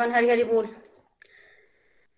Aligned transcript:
Everyone 0.00 0.14
हरी 0.14 0.28
हरि 0.28 0.44
बोल। 0.44 0.68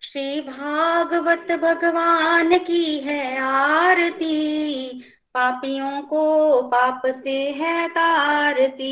श्री 0.01 0.41
भागवत 0.41 1.51
भगवान 1.51 2.57
की 2.57 2.99
है 2.99 3.39
आरती, 3.39 4.99
पापियों 5.33 6.01
को 6.01 6.61
पाप 6.61 7.01
से 7.23 7.51
है 7.51 7.87
तारती। 7.89 8.89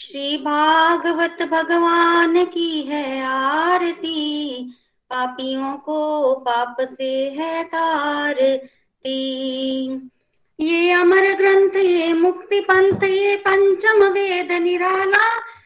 श्री 0.00 0.36
भागवत 0.36 1.42
भगवान 1.42 2.44
की 2.44 2.82
है 2.82 3.24
आरती, 3.24 4.64
पापियों 5.10 5.76
को 5.76 6.34
पाप 6.34 6.76
से 6.80 7.12
है 7.30 7.64
तारती। 7.64 9.18
ये 10.60 10.92
अमर 10.92 11.32
ग्रंथ, 11.34 11.76
ये 11.76 12.12
मुक्ति 12.12 12.60
पंथ, 12.60 13.04
ये 13.04 13.36
पंचम 13.36 14.04
वेद 14.04 14.52
निराला 14.52 15.41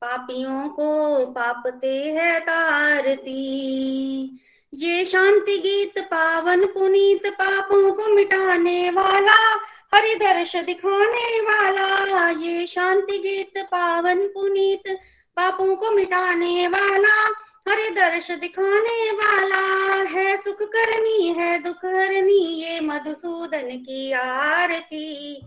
पापियों 0.00 0.68
को 0.68 1.26
पापते 1.26 2.02
है 2.02 2.40
तारती। 2.40 4.40
ये 4.74 5.04
शांति 5.04 5.58
गीत 5.58 5.98
पावन 5.98 6.66
पुनीत 6.66 7.26
पापों 7.26 7.92
को 7.92 8.14
मिटाने 8.14 8.90
वाला 8.90 9.60
हरि 9.94 10.14
दर्श 10.14 10.56
दिखाने 10.56 11.40
वाला। 11.40 12.28
ये 12.28 12.66
शांति 12.66 13.18
गीत 13.18 13.58
पावन 13.58 14.26
पुनीत 14.26 15.00
पापों 15.36 15.76
को 15.76 15.90
मिटाने 15.90 16.68
वाला 16.68 17.44
हरि 17.68 17.90
दर्श 17.90 18.30
दिखाने 18.30 19.10
वाला। 19.10 20.10
है 20.10 20.36
सुख 20.36 20.62
करनी, 20.62 21.28
है 21.28 21.58
दुख 21.58 21.84
हरनी, 21.84 22.62
ये 22.62 22.80
मधुसूदन 22.80 23.58
की 23.58 24.12
आरती। 24.12 25.40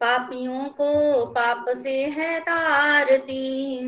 पापियों 0.00 0.64
को 0.64 1.24
पाप 1.26 1.64
से 1.82 2.04
है 2.04 2.40
तारती 2.40 3.80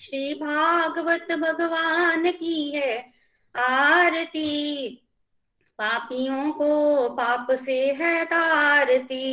श्री 0.00 0.34
भागवत 0.34 1.32
भगवान 1.32 2.30
की 2.30 2.70
है 2.70 2.96
आरती। 3.56 4.88
पापियों 5.78 6.50
को 6.52 7.08
पाप 7.08 7.46
से 7.64 7.78
है 7.92 8.24
तारती 8.24 9.24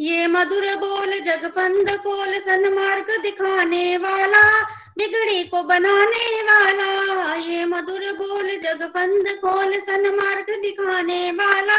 ये 0.00 0.26
मधुर 0.26 0.64
बोल 0.76 1.18
जगपंद 1.20 1.90
कोल 1.90 2.32
सन्मार्ग 2.38 3.06
दिखाने 3.22 3.96
वाला, 3.96 4.62
बिगड़ी 4.98 5.44
को 5.44 5.62
बनाने 5.62 6.42
वाला। 6.42 7.34
ये 7.34 7.64
मधुर 7.64 8.12
बोल 8.12 8.48
जगपंद 8.56 9.28
खोल 9.28 9.72
सन्मार्ग 9.80 10.50
दिखाने 10.62 11.30
वाला, 11.30 11.78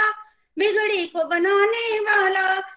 बिगड़ी 0.57 1.05
को 1.05 1.23
बनाने 1.23 1.99
वाला 1.99 2.76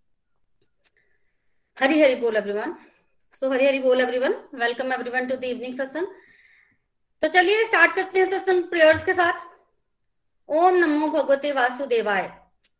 हरी 1.81 2.01
हरी 2.01 2.15
बोल 2.15 2.35
एवरीवन 2.37 2.73
सो 3.33 3.49
हरी 3.51 3.65
हरी 3.67 3.79
बोल 3.79 4.01
everyone 4.01 4.33
welcome 4.55 4.91
everyone 4.93 5.27
to 5.27 5.35
the 5.35 5.43
evening 5.43 5.73
satsang 5.75 6.07
तो 7.21 7.27
चलिए 7.27 7.63
स्टार्ट 7.65 7.95
करते 7.95 8.19
हैं 8.19 8.29
सत्संग 8.31 8.63
प्रेयर्स 8.63 9.03
के 9.03 9.13
साथ. 9.13 9.33
ओम 10.49 10.75
नमो 10.75 11.07
भगवते 11.07 11.51
वासुदेवाय. 11.51 12.29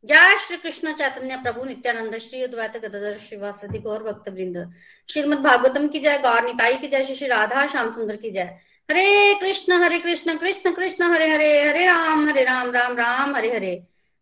जय 0.05 0.37
श्री 0.37 0.57
कृष्ण 0.57 0.93
चैतन्य 0.93 1.37
प्रभु 1.37 1.63
नित्यानंद 1.65 2.17
श्री 2.17 2.43
अद्वैत 2.43 2.77
गदाधर 2.77 3.17
श्रीवासदि 3.17 3.79
गौर 3.79 4.03
भक्त 4.03 4.29
वृंद 4.29 4.73
श्रीमद 5.09 5.39
भागवतम 5.39 5.87
की 5.87 5.99
जय, 5.99 6.17
गौर 6.17 6.43
निताई 6.43 6.77
की 6.77 6.87
जय 6.87 7.03
श्री 7.03 7.27
राधा 7.27 7.65
श्याम 7.67 7.93
सुंदर 7.93 8.15
की 8.15 8.29
जय. 8.29 8.57
हरे 8.89 9.33
कृष्ण 9.35 9.81
हरे 9.83 9.99
कृष्ण 9.99 10.37
कृष्ण 10.37 10.71
कृष्ण, 10.71 11.03
हरे 11.03 11.27
हरे 11.27 11.51
हरे 11.67 11.85
राम 11.85 12.29
हरे 12.29 12.43
राम 12.43 12.71
राम 12.71 12.97
राम, 12.97 13.35
हरे 13.35 13.53
हरे. 13.55 13.73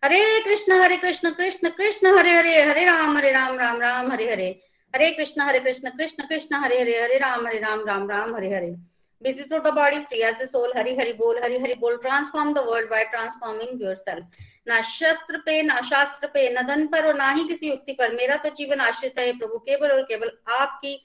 हरे 0.03 0.23
कृष्ण 0.43 0.81
हरे 0.81 0.97
कृष्ण 0.97 1.29
कृष्ण 1.29 1.69
कृष्ण, 1.69 2.17
हरे 2.17 2.31
हरे 2.31 2.61
हरे 2.61 2.85
राम 2.85 3.17
हरे 3.17 3.31
राम 3.31 3.59
राम 3.59 3.81
राम, 3.81 4.11
हरे 4.11 4.31
हरे. 4.31 4.68
हरे 4.93 5.11
कृष्ण 5.11 5.41
हरे 5.41 5.59
कृष्ण 5.59 5.89
कृष्ण 5.89 6.27
कृष्ण, 6.27 6.55
हरे 6.55 6.79
हरे 6.81 7.01
हरे, 7.01 7.17
राम 7.17 7.47
हरे, 7.47 7.59
राम 7.59 7.85
राम 7.87 8.09
राम, 8.09 8.35
हरे 8.35 8.53
हरे। 8.55 8.75
Busy 9.21 9.43
through 9.43 9.63
the 9.63 9.71
body, 9.71 9.97
free 10.05 10.21
as 10.23 10.37
the 10.39 10.45
soul 10.47 10.73
hari 10.75 10.91
hari 10.97 11.13
bol 11.13 11.39
hari 11.41 11.57
hari 11.59 11.73
bol 11.79 11.95
transform 12.03 12.53
the 12.53 12.61
world 12.67 12.89
by 12.89 12.99
transforming 13.13 13.73
yourself 13.81 14.37
ना 14.67 14.81
शस्त्र 14.81 15.37
पे, 15.37 15.61
ना 15.63 15.81
शास्त्र 15.81 16.27
पे, 16.27 16.49
न 16.53 16.61
धन 16.67 16.87
पर 16.87 17.07
और 17.07 17.15
ना 17.15 17.29
ही 17.31 17.43
किसी 17.43 17.69
युक्ति 17.69 17.93
पर। 17.93 18.13
मेरा 18.15 18.35
तो 18.35 18.49
जीवन 18.49 18.79
आश्रित 18.79 19.19
है 19.19 19.37
प्रभु 19.39 19.57
केवल 19.57 19.91
और 19.91 20.01
केवल 20.03 20.31
आपकी 20.49 20.95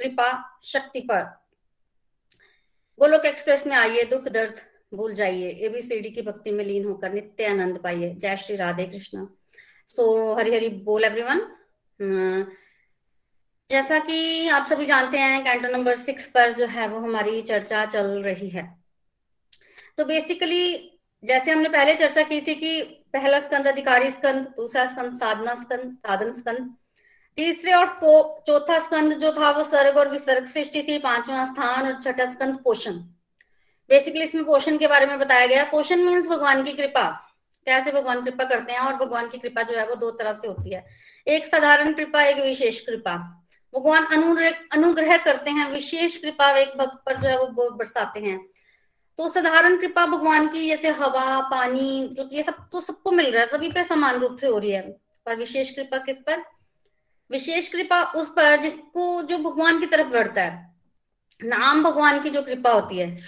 कृपा, 0.00 0.58
शक्ति 0.64 1.00
पर। 1.00 1.22
गोलोक 2.98 3.26
एक्सप्रेस 3.26 3.66
में 3.66 3.76
आइए, 3.76 4.02
दुख, 4.04 4.28
दर्द, 4.28 4.60
भूल 4.94 5.14
जाइए। 5.14 5.50
एबीसीडी 5.66 6.10
की 6.10 6.22
भक्ति 6.22 6.50
में 6.50 6.64
लीन 6.64 6.84
होकर 6.84 7.12
नित्य 7.12 7.44
आनंद 7.44 7.78
पाइए। 7.78 8.14
जय 8.14 8.36
श्री 8.36 8.56
राधे 8.56 8.86
कृष्ण। 8.86 9.26
सो 9.88 10.34
हरि 10.34 10.54
हरि 10.54 10.68
बोल 10.68 11.04
एवरीवन 11.04 11.46
जैसा 13.70 13.98
कि 13.98 14.48
आप 14.48 14.66
सभी 14.70 14.86
जानते 14.86 15.18
हैं 15.18 15.44
कैंटो 15.44 15.68
नंबर 15.68 15.96
सिक्स 15.96 16.26
पर 16.26 16.52
जो 16.52 16.66
है 16.66 16.88
वो 16.88 16.98
हमारी 16.98 17.42
चर्चा 17.42 17.86
चल 17.86 18.22
रही 18.22 18.48
है। 18.48 18.84
तो 19.96 20.04
बेसिकली 20.04 20.90
जैसे 21.24 21.50
हमने 21.50 21.68
पहले 21.68 21.94
चर्चा 21.94 22.22
की 22.22 22.40
थी 22.40 22.54
कि 22.54 22.82
पहला 22.82 23.40
स्कंद 23.40 23.66
अधिकारी 23.66 24.10
स्कंद, 24.10 24.44
दूसरा 24.44 24.86
स्कंद 24.86 25.12
साधना 25.12 25.54
स्कंद, 25.54 25.96
साधन 26.06 26.32
स्कंद, 26.32 26.74
तीसरे 27.36 27.72
और 27.72 27.86
चौथा 28.46 28.78
स्कंद 28.78 29.12
जो 29.12 29.32
था 29.32 29.50
वो 29.50 29.64
सर्ग 29.64 29.96
और 29.96 30.08
विसर्ग 30.08 30.46
सृष्टि 30.46 30.82
थी, 30.82 30.98
पांचवा 30.98 31.44
स्थान 31.44 31.94
और 31.94 32.02
छठा 32.02 32.32
स्कंद 32.32 32.56
पोषण। 32.64 32.92
बेसिकली 33.88 34.24
इसमें 34.24 34.44
पोषण 34.44 34.78
के 34.78 34.86
बारे 34.86 35.06
में 35.06 35.18
बताया 35.18 35.46
गया। 35.46 35.64
पोषण 35.64 35.96
मीन्स 35.96 36.26
भगवान 36.26 36.64
की 36.64 36.72
कृपा। 36.72 37.30
कैसे 37.66 37.92
भगवान 37.92 38.24
कृपा 38.24 38.44
करते 38.44 38.72
हैं? 38.72 38.80
और 38.80 38.94
भगवान 38.94 39.28
की 39.28 39.38
कृपा 39.38 39.62
जो 39.62 39.78
है 39.78 39.86
वो 39.86 39.94
दो 39.94 40.10
तरह 40.10 40.32
से 40.32 40.48
होती 40.48 40.74
है। 40.74 40.86
एक 41.28 41.46
साधारण 41.46 41.92
कृपा, 41.92 42.22
एक 42.22 42.36
विशेष 42.36 42.80
कृपा। 42.80 43.43
भगवान 43.74 44.04
अनुग्रह 44.72 45.16
करते 45.16 45.50
हैं, 45.50 45.70
विशेष 45.70 46.16
कृपा 46.16 46.50
एक 46.50 46.68
भक्त 46.78 46.98
पर 47.06 47.16
जो 47.16 47.28
है 47.28 47.38
वो 47.40 47.70
बरसाते 47.70 48.20
हैं। 48.20 48.48
तो 49.18 49.28
साधारण 49.28 49.76
कृपा 49.76 50.06
भगवान 50.06 50.48
की, 50.48 50.68
जैसे 50.68 50.88
हवा, 50.88 51.40
पानी 51.40 52.08
जो 52.12 52.28
ये 52.32 52.42
सब 52.42 52.68
तो 52.72 52.80
सबको 52.80 53.10
मिल 53.10 53.30
रहा 53.30 53.42
है, 53.42 53.48
सभी 53.48 53.72
पे 53.72 53.84
समान 53.84 54.14
रूप 54.14 54.36
से 54.36 54.46
हो 54.46 54.58
रही 54.58 54.70
है। 54.70 54.92
पर 55.26 55.36
विशेष 55.36 55.70
कृपा 55.70 55.98
किस 55.98 56.18
पर? 56.18 56.42
विशेष 57.30 57.68
कृपा 57.68 58.02
उस 58.02 58.28
पर 58.28 58.56
जिसको, 58.56 59.22
जो 59.22 59.38
भगवान 59.38 59.80
की 59.80 59.86
तरफ़ 59.86 60.06
बढ़ता 60.06 60.42
है। 60.42 60.74
नाम 61.44 61.82
भगवान 61.82 62.22
की 62.22 62.30
जो 62.30 62.42
कृपा 62.42 62.72
होती 62.72 62.98
है। 62.98 63.20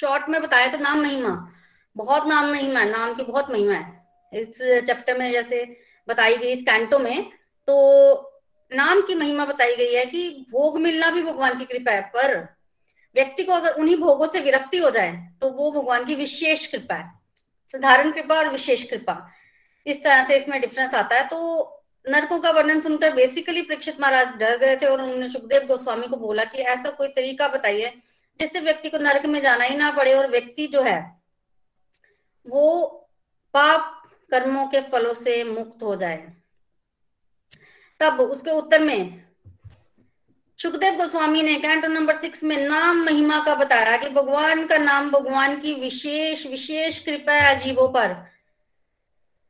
शॉर्ट 0.00 0.28
में 0.28 0.42
बताया 0.42 0.68
तो 0.68 0.78
नाम 0.78 1.00
महिमा। 1.00 1.50
बहुत 1.96 2.26
नाम 2.26 2.50
महिमा 2.50 2.80
है, 2.80 2.90
नाम 2.90 3.14
की 3.14 3.22
बहुत 3.22 3.50
महिमा 3.50 3.72
है। 3.72 4.06
इस 4.32 4.58
चैप्टर 4.62 5.18
में 5.18 5.32
जैसे 5.32 5.80
बताई 6.08 6.36
गई 6.36 6.52
इस 6.52 6.62
कैंटो 6.62 6.98
में 6.98 7.30
तो 7.66 8.33
नाम 8.72 9.00
की 9.00 9.14
महिमा 9.14 9.44
बताई 9.46 9.74
गई 9.76 9.94
है 9.94 10.04
कि 10.06 10.28
भोग 10.50 10.78
मिलना 10.80 11.10
भी 11.10 11.22
भगवान 11.22 11.58
की 11.58 11.64
कृपा 11.64 11.92
है, 11.92 12.00
पर 12.02 12.36
व्यक्ति 13.16 13.42
को 13.44 13.52
अगर 13.52 13.72
उन्हीं 13.72 13.96
भोगों 13.96 14.26
से 14.26 14.40
विरक्ति 14.40 14.78
हो 14.78 14.90
जाए 14.90 15.12
तो 15.40 15.50
वो 15.52 15.70
भगवान 15.72 16.04
की 16.04 16.14
विशेष 16.14 16.66
कृपा 16.66 16.94
है, 16.94 17.10
साधारण 17.70 18.10
कृपा 18.12 18.34
और 18.34 18.50
विशेष 18.50 18.84
कृपा। 18.84 19.16
इस 19.86 20.02
तरह 20.04 20.24
से 20.24 20.36
इसमें 20.36 20.60
डिफरेंस 20.60 20.94
आता 20.94 21.16
है। 21.16 21.26
तो 21.28 21.80
नरकों 22.06 22.38
का 22.40 22.50
वर्णन 22.50 22.80
सुनकर 22.80 23.12
बेसिकली 23.14 23.62
परीक्षित 23.62 24.00
महाराज 24.00 24.28
डर 24.38 24.56
गए 24.58 24.76
थे 24.76 24.86
और 24.86 25.02
उन्होंने 25.02 25.28
सुखदेव 25.28 25.66
गोस्वामी 25.66 26.08
को 26.08 26.16
बोला 26.18 26.44
कि 26.44 26.58
ऐसा 26.58 26.90
कोई 26.90 27.08
तरीका 27.10 27.48
बताइए 27.48 27.92
जिससे 28.38 28.60
व्यक्ति 28.60 28.88
को 28.90 28.98
नरक 28.98 29.26
में 29.26 29.40
जाना 29.42 29.64
ही 29.64 29.76
ना 29.76 29.90
पड़े 29.92 30.14
और 30.14 30.30
व्यक्ति 30.30 30.66
जो 30.66 30.82
है, 30.82 31.00
वो 32.46 32.88
पाप 33.54 34.02
कर्मों 34.32 34.66
के 34.66 34.80
फलों 34.82 35.12
से 35.14 35.42
मुक्त 35.44 35.82
हो 35.82 35.94
जाए। 35.96 36.16
तब 38.04 38.20
उसके 38.20 38.50
उत्तर 38.50 38.82
में, 38.82 39.22
सुखदेव 40.58 40.94
गोस्वामी 40.94 41.42
ने 41.42 41.54
कैंटो 41.56 41.88
नंबर 41.88 42.16
सिक्स 42.16 42.42
में 42.44 42.56
नाम 42.68 43.04
महिमा 43.04 43.38
का 43.44 43.54
बताया 43.54 43.96
कि 43.96 44.08
भगवान 44.08 44.66
का 44.66 44.78
नाम 44.78 45.10
भगवान 45.10 45.58
की 45.60 45.74
विशेष 45.74 46.46
विशेष 46.46 46.98
कृपा 46.98 47.32
है 47.32 47.54
अजीबों 47.54 47.88
पर। 47.88 48.12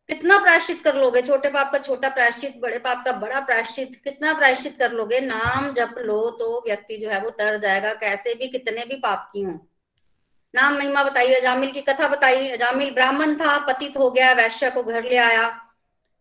कितना 0.08 0.38
प्रायश्चित 0.38 0.82
कर 0.82 0.96
लोगे? 0.96 1.22
छोटे 1.22 1.48
पाप 1.48 1.72
का 1.72 1.78
छोटा 1.78 2.08
प्रायश्चित, 2.08 2.56
बड़े 2.58 2.78
पाप 2.78 3.04
का 3.04 3.12
बड़ा 3.12 3.40
प्रायश्चित, 3.40 4.00
कितना 4.04 4.32
प्रायश्चित 4.34 4.76
कर 4.76 4.92
लोगे? 4.92 5.20
नाम 5.20 5.72
जप 5.72 5.94
लो 5.98 6.30
तो 6.30 6.62
व्यक्ति 6.66 6.96
जो 6.96 7.10
है 7.10 7.20
वो 7.20 7.30
तर 7.30 7.56
जाएगा, 7.56 7.92
कैसे 7.94 8.34
भी, 8.34 8.48
कितने 8.48 8.84
भी 8.84 8.96
पाप 8.96 9.30
की 9.32 9.42
हो 9.42 9.58
नाम 10.54 10.74
महिमा 10.74 11.02
बताई 11.04 11.32
अजामिल 11.34 11.70
की 11.72 11.80
कथा 11.80 12.08
बताई 12.08 12.48
अजामिल 12.48 12.90
ब्राह्मण 12.90 13.34
था, 13.34 13.58
पतित 13.66 13.96
हो 13.98 14.10
गया, 14.10 14.32
वैश्य 14.32 14.70
को 14.70 14.82
घर 14.82 15.04
ले 15.04 15.16
आया। 15.16 15.63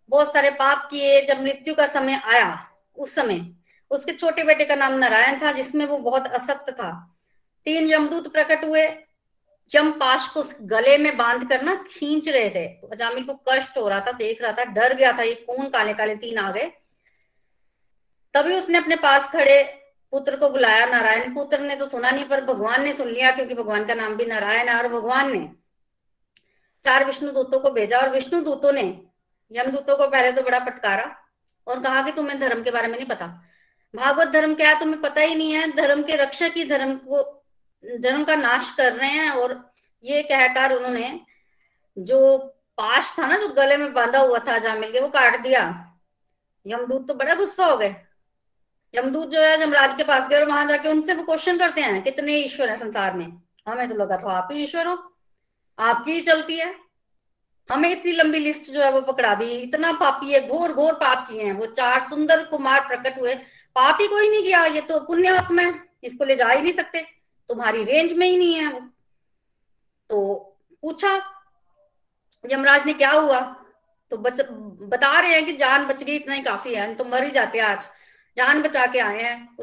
बहुत 0.09 0.33
सारे 0.33 0.49
पाप 0.49 0.87
किए, 0.91 1.25
जब 1.25 1.41
मृत्यु 1.41 1.75
का 1.75 1.87
समय 1.87 2.21
आया, 2.25 2.67
उस 2.97 3.15
समय। 3.15 3.55
उसके 3.91 4.11
छोटे 4.11 4.43
बेटे 4.43 4.65
का 4.65 4.75
नाम 4.75 4.93
नारायण 4.93 5.41
था, 5.41 5.51
जिसमें 5.51 5.85
वो 5.85 5.97
बहुत 5.97 6.27
असक्त 6.27 6.69
था। 6.69 7.15
तीन 7.65 7.87
यमदूत 7.87 8.33
प्रकट 8.33 8.63
हुए। 8.63 8.87
यम 9.75 9.91
पाश 9.91 10.27
को 10.27 10.43
गले 10.61 10.97
में 10.97 11.17
बाँध 11.17 11.49
कर 11.49 11.61
ना 11.61 11.75
खींच 11.75 12.29
रहे 12.29 12.49
थे। 12.49 12.67
तो 12.67 12.87
अजामिल 12.87 13.23
को 13.23 13.33
कष्ट 13.33 13.77
हो 13.77 13.87
रहा 13.87 13.99
था, 13.99 14.11
देख 14.11 14.41
रहा 14.41 14.51
था, 14.51 14.63
डर 14.63 14.93
गया 14.93 15.13
था, 15.13 15.21
ये 15.21 15.33
कौन 15.33 15.69
काले 15.69 15.93
काले 15.93 16.15
तीन 16.15 16.37
आ 16.37 16.51
गए। 16.51 16.71
तभी 18.33 18.55
उसने 18.55 18.77
अपने 18.77 18.95
पास 18.95 19.27
खड़े 19.27 19.63
पुत्र 20.11 20.35
को 20.35 20.49
बुलाया। 20.49 20.85
नारायण 20.85 21.35
पुत्र 21.35 21.59
ने 21.59 21.75
तो 21.75 21.87
सुना 21.87 22.11
नहीं, 22.11 22.25
पर 22.25 22.45
भगवान 22.45 22.83
ने 22.83 22.93
सुन 22.93 23.07
लिया, 23.07 23.31
क्योंकि 23.31 23.53
भगवान 23.53 23.85
का 23.85 23.93
नाम 23.93 24.15
भी 24.15 24.25
नारायण 24.25 24.67
है, 24.67 24.75
और 24.75 24.87
भगवान 24.87 25.37
ने 25.37 25.49
चार 26.83 27.05
विष्णु 27.05 27.31
दूतों 27.31 27.59
को 27.59 27.69
भेजा, 27.69 27.99
और 27.99 28.09
विष्णु 28.09 28.41
दूतों 28.41 28.71
ने 28.71 29.12
यमदूतों 29.51 29.95
को 29.97 30.07
पहले 30.07 30.31
तो 30.31 30.41
बड़ा 30.41 30.59
फटकारा 30.59 31.15
और 31.67 31.79
कहा 31.79 32.01
कि 32.01 32.11
तुम्हें 32.11 32.39
धर्म 32.39 32.63
के 32.63 32.71
बारे 32.71 32.87
में 32.87 32.95
नहीं 32.95 33.07
पता। 33.07 33.27
भागवत 33.95 34.27
धर्म 34.27 34.55
क्या 34.55 34.69
है, 34.69 34.79
तुम्हें 34.79 35.01
पता 35.01 35.21
ही 35.21 35.35
नहीं 35.35 35.51
है। 35.51 35.71
धर्म 35.71 36.03
के 36.03 36.15
रक्षक 36.15 36.53
ही 36.57 36.65
धर्म 36.65 36.95
को, 36.95 37.43
धर्म 37.83 38.23
का 38.23 38.35
नाश 38.35 38.71
कर 38.71 38.93
रहे 38.93 39.09
हैं 39.09 39.29
और 39.29 39.71
ये 40.03 40.23
कहकर 40.23 40.75
उन्होंने 40.75 41.19
जो 41.97 42.37
पाश 42.77 43.15
था 43.19 43.27
ना, 43.27 43.37
जो 43.37 43.47
गले 43.47 43.77
में 43.77 43.93
बांधा 43.93 44.19
हुआ 44.19 44.39
था 44.39 44.57
जामिल 44.57 44.91
के 44.91 44.99
वो 44.99 45.07
काट 45.07 45.41
दिया। 45.41 45.61
यमदूत 46.65 47.07
तो 47.07 47.13
बड़ा 47.13 47.35
गुस्सा 47.35 47.65
हो 47.65 47.77
गए। 47.77 47.95
यमदूत 48.93 49.29
जो 49.29 49.41
है 49.41 49.57
जमराज 49.57 49.93
के 49.93 50.03
पास 50.03 50.27
गए 50.29 50.39
और 50.39 50.47
वहाँ 50.47 50.67
जाके 50.67 50.89
उनसे 50.89 51.13
वो 51.13 51.23
क्वेश्चन 51.23 51.57
करते 51.57 51.81
हैं, 51.81 52.03
कितने 52.03 52.33
ईश्वर 52.33 52.69
है 52.69 52.77
संसार 52.77 53.13
में? 53.13 53.41
हमें 53.67 53.89
तो 53.89 53.95
लगा 53.95 54.17
था, 54.17 54.31
आप 54.31 54.49
ही 54.51 54.63
ईश्वर 54.63 54.87
हो। 54.87 55.15
आपकी 55.79 56.11
ही 56.11 56.21
चलती 56.21 56.57
है। 56.57 56.82
हमें 57.71 57.89
इतनी 57.89 58.11
लंबी 58.11 58.39
लिस्ट 58.39 58.71
जो 58.71 58.81
है 58.81 58.91
वो 58.91 59.01
पकड़ा 59.01 59.35
दी। 59.35 59.45
इतना 59.45 59.91
पापी 59.91 60.31
है 60.31 60.47
घोर 60.47 60.73
घोर 60.73 60.93
पाप 60.93 61.27
किए 61.29 61.43
हैं। 61.43 61.53
वो 61.53 61.65
चार 61.65 62.01
सुंदर 62.01 62.45
कुमार 62.45 62.79
प्रकट 62.87 63.19
हुए। 63.19 63.35
पाप 63.75 63.97
ही 64.01 64.07
कोई 64.07 64.29
नहीं 64.29 64.43
किया। 64.43 64.65
ये 64.65 64.81
तो 64.81 64.99
पुण्य 64.99 65.27
आत्मा 65.27 65.61
है। 65.61 65.73
इसको 66.03 66.25
ले 66.25 66.35
जा 66.35 66.47
ही 66.47 66.61
नहीं 66.61 66.73
सकते। 66.73 67.01
तुम्हारी 67.49 67.83
रेंज 67.83 68.13
में 68.13 68.27
ही 68.27 68.37
नहीं 68.37 68.53
है 68.53 68.67
वो। 68.67 68.79
तो 70.09 70.35
पूछा, 70.81 71.09
यमराज 72.51 72.85
ने 72.85 72.93
क्या 72.93 73.11
हुआ? 73.11 73.39
तो 74.11 74.17
बच, 74.17 74.41
बता 74.81 75.19
रहे 75.19 75.33
हैं 75.33 75.45
कि 75.45 75.53
जान 75.53 75.85
बच 75.85 76.03
गई, 76.03 76.15
इतना 76.15 76.33
ही 76.33 76.41
काफ़ी 76.41 76.75
है। 76.75 76.93
तो 76.95 77.05
मर 77.05 77.23
ही 77.23 77.31
जाते 77.31 77.59
आज। 77.59 77.87
जान 78.37 78.61
बचा 78.61 78.85
के 78.85 78.99
आए 78.99 79.21
हैं। 79.21 79.57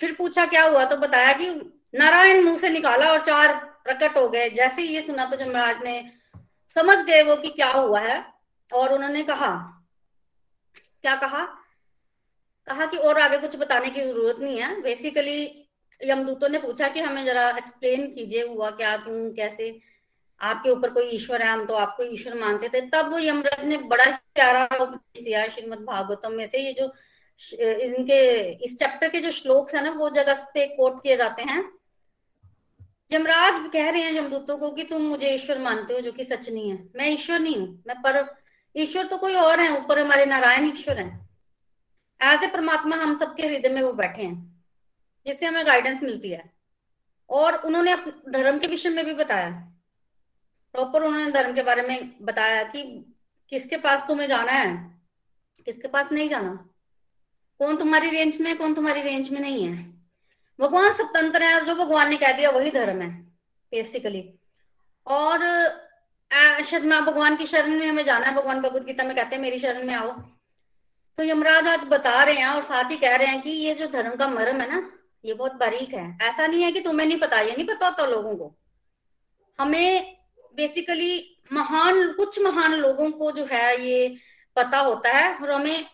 फिर 0.00 0.12
पूछा, 0.12 0.46
क्या 0.46 0.64
हुआ? 0.64 0.84
तो 0.84 0.96
बताया 0.96 1.32
कि 1.32 1.48
नारायण 1.94 2.42
मुँह 2.44 2.56
से 2.56 2.68
निकाला 2.70 3.06
और 3.06 3.24
चार 3.24 3.54
प्रकट 3.84 4.16
हो 4.16 4.28
गए। 4.28 4.50
जैसे 4.50 4.82
ही 4.82 4.88
ये 4.88 5.02
सुना 5.02 5.24
तो 5.24 5.40
यमराज 5.40 5.82
ने 5.84 6.19
समझ 6.70 6.96
गए 7.04 7.22
वो 7.22 7.36
कि 7.36 7.48
क्या 7.48 7.70
हुआ 7.70 8.00
है, 8.00 8.24
और 8.70 8.92
उन्होंने 8.92 9.22
कहा, 9.22 9.50
क्या 11.02 11.14
कहा? 11.16 11.44
कहा 12.68 12.86
कि 12.86 12.96
और 12.96 13.18
आगे 13.20 13.38
कुछ 13.38 13.56
बताने 13.56 13.90
की 13.90 14.00
ज़रूरत 14.00 14.36
नहीं 14.40 14.60
है। 14.60 14.80
बेसिकली 14.82 15.66
यमदूतों 16.04 16.48
ने 16.48 16.58
पूछा 16.58 16.88
कि 16.88 17.00
हमें 17.00 17.24
जरा 17.24 17.48
एक्सप्लेन 17.50 18.06
कीजिए, 18.06 18.46
हुआ 18.46 18.70
क्या 18.70 18.96
क्यों 18.96 19.30
कैसे? 19.32 19.80
आपके 20.40 20.70
ऊपर 20.70 20.90
कोई 20.90 21.08
ईश्वर 21.10 21.42
है, 21.42 21.48
हम 21.48 21.64
तो 21.66 21.74
आपको 21.74 22.02
ईश्वर 22.04 22.34
मानते 22.34 22.68
थे। 22.68 22.80
तब 22.80 23.16
यमराज 23.20 23.64
ने 23.64 23.76
बड़ा 23.76 24.04
प्यारा 24.34 24.64
उपदेश 24.80 25.22
दिया 25.24 25.46
श्रीमद 25.48 25.78
भागवतम 25.78 26.32
में 26.32 26.46
से। 26.46 26.58
ये 26.58 26.72
जो, 26.72 26.92
इनके, 27.52 28.40
इस 28.64 28.76
चैप्टर 28.76 29.08
के 29.08 29.20
जो 29.20 29.30
श्लोक 29.30 29.74
है 29.74 29.84
ना, 29.84 29.90
वो 29.90 30.10
जगह 30.10 30.42
पे 30.54 30.66
कोट 30.66 31.02
किए 31.02 31.16
जाते 31.16 31.42
हैं। 31.42 31.62
यमराज 33.10 33.70
कह 33.72 33.90
रहे 33.90 34.02
हैं 34.02 34.12
यमदूतों 34.12 34.56
को 34.58 34.70
कि 34.70 34.84
तुम 34.84 35.02
मुझे 35.02 35.30
ईश्वर 35.30 35.58
मानते 35.58 35.94
हो 35.94 36.00
जो 36.00 36.12
कि 36.12 36.24
सच 36.24 36.48
नहीं 36.48 36.70
है। 36.70 36.76
मैं 36.96 37.08
ईश्वर 37.08 37.38
नहीं 37.38 37.56
हूँ, 37.56 37.82
मैं 37.86 37.96
पर, 37.96 38.36
ईश्वर 38.74 39.06
तो 39.06 39.16
कोई 39.16 39.34
और 39.34 39.60
है, 39.60 39.76
ऊपर 39.78 39.98
हमारे 39.98 40.26
नारायण 40.26 40.68
ईश्वर 40.68 40.98
है। 40.98 41.08
एज 42.20 42.44
ए 42.44 42.46
परमात्मा 42.46 42.96
हम 42.96 43.18
सबके 43.18 43.46
हृदय 43.46 43.68
में 43.68 43.82
वो 43.82 43.92
बैठे 43.92 44.22
हैं, 44.22 44.62
जिससे 45.26 45.46
हमें 45.46 45.66
गाइडेंस 45.66 46.02
मिलती 46.02 46.30
है। 46.30 46.42
और 47.30 47.56
उन्होंने 47.56 47.94
धर्म 48.30 48.58
के 48.58 48.66
विषय 48.66 48.88
में 48.88 49.04
भी 49.04 49.12
बताया। 49.14 49.50
प्रॉपर 50.74 51.02
उन्होंने 51.02 51.30
धर्म 51.30 51.54
के 51.54 51.62
बारे 51.62 51.82
में 51.82 52.16
बताया 52.22 52.62
कि 52.62 52.82
किसके 53.52 53.76
पास 53.76 54.04
तुम्हें 54.08 54.26
जाना 54.28 54.52
है, 54.52 54.74
किसके 55.66 55.88
पास 55.88 56.12
नहीं 56.12 56.28
जाना। 56.28 56.52
कौन 57.60 57.76
तुम्हारी 57.76 58.10
रेंज 58.10 58.40
में 58.40 58.56
कौन 58.58 58.74
तुम्हारी 58.74 59.02
रेंज 59.02 59.30
में 59.30 59.40
नहीं 59.40 59.64
है। 59.64 59.99
भगवान 60.60 60.92
स्वतंत्र 60.92 61.42
है 61.42 61.54
और 61.54 61.66
जो 61.66 61.74
भगवान 61.76 62.10
ने 62.10 62.16
कह 62.16 62.32
दिया, 62.32 62.50
वही 62.50 62.70
धर्म 62.70 63.00
है 63.02 63.08
बेसिकली 63.72 64.22
और 65.06 65.46
शरणा 66.64 67.00
भगवान 67.00 67.36
की 67.36 67.46
शरण 67.46 67.78
में 67.78 67.86
हमें 67.86 68.04
जाना 68.04 68.26
है, 68.26 68.34
भगवान 68.34 68.60
भगवत 68.60 68.84
गीता 68.84 69.04
में 69.04 69.14
कहते 69.16 69.36
हैं, 69.36 69.42
मेरी 69.42 69.58
शरण 69.58 69.86
में 69.86 69.94
आओ। 69.94 70.10
तो 71.18 71.24
यमराज 71.24 71.66
आज 71.68 71.84
बता 71.84 72.22
रहे 72.24 72.34
हैं 72.34 72.46
और 72.46 72.62
साथ 72.62 72.90
ही 72.90 72.96
कह 72.96 73.16
रहे 73.16 73.26
हैं 73.26 73.40
कि 73.42 73.50
ये 73.50 73.74
जो 73.74 73.86
धर्म 73.88 74.14
का 74.16 74.28
मर्म 74.28 74.60
है 74.60 74.68
ना, 74.70 74.82
ये 75.24 75.34
बहुत 75.34 75.54
बारीक 75.54 75.94
है। 75.94 76.04
ऐसा 76.22 76.46
नहीं 76.46 76.62
है 76.62 76.70
कि 76.72 76.80
तुम्हें 76.80 77.06
नहीं 77.06 77.18
पता, 77.18 77.40
ये 77.40 77.52
नहीं 77.52 77.66
पता 77.66 77.86
होता 77.86 78.06
लोगों 78.06 78.36
को। 78.36 78.54
हमें 79.58 80.16
बेसिकली 80.56 81.36
महान, 81.52 82.12
कुछ 82.12 82.40
महान 82.40 82.74
लोगों 82.74 83.10
को 83.12 83.30
जो 83.32 83.46
है 83.50 83.80
ये 83.82 84.16
पता 84.56 84.78
होता 84.80 85.10
है 85.10 85.34
और 85.34 85.50
हमें 85.50 85.86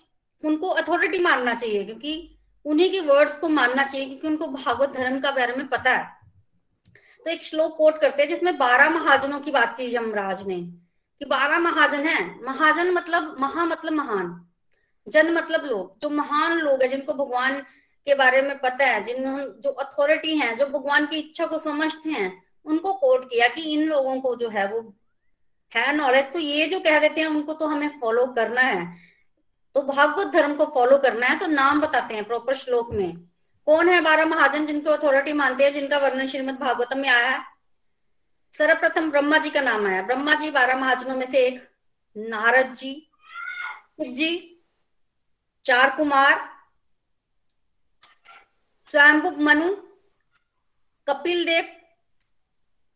उनको 0.42 0.68
अथॉरिटी 0.70 1.18
मानना 1.18 1.54
चाहिए, 1.54 1.85
क्योंकि 1.85 2.36
उन्हीं 2.66 2.90
के 2.90 3.00
वर्ड्स 3.00 3.37
को 3.37 3.49
मानना 3.49 3.85
चाहिए, 3.85 4.06
क्योंकि 4.06 4.26
उनको 4.26 4.46
भागवत 4.49 4.90
धर्म 4.90 5.20
का 5.20 5.30
बारे 5.30 5.54
में 5.54 5.66
पता 5.68 5.90
है। 5.90 6.04
तो 7.25 7.30
एक 7.30 7.44
श्लोक 7.44 7.76
कोट 7.76 8.00
करते 8.00 8.23
हैं, 8.23 8.28
जिसमें 8.28 8.58
बारह 8.58 8.90
महाजनों 8.90 9.40
की 9.40 9.50
बात 9.50 9.76
की 9.76 9.94
यमराज 9.94 10.46
ने, 10.46 10.61
कि 11.20 11.25
बारह 11.25 11.58
महाजन 11.58 12.06
है। 12.06 12.25
महाजन 12.44 12.90
मतलब 12.90 13.37
महा 13.40 13.64
मतलब 13.64 13.92
महान, 13.92 14.35
जन 15.06 15.32
मतलब 15.32 15.64
लोग, 15.64 15.99
जो 16.00 16.11
महान 16.11 16.58
लोग 16.58 16.82
है, 16.82 16.88
जिनको 16.88 17.12
भगवान 17.14 17.61
के 18.06 18.14
बारे 18.14 18.42
में 18.42 18.58
पता 18.58 18.85
है 18.85 19.02
जिन 19.04 19.25
जो 19.62 19.70
अथॉरिटी 19.70 20.37
है, 20.37 20.54
जो 20.56 20.66
भगवान 20.66 21.06
की 21.06 21.18
इच्छा 21.18 21.46
को 21.46 21.58
समझते 21.58 22.11
हैं, 22.11 22.42
उनको 22.66 22.92
कोट 22.92 23.25
किया 23.25 23.49
कि 23.49 23.62
इन 23.73 23.87
लोगों 23.88 24.20
को 24.20 24.35
जो 24.37 24.49
है 24.49 24.66
वो, 24.68 24.80
है 25.73 25.96
नॉलेज 25.96 26.32
तो 26.32 26.38
ये 26.38 26.66
जो 26.66 26.80
कह 26.80 26.99
देते 27.00 27.20
हैं, 27.20 27.28
उनको 27.28 27.52
तो 27.52 27.66
हमें 27.66 27.99
फॉलो 28.00 28.26
करना 28.26 28.61
है। 28.61 28.87
तो 29.76 29.83
भागवत 29.83 30.26
धर्म 30.26 30.54
को 30.54 30.64
फॉलो 30.64 30.99
करना 30.99 31.26
है 31.26 31.38
तो 31.38 31.47
नाम 31.47 31.80
बताते 31.80 32.14
हैं 32.14 32.25
प्रॉपर 32.25 32.54
श्लोक 32.54 32.92
में। 32.95 33.16
कौन 33.66 33.88
है 33.88 34.00
बारह 34.00 34.26
महाजन 34.26 34.66
जिनको 34.66 34.90
अथॉरिटी 34.90 35.33
मानते 35.33 35.64
हैं, 35.64 35.73
जिनका 35.73 35.99
वर्णन 35.99 36.26
श्रीमद 36.26 36.59
भागवतम 36.59 36.99
में 36.99 37.09
आया 37.09 37.28
है? 37.28 37.45
सर्वप्रथम 38.54 39.11
ब्रह्मा 39.11 39.38
जी 39.38 39.50
का 39.50 39.61
नाम 39.61 39.87
आया। 39.87 40.02
ब्रह्मा 40.02 40.35
जी 40.35 40.50
बारह 40.50 40.76
महाजनों 40.76 41.16
में 41.16 41.26
से 41.30 41.47
एक। 41.47 41.61
नारद 42.16 42.73
जी 42.75 42.92
शिव 44.00 44.12
जी, 44.14 44.62
चार 45.64 45.97
कुमार 45.97 46.35
स्वयंभुक 48.90 49.38
मनु, 49.38 49.75
कपिल 51.06 51.45
देव, 51.45 51.64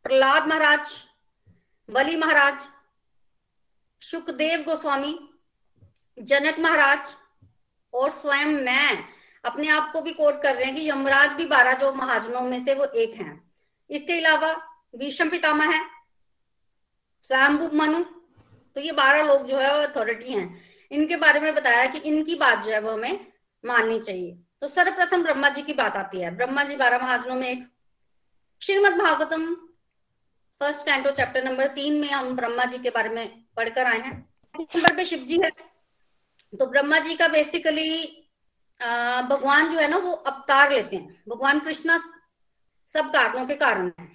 प्रहलाद 0.05 0.47
महाराज, 0.49 1.05
बलि 1.89 2.17
महाराज 2.17 2.69
सुखदेव 4.03 4.63
गोस्वामी 4.63 5.19
जनक 6.21 6.59
महाराज 6.59 7.15
और 7.93 8.11
स्वयं 8.11 8.47
मैं 8.65 9.05
अपने 9.45 9.69
आप 9.69 9.93
को 9.93 10.01
भी 10.03 10.13
कोट 10.13 10.43
कर 10.43 10.55
रहे 10.55 10.65
हैं 10.65 10.75
कि 10.75 10.89
यमराज 10.89 11.33
भी 11.33 11.45
बारह 11.47 11.75
जो 11.75 11.93
महाजनों 11.95 12.41
में 12.43 12.65
से 12.65 12.75
वो 12.75 12.85
एक 12.85 13.15
हैं। 13.15 13.33
इसके 13.91 14.19
अलावा 14.19 14.53
भीषम 14.95 15.29
पितामह 15.31 15.73
है, 15.75 15.81
स्वयंभू 17.25 17.71
मनु 17.77 18.03
तो 18.77 18.81
ये 18.81 18.93
बारह 18.93 19.23
लोग 19.23 19.47
जो 19.47 19.59
है 19.59 19.75
वो 19.75 19.81
अथॉरिटी 19.83 20.33
हैं। 20.33 20.63
इनके 20.91 21.17
बारे 21.17 21.41
में 21.41 21.55
बताया 21.55 21.87
कि 21.87 21.99
इनकी 22.01 22.35
बात 22.35 22.65
जो 22.65 22.71
है 22.73 22.81
वो 22.81 22.91
हमें 22.91 23.27
माननी 23.65 23.99
चाहिए। 24.01 24.37
तो 24.61 24.69
सर्वप्रथम 24.69 25.23
ब्रह्मा 25.23 25.49
जी 25.49 25.63
की 25.63 25.73
बात 25.75 25.97
आती 25.97 26.21
है। 26.21 26.35
ब्रह्मा 26.37 26.65
जी 26.65 26.77
बारह 26.77 26.99
महाजनों 26.99 27.35
में 27.35 27.49
एक। 27.49 27.67
Shrimad 28.63 28.99
Bhagavatam 28.99 29.55
first 30.61 30.83
canto 30.83 31.11
chapter 31.11 31.45
number 31.45 31.69
तीन 31.75 32.01
में 32.01 32.09
हम 32.09 32.35
ब्रह्मा 32.37 32.65
जी 32.65 32.79
के 32.79 32.91
बारे 32.91 33.09
में 33.09 33.45
पढ़कर 33.57 33.87
आए 33.87 33.99
हैं। 33.99 34.17
नंबर 34.55 34.97
पे 34.97 35.05
शिव 35.05 35.19
जी 35.21 35.41
है। 35.45 35.51
तो 36.53 36.67
ब्रह्मा 36.67 36.99
जी 36.99 37.15
का 37.15 37.29
बेसिकली 37.29 38.17
भगवान 39.31 39.69
जो 39.71 39.79
है 39.79 39.89
ना, 39.89 39.97
वो 39.99 40.13
अवतार 40.13 40.73
लेते 40.73 40.97
हैं। 40.97 41.23
भगवान 41.29 41.59
कृष्णा 41.61 41.99
सब 42.91 43.11
कारणों 43.13 43.45
के 43.47 43.55
कारण 43.57 43.91
है। 43.91 44.09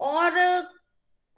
और 0.00 0.32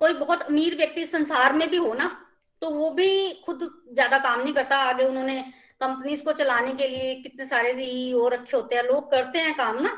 कोई 0.01 0.13
बहुत 0.15 0.43
अमीर 0.43 0.77
व्यक्ति 0.77 1.05
संसार 1.07 1.53
में 1.53 1.69
भी 1.71 1.77
हो 1.79 1.93
ना 1.95 2.17
तो 2.63 2.71
वो 2.71 2.91
भी 2.91 3.33
खुद 3.45 3.61
ज़्यादा 3.93 4.19
काम 4.19 4.41
नहीं 4.41 4.53
करता। 4.55 4.77
आगे 4.79 5.05
उन्होंने 5.05 5.41
कंपनीज़ 5.81 6.23
को 6.25 6.33
चलाने 6.33 6.73
के 6.75 6.89
लिए 6.89 7.15
कितने 7.17 7.47
सारे 7.47 7.73
सीईओ 7.75 8.27
रखे 8.29 8.57
होते 8.57 8.77
हैं, 8.77 8.83
लोग 8.85 9.11
करते 9.11 9.39
हैं 9.39 9.55
काम 9.57 9.79
ना। 9.83 9.93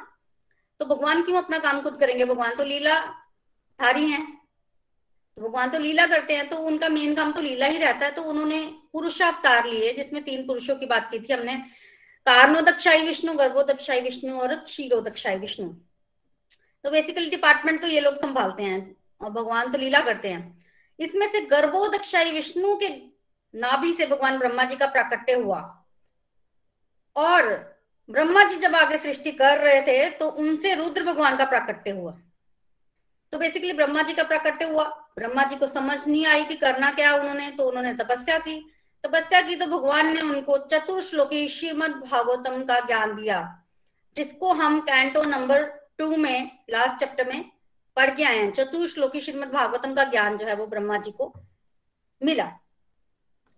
तो 0.80 0.87
भगवान 0.87 1.23
क्यों 1.23 1.37
अपना 1.38 1.59
काम 1.61 1.80
खुद 1.82 1.97
करेंगे? 2.00 2.25
भगवान 2.25 2.54
तो 2.56 2.64
लीला 2.64 2.99
धारी 3.80 4.11
हैं। 4.11 4.25
तो 5.38 5.42
भगवान 5.42 5.71
तो 5.71 5.78
लीला 5.78 6.06
करते 6.06 6.37
हैं 6.37 6.49
तो 6.49 6.56
उनका 6.59 6.88
मेन 6.90 7.14
काम 7.14 7.32
तो 7.32 7.40
लीला 7.40 7.66
ही 7.66 7.78
रहता 7.78 8.06
है। 8.06 8.12
तो 8.12 8.23
उन्होंने 8.25 8.62
पुरुषावतार 8.95 9.67
लिए, 9.67 9.93
जिसमें 9.93 10.23
तीन 10.25 10.47
पुरुषों 10.47 10.77
की 10.77 10.87
बात 10.87 11.11
की 11.11 11.19
थी 11.19 11.33
हमने। 11.33 11.55
कार्णोदक्षाई 12.27 13.03
विष्णु 13.03 13.35
गर्भोदक्षाई 13.35 14.01
विष्णु 14.01 14.39
और 14.41 14.55
क्षीरोदक्षाई 14.57 15.37
विष्णु। 15.37 15.69
तो 16.85 16.91
बेसिकली 16.91 17.31
डिपार्टमेंट 17.31 17.81
तो 17.81 17.89
ये 17.89 18.01
लोग 18.01 18.15
संभालते 18.17 18.63
हैं 18.63 18.97
और 19.21 19.31
भगवान 19.31 19.73
तो 19.73 19.79
लीला 19.79 20.01
करते 20.01 20.29
हैं। 20.29 20.59
इसमें 20.99 21.27
से 21.29 21.41
गर्भोदक्षाई 21.47 22.31
विष्णु 22.31 22.75
के 22.77 22.89
नाभि 23.55 23.93
से 23.93 24.07
भगवान 24.07 24.39
ब्रह्मा 24.39 24.65
जी 24.65 24.77
का 24.77 24.87
प्राकट्य 24.87 25.33
हुआ। 25.35 25.61
और 27.17 27.49
ब्रह्मा 28.09 28.43
जी 28.45 28.57
जब 28.57 28.75
आगे 28.77 28.99
सृष्टि 28.99 29.31
कर 29.33 29.59
रहे 29.59 29.81
थे 29.83 30.09
तो 30.11 30.29
उनसे 30.29 30.75
रुद्र 30.75 31.03
भगवान 31.05 31.37
का 31.37 31.45
प्राकट्य 31.45 31.91
हुआ। 31.91 32.13
तो 33.33 33.39
बेसिकली 33.39 33.73
ब्रह्मा 33.73 34.03
जी 34.03 34.13
का 34.13 34.23
प्राकट्य 34.23 34.65
हुआ। 34.65 34.85
ब्रह्मा 35.17 35.45
जी 35.45 35.57
को 35.57 35.67
समझ 35.67 36.07
नहीं 36.09 36.25
आई 36.27 36.45
कि 36.45 36.55
करना 36.57 36.91
क्या 36.91 37.15
उन्होंने 37.15 37.51
तो 37.51 37.69
उन्होंने 37.69 37.93
तपस्या 37.95 38.39
की। 38.39 38.57
तपस्या 39.04 39.40
की 39.42 39.56
तो 39.56 39.66
भगवान 39.66 40.12
ने 40.14 40.21
उनको 40.21 40.56
चतुर्श्लोकी 40.66 41.47
श्रीमद 41.49 41.90
भागवतम 42.02 42.62
का 42.64 42.78
ज्ञान 42.80 43.14
दिया, 43.16 43.40
जिसको 44.14 44.52
हम 44.52 44.80
कैंटो 44.80 45.23
नंबर 45.25 45.64
टू 45.99 46.16
में 46.16 46.50
लास्ट 46.71 46.97
चैप्टर 46.97 47.28
में 47.28 47.50
पढ़ 47.97 48.11
के 48.16 48.25
आए 48.25 48.38
हैं। 48.38 48.50
चतुर्श्लोकी 48.52 49.21
श्रीमद 49.21 49.49
भागवतम 49.49 49.94
का 49.94 50.04
ज्ञान 50.04 50.37
जो 50.38 50.47
है 50.47 50.54
वो 50.56 50.66
ब्रह्मा 50.66 50.97
जी 50.99 51.11
को 51.11 51.32
मिला। 52.21 52.50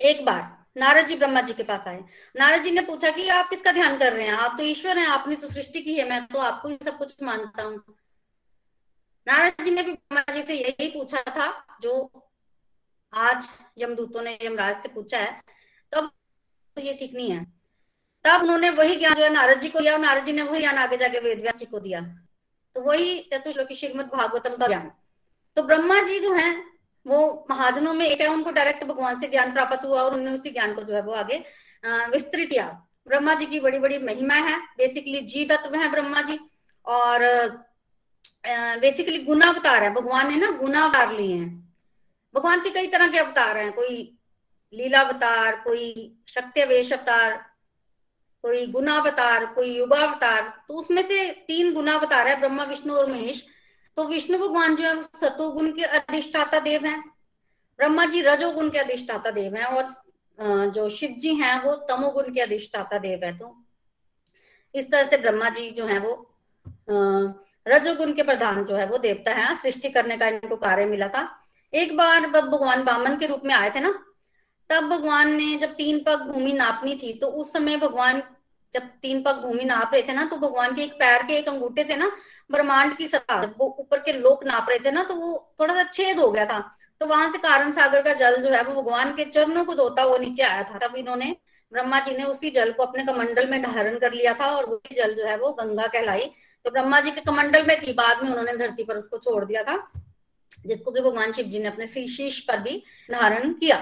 एक 0.00 0.24
बार, 0.24 0.42
नारद 0.76 1.06
जी 1.06 1.16
ब्रह्मा 1.16 1.40
जी 1.40 1.52
के 1.52 1.62
पास 1.62 1.86
आए। 1.86 2.02
नारद 2.34 2.62
जी 2.62 2.70
ने 2.70 2.80
पूछा 2.82 3.10
कि 3.10 3.28
आप 3.28 3.48
किसका 3.50 3.72
ध्यान 3.72 3.98
कर 3.98 4.12
रहे 4.12 4.26
हैं? 4.26 4.34
आप 4.34 4.56
तो 4.58 4.64
ईश्वर 4.64 4.98
हैं, 4.98 5.06
आपने 5.06 5.36
तो 5.36 5.48
सृष्टि 5.48 5.80
की 5.80 5.94
है, 5.94 6.08
मैं 6.10 6.24
तो 6.26 6.38
आपको 6.40 6.68
ही 6.68 6.78
सब 6.84 6.98
कुछ 6.98 7.22
मानता 7.22 7.62
हूँ। 7.62 7.96
नारद 9.26 9.64
जी 9.64 9.70
ने 9.70 9.82
भी 9.82 9.92
ब्रह्मा 9.92 10.34
जी 10.34 10.42
से 10.42 10.54
यही 10.54 10.88
पूछा 10.90 11.22
था, 11.28 11.78
जो 11.82 12.10
आज 13.14 13.48
यमदूतों 13.78 14.22
ने 14.22 14.38
यमराज 14.42 14.82
से 14.82 14.88
पूछा 14.88 15.18
है, 15.18 15.40
तब 15.92 16.10
तो 16.76 16.82
ये 16.82 16.94
ठीक 16.94 17.14
नहीं 17.14 17.30
है। 17.30 17.44
तब 18.24 18.42
उन्होंने 18.42 18.70
वही 18.72 18.96
ज्ञान 18.96 19.14
जो 19.14 19.22
है 19.22 19.32
नारद 19.32 19.58
जी 19.60 19.68
को 19.68 19.80
दिया 19.80 19.96
नारद 19.98 20.24
जी 20.24 20.32
ने 20.32 20.42
वही 20.42 20.60
ज्ञान 20.60 20.78
आगे 20.78 20.96
जाके 20.96 21.20
वेद 21.20 21.40
व्यास 21.40 21.56
जी 21.56 21.66
को 21.66 21.80
दिया। 21.80 22.00
तो 22.76 22.80
वही 22.82 23.18
चतुश्लोकी 23.32 23.74
श्रीमद 23.76 24.06
भागवतम 24.14 24.56
का 24.56 24.66
ज्ञान। 24.66 24.90
तो 25.56 25.62
ब्रह्मा 25.62 26.00
जी 26.00 26.18
जो 26.20 26.32
है, 26.34 26.50
वो 27.06 27.46
महाजनों 27.50 27.92
में 27.94 28.06
एक 28.06 28.20
है, 28.20 28.26
उनको 28.28 28.50
डायरेक्ट 28.50 28.84
भगवान 28.84 29.20
से 29.20 29.26
ज्ञान 29.28 29.52
प्राप्त 29.52 29.84
हुआ, 29.84 30.02
और 30.02 30.14
उन्होंने 30.14 30.38
उसी 30.38 30.50
ज्ञान 30.50 30.74
को 30.74 30.82
जो 30.82 30.94
है 30.94 31.02
वो 31.02 31.12
आगे 31.14 31.38
विस्तृत 31.84 32.48
किया। 32.48 32.66
ब्रह्मा 33.06 33.34
जी 33.34 33.46
की 33.46 33.60
बड़ी 33.60 33.78
बड़ी 33.78 33.98
महिमा 34.00 34.34
है। 34.34 34.58
बेसिकली 34.78 35.20
जी 35.22 35.44
तत्व 35.44 35.74
है 35.76 35.90
ब्रह्मा 35.90 36.22
जी, 36.22 36.38
और 36.86 37.22
बेसिकली 38.80 39.18
गुनावतार 39.24 39.82
है। 39.82 39.92
भगवान 39.94 40.28
ने 40.28 40.36
ना 40.36 40.50
गुनावतार 40.56 41.12
लिए 41.12 41.36
हैं। 41.36 41.63
भगवान 42.34 42.60
के 42.60 42.70
कई 42.70 42.86
तरह 42.86 43.08
के 43.08 43.18
अवतार 43.18 43.56
हैं, 43.56 43.72
कोई 43.72 44.18
लीलावतार 44.72 45.56
कोई 45.56 46.12
शक्तिवेश 46.28 46.92
अवतार, 46.92 47.36
कोई 48.44 48.66
गुनावतार 48.66 49.44
कोई 49.46 49.76
युगावतार 49.78 50.52
तो 50.68 50.74
उसमें 50.74 51.02
से 51.02 51.30
तीन 51.48 51.72
गुनावतार 51.74 52.28
है, 52.28 52.38
ब्रह्मा, 52.40 52.64
विष्णु 52.64 52.94
और 52.94 53.10
महेश। 53.12 53.44
तो 53.96 54.04
विष्णु 54.04 54.38
भगवान 54.38 54.76
जो 54.76 54.84
है 54.84 55.02
सतोगुण 55.02 55.70
के 55.72 55.82
अधिष्ठाता 55.82 56.58
देव 56.60 56.84
हैं। 56.86 57.00
ब्रह्मा 57.78 58.04
जी 58.04 58.20
रजोगुण 58.22 58.70
के 58.70 58.78
अधिष्ठाता 58.78 59.30
देव 59.30 59.54
हैं 59.56 59.64
और 59.64 60.70
जो 60.70 60.88
शिव 60.90 61.10
जी 61.10 61.34
हैं, 61.34 61.60
वो 61.62 61.74
तमोगुण 61.88 62.32
के 62.34 62.40
अधिष्ठाता 62.40 62.98
देव 62.98 63.24
है। 63.24 63.36
तो 63.38 63.56
इस 64.74 64.90
तरह 64.90 65.06
से 65.08 65.16
ब्रह्मा 65.18 65.48
जी 65.48 65.70
जो 65.70 65.86
है, 65.86 65.98
वो 65.98 66.12
रजोगुण 67.66 68.12
के 68.12 68.22
प्रधान 68.22 68.64
जो 68.64 68.76
है, 68.76 68.86
वो 68.86 68.98
देवता 68.98 69.34
है। 69.34 69.54
सृष्टि 69.56 69.90
करने 69.90 70.16
का 70.16 70.28
इनको 70.28 70.56
कार्य 70.56 70.86
मिला 70.86 71.08
था। 71.08 71.22
एक 71.74 71.96
बार 71.96 72.20
जब 72.22 72.32
भगवान 72.40 72.82
बामन 72.84 73.16
के 73.16 73.26
रूप 73.26 73.42
में 73.44 73.54
आए 73.54 73.70
थे 73.70 73.80
ना, 73.80 73.90
तब 74.70 74.88
भगवान 74.88 75.32
ने 75.32 75.54
जब 75.56 75.72
तीन 75.74 75.98
पग 75.98 76.20
भूमि 76.28 76.52
नापनी 76.52 76.94
थी 76.96 77.12
तो 77.12 77.26
उस 77.26 77.52
समय 77.52 77.76
भगवान 77.76 78.22
जब 78.72 78.82
तीन 79.02 79.22
पग 79.22 79.42
भूमि 79.42 79.64
नाप 79.64 79.90
रहे 79.94 80.02
थे 80.02 80.12
ना 80.12 80.24
तो 80.24 80.36
भगवान 80.38 80.74
के 80.74 80.82
एक 80.82 80.92
पैर 80.92 81.22
के 81.22 81.36
एक 81.38 81.48
अंगूठे 81.48 81.84
थे 81.84 81.96
ना, 81.96 82.10
ब्रह्मांड 82.50 82.96
की 82.96 83.06
सतह 83.08 83.42
जब 83.42 83.54
वो 83.58 83.66
ऊपर 83.80 83.98
के 84.00 84.12
लोक 84.12 84.44
नाप 84.46 84.66
रहे 84.70 84.78
थे 84.78 84.90
ना 84.90 85.02
तो 85.02 85.14
वो 85.16 85.54
थोड़ा 85.60 85.74
सा 85.74 85.82
छेद 85.84 86.20
हो 86.20 86.30
गया 86.30 86.46
था। 86.46 86.58
तो 87.00 87.06
वहाँ 87.06 87.30
से 87.30 87.38
कारण 87.38 87.72
सागर 87.72 88.02
का 88.02 88.12
जल 88.14 88.36
जो 88.42 88.50
है, 88.50 88.62
वो 88.62 88.82
भगवान 88.82 89.12
के 89.16 89.24
चरणों 89.24 89.64
को 89.64 89.74
धोता 89.74 90.02
हुआ 90.02 90.18
नीचे 90.18 90.42
आया 90.42 90.62
था। 90.62 90.78
तब 90.78 90.96
इन्होंने 90.96 91.34
ब्रह्मा 91.72 92.00
जी 92.00 92.16
ने 92.16 92.24
उसी 92.24 92.50
जल 92.50 92.70
को 92.72 92.82
अपने 92.82 93.04
कमंडल 93.04 93.48
में 93.50 93.60
धारण 93.62 93.98
कर 93.98 94.12
लिया 94.12 94.34
था 94.34 94.50
और 94.56 94.66
वही 94.66 94.94
जल 94.94 95.14
जो 95.14 95.24
है, 95.26 95.36
वो 95.36 95.50
गंगा 95.52 95.86
कहलाई। 95.88 96.30
तो 96.64 96.70
ब्रह्मा 96.70 97.00
जी 97.00 97.10
के 97.10 97.20
कमंडल 97.22 97.66
में 97.66 97.76
थी, 97.80 97.92
बाद 97.92 98.22
में 98.22 98.30
उन्होंने 98.30 98.56
धरती 98.56 98.84
पर 98.84 98.96
उसको 98.96 99.18
छोड़ 99.18 99.44
दिया 99.44 99.62
था। 99.62 99.76
जिसको 100.56 100.90
कि 100.90 101.00
भगवान 101.00 101.32
शिव 101.32 101.46
जी 101.46 101.58
ने 101.58 101.68
अपने 101.68 101.86
शीश 101.88 102.38
पर 102.40 102.60
भी 102.60 102.82
धारण 103.08 103.52
किया। 103.54 103.78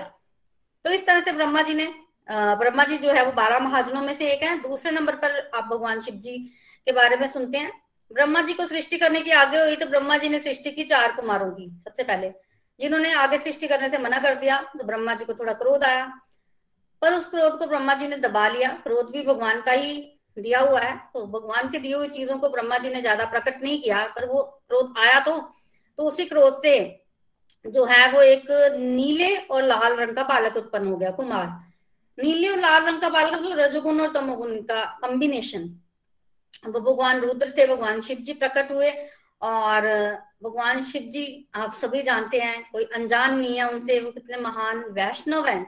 तो 0.84 0.90
इस 0.90 1.06
तरह 1.06 1.20
से 1.20 1.32
ब्रह्मा 1.32 1.62
जी 1.62 1.74
ने 1.74 1.92
ब्रह्मा 2.28 2.84
जी 2.84 2.96
जो 2.98 3.12
है 3.12 3.24
वो 3.26 3.32
बारह 3.34 3.58
महाजनों 3.60 4.00
में 4.02 4.14
से 4.16 4.30
एक 4.32 4.42
है। 4.42 4.56
दूसरे 4.62 4.90
नंबर 4.92 5.16
पर 5.16 5.50
आप 5.54 5.64
भगवान 5.66 6.00
शिव 6.00 6.14
जी 6.16 6.36
के 6.86 6.92
बारे 6.92 7.16
में 7.16 7.26
सुनते 7.30 7.58
हैं। 7.58 7.72
ब्रह्मा 8.10 8.40
जी 8.42 8.52
को 8.54 8.66
सृष्टि 8.66 8.98
करने 8.98 9.20
की 9.20 9.30
आगे 9.32 9.58
हुई 9.58 9.76
तो 9.76 9.86
ब्रह्मा 9.88 10.16
जी 10.18 10.28
ने 10.28 10.38
सृष्टि 10.40 10.70
की 10.72 10.84
चार 10.84 11.12
कुमारों 11.12 11.50
की, 11.50 11.68
सबसे 11.84 12.02
पहले। 12.02 12.30
जिन्होंने 12.80 13.12
आगे 13.14 13.38
सृष्टि 13.38 13.68
करने 13.68 13.88
से 13.90 13.98
मना 13.98 14.18
कर 14.20 14.34
दिया 14.36 14.60
तो 14.70 14.84
ब्रह्मा 14.84 15.14
जी 15.14 15.24
को 15.24 15.34
थोड़ा 15.34 15.52
क्रोध 15.54 15.84
आया। 15.84 16.06
पर 17.02 17.14
उस 17.14 17.28
क्रोध 17.28 17.58
को 17.58 17.66
ब्रह्मा 17.66 17.94
जी 17.94 18.08
ने 18.08 18.16
दबा 18.18 18.48
लिया। 18.48 18.68
क्रोध 18.84 19.10
भी 19.12 19.22
भगवान 19.24 19.60
का 19.62 19.72
ही 19.74 19.94
दिया 20.36 20.60
हुआ 20.60 20.80
है। 20.80 20.96
तो 21.14 21.26
भगवान 21.28 21.68
के 21.70 21.78
दिए 21.78 21.94
हुई 21.94 22.08
चीज़ों 22.10 22.38
को 22.38 22.48
ब्रह्मा 22.48 22.78
जी 22.78 22.90
ने 22.90 23.00
ज़्यादा 23.00 23.24
प्रकट 23.26 23.62
नहीं 23.62 23.80
किया, 23.82 24.04
पर 24.06 24.26
वो 24.26 24.42
क्रोध 24.68 24.94
आया 24.98 25.18
तो 25.20 25.38
तो 25.98 26.04
उसी 26.04 26.24
क्रोध 26.24 26.60
से 26.62 26.74
जो 27.64 27.84
है 27.84 28.10
वो 28.12 28.22
एक 28.22 28.46
नीले 28.76 29.34
और 29.36 29.62
लाल 29.64 29.96
रंग 29.96 30.16
का 30.16 30.22
बालक 30.24 30.56
उत्पन्न 30.56 30.88
हो 30.88 30.96
गया, 30.96 31.10
कुमार। 31.10 31.46
नीले 32.18 32.48
और 32.48 32.58
लाल 32.58 32.86
रंग 32.86 33.00
का 33.00 33.08
बालक 33.08 33.32
मतलब 33.32 33.58
रजोगुण 33.58 34.00
और 34.00 34.12
तमोगुण 34.12 34.56
का 34.62 34.84
कॉम्बिनेशन 35.02 35.68
वो 36.64 36.80
भगवान 36.80 37.20
रुद्र 37.20 37.52
थे, 37.58 37.66
भगवान 37.66 38.00
शिव 38.00 38.18
जी 38.18 38.32
प्रकट 38.32 38.70
हुए 38.72 38.90
और 39.42 39.86
भगवान 40.44 40.82
शिव 40.82 41.02
जी, 41.02 41.48
आप 41.54 41.72
सभी 41.72 42.02
जानते 42.02 42.38
हैं, 42.38 42.62
कोई 42.72 42.84
अनजान 42.84 43.38
नहीं 43.38 43.56
है 43.58 43.68
उनसे, 43.68 43.98
वो 44.00 44.10
कितने 44.10 44.36
महान 44.36 44.84
वैष्णव 44.90 45.46
हैं। 45.46 45.64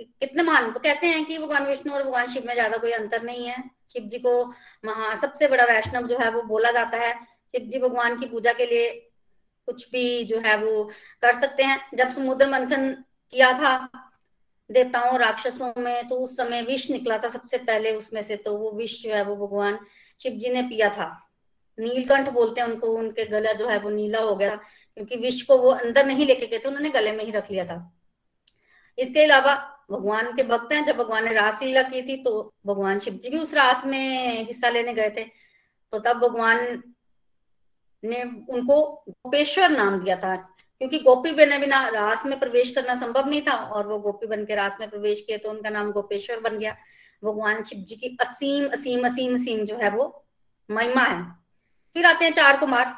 कितने 0.00 0.42
महान, 0.42 0.64
वो 0.64 0.80
कहते 0.80 1.06
हैं 1.06 1.24
कि 1.24 1.38
भगवान 1.38 1.66
विष्णु 1.66 1.94
और 1.94 2.02
भगवान 2.02 2.26
शिव 2.26 2.46
में 2.46 2.52
ज़्यादा 2.54 2.76
कोई 2.76 2.90
अंतर 2.92 3.22
नहीं 3.22 3.46
है। 3.46 3.62
शिव 3.92 4.04
जी 4.04 4.18
को 4.18 4.44
महा, 4.84 5.14
सबसे 5.14 5.48
बड़ा 5.48 5.64
वैष्णव 5.64 6.06
जो 6.06 6.18
है 6.18 6.30
वो 6.30 6.42
बोला 6.42 6.70
जाता 6.70 6.98
है। 6.98 7.14
शिव 7.54 7.68
जी 7.68 7.78
भगवान 7.78 8.18
की 8.20 8.26
पूजा 8.26 8.52
के 8.52 8.66
लिए 8.66 8.90
कुछ 9.72 9.90
भी 9.90 10.24
जो 10.24 10.40
है 10.40 10.56
वो 10.58 10.84
कर 11.22 11.40
सकते 11.40 11.62
हैं। 11.64 11.80
जब 11.94 12.10
समुद्र 12.12 12.48
मंथन 12.48 12.90
किया 13.32 13.52
था 13.54 13.76
देवताओं, 14.70 15.18
राक्षसों 15.18 15.72
में 15.78 16.08
तो 16.08 16.16
उस 16.16 16.36
समय 16.36 16.62
विष 16.62 16.90
निकला 16.90 17.18
था 17.18 17.28
सबसे 17.28 17.58
पहले 17.60 17.94
उसमें 17.96 18.22
से 18.22 18.36
तो 18.36 18.56
वो 18.58 18.70
विष 18.72 19.02
जो 19.02 19.10
है 19.10 19.22
वो 19.24 19.36
भगवान 19.36 19.78
शिव 20.20 20.32
जी 20.34 20.50
ने 20.50 20.62
पिया 20.62 20.88
था। 20.90 21.08
नीलकंठ 21.78 22.28
बोलते 22.30 22.60
हैं 22.60 22.68
उनको, 22.68 22.86
उनके 22.88 23.24
गला 23.26 23.52
जो 23.52 23.68
है 23.68 23.78
वो 23.78 23.90
नीला 23.90 24.20
हो 24.20 24.34
गया 24.36 24.56
क्योंकि 24.56 25.16
विष 25.16 25.42
को 25.42 25.58
वो 25.58 25.70
अंदर 25.70 26.06
नहीं 26.06 26.26
लेके 26.26 26.46
गए 26.46 26.58
थे, 26.58 26.68
उन्होंने 26.68 26.88
गले 26.90 27.12
में 27.12 27.24
ही 27.24 27.30
रख 27.30 27.50
लिया 27.50 27.64
था। 27.64 27.78
इसके 28.98 29.24
अलावा 29.24 29.54
भगवान 29.90 30.32
के 30.36 30.42
भक्त 30.44 30.72
हैं, 30.72 30.84
जब 30.84 30.96
भगवान 30.96 31.24
ने 31.24 31.32
रासलीला 31.32 31.82
की 31.82 32.02
थी 32.02 32.16
तो 32.22 32.54
भगवान 32.66 32.98
शिव 32.98 33.14
जी 33.14 33.30
भी 33.30 33.38
उस 33.38 33.54
रास 33.54 33.84
में 33.86 34.44
हिस्सा 34.46 34.68
लेने 34.70 34.94
गए 34.94 35.10
थे। 35.10 35.24
तो 35.92 35.98
तब 35.98 36.18
भगवान 36.18 36.82
ने 38.02 38.22
उनको 38.22 38.80
गोपेश्वर 39.08 39.70
नाम 39.70 39.98
दिया 40.00 40.16
था, 40.16 40.34
क्योंकि 40.36 40.98
गोपी 40.98 41.32
बने 41.32 41.58
बिना 41.58 41.86
रास 41.88 42.24
में 42.26 42.38
प्रवेश 42.40 42.70
करना 42.70 42.94
संभव 42.96 43.28
नहीं 43.28 43.42
था, 43.42 43.52
और 43.52 43.86
वो 43.88 43.98
गोपी 44.00 44.26
बन 44.26 44.44
के 44.44 44.54
रास 44.54 44.76
में 44.80 44.88
प्रवेश 44.90 45.20
किए 45.20 45.38
तो 45.38 45.50
उनका 45.50 45.70
नाम 45.70 45.92
गोपेश्वर 45.92 46.40
बन 46.40 46.58
गया। 46.58 46.76
भगवान 47.22 47.62
शिव 47.62 47.78
जी 47.80 47.96
की 47.96 48.16
असीम 48.20 48.66
असीम 48.68 49.06
असीम 49.06 49.34
असीम 49.34 49.64
जो 49.64 49.76
है 49.76 49.90
वो 49.90 50.06
महिमा 50.68 51.02
है। 51.02 51.22
फिर 51.96 52.06
आते 52.06 52.24
हैं 52.24 52.32
चार 52.32 52.56
कुमार। 52.56 52.94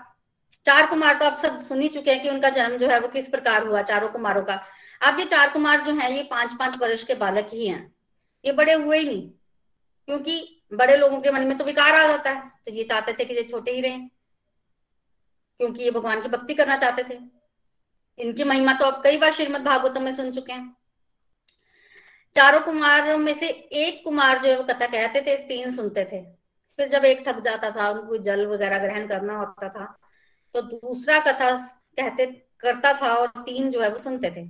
चार 0.66 0.86
कुमार 0.86 1.14
तो 1.14 1.26
आप 1.26 1.38
सब 1.38 1.60
सुन 1.62 1.80
ही 1.80 1.88
चुके 1.88 2.10
हैं 2.10 2.22
कि 2.22 2.28
उनका 2.28 2.48
जन्म 2.50 2.76
जो 2.78 2.88
है 2.88 2.98
वो 3.00 3.08
किस 3.08 3.28
प्रकार 3.28 3.66
हुआ, 3.66 3.82
चारों 3.82 4.08
कुमारों 4.08 4.42
का। 4.42 4.54
अब 5.00 5.18
ये 5.20 5.24
चार 5.26 5.50
कुमार 5.52 5.80
जो 5.80 5.92
है, 5.92 6.12
ये 6.12 6.22
पाँच 6.22 6.54
पाँच 6.58 6.78
वर्ष 6.80 7.02
के 7.04 7.14
बालक 7.16 7.48
ही 7.52 7.66
हैं। 7.66 7.92
ये 8.44 8.52
बड़े 8.52 8.72
हुए 8.74 8.98
ही 8.98 9.04
नहीं, 9.04 9.28
क्योंकि 10.08 10.62
बड़े 10.74 10.96
लोगों 10.96 11.20
के 11.20 11.30
मन 11.30 11.46
में 11.46 11.56
तो 11.58 11.64
विकार 11.64 11.94
आ 11.94 12.06
जाता 12.08 12.30
है। 12.30 12.50
तो 12.66 12.72
ये 12.72 12.82
चाहते 12.82 13.12
थे 13.12 13.24
कि 13.24 13.34
ये 13.34 13.42
छोटे 13.42 13.72
ही 13.72 13.80
रहें। 13.80 14.08
क्योंकि 15.60 15.82
ये 15.82 15.90
भगवान 15.90 16.22
की 16.22 16.28
भक्ति 16.28 16.54
करना 16.54 16.76
चाहते 16.76 17.02
थे। 17.04 17.18
इनकी 18.18 18.44
महिमा 18.44 18.72
तो 18.72 18.86
आप 18.86 19.00
कई 19.04 19.18
बार 19.18 19.32
श्रीमद 19.32 19.62
भागवतम 19.62 20.02
में 20.02 20.14
सुन 20.14 20.30
चुके 20.32 20.52
हैं। 20.52 20.76
चारों 22.34 22.60
कुमारों 22.60 23.16
में 23.18 23.34
से 23.34 23.48
एक 23.48 24.02
कुमार 24.04 24.42
जो 24.42 24.48
है 24.50 24.56
वो 24.56 24.62
कथा 24.64 24.86
कहते 24.86 25.20
थे, 25.20 25.36
तीन 25.38 25.70
सुनते 25.70 26.04
थे। 26.04 26.22
फिर 26.78 26.88
जब 26.88 27.04
एक 27.04 27.26
थक 27.28 27.40
जाता 27.40 27.70
था, 27.70 27.88
उनको 27.90 28.16
जल 28.18 28.46
वगैरह 28.46 28.78
ग्रहण 28.78 29.06
करना 29.08 29.36
होता 29.36 29.68
था 29.68 29.84
तो 30.54 30.60
दूसरा 30.62 31.18
कथा 31.20 31.50
कहते, 31.98 32.26
करता 32.60 32.92
था 32.92 33.14
और 33.14 33.28
तीन 33.38 33.70
जो 33.70 33.82
है 33.82 33.88
वो 33.90 33.98
सुनते 33.98 34.30
थे। 34.30 34.46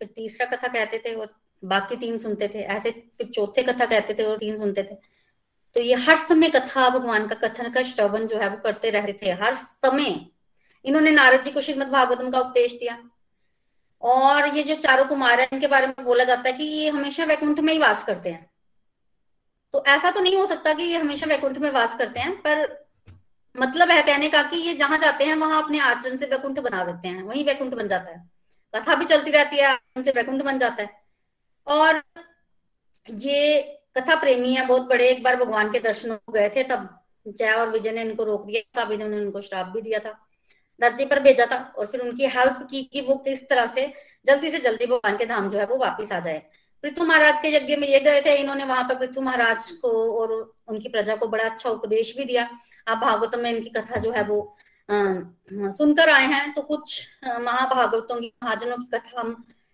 फिर 0.00 0.08
तीसरा 0.16 0.46
कथा 0.46 0.68
कहते 0.68 0.98
थे 0.98 1.14
और 1.14 1.32
बाकी 1.62 1.96
तीन 1.96 2.18
सुनते 2.18 2.48
थे। 2.48 2.62
ऐसे 2.66 2.90
फिर 3.16 3.28
चौथे 3.28 3.62
कथा 3.62 3.86
कहते 3.86 4.14
थे 4.14 4.24
और 4.24 4.38
तीन 4.38 4.58
सुनते 4.58 4.82
थे। 4.82 4.96
तो 5.74 5.80
ये 5.80 5.94
हर 5.94 6.16
समय 6.16 6.48
कथा 6.48 6.88
भगवान 6.88 7.28
का 7.28 7.48
कथन 7.48 7.70
का 7.70 7.82
श्रवण 7.82 8.26
जो 8.26 8.38
है 8.38 8.48
वो 8.48 8.56
करते 8.56 8.90
रहते 8.90 9.18
थे। 9.22 9.30
हर 9.30 9.54
समय 9.54 10.26
इन्होंने 10.84 11.10
नारद 11.10 11.42
जी 11.42 11.50
को 11.50 11.60
श्रीमद 11.60 11.88
भागवतम 11.88 12.30
का 12.30 12.40
उपदेश 12.40 12.72
दिया। 12.72 13.10
और 14.02 14.56
ये 14.56 14.62
जो 14.62 14.74
चारों 14.74 15.04
कुमार 15.04 15.40
है, 15.40 15.48
इनके 15.52 15.66
बारे 15.66 15.86
में 15.86 16.04
बोला 16.04 16.24
जाता 16.24 16.42
है 16.46 16.52
कि 16.52 16.64
ये 16.64 16.88
हमेशा 16.88 17.24
वैकुंठ 17.24 17.60
में 17.60 17.72
ही 17.72 17.78
वास 17.78 18.04
करते 18.04 18.30
हैं। 18.30 18.50
तो 19.72 19.84
ऐसा 19.84 20.10
तो 20.10 20.20
नहीं 20.20 20.36
हो 20.36 20.46
सकता 20.46 20.72
कि 20.72 20.82
ये 20.82 20.98
हमेशा 20.98 21.26
वैकुंठ 21.26 21.58
में 21.58 21.70
वास 21.70 21.94
करते 21.94 22.20
हैं, 22.20 22.36
पर 22.36 22.88
मतलब 23.60 23.90
है 23.90 24.02
कहने 24.02 24.28
का 24.28 24.42
कि 24.42 24.56
ये 24.56 24.74
जहाँ 24.74 24.98
जाते 24.98 25.24
हैं, 25.24 25.34
वहाँ 25.34 25.62
अपने 25.62 25.78
आचरण 25.78 26.16
से 26.16 26.26
वैकुंठ 26.26 26.58
बना 26.58 26.84
देते 26.84 27.08
हैं। 27.08 27.22
वही 27.22 27.42
वैकुंठ 27.42 27.74
बन 27.74 27.88
जाता 27.88 28.10
है। 28.10 28.30
कथा 28.74 28.94
भी 28.94 29.04
चलती 29.04 29.30
रहती 29.30 29.56
है 29.56 29.76
से 29.76 30.10
वैकुंठ 30.10 30.42
बन 30.42 30.58
जाता 30.58 30.82
है। 30.82 31.02
और 31.66 32.02
ये 33.10 33.77
कथा 33.98 34.14
प्रेमी 34.20 34.54
है, 34.54 34.66
बहुत 34.66 34.88
बड़े, 34.88 35.08
एक 35.08 35.22
बार 35.22 35.36
भगवान 35.36 35.70
के 35.72 35.78
दर्शन 35.80 36.10
हो 36.10 36.32
गए 36.32 36.48
थे, 36.56 36.62
तब 36.64 36.88
जय 37.28 37.52
और 37.52 37.68
विजय 37.70 37.92
ने 37.92 38.02
इनको 38.02 38.24
रोक 38.24 38.46
दिया 38.46 38.60
तब 38.76 38.92
इन्होंने 38.92 39.16
उनको 39.16 39.40
श्राप 39.42 39.66
भी 39.66 39.80
दिया 39.82 39.98
था। 39.98 40.18
धरती 40.80 41.04
पर 41.06 41.20
भेजा 41.20 41.46
था 41.46 41.56
और 41.78 41.86
फिर 41.86 42.00
उनकी 42.00 42.26
हेल्प 42.28 42.66
की 42.70 42.82
कि 42.92 43.00
वो 43.00 43.14
किस 43.24 43.48
तरह 43.48 43.72
से 43.74 43.92
जल्दी 44.26 44.50
से 44.50 44.58
जल्दी 44.60 44.86
भगवान 44.86 45.16
के 45.16 45.26
धाम 45.26 45.48
जो 45.50 45.58
है 45.58 45.64
वो 45.66 45.76
वापिस 45.78 46.12
आ 46.12 46.20
जाए। 46.20 46.42
पृथु 46.84 47.04
महाराज 47.04 47.40
के 47.40 47.48
यज्ञ 47.48 47.76
में 47.76 47.86
ये 47.88 48.00
गए 48.00 48.20
थे, 48.22 48.34
इन्होंने 48.36 48.64
वहाँ 48.64 48.84
पर 48.84 48.98
पृथु 48.98 49.20
महाराज 49.20 49.70
को 49.82 49.90
और 50.20 50.32
उनकी 50.68 50.88
प्रजा 50.88 51.16
को 51.16 51.26
बड़ा 51.28 51.44
अच्छा 51.44 51.70
उपदेश 51.70 52.14
भी 52.16 52.24
दिया। 52.24 52.48
आप 52.88 52.98
भागवतम 52.98 53.40
में 53.40 53.50
इनकी 53.50 53.70
कथा 53.70 54.00
जो 54.00 54.10
है 54.12 54.22
वो 54.24 54.56
सुनकर 54.88 56.10
आए 56.10 56.26
हैं 56.26 56.52
तो 56.54 56.62
कुछ 56.64 57.00
महाभागवतों 57.24 58.20
की 58.20 58.32
महाजनों 58.44 58.76
की 58.76 58.86
कथा 58.94 59.20
हम 59.20 59.32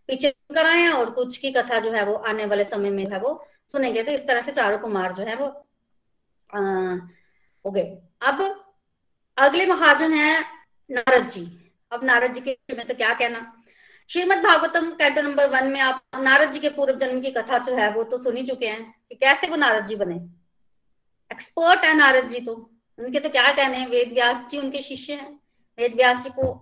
पीछे 0.09 0.29
सुनकर 0.29 0.67
आए 0.67 0.79
हैं 0.79 0.93
और 0.93 1.11
कुछ 1.11 1.37
की 1.37 1.51
कथा 1.53 1.79
जो 1.81 1.93
है 1.93 2.05
वो 2.05 2.15
आने 2.29 2.47
वाले 2.47 2.65
समय 2.67 2.91
में 2.91 3.05
है 3.13 3.19
वो 3.21 3.33
सुनेंगे। 3.75 4.03
तो 4.03 4.13
इस 4.13 4.27
तरह 4.27 4.41
से 4.41 4.53
चारों 4.53 4.79
कुमार 4.79 5.13
जो 5.13 5.25
है 5.25 5.37
वो 5.37 5.47
हो 7.65 7.71
गए। 7.71 7.83
अब 8.23 8.43
अगले 9.39 9.67
महाजन 9.67 10.13
है 10.13 10.41
नारद 10.91 11.29
जी। 11.29 11.45
अब 11.93 12.05
नारद 12.05 12.33
जी 12.33 12.41
के 12.41 12.57
में 12.71 12.87
तो 12.87 12.95
क्या 12.95 13.13
कहना? 13.15 13.41
Shrimad 14.11 14.39
Bhagavatam 14.39 14.91
canto 14.91 15.23
number 15.23 15.49
one 15.49 15.69
में 15.69 15.81
आप, 15.81 16.03
नारद 16.21 16.51
जी 16.53 16.59
के 16.59 16.69
पूर्व 16.69 16.99
जन्म 16.99 17.21
की 17.21 17.31
कथा 17.31 17.59
जो 17.59 17.75
है 17.77 17.91
वो 17.93 18.03
तो 18.05 18.19
सुन 18.19 18.37
ही 18.37 18.45
चुके 18.47 18.67
हैं 18.67 18.83
कि 19.09 19.15
कैसे 19.15 19.47
वो 19.47 19.57
नारद 19.57 19.87
जी 19.87 19.97
बने? 19.97 20.15
एक्सपर्ट 21.31 21.85
है 21.85 21.95
नारद 21.97 22.29
जी 22.29 22.41
तो। 22.41 22.55
उनके 22.99 23.21
तो 23.21 23.29
क्या 23.29 23.53
कहने 23.53 23.77
हैं? 23.77 23.89
वेद 23.89 24.13
व्यास 24.13 24.41
जी 24.51 24.59
उनके 24.59 24.83
शिष्य 24.83 25.13
हैं। 25.13 25.33
वेद 25.79 25.95
व्यास 25.95 26.23
जी 26.25 26.31
को 26.31 26.53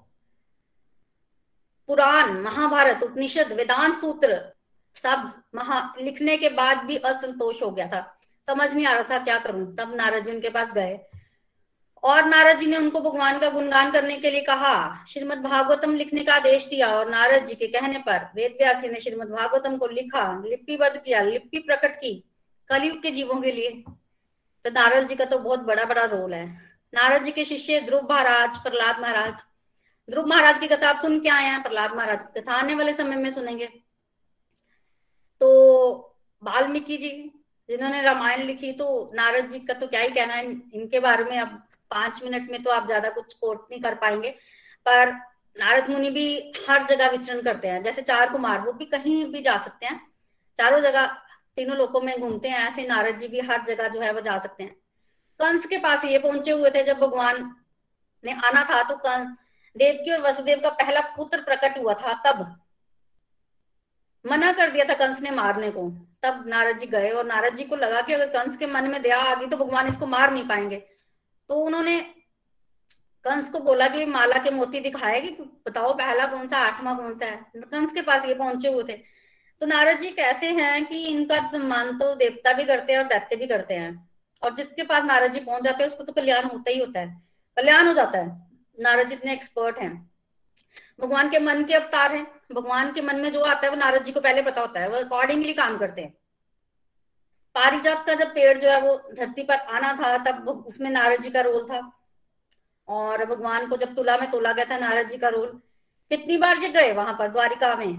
पुराण, 1.88 2.32
महाभारत, 2.42 3.02
उपनिषद, 3.02 3.52
वेदांत 3.52 3.96
सूत्र 3.98 4.51
सब 4.94 5.32
महा 5.54 5.94
लिखने 6.00 6.36
के 6.36 6.48
बाद 6.48 6.78
भी 6.78 6.96
असंतोष 6.96 7.62
हो 7.62 7.70
गया 7.70 7.86
था। 7.86 8.18
समझ 8.46 8.72
नहीं 8.74 8.86
आ 8.86 8.92
रहा 8.92 9.02
था 9.02 9.24
क्या 9.24 9.38
करूँ। 9.38 9.76
तब 9.76 9.94
नारद 9.94 10.24
जी 10.24 10.30
उनके 10.30 10.50
पास 10.50 10.72
गए। 10.72 10.98
और 12.02 12.24
नारद 12.24 12.58
जी 12.58 12.66
ने 12.66 12.76
उनको 12.76 13.00
भगवान 13.00 13.38
का 13.38 13.50
गुणगान 13.50 13.90
करने 13.90 14.16
के 14.16 14.30
लिए 14.30 14.40
कहा, 14.40 15.04
श्रीमद 15.08 15.38
भागवतम 15.38 15.94
लिखने 15.94 16.20
का 16.20 16.34
आदेश 16.34 16.66
दिया 16.66 16.88
और 16.88 17.10
नारद 17.10 17.44
जी 17.46 17.54
के 17.54 17.66
कहने 17.66 17.98
पर 17.98 18.30
वेद 18.36 18.52
व्यास 18.52 18.76
जी 18.76 18.88
ने 18.88 19.00
श्रीमद 19.00 19.28
भागवतम 19.28 19.76
को 19.76 19.86
लिखा, 19.86 20.42
लिपिबद्ध 20.46 20.96
किया, 20.96 21.22
लिपि 21.22 21.58
प्रकट 21.58 21.96
की 21.96 22.24
कलयुग 22.68 23.02
के 23.02 23.10
जीवों 23.10 23.40
के 23.40 23.52
लिए। 23.52 23.70
तो 24.64 24.70
नारद 24.70 25.08
जी 25.08 25.14
का 25.14 25.24
तो 25.24 25.38
बहुत 25.38 25.60
बड़ा 25.60 25.84
बड़ा 25.84 26.04
रोल 26.04 26.34
है। 26.34 26.46
नारद 26.94 27.22
जी 27.22 27.30
के 27.30 27.44
शिष्य 27.44 27.80
ध्रुव 27.80 28.08
महाराज, 28.10 28.58
प्रहलाद 28.58 29.00
महाराज। 29.00 29.44
ध्रुव 30.10 30.26
महाराज 30.26 30.58
की 30.58 30.68
कथा 30.68 30.88
आप 30.88 31.02
सुन 31.02 31.20
के 31.20 31.28
आए 31.28 31.44
हैं, 31.44 31.62
प्रहलाद 31.62 31.94
महाराज 31.94 32.22
की 32.22 32.40
कथा 32.40 32.52
आने 32.52 32.74
वाले 32.74 32.92
समय 32.92 33.16
में 33.16 33.32
सुनेंगे। 33.32 33.68
तो 35.42 35.48
वाल्मीकि 36.42 36.96
जी, 36.96 37.10
जिन्होंने 37.68 38.02
रामायण 38.02 38.42
लिखी 38.42 38.72
तो 38.72 38.86
नारद 39.14 39.48
जी 39.50 39.58
का 39.60 39.74
तो 39.74 39.86
क्या 39.86 40.00
ही 40.00 40.08
कहना 40.10 40.34
है, 40.34 40.44
इनके 40.74 41.00
बारे 41.00 41.24
में 41.24 41.38
अब 41.38 41.48
पाँच 41.90 42.22
मिनट 42.24 42.50
में 42.50 42.62
तो 42.62 42.70
आप 42.70 42.86
ज़्यादा 42.86 43.10
कुछ 43.10 43.34
कोट 43.34 43.66
नहीं 43.70 43.80
कर 43.80 43.94
पाएँगे। 43.94 44.30
पर 44.86 45.10
नारद 45.56 45.90
मुनि 45.90 46.10
भी 46.10 46.26
हर 46.68 46.86
जगह 46.86 47.10
विचरण 47.10 47.42
करते 47.42 47.68
हैं, 47.68 47.82
जैसे 47.82 48.02
चार 48.02 48.30
कुमार, 48.32 48.60
वो 48.60 48.72
भी 48.72 48.84
कहीं 48.86 49.24
भी 49.32 49.40
जा 49.42 49.56
सकते 49.58 49.86
हैं। 49.86 50.00
चारों 50.56 50.80
जगह, 50.80 51.06
तीनों 51.58 51.76
लोगों 51.76 52.00
में 52.00 52.18
घूमते 52.20 52.48
हैं, 52.48 52.58
ऐसे 52.60 52.86
नारद 52.86 53.16
जी 53.16 53.28
भी 53.28 53.40
हर 53.42 53.64
जगह 53.64 53.88
जो 53.88 54.00
है 54.00 54.12
वो 54.12 54.20
जा 54.20 54.38
सकते 54.38 54.62
हैं। 54.62 54.74
कंस 55.40 55.66
के 55.66 55.78
पास 55.78 56.04
ये 56.04 56.18
पहुँचे 56.20 56.50
हुए 56.52 56.70
थे, 56.70 56.82
जब 56.84 56.98
भगवान 57.00 57.54
ने 58.24 58.32
आना 58.44 58.64
था 58.64 58.82
तो 58.82 58.96
कंस 58.98 59.36
देवकी 59.76 60.12
और 60.12 60.20
वसुदेव 60.20 60.60
का 60.60 60.70
पहला 60.72 61.00
पुत्र 61.16 61.40
प्रकट 61.42 61.78
हुआ 61.78 61.94
था, 61.94 62.12
तब 62.24 62.61
मना 64.24 64.52
कर 64.52 64.70
दिया 64.70 64.84
था 64.84 64.94
कंस 64.94 65.20
ने 65.20 65.30
मारने 65.30 65.70
को। 65.70 65.88
तब 66.22 66.44
नारद 66.46 66.78
जी 66.78 66.86
गए 66.86 67.10
और 67.10 67.26
नारद 67.26 67.54
जी 67.54 67.64
को 67.64 67.76
लगा 67.76 68.00
कि 68.00 68.12
अगर 68.12 68.26
कंस 68.26 68.56
के 68.56 68.66
मन 68.66 68.84
में 68.84 69.02
दया 69.02 69.18
आ 69.18 69.34
गई 69.34 69.46
तो 69.46 69.56
भगवान 69.56 69.88
इसको 69.88 70.06
मार 70.06 70.32
नहीं 70.32 70.48
पाएँगे। 70.48 70.76
तो 71.48 71.54
उन्होंने 71.54 72.00
कंस 73.24 73.48
को 73.50 73.58
बोला 73.58 73.88
कि 73.88 74.04
माला 74.06 74.38
के 74.38 74.50
मोती 74.50 74.80
दिखाए 74.80 75.20
कि 75.20 75.28
बताओ 75.66 75.92
पहला 75.94 76.26
कौन 76.26 76.48
सा, 76.48 76.58
आठवां 76.58 76.96
कौन 76.96 77.18
सा 77.18 77.26
है? 77.26 77.36
कंस 77.56 77.92
के 77.92 78.02
पास 78.02 78.26
ये 78.26 78.34
पहुँचे 78.34 78.68
हुए 78.68 78.84
थे। 78.84 78.96
तो 79.60 79.66
नारद 79.66 79.98
जी 79.98 80.10
कैसे 80.10 80.50
हैं 80.50 80.84
कि 80.84 81.06
इनका 81.06 81.38
सम्मान 81.48 81.98
तो 81.98 82.14
देवता 82.14 82.52
भी 82.52 82.64
करते 82.64 82.92
हैं 82.92 83.00
और 83.00 83.06
दैत्य 83.06 83.36
भी 83.36 83.46
करते 83.46 83.74
हैं। 83.74 84.10
और 84.42 84.54
जिसके 84.54 84.82
पास 84.82 85.04
नारद 85.04 85.32
जी 85.32 85.40
पहुँच 85.40 85.62
जाते 85.62 85.84
हैं, 85.84 85.90
उसको 85.90 86.04
तो 86.04 86.12
कल्याण 86.12 86.44
होता 86.44 86.70
ही 86.70 86.78
होता 86.78 87.00
है। 87.00 87.22
कल्याण 87.56 87.86
हो 87.86 87.92
जाता 87.92 88.18
है। 88.18 88.26
नारद 88.80 89.08
जी 89.08 89.14
इतने 89.14 89.32
एक्सपर्ट 89.32 89.78
हैं। 89.78 90.10
भगवान 91.00 91.28
के 91.28 91.38
मन 91.38 91.64
के 91.64 91.74
अवतार 91.74 92.14
हैं। 92.14 92.26
भगवान 92.52 92.92
के 92.92 93.00
मन 93.00 93.16
में 93.16 93.32
जो 93.32 93.44
आता 93.44 93.60
है, 93.64 93.70
वो 93.70 93.76
नारद 93.76 94.02
जी 94.02 94.12
को 94.12 94.20
पहले 94.20 94.42
पता 94.42 94.60
होता 94.60 94.80
है, 94.80 94.88
वो 94.88 94.96
अकॉर्डिंगली 94.96 95.52
काम 95.52 95.78
करते 95.78 96.02
हैं। 96.02 96.14
पारिजात 97.54 98.06
का 98.06 98.14
जब 98.14 98.28
पेड़ 98.28 98.58
जो 98.58 98.70
है, 98.70 98.80
वो 98.80 98.96
धरती 99.14 99.42
पर 99.42 99.54
आना 99.54 99.92
था, 99.92 100.16
तब 100.18 100.64
उसमें 100.66 100.90
नारद 100.90 101.22
जी 101.22 101.30
का 101.30 101.40
रोल 101.40 101.64
था। 101.64 101.80
और 102.88 103.24
भगवान 103.24 103.66
को 103.66 103.76
जब 103.76 103.94
तुला 103.94 104.16
में 104.16 104.30
तोला 104.30 104.52
गया 104.52 104.64
था, 104.64 104.78
नारद 104.78 105.08
जी 105.08 105.18
का 105.18 105.28
रोल, 105.28 105.46
कितनी 106.10 106.36
बार 106.36 106.58
जी 106.58 106.68
गए 106.68 106.92
वहाँ 106.92 107.16
पर, 107.18 107.28
द्वारिका 107.28 107.74
में? 107.76 107.96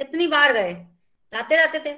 कितनी 0.00 0.26
बार 0.26 0.52
गए? 0.52 0.72
जाते 1.32 1.56
रहते 1.56 1.78
थे। 1.78 1.94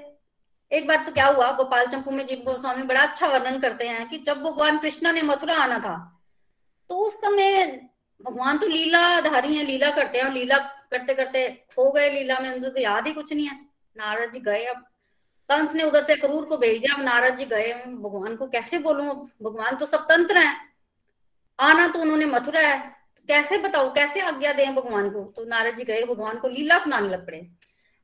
एक 0.73 0.87
बार 0.87 1.05
तो 1.07 1.13
क्या 1.13 1.27
हुआ, 1.27 1.51
गोपाल 1.53 1.87
चंपू 1.87 2.11
में 2.11 2.27
जीव 2.27 2.39
गोस्वामी 2.39 2.83
बड़ा 2.83 3.03
अच्छा 3.03 3.27
वर्णन 3.27 3.59
करते 3.61 3.87
हैं 3.89 4.09
कि 4.09 4.19
जब 4.19 4.43
भगवान 4.43 4.79
कृष्णा 4.79 5.13
ने 5.13 5.23
मथुरा 5.23 5.57
आना 5.57 5.79
था 5.79 5.97
तो 6.91 6.99
उस 6.99 7.15
समय 7.15 7.67
भगवान 8.21 8.59
तो 8.59 8.67
लीलाधारी 8.67 9.57
है, 9.57 9.65
लीला 9.65 9.91
करते 9.91 10.19
हैं 10.19 10.25
और 10.25 10.33
लीला 10.33 10.59
करते 10.93 11.15
करते 11.15 11.49
खो 11.77 11.91
गए 11.91 12.11
लीला 12.11 12.39
में 12.39 12.51
उनको 12.51 12.69
तो 12.69 12.81
याद 12.81 13.07
ही 13.07 13.13
कुछ 13.13 13.33
नहीं 13.33 13.47
है। 13.47 13.57
नारद 13.97 14.33
जी 14.33 14.41
गए 14.41 14.65
अब। 14.65 14.85
कंस 15.49 15.75
ने 15.75 15.83
उधर 15.83 16.03
से 16.03 16.15
क्रूर 16.17 16.45
को 16.45 16.57
भेज 16.59 16.81
दिया 16.81 16.95
अब 16.95 17.03
नारद 17.03 17.37
जी 17.37 17.45
गए 17.45 17.73
भगवान 17.75 18.37
को 18.37 18.47
कैसे 18.47 18.79
बोलूँ 18.79 19.15
भगवान 19.43 19.77
तो 19.77 19.87
स्वतंत्र 19.87 20.37
है। 20.37 20.55
आना 21.59 21.87
तो 21.89 22.01
उन्होंने 22.01 22.27
मथुरा 22.27 22.61
है। 22.61 22.79
तो 23.17 23.23
कैसे 23.29 23.59
बताओ 23.59 23.93
कैसे 23.95 24.21
आज्ञा 24.21 24.53
दें 24.53 24.75
भगवान 24.75 25.11
को? 25.11 25.23
तो 25.37 25.45
नारद 25.45 25.77
जी 25.77 25.85
गए, 25.85 26.03
भगवान 26.03 26.39
को 26.39 26.49
लीला 26.49 26.79
सुनाने 26.79 27.09
लग 27.09 27.27
पड़े। 27.27 27.47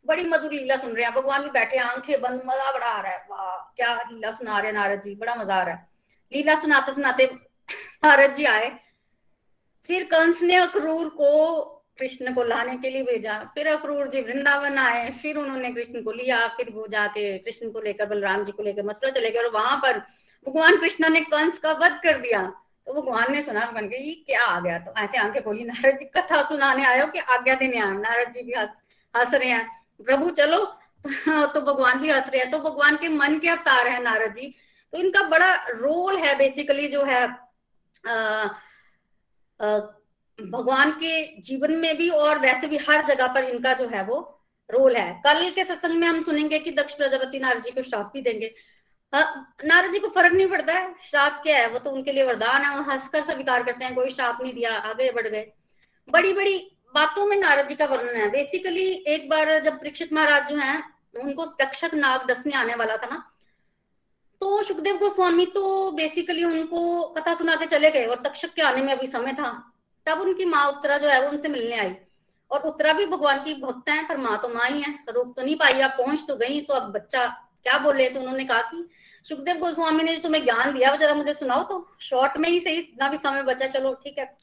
बड़ी 0.07 0.25
मधुर 0.25 0.53
लीला 0.53 0.77
सुन 0.77 0.93
रहे 0.93 1.05
हैं। 1.05 1.15
भगवान 1.15 1.43
भी 1.43 1.51
बैठे, 1.51 1.77
आँखें 1.79 2.21
बंद, 2.21 2.43
मज़ा 2.47 2.73
बड़ा 2.73 2.87
आ 2.87 3.01
रहा 3.01 3.13
है। 3.13 3.27
वाह, 3.31 3.57
क्या 3.77 3.95
लीला 4.13 4.31
सुना 4.31 4.59
रहे 4.59 4.73
नारद 4.73 5.01
जी, 5.01 5.15
बड़ा 5.15 5.35
मज़ा 5.35 5.57
आ 5.57 5.63
रहा 5.63 5.75
है। 5.75 5.89
लीला 6.33 6.55
सुनाते 6.55 6.95
सुनाते 6.95 7.27
नारद 8.05 8.35
जी 8.35 8.45
आए। 8.45 8.71
फिर 9.85 10.05
कंस 10.05 10.43
ने 10.43 10.57
अक्रूर 10.57 11.09
को 11.09 11.74
कृष्ण 11.99 12.35
को 12.35 12.43
लाने 12.43 12.77
के 12.77 12.91
लिए 12.91 13.03
भेजा। 13.03 13.39
फिर 13.55 13.67
अक्रूर 13.67 14.09
जी 14.09 14.21
वृंदावन 14.21 14.79
आए 14.79 15.11
फिर 15.11 15.37
उन्होंने 15.37 15.71
कृष्ण 15.71 16.03
को 16.03 16.13
लिया 16.13 16.49
फिर 16.49 16.71
वो 16.71 16.87
जाके 16.87 17.39
कृष्ण 17.39 17.71
को 17.71 17.81
लेकर 17.81 18.07
बलराम 18.07 18.45
जी 18.45 18.53
को 18.53 18.63
लेकर 18.63 18.83
मथुरा 18.83 19.11
चले 19.11 19.31
गए 19.31 19.39
और 19.39 19.51
वहाँ 19.51 19.77
पर 19.77 19.99
भगवान 20.49 20.77
कृष्ण 20.77 21.09
ने 21.09 21.21
कंस 21.21 21.59
का 21.59 21.73
वध 21.73 22.01
कर 22.05 22.19
दिया। 22.19 22.53
तो 22.87 22.93
भगवान 22.93 23.33
ने 23.33 23.43
सुना 23.43 23.67
बन 23.67 23.89
गई 23.89 24.15
क्या 24.15 24.45
आ 24.45 24.61
गया? 24.61 24.79
तो 24.79 24.95
ऐसे 24.99 25.19
आँखें 25.19 25.43
खोली 25.43 25.65
नारद 25.65 25.99
जी 25.99 26.05
कथा 26.05 26.43
सुनाने 26.43 26.85
आयो 26.85 27.07
कि 27.07 27.19
आज्ञा 27.19 27.55
देने 27.55 27.79
आए 27.79 27.91
नारद 27.91 28.33
जी 28.33 28.43
भी 28.43 28.53
हंस 28.53 28.83
हंस 29.17 29.35
रहे 29.35 29.49
हैं। 29.49 29.87
प्रभु 30.05 30.31
चलो। 30.31 30.65
तो 31.29 31.61
भगवान 31.61 31.99
भी 31.99 32.11
हंस 32.11 32.29
रहे 32.29 32.39
हैं। 32.39 32.51
तो 32.51 32.59
भगवान 32.59 32.97
के 32.97 33.09
मन 33.09 33.39
के 33.39 33.49
अवतार 33.49 33.87
है 33.87 34.03
नारद 34.03 34.33
जी। 34.33 34.55
तो 34.93 34.99
इनका 34.99 35.23
बड़ा 35.23 35.55
रोल 35.55 36.17
है 36.17 36.39
बेसिकली 36.39 36.89
जो 36.89 37.05
है 37.05 37.29
आ, 38.09 38.47
भगवान 40.39 40.91
के 40.93 41.41
जीवन 41.41 41.73
में 41.77 41.97
भी 41.97 42.09
और 42.11 42.39
वैसे 42.39 42.67
भी 42.67 42.77
हर 42.81 43.05
जगह 43.07 43.27
पर 43.35 43.45
इनका 43.45 43.73
जो 43.75 43.89
है 43.89 44.05
वो 44.05 44.21
रोल 44.71 44.97
है। 44.97 45.11
कल 45.25 45.51
के 45.51 45.65
सत्संग 45.65 45.99
में 45.99 46.07
हम 46.07 46.23
सुनेंगे 46.23 46.59
कि 46.59 46.71
दक्ष 46.73 46.95
प्रजापति 46.95 47.39
नारद 47.39 47.63
जी 47.63 47.71
को 47.71 47.83
श्राप 47.83 48.11
भी 48.15 48.21
देंगे। 48.23 48.55
नारद 49.13 49.93
जी 49.93 49.99
को 49.99 50.09
फ़र्क 50.11 50.33
नहीं 50.33 50.47
पड़ता 50.49 50.73
है, 50.73 50.95
श्राप 51.03 51.41
क्या 51.43 51.59
है? 51.59 51.69
वो 51.69 51.79
तो 51.79 51.91
उनके 51.91 52.13
लिए 52.13 52.25
वरदान 52.25 52.63
है 52.63 52.77
वो 52.77 52.83
हंसकर 52.85 53.23
स्वीकार 53.25 53.63
करते 53.63 53.85
हैं, 53.85 53.95
कोई 53.95 54.11
श्राप 54.11 54.39
नहीं 54.43 54.53
दिया, 54.55 54.73
आगे 54.73 55.11
बढ़ 55.13 55.29
गए। 55.29 55.53
बड़ी 56.09 56.33
बड़ी 56.33 56.59
बातों 56.95 57.27
में 57.27 57.37
नारद 57.37 57.69
जी 57.69 57.75
का 57.75 57.87
वर्णन 57.87 58.17
है। 58.17 58.29
बेसिकली 58.31 58.89
एक 59.09 59.29
बार 59.31 59.59
जब 59.61 59.79
परीक्षित 59.81 60.13
महाराज 60.13 60.49
जो 60.49 60.57
है, 60.57 60.83
उनको 61.17 61.45
तक्षक 61.61 61.95
नाग 61.95 62.27
डसने 62.29 62.55
आने 62.55 62.75
वाला 62.75 62.97
था 62.97 63.07
ना 63.07 63.23
तो 64.41 64.63
सुखदेव 64.63 64.97
गोस्वामी 64.97 65.47
तो 65.49 65.91
बेसिकली 65.93 66.45
उनको 66.45 67.03
कथा 67.11 67.35
सुना 67.35 67.55
के 67.57 67.67
चले 67.67 67.91
गए, 67.91 68.07
और 68.07 68.23
तक्षक 68.23 68.55
के 68.55 68.63
आने 68.63 68.83
में 68.83 68.93
अभी 68.93 69.07
समय 69.09 69.33
था। 69.33 69.53
तब 70.07 70.21
उनकी 70.21 70.45
माँ 70.45 70.67
उत्तरा 70.69 70.99
जो 70.99 71.09
है 71.09 71.21
वो 71.23 71.29
उनसे 71.31 71.49
मिलने 71.49 71.77
आई। 71.77 71.95
और 72.51 72.63
उत्तरा 72.63 72.93
भी 72.93 73.07
भगवान 73.07 73.43
की 73.45 73.55
भक्त 73.61 73.89
है 73.91 74.03
पर 74.09 74.17
माँ 74.17 74.37
तो 74.39 74.49
माँ 74.49 74.69
ही। 74.69 74.83
है 74.83 74.93
रोक 75.11 75.35
तो 75.37 75.43
नहीं 75.43 75.57
पाई, 75.57 75.81
आप 75.81 75.95
पहुँच 75.99 76.25
तो 76.29 76.37
गई 76.37 76.61
तो 76.61 76.75
अब 76.75 76.91
बच्चा 76.93 77.27
क्या 77.65 77.79
बोले? 77.79 78.09
तो 78.09 78.21
उन्होंने 78.21 78.45
कहा 78.45 78.61
कि, 78.63 78.89
सुखदेव 79.25 79.59
गोस्वामी 79.59 80.03
ने 80.03 80.15
जो 80.17 80.23
तुम्हें 80.23 80.43
ज्ञान 80.45 80.73
दिया 80.75 80.91
वो 80.91 80.97
जरा 80.97 81.15
मुझे 81.15 81.33
सुनाओ 81.35 81.63
तो 81.65 81.87
शॉर्ट 82.01 82.37
में 82.39 82.49
ही 82.49 82.61
सही, 82.61 82.79
इतना 82.79 83.09
भी 83.09 83.17
समय 83.19 83.43
बचा, 83.43 83.67
चलो 83.69 83.93
ठीक 83.95 84.19
है। 84.19 84.37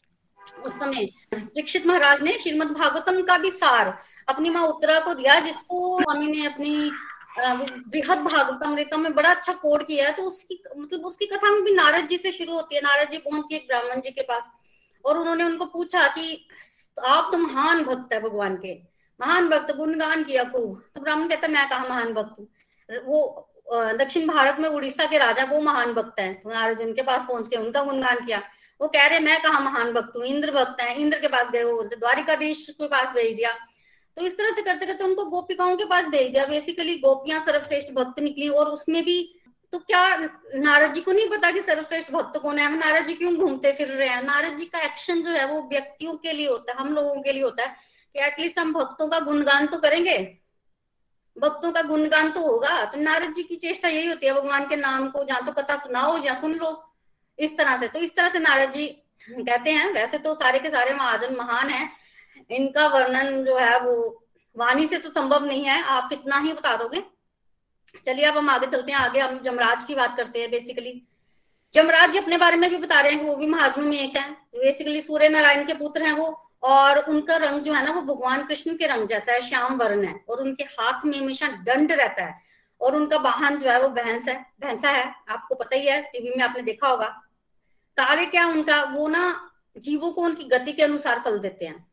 उस 0.66 0.74
समय 0.74 1.06
दीक्षित 1.34 1.86
महाराज 1.88 2.22
ने 2.22 2.32
श्रीमद 2.34 2.72
भागवतम 2.72 3.22
का 3.22 3.38
भी 3.38 3.52
सार 3.52 3.98
अपनी 4.30 4.50
माँ 4.50 4.66
उत्तरा 4.68 5.00
को 5.00 5.14
दिया, 5.14 5.40
जिसको 5.40 6.00
स्वामी 6.02 6.28
ने 6.28 6.46
अपनी 6.46 6.92
बृहद 7.38 8.20
भागवतम 8.20 8.76
रेतम 8.76 9.02
में 9.02 9.14
बड़ा 9.16 9.30
अच्छा 9.30 9.54
कोड 9.56 9.86
किया 9.86 10.08
है। 10.08 10.14
तो 10.14 10.24
उसकी 10.24 10.62
मतलब 10.78 11.06
उसकी 11.06 11.26
कथा 11.26 11.52
में 11.52 11.64
भी 11.64 11.74
नारद 11.74 12.08
जी 12.08 12.18
से 12.18 12.32
शुरू 12.32 12.54
होती 12.54 12.76
है। 12.76 12.82
नारद 12.82 13.10
जी 13.10 13.18
पहुँच 13.20 13.46
गए, 13.52 13.58
ब्राह्मण 13.68 14.02
जी 14.02 14.12
के 14.12 14.22
पास। 14.24 14.52
और 15.06 15.18
उन्होंने 15.18 15.44
उनको 15.44 15.66
पूछा 15.66 16.08
कि, 16.08 16.48
आप 17.08 17.30
तो 17.32 17.38
महान 17.38 17.84
भक्त 17.84 18.14
है 18.14 18.22
भगवान 18.22 18.56
के। 18.56 18.74
महान 19.20 19.50
भक्त, 19.50 19.76
गुणगान 19.76 20.24
किया 20.24 20.44
खूब। 20.44 20.84
तो 20.96 21.02
ब्राह्मण 21.02 21.28
कहता, 21.28 21.48
मैं 21.48 21.70
कहा 21.70 21.86
महान 21.88 22.14
भक्त 22.14 22.40
हूँ? 22.40 22.48
वो 23.06 23.48
दक्षिण 23.74 24.28
भारत 24.28 24.58
में 24.60 24.70
उड़ीसा 24.70 25.06
के 25.06 25.18
राजा 25.18 25.44
वो 25.44 25.62
महान 25.62 25.94
भक्त 25.94 26.20
है। 26.20 26.34
तो 26.34 26.50
नारद 26.50 26.82
उनके 26.82 27.02
पास 27.02 27.26
पहुँच 27.28 27.48
के 27.48 27.56
उनका 27.56 27.84
गुणगान 27.84 28.26
किया। 28.26 28.42
वो 28.82 28.88
कह 28.88 29.08
रहे, 29.08 29.20
मैं 29.20 29.42
कहा 29.42 29.60
महान 29.60 29.94
भक्त 29.94 30.14
हूँ? 30.18 30.24
इंद्र 30.26 30.52
भक्त 30.52 30.82
है। 30.82 31.02
इंद्र 31.02 31.20
के 31.20 31.28
पास 31.28 31.52
गए, 31.52 31.64
वो 31.64 31.76
बोलते, 31.76 31.96
द्वारिकाधीश 31.96 32.68
के 32.70 32.88
पास 32.88 33.14
भेज 33.14 33.36
दिया। 33.36 33.52
तो 34.18 34.26
इस 34.26 34.38
तरह 34.38 34.52
से 34.52 34.62
करते 34.62 34.86
करते 34.86 35.04
उनको 35.04 35.26
गोपिकाओं 35.26 35.76
के 35.76 35.86
पास 35.86 36.06
भेज 36.06 36.32
दिया। 36.32 36.46
बेसिकली 36.46 36.98
गोपियाँ 36.98 37.44
सर्वश्रेष्ठ 37.44 37.92
भक्त 37.92 38.20
निकली 38.20 38.50
और 38.50 38.70
उसमें 38.70 39.04
भी 39.06 39.41
तो 39.74 39.80
क्या 39.80 40.18
नारद 40.56 40.94
जी 40.94 41.02
को 41.02 41.12
नहीं 41.12 41.30
पता 41.30 41.52
कि 41.52 41.62
सर्वश्रेष्ठ 41.62 42.12
भक्त 42.12 42.38
कौन 42.40 42.60
है? 42.60 42.66
हम 42.66 42.74
नारद 42.74 43.06
जी 43.06 43.14
क्यों 43.14 43.36
घूमते 43.36 43.72
फिर 43.72 43.88
रहे 43.88 44.08
हैं? 44.08 44.22
नारद 44.24 44.58
जी 44.58 44.66
का 44.66 44.80
एक्शन 44.80 45.22
जो 45.22 45.32
है 45.32 45.46
वो 45.46 45.62
व्यक्तियों 45.62 46.16
के 46.18 46.34
लिए 46.34 46.48
होता 46.48 46.74
है, 46.74 46.80
हम 46.80 46.94
लोगों 46.94 47.22
के 47.22 47.34
लिए 47.34 47.44
होता 47.44 47.64
है 47.64 47.76
कि 48.16 48.20
एटलीस्ट 48.20 48.60
हम 48.60 48.74
भक्तों 48.74 49.08
का 49.08 49.20
गुणगान 49.20 49.68
तो 49.68 49.78
करेंगे। 49.78 50.18
भक्तों 51.36 51.72
का 51.72 51.82
गुणगान 51.82 52.32
तो 52.32 52.42
होगा। 52.42 52.84
तो 52.86 53.00
नारद 53.00 53.34
जी 53.34 53.44
की 53.44 53.56
चेष्टा 53.56 53.88
यही 53.88 54.08
होती 54.08 54.28
है, 54.28 54.34
भगवान 54.34 54.68
के 54.68 54.76
नाम 54.76 55.08
को 55.10 55.24
जहाँ 55.24 55.46
तो 55.46 55.52
कथा 55.52 55.76
सुनाओ 55.76 56.18
या 56.24 56.34
सुन 56.40 56.54
लो, 56.54 56.72
इस 57.40 57.58
तरह 57.58 57.78
से। 57.78 57.88
तो 57.88 58.00
इस 58.00 58.16
तरह 58.16 58.30
से 58.30 58.40
नारद 58.40 58.72
जी 58.72 58.88
कहते 59.30 59.72
हैं। 59.72 59.92
वैसे 59.94 60.18
तो 60.18 60.34
सारे 60.36 60.60
के 60.60 60.70
सारे 60.70 60.94
महाजन 60.94 61.36
महान 61.36 61.70
है। 61.70 61.90
इनका 62.50 62.88
वर्णन 62.88 63.44
जो 63.46 63.58
है 63.58 63.80
वो 63.80 63.96
वाणी 64.56 64.88
से 64.88 64.98
तो 64.98 65.10
संभव 65.10 65.46
नहीं 65.46 65.66
है। 65.66 65.82
आप 65.84 66.10
कितना 66.10 66.40
ही 66.40 66.54
बता 66.54 66.76
दोगे। 66.76 67.04
चलिए 68.06 68.26
अब 68.26 68.38
हम 68.38 68.50
आगे 68.50 68.68
चलते 68.68 68.92
हैं। 68.92 69.00
आगे 69.00 69.20
हम 69.20 69.40
जमराज 69.40 69.86
की 69.86 69.96
बात 69.96 70.18
करते 70.18 70.42
हैं 70.42 70.52
बेसिकली 70.52 71.08
जमराज 71.74 72.12
जी 72.12 72.18
अपने 72.18 72.38
बारे 72.38 72.56
में 72.58 72.70
भी 72.70 72.78
बता 72.78 73.00
रहे 73.02 73.12
हैं 73.12 73.20
कि 73.22 73.28
वो 73.28 73.36
भी 73.36 73.48
महाजनों 73.48 73.86
में 73.86 74.00
एक 74.00 74.18
है। 74.18 74.32
बेसिकली 74.32 75.02
सूर्य 75.02 75.30
नारायण 75.30 75.68
के 75.68 75.74
पुत्र 75.74 76.04
हैं 76.04 76.14
वो, 76.14 76.48
और 76.64 77.00
उनका 77.00 77.36
रंग 77.36 77.62
जो 77.62 77.74
है 77.74 77.86
ना, 77.86 77.92
वो 77.92 78.02
भगवान 78.02 78.46
कृष्ण 78.48 78.76
के 78.78 78.88
रंग 78.88 79.08
जैसा 79.08 79.32
है, 79.32 79.42
श्याम 79.42 79.78
वर्ण 79.78 80.06
है, 80.06 80.26
और 80.30 80.42
उनके 80.42 80.64
हाथ 80.64 81.06
में 81.06 81.18
हमेशा 81.18 81.48
दंड 81.48 81.92
रहता 81.92 82.26
है, 82.26 82.40
और 82.82 82.96
उनका 82.96 83.18
वाहन 83.18 83.58
जो 83.58 83.70
है 83.70 83.82
वो 83.82 83.90
भैंस 83.90 84.28
है, 84.28 84.46
भैंसा 84.62 84.90
है, 84.90 85.16
आपको 85.30 85.56
पता 85.56 85.76
ही 85.76 85.88
है, 85.88 86.02
टीवी 86.02 86.34
में 86.38 86.44
आपने 86.44 86.62
देखा 86.62 86.88
होगा। 86.88 87.08
कार्य 87.98 88.26
क्या 88.26 88.48
उनका? 88.48 88.84
वो 88.84 89.08
ना 89.08 89.52
जीवों 89.78 90.12
को 90.12 90.22
उनकी 90.22 90.44
गति 90.44 90.74
के 90.74 90.84
अनुसार 90.84 91.20
फल 91.20 91.40
देते 91.40 91.66
हैं। 91.66 91.88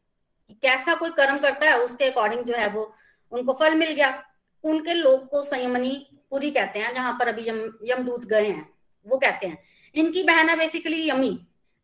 कैसा 0.63 0.95
कोई 0.95 1.11
कर्म 1.11 1.39
करता 1.39 1.67
है, 1.67 1.79
उसके 1.79 2.05
अकॉर्डिंग 2.05 2.45
जो 2.45 2.55
है 2.55 2.69
वो 2.69 2.95
उनको 3.33 3.53
फल 3.53 3.75
मिल 3.75 3.93
गया। 3.93 4.25
उनके 4.65 4.95
लोग 4.95 5.29
को 5.29 5.43
संयमनी 5.45 6.07
पुरी 6.31 6.51
कहते 6.51 6.79
हैं 6.79 6.93
जहाँ 6.95 7.13
पर 7.21 7.29
अभी 7.29 7.49
यम 7.49 7.59
यमदूत 7.85 8.25
गए 8.27 8.47
हैं 8.47 8.69
वो 9.07 9.19
कहते 9.19 9.47
हैं। 9.47 9.59
इनकी 9.95 10.23
बहन 10.23 10.49
है 10.49 10.57
बेसिकली 10.59 11.09
यमी। 11.11 11.31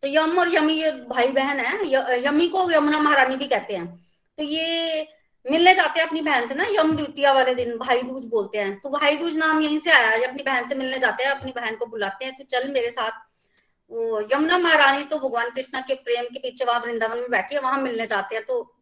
तो 0.02 0.08
यम 0.08 0.38
और 0.38 0.54
यमी 0.54 0.74
ये 0.74 0.90
भाई 0.92 1.28
बहन 1.28 1.60
है 1.60 1.86
य, 1.86 2.22
यमी 2.26 2.48
को 2.48 2.70
यमुना 2.72 2.98
महारानी 2.98 3.36
भी 3.36 3.46
कहते 3.48 3.74
हैं। 3.74 3.86
तो 4.38 4.44
ये 4.44 5.08
मिलने 5.46 5.74
जाते 5.74 6.00
हैं 6.00 6.06
अपनी 6.06 6.20
बहन 6.22 6.46
से 6.48 6.54
ना 6.54 6.64
यम 6.70 6.94
द्वितीय 6.96 7.30
वाले 7.32 7.54
दिन 7.54 7.76
भाई 7.78 8.02
दूज 8.02 8.24
बोलते 8.24 8.58
हैं। 8.58 8.78
तो 8.80 8.90
भाई 8.90 9.16
दूज 9.16 9.36
नाम 9.36 9.60
यहीं 9.60 9.78
से 9.78 9.90
आया 9.90 10.08
है 10.08 10.22
अपनी 10.24 10.42
बहन 10.42 10.68
से 10.68 10.74
मिलने 10.74 10.98
जाते 10.98 11.24
हैं 11.24 11.30
अपनी 11.30 11.52
बहन 11.52 11.76
को 11.76 11.86
बुलाते 11.86 12.24
हैं 12.24 12.36
तो 12.38 12.44
चल 12.44 12.70
मेरे 12.72 12.90
साथ 12.90 13.22
वो 13.90 14.20
यमुना 14.32 14.58
महारानी 14.58 15.04
तो 15.04 15.18
भगवान 15.18 15.50
कृष्णा 15.50 15.80
के 15.80 15.94
प्रेम 15.94 16.24
के 16.24 16.38
पीछे 16.38 16.64
वहाँ 16.64 16.80
वृंदावन 16.80 17.18
में 17.18 17.30
बैठी 17.30 17.54
है 17.54 17.60
वहाँ 17.60 17.80
मिलने 17.80 18.06
जाते 18.06 18.36
हैं। 18.36 18.44
तो 18.44 18.73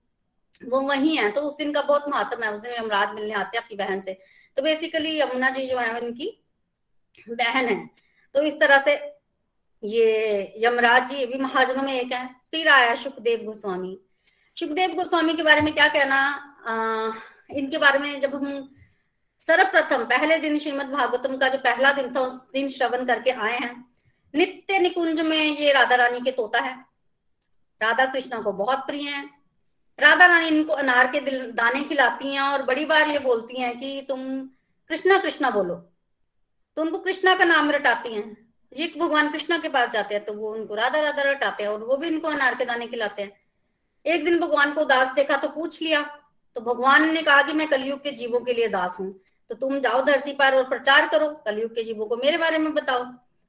वो 0.68 0.80
वही 0.80 1.16
है 1.16 1.30
तो 1.30 1.40
उस 1.40 1.56
दिन 1.56 1.72
का 1.72 1.82
बहुत 1.82 2.08
महत्व 2.08 2.42
है। 2.44 2.52
उस 2.52 2.60
दिन 2.60 2.72
यमराज 2.72 3.14
मिलने 3.14 3.34
आते 3.34 3.58
हैं 3.58 3.64
अपनी 3.64 3.76
बहन 3.76 4.00
से। 4.00 4.18
तो 4.56 4.62
बेसिकली 4.62 5.20
यमुना 5.20 5.50
जी 5.50 5.66
जो 5.66 5.78
है 5.78 6.00
उनकी 6.00 6.44
बहन 7.28 7.66
है। 7.66 7.90
तो 8.34 8.42
इस 8.42 8.60
तरह 8.60 8.82
से 8.82 8.94
ये 9.82 10.54
यमराज 10.58 11.08
जी 11.10 11.26
भी 11.26 11.38
महाजनों 11.38 11.82
में 11.82 12.00
एक 12.00 12.12
है। 12.12 12.26
फिर 12.50 12.68
आया 12.68 12.94
सुखदेव 12.94 13.44
गोस्वामी। 13.44 13.98
सुखदेव 14.56 14.94
गोस्वामी 14.94 15.34
के 15.34 15.42
बारे 15.42 15.60
में 15.60 15.74
क्या 15.74 15.88
कहना? 15.88 16.18
आ, 16.66 16.74
इनके 17.56 17.78
बारे 17.78 17.98
में 17.98 18.20
जब 18.20 18.34
हम 18.34 18.74
सर्वप्रथम 19.40 20.04
पहले 20.04 20.38
दिन 20.38 20.58
श्रीमद 20.58 20.86
भागवतम 20.86 21.36
का 21.36 21.48
जो 21.48 21.58
पहला 21.58 21.92
दिन 21.92 22.14
था 22.14 22.20
उस 22.20 22.32
दिन 22.52 22.68
श्रवण 22.68 23.06
करके 23.06 23.30
आए 23.30 23.58
हैं। 23.58 23.92
नित्य 24.34 24.78
निकुंज 24.78 25.20
में 25.20 25.36
ये 25.36 25.72
राधा 25.72 25.94
रानी 25.94 26.20
के 26.20 26.30
तोता 26.30 26.60
है। 26.60 26.74
राधा 27.82 28.06
कृष्णा 28.06 28.40
को 28.40 28.52
बहुत 28.52 28.78
प्रिय 28.78 29.08
है। 29.08 29.41
राधा 29.98 30.26
रानी 30.26 30.46
इनको 30.48 30.72
अनार 30.74 31.06
के 31.06 31.20
दाने 31.52 31.82
खिलाती 31.84 32.34
हैं 32.34 32.40
और 32.42 32.62
बड़ी 32.62 32.84
बार 32.84 33.08
ये 33.08 33.18
बोलती 33.20 33.60
हैं 33.60 33.78
कि 33.78 34.04
तुम 34.08 34.20
कृष्णा 34.90 35.18
कृष्णा 35.18 35.50
बोलो। 35.50 35.74
तो 36.76 36.82
उनको 36.82 36.98
कृष्णा 36.98 37.34
का 37.34 37.44
नाम 37.44 37.70
रटाती 37.70 38.14
हैं। 38.14 38.24
ये 38.72 38.92
भगवान 38.98 39.30
कृष्णा 39.32 39.58
के 39.58 39.68
पास 39.68 39.90
जाते 39.90 40.14
हैं 40.14 40.24
तो 40.24 40.32
वो 40.32 40.52
उनको 40.52 40.74
राधा 40.74 41.00
राधा 41.00 41.22
रटाते 41.22 41.62
हैं 41.62 41.70
और 41.70 41.84
वो 41.84 41.96
भी 41.96 42.06
इनको 42.08 42.28
अनार 42.28 42.54
के 42.54 42.64
दाने 42.64 42.86
खिलाते 42.86 43.22
हैं। 43.22 43.32
एक 44.04 44.24
दिन 44.24 44.38
भगवान 44.40 44.72
को 44.72 44.84
दास 44.86 45.12
देखा 45.14 45.36
तो 45.36 45.48
पूछ 45.50 45.80
लिया 45.82 46.00
तो 46.56 46.60
भगवान 46.62 47.10
ने 47.12 47.22
कहा 47.22 47.42
कि 47.42 47.52
मैं 47.52 47.66
कलयुग 47.68 47.98
के 47.98 48.10
जीवों 48.12 48.40
के 48.40 48.52
लिए 48.52 48.68
दास 48.68 48.96
हूँ 49.00 49.12
तो 49.50 49.54
तुम 49.56 49.78
जाओ 49.80 50.00
धरती 50.04 50.32
पर 50.34 50.54
और 50.54 50.68
प्रचार 50.68 51.08
करो 51.08 51.28
कलयुग 51.46 51.74
के 51.74 51.82
जीवों 51.84 52.06
को। 52.06 52.16
मेरे 52.16 52.38
बारे 52.38 52.58
में 52.58 52.72
बताओ। 52.74 53.04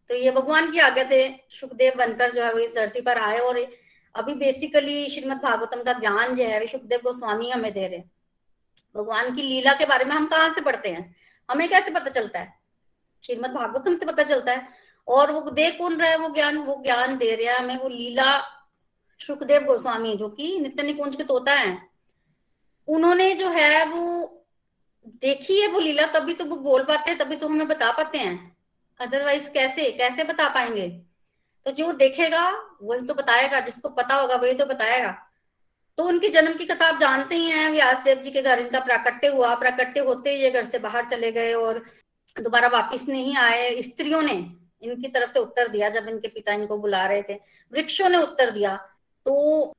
तो 0.10 0.16
ये 0.16 0.32
भगवान 0.32 0.72
की 0.72 0.80
आज्ञा 0.80 1.04
थे, 1.04 1.28
सुखदेव 1.52 1.94
बनकर 1.98 2.32
जो 2.32 2.44
है 2.44 2.52
वो 2.54 2.60
इस 2.60 2.76
धरती 2.76 3.02
पर 3.02 3.18
आए 3.20 3.38
और 3.40 3.60
अभी 4.16 4.34
बेसिकली 4.34 5.10
श्रीमद 5.10 5.38
भागवतम 5.38 5.84
का 5.84 5.94
ज्ञान 5.94 6.36
जो 6.36 6.44
है 6.44 6.68
सुखदेव 6.68 7.00
गोस्वामी 7.04 7.50
हमें 7.50 7.74
दे 7.74 7.88
रहे 7.88 7.98
हैं। 7.98 8.12
भगवान 8.98 9.36
की 9.36 9.42
लीला 9.42 9.74
के 9.74 9.86
बारे 9.86 10.06
में 10.06 10.12
हम 10.12 10.26
कहाँ 10.26 10.54
से 10.54 10.62
पढ़ते 10.62 10.90
हैं? 10.90 11.16
हमें 11.52 11.70
कैसे 11.70 11.92
पता 11.92 12.10
चलता 12.10 12.40
है? 12.40 12.60
श्रीमद 13.24 13.52
भागवतम 13.52 13.98
से 13.98 14.06
पता 14.06 14.24
चलता 14.24 14.52
है। 14.52 14.68
और 15.08 15.32
वो 15.32 15.42
दे 15.42 15.72
कौन 15.72 15.98
रहा 15.98 16.10
है? 16.10 16.18
वो 16.18 16.30
ज्ञान 16.30 16.58
वो 16.58 16.84
ज्ञान 16.84 17.18
दे 17.18 17.36
रहा 17.36 17.54
है 17.54 17.64
हमें, 17.64 17.78
वो 17.78 17.90
लीला 17.90 18.42
सुखदेव 19.20 19.64
गोस्वामी, 19.64 20.16
जो 20.16 20.30
कि 20.30 20.60
नित्य 20.60 20.84
निकुंज 20.84 21.16
के 21.16 21.24
तोता 21.24 21.54
है। 21.54 21.90
उन्होंने 22.88 23.32
जो 23.32 23.50
है, 23.50 23.86
वो 23.86 24.30
देखी 25.08 25.62
है 25.62 25.68
वो 25.68 25.80
लीला, 25.80 26.06
तभी 26.06 26.34
तो 26.34 26.46
वो 26.46 26.56
बोल 26.56 26.84
पाते 26.84 27.12
हैं, 27.12 27.20
तभी 27.20 27.36
तो 27.36 27.48
हमें 27.48 27.68
बता 27.68 27.92
पाते 27.92 28.18
हैं। 28.18 28.58
अदरवाइज़ 29.00 29.50
कैसे 29.50 29.92
कैसे 29.92 30.24
बता 30.24 30.50
पाएँगे? 30.50 31.13
तो 31.66 31.72
जो 31.72 31.92
देखेगा, 31.94 32.50
वही 32.82 33.06
तो 33.08 33.14
बताएगा, 33.14 33.60
जिसको 33.60 33.90
पता 33.92 34.16
होगा 34.16 34.36
वही 34.36 34.54
तो 34.54 34.66
बताएगा। 34.66 35.12
तो 35.98 36.04
उनके 36.04 36.30
जन्म 36.30 36.54
की 36.58 36.66
कथा 36.66 36.88
आप 36.88 37.00
जानते 37.00 37.36
ही 37.36 37.50
हैं 37.50 37.70
व्यास 37.72 38.04
देव 38.04 38.20
जी 38.22 38.32
के 38.32 38.42
घर 38.42 38.60
इनका 38.60 38.80
प्राकट्य 38.80 39.28
हुआ। 39.28 39.54
प्राकट्य 39.56 40.00
होते 40.02 40.30
ही 40.30 40.42
ये 40.44 40.50
घर 40.52 40.66
से 40.66 40.80
बाहर 40.80 41.06
चले 41.10 41.32
गए 41.32 41.54
और 41.54 41.84
दोबारा 42.36 42.68
वापिस 42.70 43.08
नहीं 43.10 43.36
आए। 43.38 43.82
स्त्रियों 43.82 44.22
ने 44.22 44.34
इनकी 44.84 45.08
तरफ़ 45.08 45.34
से 45.34 45.40
उत्तर 45.40 45.68
दिया, 45.68 45.90
जब 45.90 46.08
इनके 46.10 46.28
पिता 46.28 46.54
इनको 46.54 46.78
बुला 46.78 47.06
रहे 47.06 47.22
थे। 47.22 47.34
वृक्षों 47.74 48.10
ने 48.10 48.18
उत्तर 48.18 48.52
दिया। 48.52 48.76
तो 49.26 49.74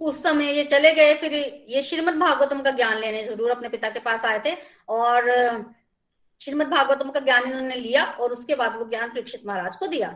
उस 0.00 0.22
समय 0.22 0.52
ये 0.52 0.64
चले 0.64 0.92
गए, 0.94 1.14
फिर 1.14 1.34
ये 1.34 1.82
श्रीमद 1.82 2.14
भागवतम 2.14 2.62
का 2.62 2.70
ज्ञान 2.70 2.98
लेने 2.98 3.22
ज़रूर 3.24 3.50
अपने 3.50 3.68
पिता 3.68 3.90
के 3.90 4.00
पास 4.00 4.24
आए 4.24 4.38
थे 4.46 4.54
और 4.88 5.30
श्रीमद 6.40 6.66
भागवतम 6.68 7.10
का 7.10 7.20
ज्ञान 7.20 7.44
इन्होंने 7.44 7.76
लिया 7.76 8.04
और 8.04 8.32
उसके 8.32 8.54
बाद 8.54 8.76
वो 8.76 8.84
ज्ञान 8.88 9.10
परीक्षित 9.10 9.46
महाराज 9.46 9.76
को 9.76 9.86
दिया। 9.86 10.10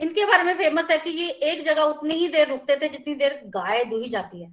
इनके 0.00 0.24
बारे 0.24 0.42
में 0.42 0.54
फ़ेमस 0.54 0.90
है 0.90 0.98
कि 0.98 1.10
ये 1.10 1.28
एक 1.52 1.62
जगह 1.64 1.82
उतनी 1.82 2.14
ही 2.14 2.28
देर 2.28 2.48
रुकते 2.48 2.76
थे 2.76 2.88
जितनी 2.88 3.14
देर 3.14 3.40
गाय 3.46 3.84
दुही 3.84 4.08
जाती 4.08 4.42
है। 4.42 4.50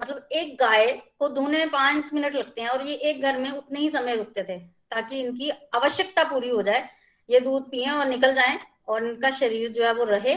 मतलब 0.00 0.28
एक 0.32 0.56
गाय 0.60 0.92
को 1.18 1.28
धोने 1.28 1.58
में 1.58 1.68
पाँच 1.70 2.12
मिनट 2.14 2.34
लगते 2.34 2.60
हैं 2.60 2.68
और 2.68 2.86
ये 2.86 2.94
एक 3.10 3.22
घर 3.22 3.38
में 3.38 3.50
उतने 3.50 3.80
ही 3.80 3.90
समय 3.90 4.16
रुकते 4.16 4.42
थे 4.42 4.58
ताकि 4.90 5.20
इनकी 5.20 5.50
आवश्यकता 5.50 6.24
पूरी 6.24 6.48
हो 6.48 6.62
जाए, 6.62 6.88
ये 7.28 7.40
दूध 7.40 7.70
पिए 7.70 7.90
और 7.90 8.06
निकल 8.06 8.34
जाए 8.34 8.58
और 8.88 9.06
इनका 9.06 9.30
शरीर 9.32 9.68
जो 9.68 9.84
है 9.84 9.92
वो 9.94 10.04
रहे 10.04 10.34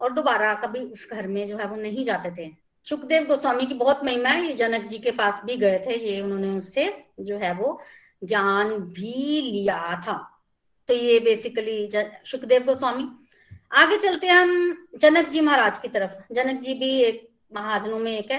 और 0.00 0.12
दोबारा 0.12 0.54
कभी 0.54 0.80
उस 0.80 1.08
घर 1.10 1.26
में 1.28 1.46
जो 1.48 1.56
है 1.56 1.66
वो 1.66 1.76
नहीं 1.76 2.04
जाते 2.04 2.30
थे। 2.38 2.50
सुखदेव 2.86 3.24
गोस्वामी 3.24 3.66
की 3.66 3.74
बहुत 3.74 4.04
महिमा 4.04 4.28
है, 4.28 4.46
ये 4.46 4.54
जनक 4.54 4.86
जी 4.88 4.98
के 4.98 5.10
पास 5.12 5.40
भी 5.44 5.56
गए 5.56 5.78
थे, 5.86 5.94
ये 5.96 6.20
उन्होंने 6.20 6.56
उससे 6.58 6.92
जो 7.20 7.38
है 7.38 7.52
वो 7.54 7.78
ज्ञान 8.24 8.78
भी 8.90 9.40
लिया 9.42 10.00
था। 10.00 10.16
तो 10.88 10.94
ये 10.94 11.18
बेसिकली 11.20 11.88
सुखदेव 12.24 12.64
गोस्वामी 12.64 13.08
आगे 13.74 13.96
चलते 13.96 14.26
हैं 14.26 14.34
हम 14.34 14.88
जनक 14.96 15.28
जी 15.28 15.40
महाराज 15.40 15.78
की 15.78 15.88
तरफ़। 15.88 16.12
जनक 16.32 16.60
जी 16.60 16.74
भी 16.74 16.90
एक 17.02 17.28
महाजनों 17.54 17.98
में 17.98 18.10
एक 18.12 18.30
है। 18.30 18.38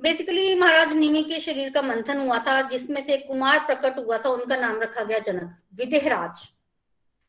बेसिकली 0.00 0.54
महाराज 0.54 0.92
निमी 0.92 1.22
के 1.22 1.40
शरीर 1.40 1.70
का 1.70 1.82
मंथन 1.82 2.18
हुआ 2.18 2.38
था, 2.38 2.60
जिसमें 2.62 3.02
से 3.04 3.16
कुमार 3.18 3.58
प्रकट 3.66 3.98
हुआ 3.98 4.18
था, 4.18 4.28
उनका 4.28 4.56
नाम 4.56 4.80
रखा 4.80 5.02
गया 5.02 5.18
जनक, 5.18 5.50
विदेहराज। 5.74 6.48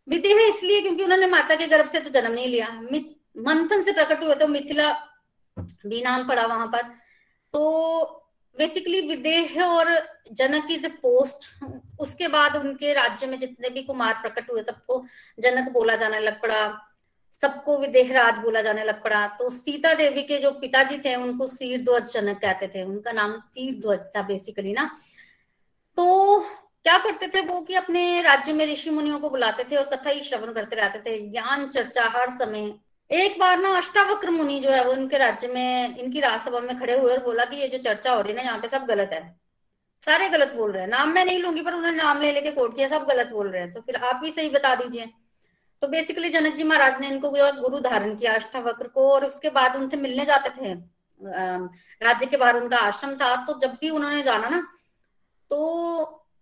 विदेह 0.07 0.37
इसलिए 0.47 0.81
क्योंकि 0.81 1.03
उन्होंने 1.03 1.27
माता 1.27 1.55
के 1.55 1.67
गर्भ 1.67 1.89
से 1.89 1.99
तो 1.99 2.09
जन्म 2.09 2.33
नहीं 2.33 2.47
लिया। 2.47 2.69
मंथन 3.39 3.83
से 3.83 3.91
प्रकट 3.91 4.23
हुए 4.23 4.35
तो 4.35 4.47
मिथिला 4.47 4.91
भी 5.57 6.01
नाम 6.01 6.27
पड़ा 6.27 6.45
वहाँ 6.45 6.67
पर। 6.67 6.81
तो 7.53 8.17
बेसिकली 8.55 9.01
विदेह 9.07 9.61
और 9.63 9.89
जनक 10.31 10.65
की 10.67 10.77
जब 10.77 10.95
पोस्ट 11.01 11.47
उसके 11.99 12.27
बाद 12.27 12.55
उनके 12.55 12.93
राज्य 12.93 13.27
में 13.27 13.37
जितने 13.37 13.69
भी 13.69 13.83
कुमार 13.83 14.13
प्रकट 14.13 14.51
हुए, 14.51 14.63
सबको 14.63 15.05
जनक 15.39 15.71
बोला 15.71 15.95
जाने 15.95 16.19
लग 16.19 16.41
पड़ा। 16.41 16.87
सबको 17.41 17.77
विदेह 17.77 18.13
राज 18.13 18.39
बोला 18.39 18.61
जाने 18.61 18.83
लग 18.83 19.03
पड़ा। 19.03 19.27
तो 19.27 19.49
सीता 19.49 19.93
देवी 19.93 20.23
के 20.23 20.37
जो 20.37 20.51
पिताजी 20.51 20.97
थे, 20.97 21.15
उनको 21.15 21.47
सीर 21.47 21.81
ध्वज 21.81 22.13
जनक 22.13 22.37
कहते 22.37 22.67
थे। 22.67 22.83
उनका 22.83 23.11
नाम 23.11 23.31
तीर 23.31 23.79
ध्वज 23.81 23.99
था 24.15 24.21
बेसिकली 24.21 24.73
ना। 24.73 24.97
तो 25.97 26.39
क्या 26.83 26.97
करते 26.97 27.27
थे 27.27 27.41
वो 27.41 27.61
कि 27.61 27.75
अपने 27.75 28.21
राज्य 28.21 28.53
में 28.53 28.65
ऋषि 28.65 28.89
मुनियों 28.89 29.19
को 29.19 29.29
बुलाते 29.29 29.63
थे 29.63 29.75
और 29.75 29.85
कथा 29.85 30.09
ही 30.09 30.21
श्रवण 30.23 30.53
करते 30.53 30.75
रहते 30.75 30.99
थे। 30.99 31.17
ज्ञान 31.31 31.67
चर्चा 31.67 32.03
हर 32.03 32.29
समय। 32.29 32.73
एक 33.11 33.39
बार 33.39 33.57
ना 33.59 33.77
अष्टावक्र 33.77 34.29
मुनि 34.29 34.59
जो 34.59 34.69
है, 34.69 34.85
वो 34.85 34.91
उनके 34.91 35.17
राज्य 35.17 35.47
में, 35.47 35.97
इनकी 35.97 36.19
राजसभा 36.19 36.59
में 36.59 36.79
खड़े 36.79 36.97
हुए 36.97 37.11
और 37.11 37.23
बोला 37.23 37.45
कि 37.45 37.55
ये 37.55 37.67
जो 37.67 37.77
चर्चा 37.77 38.11
हो 38.11 38.21
रही 38.21 38.31
है 38.31 38.35
ना, 38.35 38.41
यहाँ 38.41 38.59
पे 38.59 38.67
सब 38.67 38.85
गलत 38.85 39.09
है। 39.13 39.39
सारे 40.03 40.29
गलत 40.29 40.53
बोल 40.53 40.71
रहे 40.71 40.81
हैं। 40.81 40.89
नाम 40.89 41.09
मैं 41.09 41.25
नहीं 41.25 41.39
लूँगी, 41.39 41.61
पर 41.61 41.73
उन्होंने 41.73 41.97
नाम 41.97 42.21
ले 42.21 42.31
लेके 42.31 42.51
कोर्ट 42.51 42.75
किया, 42.75 42.87
सब 42.87 43.05
गलत 43.05 43.27
बोल 43.27 43.49
रहे 43.49 43.61
हैं। 43.61 43.73
तो 43.73 43.81
फिर 43.81 43.95
आप 43.95 44.15
भी 44.15 44.31
सही 44.31 44.49
बता 44.49 44.75
दीजिए। 44.75 45.09
तो 45.81 45.87
बेसिकली 45.87 46.29
जनक 46.29 46.55
जी 46.55 46.63
महाराज 46.63 46.99
ने 47.01 47.07
इनको 47.07 47.29
जो 47.29 47.51
गुरु 47.61 47.79
धारण 47.81 48.15
किया, 48.15 48.33
अष्टावक्र 48.33 48.87
को, 48.87 49.07
और 49.09 49.25
उसके 49.25 49.49
बाद 49.51 49.75
उनसे 49.75 49.97
मिलने 49.97 50.25
जाते 50.25 50.49
थे। 50.51 50.73
राज्य 52.01 52.25
के 52.25 52.37
बाहर 52.37 52.57
उनका 52.57 52.77
आश्रम 52.79 53.15
था 53.15 53.35
तो 53.45 53.59
जब 53.59 53.77
भी 53.81 53.89
उन्होंने 53.91 54.21
जाना 54.23 54.49
ना 54.49 54.61
तो 55.51 55.57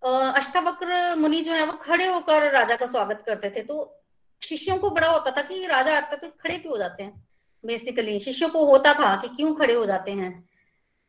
अष्टावक्र 0.04 1.16
मुनि 1.18 1.42
जो 1.42 1.54
है, 1.54 1.66
वो 1.66 1.72
खड़े 1.74 2.06
होकर 2.08 2.52
राजा 2.52 2.76
का 2.76 2.86
स्वागत 2.86 3.24
करते 3.26 3.50
थे। 3.50 3.62
तो 3.62 3.96
शिष्यों 4.42 4.78
को 4.78 4.90
बड़ा 4.90 5.08
होता 5.08 5.32
था 5.32 5.42
कि 5.42 5.66
राजा 5.68 5.96
आता 5.98 6.18
तो 6.18 6.28
खड़े 6.42 6.58
क्यों 6.58 6.72
हो 6.72 6.78
जाते 6.78 7.04
हैं? 7.04 7.28
बेसिकली 7.64 8.20
शिष्यों 8.20 8.50
को 8.50 8.66
होता 8.66 8.94
था 8.94 9.16
कि 9.16 9.28
क्यों 9.28 9.54
खड़े 9.56 9.74
हो 9.74 9.86
जाते 9.86 10.12
हैं? 10.12 10.32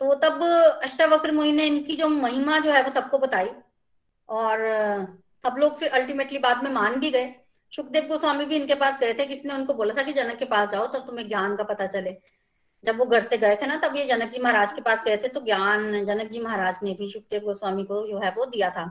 तो 0.01 0.15
तब 0.15 0.43
अष्टावक्र 0.85 1.33
मुनि 1.33 1.53
ने 1.53 1.65
इनकी 1.67 1.97
जो 1.97 2.09
महिमा 2.09 2.59
जो 2.59 2.73
है, 2.73 2.83
वो 2.83 2.93
सबको 2.95 3.19
बताई। 3.19 3.51
और 4.29 4.59
सब 5.45 5.57
लोग 5.59 5.79
फिर 5.79 5.89
अल्टीमेटली 5.91 6.39
बाद 6.39 6.63
में 6.65 6.71
मान 6.71 6.99
भी 7.01 7.11
गए। 7.11 7.35
सुखदेव 7.73 8.07
गोस्वामी 8.07 8.45
भी 8.45 8.57
इनके 8.57 8.75
पास 8.75 8.99
गए 9.01 9.15
थे। 9.15 9.25
किसी 9.27 9.49
ने 9.49 9.55
उनको 9.55 9.75
बोला 9.75 9.95
था 9.95 10.03
कि 10.03 10.13
जनक 10.13 10.37
के 10.37 10.45
पास 10.47 10.69
जाओ 10.69 10.87
तो 10.87 10.99
तुम्हें 11.01 11.27
ज्ञान 11.29 11.57
का 11.57 11.65
पता 11.65 11.87
चले। 11.89 12.17
जब 12.85 12.99
वो 12.99 13.05
घर 13.07 13.27
से 13.29 13.37
गए 13.39 13.57
थे 13.57 13.67
ना, 13.67 13.77
तब 13.77 13.97
ये 13.97 14.05
जनक 14.07 14.29
जी 14.29 14.41
महाराज 14.41 14.73
के 14.73 14.81
पास 14.81 15.03
गए 15.05 15.17
थे 15.17 15.29
तो 15.29 15.41
ज्ञान, 15.41 16.05
जनक 16.05 16.29
जी 16.29 16.41
महाराज 16.41 16.79
ने 16.83 16.93
भी 16.95 17.11
सुखदेव 17.11 17.43
गोस्वामी 17.43 17.85
को 17.85 18.07
जो 18.09 18.19
है 18.19 18.31
वो 18.31 18.45
दिया 18.47 18.71
था। 18.71 18.85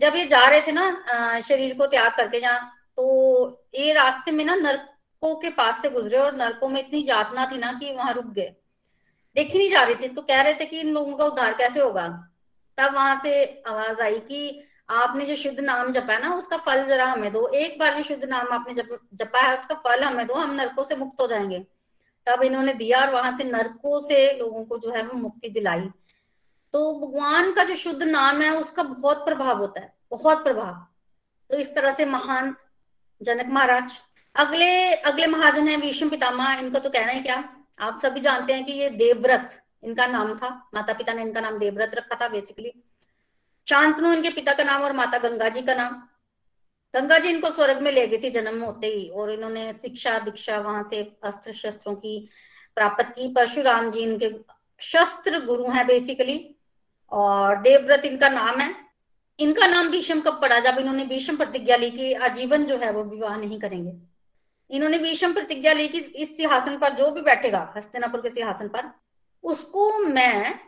जब 0.00 0.16
ये 0.16 0.24
जा 0.26 0.44
रहे 0.46 0.60
थे 0.60 0.72
ना 0.72 1.40
शरीर 1.40 1.74
को 1.74 1.86
त्याग 1.86 2.12
करके 2.16 2.40
जहाँ 2.40 2.72
तो 2.96 3.68
ये 3.74 3.92
रास्ते 3.92 4.32
में 4.32 4.44
ना 4.44 4.54
नरकों 4.56 5.34
के 5.36 5.50
पास 5.52 5.80
से 5.82 5.90
गुजरे 5.90 6.18
और 6.18 6.36
नरकों 6.36 6.68
में 6.68 6.80
इतनी 6.80 7.02
जातना 7.02 7.46
थी 7.46 7.58
ना 7.58 7.72
कि 7.72 7.92
वहाँ 7.92 8.12
रुक 8.14 8.26
गए। 8.26 8.54
देखी 9.36 9.58
नहीं 9.58 9.70
जा 9.70 9.82
रही 9.82 9.94
थी 9.94 10.08
तो 10.08 10.22
कह 10.22 10.42
रहे 10.42 10.54
थे 10.54 10.64
कि 10.64 10.80
इन 10.80 10.92
लोगों 10.94 11.16
का 11.16 11.24
उद्धार 11.24 11.54
कैसे 11.54 11.80
होगा? 11.80 12.06
तब 12.78 12.94
वहाँ 12.94 13.20
से 13.24 13.62
आवाज़ 13.68 14.02
आई 14.02 14.18
कि 14.20 14.62
आपने 14.88 15.24
जो 15.24 15.34
शुद्ध 15.34 15.60
नाम 15.60 15.92
जपा 15.92 16.12
है 16.12 16.20
ना 16.22 16.34
उसका 16.34 16.56
फल 16.56 16.84
जरा 16.86 17.06
हमें 17.06 17.32
दो। 17.32 17.46
एक 17.48 17.78
बार 17.78 17.94
जो 17.94 18.02
शुद्ध 18.02 18.24
नाम 18.24 18.52
आपने 18.52 18.74
जप, 18.74 18.98
जपा 19.14 19.40
है 19.40 19.58
उसका 19.58 19.74
फल 19.74 20.02
हमें 20.04 20.26
दो 20.26 20.34
हम 20.34 20.54
नरकों 20.54 20.84
से 20.84 20.96
मुक्त 20.96 21.20
हो 21.20 21.26
जाएँगे। 21.26 21.58
तब 22.26 22.42
इन्होंने 22.42 22.74
दिया 22.74 23.00
और 23.00 23.10
वहाँ 23.10 23.36
से 23.36 23.44
नरकों 23.44 24.00
से 24.00 24.38
लोगों 24.38 24.64
को 24.64 24.78
जो 24.78 24.90
है 24.90 25.02
वो 25.02 25.18
मुक्ति 25.18 25.48
दिलाई। 25.48 25.88
तो 26.74 26.94
भगवान 27.00 27.52
का 27.52 27.64
जो 27.64 27.74
शुद्ध 27.74 28.02
नाम 28.02 28.42
है 28.42 28.54
उसका 28.56 28.82
बहुत 28.82 29.24
प्रभाव 29.24 29.58
होता 29.58 29.80
है 29.80 29.92
बहुत 30.10 30.44
प्रभाव। 30.44 30.86
तो 31.50 31.56
इस 31.56 31.74
तरह 31.74 31.94
से 31.94 32.04
महान 32.04 32.54
जनक 33.22 33.46
महाराज 33.46 33.92
अगले 34.34 34.92
अगले 34.92 35.26
महाजन 35.26 35.68
है 35.68 35.76
विष्णु 35.76 36.10
पितामह 36.10 36.52
इनका 36.52 36.78
तो 36.78 36.90
कहना 36.90 37.12
है 37.12 37.20
क्या? 37.20 37.36
आप 37.80 37.98
सभी 38.02 38.20
जानते 38.20 38.52
हैं 38.52 38.64
कि 38.64 38.72
ये 38.72 38.90
देवव्रत 38.90 39.60
इनका 39.84 40.06
नाम 40.06 40.34
था 40.38 40.48
माता 40.74 40.92
पिता 40.92 41.12
ने 41.12 41.22
इनका 41.22 41.40
नाम 41.40 41.58
देवव्रत 41.58 41.94
रखा 41.94 42.18
था 42.20 42.28
बेसिकली 42.28 42.72
शांतनु 43.68 44.12
इनके 44.12 44.30
पिता 44.30 44.52
का 44.52 44.64
नाम 44.64 44.82
और 44.82 44.92
माता 44.92 45.18
गंगा 45.18 45.48
जी 45.48 45.62
का 45.62 45.74
नाम। 45.74 46.08
गंगा 46.94 47.18
जी 47.18 47.28
इनको 47.28 47.50
स्वर्ग 47.50 47.80
में 47.82 47.92
ले 47.92 48.06
गई 48.06 48.18
थी, 48.18 48.30
जन्म 48.30 48.62
होते 48.62 48.86
ही, 48.86 49.08
और 49.08 49.32
इन्होंने 49.32 49.72
शिक्षा 49.72 50.18
दीक्षा 50.18 50.58
वहाँ 50.58 50.82
से 50.82 51.16
अस्त्र 51.24 51.52
शस्त्रों 51.52 51.94
की 51.94 52.28
प्राप्त 52.74 53.04
की। 53.04 53.28
परशुराम 53.28 53.90
जी 53.90 54.00
इनके 54.00 54.34
शस्त्र 54.80 55.44
गुरु 55.44 55.70
हैं 55.70 55.86
बेसिकली 55.86 56.56
और 57.10 57.56
देवव्रत 57.56 58.04
इनका 58.04 58.28
नाम 58.28 58.60
है। 58.60 58.74
इनका 59.40 59.66
नाम 59.66 59.90
भीषम 59.90 60.20
कब 60.20 60.40
पड़ा? 60.42 60.58
जब 60.60 60.78
इन्होंने 60.78 61.04
भीषम 61.04 61.36
प्रतिज्ञा 61.36 61.76
ली 61.76 61.90
कि 61.90 62.12
आजीवन 62.12 62.64
जो 62.64 62.76
है 62.76 62.92
वो 62.92 63.04
विवाह 63.04 63.36
नहीं 63.36 63.60
करेंगे। 63.60 63.92
इन्होंने 64.70 64.98
भीषम 64.98 65.32
प्रतिज्ञा 65.32 65.72
ली 65.72 65.88
कि 65.88 65.98
इस 65.98 66.36
सिंहासन 66.36 66.76
पर 66.76 66.88
जो 66.88 67.10
भी 67.10 67.20
बैठेगा, 67.20 67.72
हस्तिनापुर 67.76 68.20
के 68.20 68.30
सिंहासन 68.30 68.68
पर, 68.68 68.90
उसको 69.42 69.98
मैं 69.98 70.60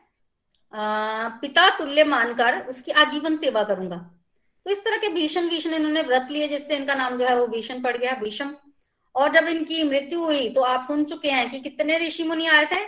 पिता 0.73 1.69
तुल्य 1.79 2.05
मानकर 2.05 2.61
उसकी 2.67 2.93
आजीवन 2.93 3.37
सेवा 3.37 3.63
करूँगा। 3.65 3.97
तो 4.67 4.71
इस 4.71 4.79
तरह 4.85 4.97
के 4.97 5.09
भीषण 5.09 5.49
भीषण 5.49 5.75
इन्होंने 5.75 6.03
व्रत 6.03 6.29
लिए, 6.31 6.49
जिससे 6.49 6.77
इनका 6.77 6.95
नाम 6.95 7.17
जो 7.19 7.27
है 7.27 7.37
वो 7.37 7.47
भीषण 7.47 7.83
पड़ 7.83 7.97
गया, 7.97 8.15
भीषम। 8.15 8.55
और 9.15 9.33
जब 9.33 9.47
इनकी 9.49 9.83
मृत्यु 9.85 10.25
हुई 10.25 10.49
तो 10.51 10.63
आप 10.63 10.83
सुन 10.85 11.05
चुके 11.05 11.31
हैं 11.31 11.49
कि 11.51 11.61
कितने 11.61 11.99
ऋषि 11.99 12.25
मुनि 12.25 12.47
आए 12.47 12.65
थे? 12.65 12.83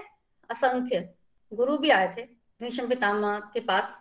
असंख्य 0.50 1.08
गुरु 1.52 1.76
भी 1.78 1.90
आए 1.90 2.12
थे 2.16 2.22
भीषम 2.60 2.88
पितामह 2.88 3.38
के 3.54 3.60
पास। 3.60 3.98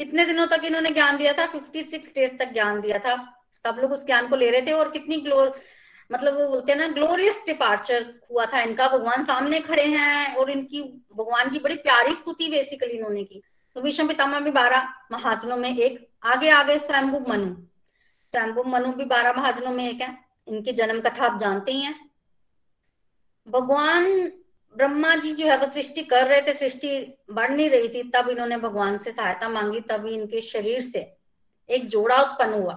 कितने 0.00 0.24
दिनों 0.24 0.46
तक 0.46 0.64
इन्होंने 0.64 0.90
ज्ञान 0.90 1.16
दिया 1.16 1.32
था? 1.32 1.46
फिफ्टी 1.46 1.84
सिक्स 1.84 2.08
डेज़ 2.14 2.36
तक 2.36 2.52
ज्ञान 2.52 2.80
दिया 2.80 2.98
था। 2.98 3.14
सब 3.64 3.76
लोग 3.80 3.92
उस 3.92 4.04
ज्ञान 4.06 4.28
को 4.28 4.36
ले 4.36 4.50
रहे 4.50 4.62
थे 4.62 4.72
और 4.72 4.90
कितनी 4.90 5.16
ग्लोर 5.20 5.54
मतलब 6.12 6.34
वो 6.34 6.48
बोलते 6.48 6.72
हैं 6.72 6.78
ना 6.78 6.88
ग्लोरियस 6.88 7.42
डिपार्चर 7.46 8.14
हुआ 8.30 8.46
था 8.46 8.60
इनका। 8.60 8.88
भगवान 8.88 9.24
सामने 9.24 9.60
खड़े 9.60 9.84
हैं 9.84 10.36
और 10.36 10.50
इनकी, 10.50 10.82
भगवान 11.16 11.50
की 11.50 11.58
बड़ी 11.58 11.74
प्यारी 11.74 12.14
स्तुति 12.14 12.48
बेसिकली 12.48 12.92
इन्होंने 12.92 13.24
की। 13.24 13.42
तो 13.74 13.80
विष्णु 13.80 14.08
पितामह 14.08 14.40
भी 14.40 14.50
बारह 14.50 14.88
महाजनों 15.12 15.56
में 15.56 15.78
एक। 15.78 16.08
आगे 16.24 16.50
आगे 16.50 16.78
स्वयंभु 16.78 17.20
मनु। 17.28 17.54
स्वयंभु 18.30 18.64
मनु 18.64 18.92
भी 18.92 19.04
बारह 19.04 19.32
महाजनों 19.32 19.72
में 19.72 19.90
एक 19.90 20.02
है। 20.02 20.18
इनकी 20.48 20.72
जन्म 20.72 21.00
कथा 21.00 21.26
आप 21.26 21.40
जानते 21.40 21.72
ही 21.72 21.80
हैं। 21.80 22.10
भगवान 23.48 24.32
ब्रह्मा 24.76 25.16
जी 25.16 25.32
जो 25.32 25.46
है 25.46 25.56
वो 25.58 25.66
सृष्टि 25.66 26.02
कर 26.02 26.26
रहे 26.26 26.40
थे, 26.40 26.54
सृष्टि 26.54 27.18
बढ़ 27.30 27.50
नहीं 27.50 27.70
रही 27.70 27.88
थी, 27.88 28.10
तब 28.10 28.28
इन्होंने 28.28 28.56
भगवान 28.56 28.98
से 28.98 29.12
सहायता 29.12 29.48
मांगी, 29.48 29.80
तभी 29.80 30.14
इनके 30.14 30.40
शरीर 30.40 30.80
से 30.80 31.16
एक 31.70 31.88
जोड़ा 31.88 32.22
उत्पन्न 32.22 32.52
हुआ। 32.52 32.72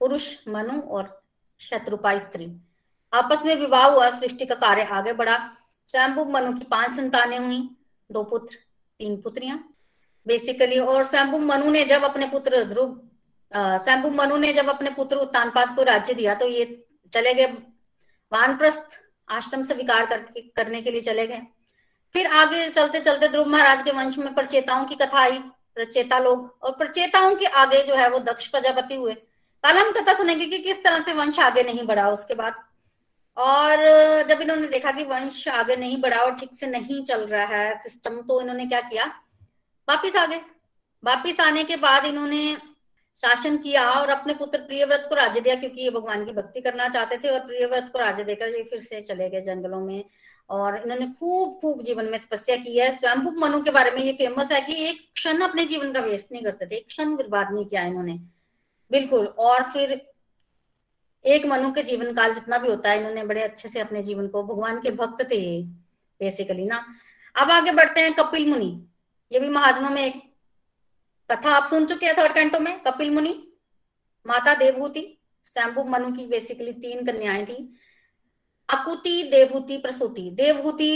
पुरुष 0.00 0.36
मनु 0.48 0.80
और 0.80 1.21
शत्रुपा 1.62 2.16
स्त्री। 2.18 2.50
आपस 3.12 3.42
में 3.44 3.54
विवाह 3.56 3.84
हुआ, 3.84 4.10
सृष्टि 4.10 4.46
का 4.46 4.54
कार्य 4.56 4.82
आगे 4.92 5.12
बढ़ा। 5.14 5.38
स्वयंभु 5.88 6.24
मनु 6.26 6.52
की 6.52 6.64
पाँच 6.66 6.92
संतानें 6.92 7.38
हुई, 7.38 7.58
दो 8.10 8.22
पुत्र, 8.24 8.56
तीन 9.00 9.20
पुत्रियाँ। 9.22 9.58
बेसिकली 10.26 10.78
और 10.78 11.04
स्वयंभु 11.04 11.38
मनु 11.40 11.70
ने 11.70 11.84
जब 11.84 12.02
अपने 12.04 12.26
पुत्र 12.28 12.64
ध्रुव 12.64 13.00
स्वयंभु 13.52 14.10
मनु 14.12 14.36
ने 14.36 14.52
जब 14.52 14.68
अपने 14.68 14.90
पुत्र 14.90 15.16
उत्तानपाद 15.18 15.74
को 15.76 15.82
राज्य 15.82 16.14
दिया 16.14 16.34
तो 16.34 16.46
ये 16.48 16.64
चले 17.12 17.32
गए। 17.34 17.46
वानप्रस्थ 18.32 19.00
आश्रम 19.28 19.62
से 19.62 19.74
विकार 19.74 20.06
करके, 20.06 20.40
करने 20.40 20.80
के 20.82 20.90
लिए 20.90 21.00
चले 21.00 21.26
गए। 21.26 21.40
फिर 22.14 22.26
आगे 22.28 22.68
चलते 22.70 23.00
चलते 23.00 23.28
ध्रुव 23.28 23.48
महाराज 23.48 23.82
के 23.82 23.90
वंश 23.90 24.16
में 24.18 24.34
प्रचेताओं 24.34 24.84
की 24.84 24.94
कथा 24.94 25.18
आई, 25.18 25.38
प्रचेता 25.74 26.18
लोग, 26.18 26.58
और 26.62 26.72
प्रचेताओं 26.72 27.34
के 27.34 27.46
आगे 27.46 27.82
जो 27.82 27.94
है 27.94 28.08
वो 28.10 28.18
दक्ष 28.20 28.46
प्रजापति 28.46 28.94
हुए। 28.94 29.16
कल 29.64 29.78
हम 29.78 29.90
कथा 29.92 30.12
सुनेंगे 30.12 30.46
कि 30.46 30.58
किस 30.58 30.82
तरह 30.84 30.98
से 31.00 31.12
वंश 31.12 31.38
आगे 31.40 31.62
नहीं 31.62 31.86
बढ़ा 31.86 32.08
उसके 32.10 32.34
बाद। 32.34 32.54
और 33.36 33.78
जब 34.28 34.40
इन्होंने 34.40 34.66
देखा 34.68 34.90
कि 34.92 35.04
वंश 35.04 35.46
आगे 35.50 35.76
नहीं 35.76 36.00
बढ़ा 36.00 36.20
और 36.20 36.34
ठीक 36.34 36.54
से 36.54 36.66
नहीं 36.66 37.02
चल 37.04 37.26
रहा 37.26 37.44
है 37.46 37.78
सिस्टम 37.82 38.20
तो 38.22 38.40
इन्होंने 38.40 38.66
क्या 38.66 38.80
किया? 38.80 39.06
वापिस 39.88 40.16
आ 40.16 40.26
गए 40.26 40.40
वापिस 41.04 41.40
आने 41.40 41.64
के 41.64 41.76
बाद 41.78 42.04
इन्होंने 42.06 42.56
शासन 43.20 43.56
किया 43.58 43.88
और 43.90 44.08
अपने 44.08 44.34
पुत्र 44.34 44.58
प्रियव्रत 44.58 45.06
को 45.08 45.14
राज्य 45.14 45.40
दिया, 45.40 45.54
क्योंकि 45.54 45.80
ये 45.82 45.90
भगवान 45.90 46.24
की 46.24 46.32
भक्ति 46.32 46.60
करना 46.60 46.88
चाहते 46.88 47.16
थे 47.16 47.28
और 47.28 47.40
प्रियव्रत 47.40 47.90
को 47.92 47.98
राज्य 47.98 48.24
देकर 48.24 48.48
ये 48.48 48.62
फिर 48.62 48.80
से 48.80 49.00
चले 49.02 49.28
गए 49.30 49.40
जंगलों 49.40 49.80
में। 49.80 50.04
और 50.50 50.76
इन्होंने 50.76 51.06
खूब 51.20 51.58
खूब 51.60 51.82
जीवन 51.82 52.04
में 52.04 52.20
तपस्या 52.20 52.56
की 52.56 52.78
है। 52.78 52.90
स्वयं 52.96 53.40
मनु 53.40 53.62
के 53.62 53.70
बारे 53.70 53.90
में 53.90 53.98
ये 53.98 54.12
फ़ेमस 54.12 54.52
है 54.52 54.60
कि 54.60 54.74
एक 54.88 55.00
क्षण 55.14 55.40
अपने 55.40 55.64
जीवन 55.64 55.92
का 55.92 56.00
वेस्ट 56.00 56.32
नहीं 56.32 56.42
करते 56.42 56.66
थे, 56.66 56.76
एक 56.76 56.86
क्षण 56.86 57.14
बर्बाद 57.16 57.52
नहीं 57.52 57.64
किया 57.66 57.84
इन्होंने। 57.84 58.18
बिल्कुल, 58.92 59.26
और 59.26 59.62
फिर 59.62 60.00
एक 61.24 61.46
मनु 61.46 61.72
के 61.72 61.82
जीवन 61.82 62.12
काल 62.14 62.34
जितना 62.34 62.58
भी 62.58 62.68
होता 62.68 62.90
है, 62.90 62.98
इन्होंने 62.98 63.24
बड़े 63.24 63.42
अच्छे 63.42 63.68
से 63.68 63.80
अपने 63.80 64.02
जीवन 64.02 64.26
को, 64.28 64.42
भगवान 64.42 64.80
के 64.80 64.90
भक्त 64.90 65.22
थे 65.30 65.62
बेसिकली 66.20 66.64
ना। 66.64 66.84
अब 67.34 67.50
आगे 67.50 67.72
बढ़ते 67.72 68.00
हैं 68.00 68.12
कपिल 68.12 68.48
मुनि। 68.50 68.88
ये 69.32 69.40
भी 69.40 69.48
महाजनों 69.48 69.90
में 69.90 70.02
एक 70.06 70.20
कथा 71.30 71.50
आप 71.50 71.68
सुन 71.68 71.86
चुके 71.86 72.06
हैं 72.06 72.16
थर्ड 72.18 72.34
कैंटो 72.34 72.60
में, 72.60 72.82
कपिल 72.82 73.10
मुनि, 73.10 73.52
माता 74.26 74.54
देवभूति 74.54 75.18
शैम्बू 75.46 75.84
मनु 75.84 76.12
की 76.12 76.26
बेसिकली 76.26 76.72
तीन 76.72 77.06
कन्याएँ 77.06 77.44
थी। 77.46 77.56
अकुति 78.68 79.22
देवभूति 79.22 79.76
प्रसूति। 79.76 80.30
देवभूति 80.30 80.92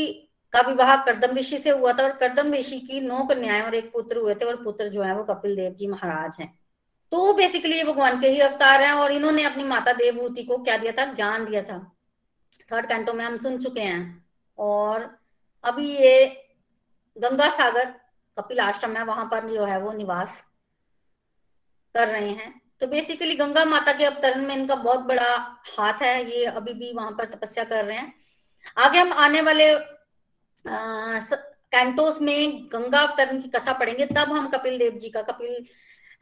का 0.53 0.61
विवाह 0.61 0.97
करदम 1.05 1.37
ऋषि 1.37 1.59
से 1.59 1.71
हुआ 1.71 1.93
था, 1.93 2.03
और 2.03 2.13
करदम 2.13 2.53
ऋषि 2.55 2.79
की 2.81 3.01
नौ 3.01 3.25
कन्याएँ 3.27 3.63
और 3.63 3.75
एक 3.75 3.93
पुत्र 3.93 4.19
हुए 4.19 4.35
थे, 4.35 4.45
और 4.45 4.63
पुत्र 4.65 4.89
जो 4.89 5.03
है 5.03 5.17
वो 5.17 5.25
कपिल 5.25 5.57
देव 5.57 5.73
जी 5.73 5.87
महाराज 5.87 6.37
हैं। 6.41 6.66
तो 7.17 7.21
वो 7.21 7.33
बेसिकली 7.33 7.77
ये 7.77 7.85
भगवान 7.85 8.21
के 8.21 8.29
ही 8.29 8.41
अवतार 8.41 8.83
हैं 8.83 8.93
और 8.93 9.13
इन्होंने 9.13 9.43
अपनी 9.45 9.63
माता 9.65 9.93
देवभूति 9.93 10.43
को 10.45 10.57
क्या 10.59 10.77
दिया 10.77 10.93
था? 10.93 11.05
ज्ञान 11.13 11.45
दिया 11.45 11.63
था। 11.63 11.79
थर्ड 12.73 12.87
कैंटो 12.87 13.13
में 13.13 13.25
हम 13.25 13.37
सुन 13.37 13.57
चुके 13.59 13.81
हैं। 13.81 14.27
और 14.59 15.07
अभी 15.65 15.89
ये 15.97 16.27
गंगा 17.17 17.49
सागर, 17.51 17.85
कपिल 18.37 18.61
आश्रम 18.61 18.97
है, 18.97 19.05
वहाँ 19.05 19.25
पर 19.25 19.47
जो 19.49 19.65
है 19.65 19.81
वो 19.81 19.93
निवास 19.93 20.45
कर 21.95 22.09
रहे 22.09 22.29
हैं। 22.29 22.61
तो 22.81 22.87
बेसिकली 22.87 23.35
गंगा 23.35 23.65
माता 23.65 23.93
के 23.93 24.05
अवतरण 24.05 24.47
में 24.47 24.55
इनका 24.57 24.75
बहुत 24.75 25.01
बड़ा 25.01 25.33
हाथ 25.79 26.03
है। 26.03 26.31
ये 26.31 26.45
अभी 26.45 26.75
भी 26.75 26.93
वहाँ 26.93 27.13
पर 27.13 27.25
तपस्या 27.25 27.65
कर 27.65 27.85
रहे 27.85 27.97
हैं। 27.97 28.15
आगे 28.79 28.99
हम 28.99 29.13
आने 29.13 29.41
वाले 29.41 29.73
कैंटोस 30.67 32.21
में 32.21 32.69
गंगा 32.73 33.01
अवतरण 33.01 33.41
की 33.41 33.49
कथा 33.49 33.73
पढ़ेंगे। 33.73 34.07
तब 34.07 34.33
हम 34.33 34.49
कपिल 34.49 34.79
देव 34.79 34.93
जी 34.93 35.11
का, 35.11 35.23
कपिल 35.23 35.67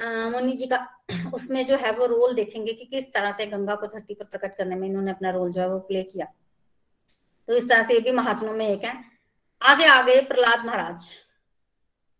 मुनि 0.00 0.52
जी 0.52 0.66
का, 0.66 1.04
उसमें 1.34 1.66
जो 1.66 1.76
है 1.76 1.92
वो 1.92 2.06
रोल 2.06 2.34
देखेंगे 2.34 2.72
कि 2.72 2.84
किस 2.84 3.12
तरह 3.12 3.32
से 3.32 3.46
गंगा 3.46 3.74
को 3.74 3.86
धरती 3.86 4.14
पर 4.14 4.24
प्रकट 4.24 4.56
करने 4.56 4.76
में 4.76 4.88
इन्होंने 4.88 5.10
अपना 5.10 5.30
रोल 5.30 5.52
जो 5.52 5.60
है 5.60 5.68
वो 5.68 5.78
प्ले 5.78 6.02
किया। 6.02 6.26
तो 7.48 7.56
इस 7.56 7.68
तरह 7.68 7.82
से 7.82 7.94
ये 7.94 8.00
भी 8.00 8.12
महाजनों 8.12 8.52
में 8.52 8.68
एक 8.68 8.84
है। 8.84 9.04
आगे 9.62 9.86
आगे 9.86 10.20
प्रहलाद 10.20 10.66
महाराज। 10.66 11.06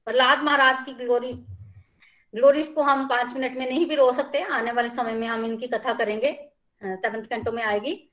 प्रहलाद 0.05 0.43
महाराज 0.43 0.81
की 0.81 0.93
ग्लोरी 0.93 1.33
ग्लोरीज 2.35 2.69
को 2.69 2.83
हम 2.83 3.09
पाँच 3.09 3.35
मिनट 3.35 3.59
में 3.59 3.67
नहीं 3.67 3.87
भी 3.87 3.95
रो 3.95 4.13
सकते, 4.13 4.41
आने 4.41 4.73
वाले 4.73 4.89
समय 4.89 5.13
में 5.13 5.27
हम 5.27 5.45
इनकी 5.45 5.67
कथा 5.67 5.93
करेंगे। 5.93 6.51
सेवंथ 6.85 7.25
कंटो 7.25 7.53
में 7.53 7.63
आएगी। 7.63 8.11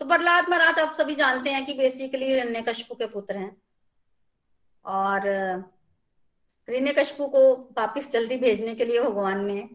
तो 0.00 0.06
प्रहलाद 0.06 0.48
महाराज 0.48 0.78
आप 0.78 0.96
सभी 1.00 1.14
जानते 1.14 1.50
हैं 1.50 1.66
कि 1.66 1.72
बेसिकली 1.72 2.26
हिरण्य 2.26 2.64
के 2.68 3.06
पुत्र 3.06 3.36
हैं। 3.36 3.62
और 4.84 5.20
हिरण्य 6.68 6.92
कशपू 6.92 7.26
को 7.26 7.52
वापिस 7.78 8.10
जल्दी 8.12 8.36
भेजने 8.36 8.74
के 8.74 8.84
लिए 8.84 9.00
भगवान 9.00 9.44
ने 9.44 9.68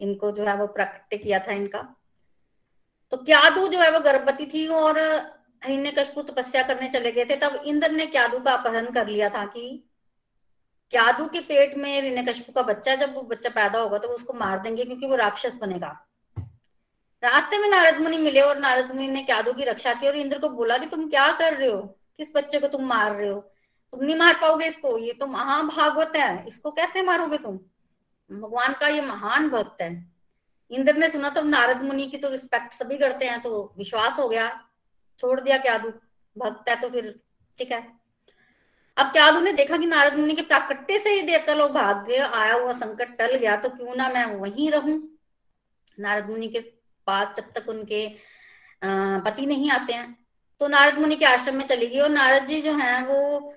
इनको 0.00 0.30
जो 0.30 0.44
है 0.44 0.56
वो 0.56 0.66
प्रकट 0.66 1.22
किया 1.22 1.38
था 1.38 1.52
इनका। 1.52 1.80
तो 3.12 3.16
क्यादू 3.16 3.66
जो 3.68 3.80
है 3.80 3.90
वो 3.90 4.00
गर्भवती 4.00 4.46
थी 4.46 4.66
और 4.68 4.98
हिरण्य 5.62 5.90
कशपू 5.90 6.22
तपस्या 6.22 6.62
करने 6.62 6.88
चले 6.88 7.12
गए 7.12 7.24
थे, 7.24 7.36
तब 7.36 7.62
इंद्र 7.66 7.90
ने 7.90 8.06
क्यादू 8.06 8.38
का 8.38 8.52
अपहरण 8.52 8.90
कर 8.90 9.06
लिया 9.08 9.28
था 9.28 9.44
कि 9.46 9.82
क्यादू 10.92 11.26
के 11.26 11.40
पेट 11.40 11.76
में 11.76 11.90
हिरण्यकश्यप 11.92 12.54
का 12.54 12.62
बच्चा, 12.62 12.94
जब 12.94 13.14
वो 13.14 13.22
बच्चा 13.22 13.50
पैदा 13.50 13.78
होगा 13.78 13.98
तो 13.98 14.08
उसको 14.08 14.32
मार 14.32 14.58
देंगे 14.58 14.84
क्योंकि 14.84 15.06
वो 15.06 15.16
राक्षस 15.16 15.56
बनेगा। 15.56 15.88
रास्ते 17.22 17.58
में 17.58 17.68
नारद 17.68 17.98
मुनि 18.00 18.16
मिले 18.18 18.40
और 18.40 18.58
नारद 18.58 18.94
मुनि 18.94 19.06
ने 19.08 19.22
क्यादू 19.22 19.52
की 19.52 19.64
रक्षा 19.64 19.94
की 19.94 20.06
और 20.08 20.16
इंद्र 20.16 20.38
को 20.38 20.48
बोला 20.48 20.78
कि 20.78 20.86
तुम 20.86 21.08
क्या 21.08 21.30
कर 21.32 21.54
रहे 21.54 21.68
हो? 21.68 21.80
किस 22.16 22.32
बच्चे 22.34 22.58
को 22.58 22.68
तुम 22.68 22.84
मार 22.84 23.14
रहे 23.14 23.28
हो? 23.28 23.40
तुम 23.96 24.04
नहीं 24.04 24.16
मार 24.16 24.34
पाओगे 24.34 24.66
इसको? 24.66 24.96
ये 24.98 25.12
तो 25.12 25.26
महाभागवत 25.28 26.16
है। 26.16 26.46
इसको 26.46 26.70
कैसे 26.72 27.02
मारोगे 27.02 27.36
तुम? 27.38 27.56
भगवान 28.30 28.72
का 28.80 28.88
ये 28.88 29.00
महान 29.02 29.48
भक्त 29.50 29.82
है। 29.82 29.90
इंद्र 30.70 30.94
ने 30.94 31.08
सुना 31.10 31.28
तो 31.30 31.42
नारद 31.44 31.82
मुनि 31.82 32.06
की 32.06 32.16
तो 32.16 32.28
रिस्पेक्ट 32.28 32.72
सभी 32.74 32.98
करते 32.98 33.26
हैं 33.26 33.40
तो 33.42 33.74
विश्वास 33.78 34.18
हो 34.18 34.28
गया। 34.28 34.48
छोड़ 35.18 35.40
दिया 35.40 35.58
क्यादू 35.58 35.92
भक्त 36.36 36.68
है 36.68 36.80
तो 36.80 36.88
फिर 36.88 37.14
ठीक 37.58 37.72
है। 37.72 37.80
अब 38.96 39.12
क्या 39.12 39.30
ने 39.32 39.52
देखा 39.54 39.76
कि 39.76 39.86
नारद 39.86 40.18
मुनि 40.18 40.34
के 40.34 40.42
प्राकट्य 40.44 40.98
से 40.98 41.10
ही 41.10 41.22
देवता 41.22 41.54
लोग 41.54 41.70
भाग 41.72 42.04
गए 42.06 42.18
आया 42.18 42.54
हुआ 42.54 42.72
संकट 42.74 43.16
टल 43.18 43.36
गया 43.36 43.56
तो 43.56 43.68
क्यों 43.70 43.94
ना 43.96 44.08
मैं 44.08 44.24
वहीं 44.36 44.70
रहूँ? 44.70 45.00
नारद 46.00 46.30
मुनि 46.30 46.48
के 46.48 46.60
पास 47.06 47.34
जब 47.36 47.52
तक 47.54 47.68
उनके 47.68 48.06
पति 48.82 49.46
नहीं 49.46 49.70
आते 49.70 49.92
हैं 49.92 50.16
तो 50.60 50.68
नारद 50.68 50.98
मुनि 50.98 51.16
के 51.16 51.24
आश्रम 51.24 51.56
में 51.56 51.66
चली 51.66 51.86
गई। 51.86 51.98
और 51.98 52.08
नारद 52.10 52.44
जी 52.46 52.60
जो 52.62 52.72
हैं, 52.74 53.06
वो 53.06 53.52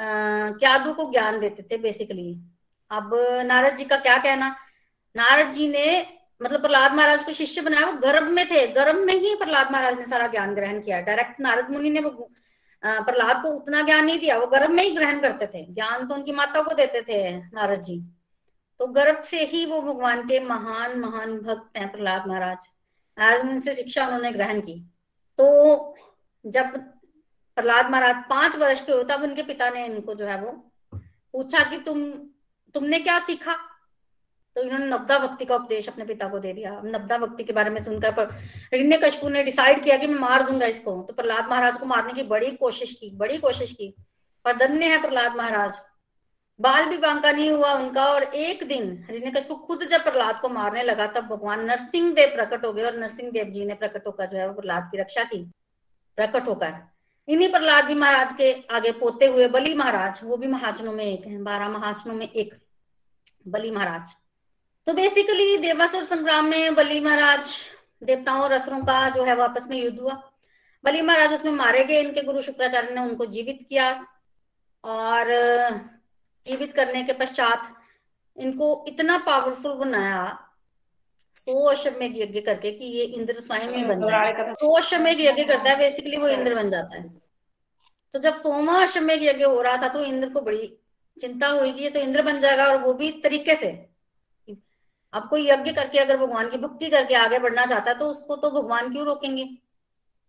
क्यादू 0.00 0.92
को 0.92 1.10
ज्ञान 1.12 1.40
देते 1.40 1.62
थे 1.62 1.78
बेसिकली 1.78 2.32
अब 2.90 3.10
नारद 3.46 3.74
जी 3.76 3.84
का 3.84 3.96
क्या 3.98 4.16
कहना? 4.18 4.48
नारद 5.14 5.50
जी 5.52 5.68
ने 5.68 5.86
मतलब 6.40 6.60
प्रहलाद 6.60 6.94
महाराज 6.94 7.24
को 7.24 7.32
शिष्य 7.32 7.60
बनाया, 7.60 7.86
वो 7.86 7.92
गर्भ 8.00 8.28
में 8.28 8.44
थे, 8.50 8.66
गर्भ 8.68 8.96
में 8.96 9.14
ही 9.14 9.34
प्रहलाद 9.34 9.72
महाराज 9.72 9.98
ने 9.98 10.04
सारा 10.06 10.26
ज्ञान 10.26 10.54
ग्रहण 10.54 10.80
किया। 10.80 11.00
डायरेक्ट 11.00 11.40
नारद 11.40 11.70
मुनि 11.70 11.90
ने 11.90 12.00
वो 12.00 12.10
प्रहलाद 12.82 13.42
को 13.42 13.48
उतना 13.48 13.82
ज्ञान 13.82 14.04
नहीं 14.04 14.18
दिया, 14.18 14.36
वो 14.38 14.46
गर्भ 14.46 14.70
में 14.70 14.82
ही 14.82 14.90
ग्रहण 14.90 15.20
करते 15.20 15.46
थे। 15.46 15.64
ज्ञान 15.74 16.06
तो 16.08 16.14
उनकी 16.14 16.32
माता 16.32 16.62
को 16.62 16.74
देते 16.74 17.02
थे, 17.02 17.36
नारद 17.36 17.80
जी। 17.80 17.98
तो 18.80 18.86
गर्भ 18.86 19.22
से 19.22 19.44
ही 19.44 19.64
वो 19.66 19.80
भगवान 19.82 20.22
के 20.28 20.40
महान 20.40 20.98
महान 21.00 21.38
भक्त 21.38 21.78
हैं 21.78 21.90
प्रहलाद 21.92 22.26
महाराज। 22.28 22.68
नारद 23.18 23.44
मुनि 23.44 23.60
से 23.60 23.74
शिक्षा 23.74 24.04
उन्होंने 24.06 24.30
ग्रहण 24.32 24.60
की। 24.60 24.78
तो 25.38 25.96
जब 26.44 26.72
प्रहलाद 27.56 27.90
महाराज 27.90 28.24
पाँच 28.30 28.56
वर्ष 28.56 28.80
के 28.80 28.92
हो, 28.92 29.02
तब 29.02 29.22
उनके 29.22 29.42
पिता 29.42 29.70
ने 29.70 29.84
इनको 29.86 30.14
जो 30.14 30.26
है 30.26 30.40
वो 30.40 30.52
पूछा 30.92 31.64
कि 31.70 31.78
तुम, 31.78 32.10
तुमने 32.74 32.98
क्या 32.98 33.18
सीखा? 33.18 33.54
तो 34.56 34.62
इन्होंने 34.62 34.86
नब्दा 34.86 35.18
भक्ति 35.18 35.44
का 35.44 35.54
उपदेश 35.56 35.88
अपने 35.88 36.04
पिता 36.04 36.28
को 36.28 36.38
दे 36.38 36.52
दिया। 36.52 36.70
नब्दा 36.84 37.18
भक्ति 37.18 37.44
के 37.44 37.52
बारे 37.52 37.70
में 37.70 37.82
सुनकर 37.84 38.12
पर 38.12 38.32
हिरण्य 38.74 38.96
कशपू 38.96 39.28
ने 39.28 39.42
डिसाइड 39.42 39.82
किया 39.84 39.96
कि 39.96 40.06
मैं 40.06 40.18
मार 40.20 40.42
दूँगा 40.42 40.66
इसको। 40.66 41.02
तो 41.02 41.12
प्रहलाद 41.12 41.50
महाराज 41.50 41.78
को 41.78 41.86
मारने 41.86 42.12
की 42.12 42.22
बड़ी 42.22 42.50
कोशिश 42.50 42.92
की, 42.92 43.10
बड़ी 43.16 43.38
कोशिश 43.38 43.72
की। 43.72 43.94
पर 44.44 44.56
धन्य 44.56 44.86
है 44.86 45.00
प्रहलाद 45.02 45.36
महाराज। 45.36 45.82
बाल 46.60 46.84
भी 46.84 46.96
बांका 46.98 47.32
नहीं 47.32 47.50
हुआ 47.50 47.72
उनका 47.72 48.04
और 48.04 48.22
एक 48.22 48.66
दिन 48.68 49.06
हिरण्य 49.10 49.30
कशपू 49.30 49.54
खुद 49.56 49.84
जब 49.84 50.02
प्रहलाद 50.02 50.40
को 50.40 50.48
मारने 50.48 50.82
लगा, 50.82 51.06
तब 51.06 51.28
भगवान 51.28 51.64
नरसिंह 51.64 52.12
देव 52.14 52.34
प्रकट 52.34 52.64
हो 52.64 52.72
गए 52.72 52.82
और 52.82 52.96
नरसिंह 52.96 53.30
देव 53.30 53.50
जी 53.50 53.64
ने 53.64 53.74
प्रकट 53.74 54.06
होकर 54.06 54.26
जो 54.26 54.38
है 54.38 54.48
वो 54.48 54.54
प्रहलाद 54.54 54.88
की 54.92 55.00
रक्षा 55.00 55.24
की, 55.24 55.42
प्रकट 56.18 56.48
होकर। 56.48 56.74
इन्हीं 57.30 57.48
प्रहलाद 57.50 57.86
जी 57.88 57.94
महाराज 57.94 58.32
के 58.32 58.52
आगे 58.70 58.90
पोते 58.92 59.26
हुए 59.26 59.46
बलि 59.48 59.74
महाराज, 59.74 60.20
वो 60.24 60.36
भी 60.36 60.46
महाजनों 60.46 60.92
में 60.92 61.04
एक 61.04 61.26
है, 61.26 61.42
बारह 61.42 61.68
महाजनों 61.68 62.14
में 62.14 62.28
एक 62.28 62.54
बलि 63.48 63.70
महाराज। 63.70 64.14
तो 64.86 64.92
बेसिकली 64.94 65.56
देवासुर 65.58 66.04
संग्राम 66.04 66.46
में 66.46 66.74
बलि 66.74 67.00
महाराज 67.00 67.54
देवताओं 68.02 68.40
और 68.42 68.52
असुरों 68.52 68.80
का 68.80 69.08
जो 69.08 69.24
है 69.24 69.34
वापस 69.36 69.66
में 69.70 69.76
युद्ध 69.76 69.98
हुआ। 69.98 70.14
बलि 70.84 71.02
महाराज 71.02 71.32
उसमें 71.34 71.52
मारे 71.52 71.84
गए, 71.84 72.00
इनके 72.00 72.22
गुरु 72.22 72.42
शुक्राचार्य 72.42 72.94
ने 72.94 73.00
उनको 73.00 73.26
जीवित 73.26 73.66
किया 73.68 73.90
और 74.84 75.26
जीवित 76.46 76.72
करने 76.72 77.02
के 77.02 77.12
पश्चात 77.12 77.72
इनको 78.36 78.84
इतना 78.88 79.18
पावरफुल 79.18 79.72
बनाया 79.76 80.22
सो 81.36 81.64
अश्वमेघ 81.66 82.12
यज्ञ 82.16 82.40
करके 82.40 82.70
कि 82.72 82.84
ये 82.86 83.04
इंद्र 83.04 83.40
स्वयं 83.40 83.68
ही 83.68 83.84
बन 83.84 84.04
जाए। 84.04 84.52
सो 84.54 84.72
अश्वमेघ 84.76 85.20
यज्ञ 85.20 85.44
करता 85.44 85.70
है 85.70 85.76
बेसिकली 85.78 86.16
वो 86.16 86.28
इंद्र 86.28 86.54
बन 86.54 86.70
जाता 86.70 86.96
है। 86.96 87.08
तो 88.14 88.18
जब 88.18 88.36
सोमा 88.36 88.80
अश्वमेघ 88.82 89.22
यज्ञ 89.22 89.44
हो 89.44 89.60
रहा 89.62 89.76
था 89.76 89.88
तो 89.88 90.04
इंद्र 90.04 90.28
को 90.28 90.40
बड़ी 90.40 90.72
चिंता 91.16 91.48
हुई 91.48 91.72
कि 91.72 91.82
ये 91.82 91.90
तो 91.90 92.00
इंद्र 92.00 92.22
बन 92.22 92.40
जाएगा 92.40 92.66
और 92.66 92.76
वो 92.82 92.92
भी 92.94 93.10
तरीके 93.22 93.54
से। 93.54 93.68
अब 95.12 95.28
कोई 95.30 95.48
यज्ञ 95.48 95.72
करके 95.72 95.98
अगर 95.98 96.16
भगवान 96.16 96.50
की 96.50 96.58
भक्ति 96.58 96.88
करके 96.90 97.14
आगे 97.16 97.38
बढ़ना 97.38 97.66
चाहता 97.66 97.90
है 97.90 97.98
तो 97.98 98.06
उसको 98.06 98.36
तो 98.36 98.50
भगवान 98.52 98.90
क्यों 98.92 99.04
रोकेंगे? 99.06 99.44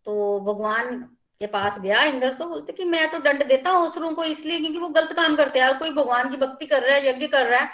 तो 0.06 0.40
भगवान 0.44 0.98
के 1.42 1.48
पास 1.48 1.80
गया 1.80 2.04
इंद्र 2.06 2.34
तो 2.34 2.46
बोलते 2.46 2.74
कि 2.74 2.86
मैं 2.86 3.10
तो 3.12 3.20
दंड 3.20 3.44
देता 3.48 3.70
हूँ 3.70 3.88
असुरों 3.90 4.14
को 4.14 4.24
इसलिए 4.26 4.60
क्योंकि 4.60 4.80
वो 4.80 4.88
गलत 4.90 5.14
काम 5.14 5.36
करते 5.36 5.60
हैं। 5.60 5.68
और 5.68 5.78
कोई 5.78 5.92
भगवान 5.92 6.30
की 6.30 6.38
भक्ति 6.38 6.66
कर 6.66 6.84
रहा 6.84 6.96
है 6.96 7.08
यज्ञ 7.08 7.28
कर 7.28 7.46
रहा 7.46 7.60
है 7.60 7.70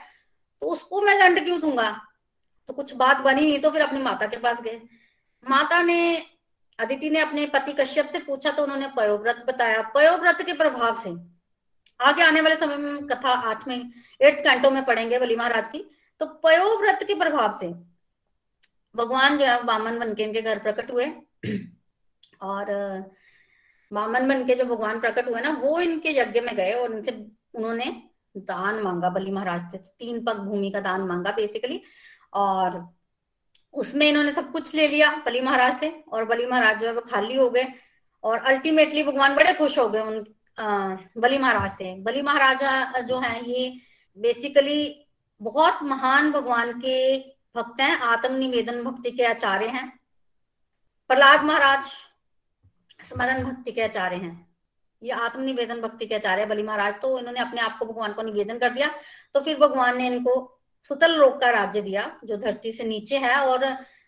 तो 0.62 0.68
उसको 0.68 1.02
मैं 1.02 1.20
दंड 1.20 1.44
क्यों 1.46 1.60
दूँगा? 1.62 1.90
तो 2.70 2.74
कुछ 2.74 2.94
बात 2.96 3.22
बनी 3.22 3.42
नहीं 3.42 3.60
तो 3.60 3.70
फिर 3.72 3.82
अपनी 3.82 4.02
माता 4.02 4.28
के 4.28 4.38
पास 4.38 4.62
गए। 4.62 4.82
माता 5.44 5.82
ने 5.84 6.00
अदिति 6.80 7.10
ने 7.10 7.20
अपने 7.20 7.46
पति 7.46 7.74
कश्यप 7.74 8.08
से 8.08 8.20
पूछा 8.20 8.52
तो 8.52 8.64
उन्होंने 8.64 8.88
पयोव्रत 8.88 9.44
बताया। 9.48 9.82
पयोव्रत 9.96 10.42
के 10.42 10.54
प्रभाव 10.54 11.00
से, 11.02 11.10
आगे 12.00 12.24
आने 12.24 12.42
वाले 12.42 12.56
समय 12.56 12.78
में 12.78 13.08
कथा 13.08 13.30
आठ 13.50 13.68
में 13.68 13.78
एट्थ 14.22 14.44
कैंटो 14.44 14.72
में 14.72 14.84
पढ़ेंगे 14.86 15.20
बली 15.20 15.36
महाराज 15.36 15.68
की। 15.68 15.84
तो 16.22 16.26
पयोव्रत 16.44 17.00
के 17.04 17.14
प्रभाव 17.14 17.58
से, 17.60 17.68
भगवान 18.96 19.38
जो 19.38 19.46
है 19.46 19.64
बामन 19.64 20.00
बन 20.00 20.14
के 20.14 20.24
इनके 20.24 20.42
घर 20.42 20.60
प्रकट 20.60 20.92
हुए। 20.92 21.06
और, 22.42 22.66
बामन 23.92 24.28
बन 24.28 24.46
के 24.46 24.56
जो 24.56 24.66
भगवान 24.66 25.00
प्रकट 25.00 25.30
हुए 25.30 25.42
ना, 25.42 25.50
वो 25.52 25.80
इनके 25.80 26.10
यज्ञ 26.10 26.42
में 26.42 26.56
गए 26.56 26.74
और 26.74 26.94
इनसे, 26.94 27.12
उन्होंने 27.54 28.04
दान 28.38 28.82
मांगा 28.82 29.10
बलि 29.10 29.32
महाराज 29.32 29.72
से। 29.72 29.78
तीन 29.78 30.24
पग 30.26 30.38
भूमि 30.40 30.70
का 30.72 30.80
दान 30.80 31.02
मांगा 31.02 31.32
बेसिकली 31.32 31.82
और 32.34 32.86
उसमें 33.74 34.08
इन्होंने 34.10 34.32
सब 34.32 34.52
कुछ 34.52 34.74
ले 34.76 34.88
लिया 34.88 35.12
बली 35.26 35.42
महाराज 35.42 35.80
से 35.80 35.90
और 36.12 36.26
बली 36.26 36.46
महाराज 36.46 36.80
जो 36.82 36.88
है 36.88 36.94
वो 36.94 37.02
खाली 37.02 37.36
हो 37.36 37.50
गए 37.50 37.66
और 38.24 38.40
अल्टीमेटली 38.40 39.04
भगवान 39.04 39.36
बड़े 39.36 39.54
खुश 39.54 39.78
हो 39.80 39.88
गए 39.90 40.00
उन 40.00 40.24
बली 41.18 41.38
महाराज 41.38 41.72
से। 41.72 41.94
बली 41.96 42.22
महाराजा 42.22 43.02
जो 43.02 43.20
है, 43.20 43.50
ये 43.50 43.74
बेसिकली 44.18 45.08
बहुत 45.42 45.84
महान 45.84 46.32
भगवान 46.32 46.72
के 46.80 47.18
भक्त 47.56 47.82
हैं 47.82 47.98
आत्म 48.00 48.34
निवेदन 48.34 48.84
भक्ति 48.84 49.12
के 49.12 49.24
आचार्य 49.24 49.68
हैं। 49.68 49.88
प्रहलाद 51.10 51.44
महाराज 51.44 51.92
स्मरण 53.02 53.44
भक्ति 53.44 53.72
के 53.72 53.84
आचार्य 53.84 54.16
हैं। 54.16 54.48
ये 55.02 55.12
आत्म 55.12 55.42
निवेदन 55.42 55.82
भक्ति 55.82 56.06
के 56.06 56.16
आचार्य 56.16 56.46
बली 56.46 56.64
महाराज। 56.64 56.94
तो 57.02 57.18
इन्होंने 57.20 57.40
अपने 57.40 57.62
आप 57.62 57.78
को 57.80 57.86
भगवान 57.86 58.14
को 58.14 58.22
निवेदन 58.22 58.58
कर 58.58 58.70
दिया। 58.70 58.90
तो 59.34 59.42
फिर 59.42 59.58
भगवान 59.60 59.98
ने 59.98 60.08
इनको 60.08 60.57
सुतल 60.90 61.16
लोक 61.16 61.40
का 61.42 61.50
राज्य 61.52 61.82
दिया, 61.82 62.12
जो 62.26 62.38
धरती 62.38 62.72
से 62.72 62.84
नीचे 62.86 63.18
है 63.20 63.36
और 63.38 63.66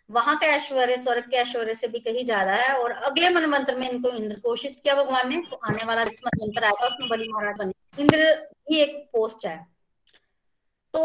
वहाँ 0.10 0.36
का 0.40 0.48
ऐश्वर्य, 0.48 0.96
स्वर्ग 0.98 1.24
के 1.24 1.38
ऐश्वर्य 1.38 1.74
से 1.76 1.88
भी 1.88 2.00
कहीं 2.00 2.24
ज़्यादा 2.26 2.54
है 2.54 2.74
और 2.76 2.92
अगले 2.92 3.30
मनवंत्र 3.30 3.76
में 3.78 3.90
इनको 3.90 4.10
इंद्र 4.12 4.40
घोषित 4.40 4.80
किया 4.84 4.96
भगवान 4.96 5.30
ने 5.30 5.42
तो 5.50 5.60
आने 5.66 5.86
वाला 5.86 6.06
मनवंत्र 6.06 6.64
आएगा 6.66 6.88
उसमें 6.88 7.10
बलि 7.10 7.28
महाराज 7.30 7.58
बने। 7.60 8.02
इंद्र 8.02 8.28
ही 8.72 8.80
एक 8.80 8.98
पोस्ट 9.14 9.46
है। 9.46 9.58
तो 10.94 11.02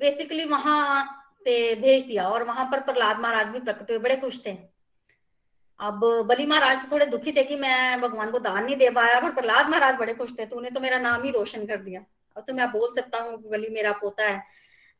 बेसिकली 0.00 0.44
वहाँ 0.46 1.04
पे 1.44 1.74
भेज 1.76 2.02
दिया 2.04 2.28
और 2.28 2.44
वहाँ 2.44 2.64
पर 2.72 2.80
प्रहलाद 2.82 3.20
महाराज 3.20 3.46
भी 3.46 3.60
प्रकट 3.60 3.90
हुए, 3.90 3.98
बड़े 3.98 4.16
खुश 4.16 4.40
थे। 4.46 4.56
अब 5.80 6.00
बलि 6.28 6.46
महाराज 6.46 6.82
तो 6.82 6.92
थोड़े 6.92 7.06
दुखी 7.06 7.32
थे 7.32 7.42
कि 7.44 7.56
मैं 7.56 8.00
भगवान 8.00 8.30
को 8.30 8.38
दान 8.40 8.64
नहीं 8.64 8.76
दे 8.76 8.88
पाया, 8.90 9.20
पर 9.20 9.30
प्रहलाद 9.32 9.68
महाराज 9.68 9.98
बड़े 9.98 10.14
खुश 10.14 10.32
थे 10.38 10.46
तो 10.46 10.56
उन्हें 10.56 10.72
तो 10.74 10.80
मेरा 10.80 10.98
नाम 11.00 11.22
ही 11.22 11.30
रोशन 11.30 11.66
कर 11.66 11.76
दिया। 11.78 12.04
अब 12.36 12.44
तो 12.46 12.54
मैं 12.54 12.70
बोल 12.72 12.94
सकता 12.94 13.18
हूँ 13.18 13.42
बलि 13.50 13.68
मेरा 13.70 13.92
पोता 13.94 14.24
है। 14.24 14.42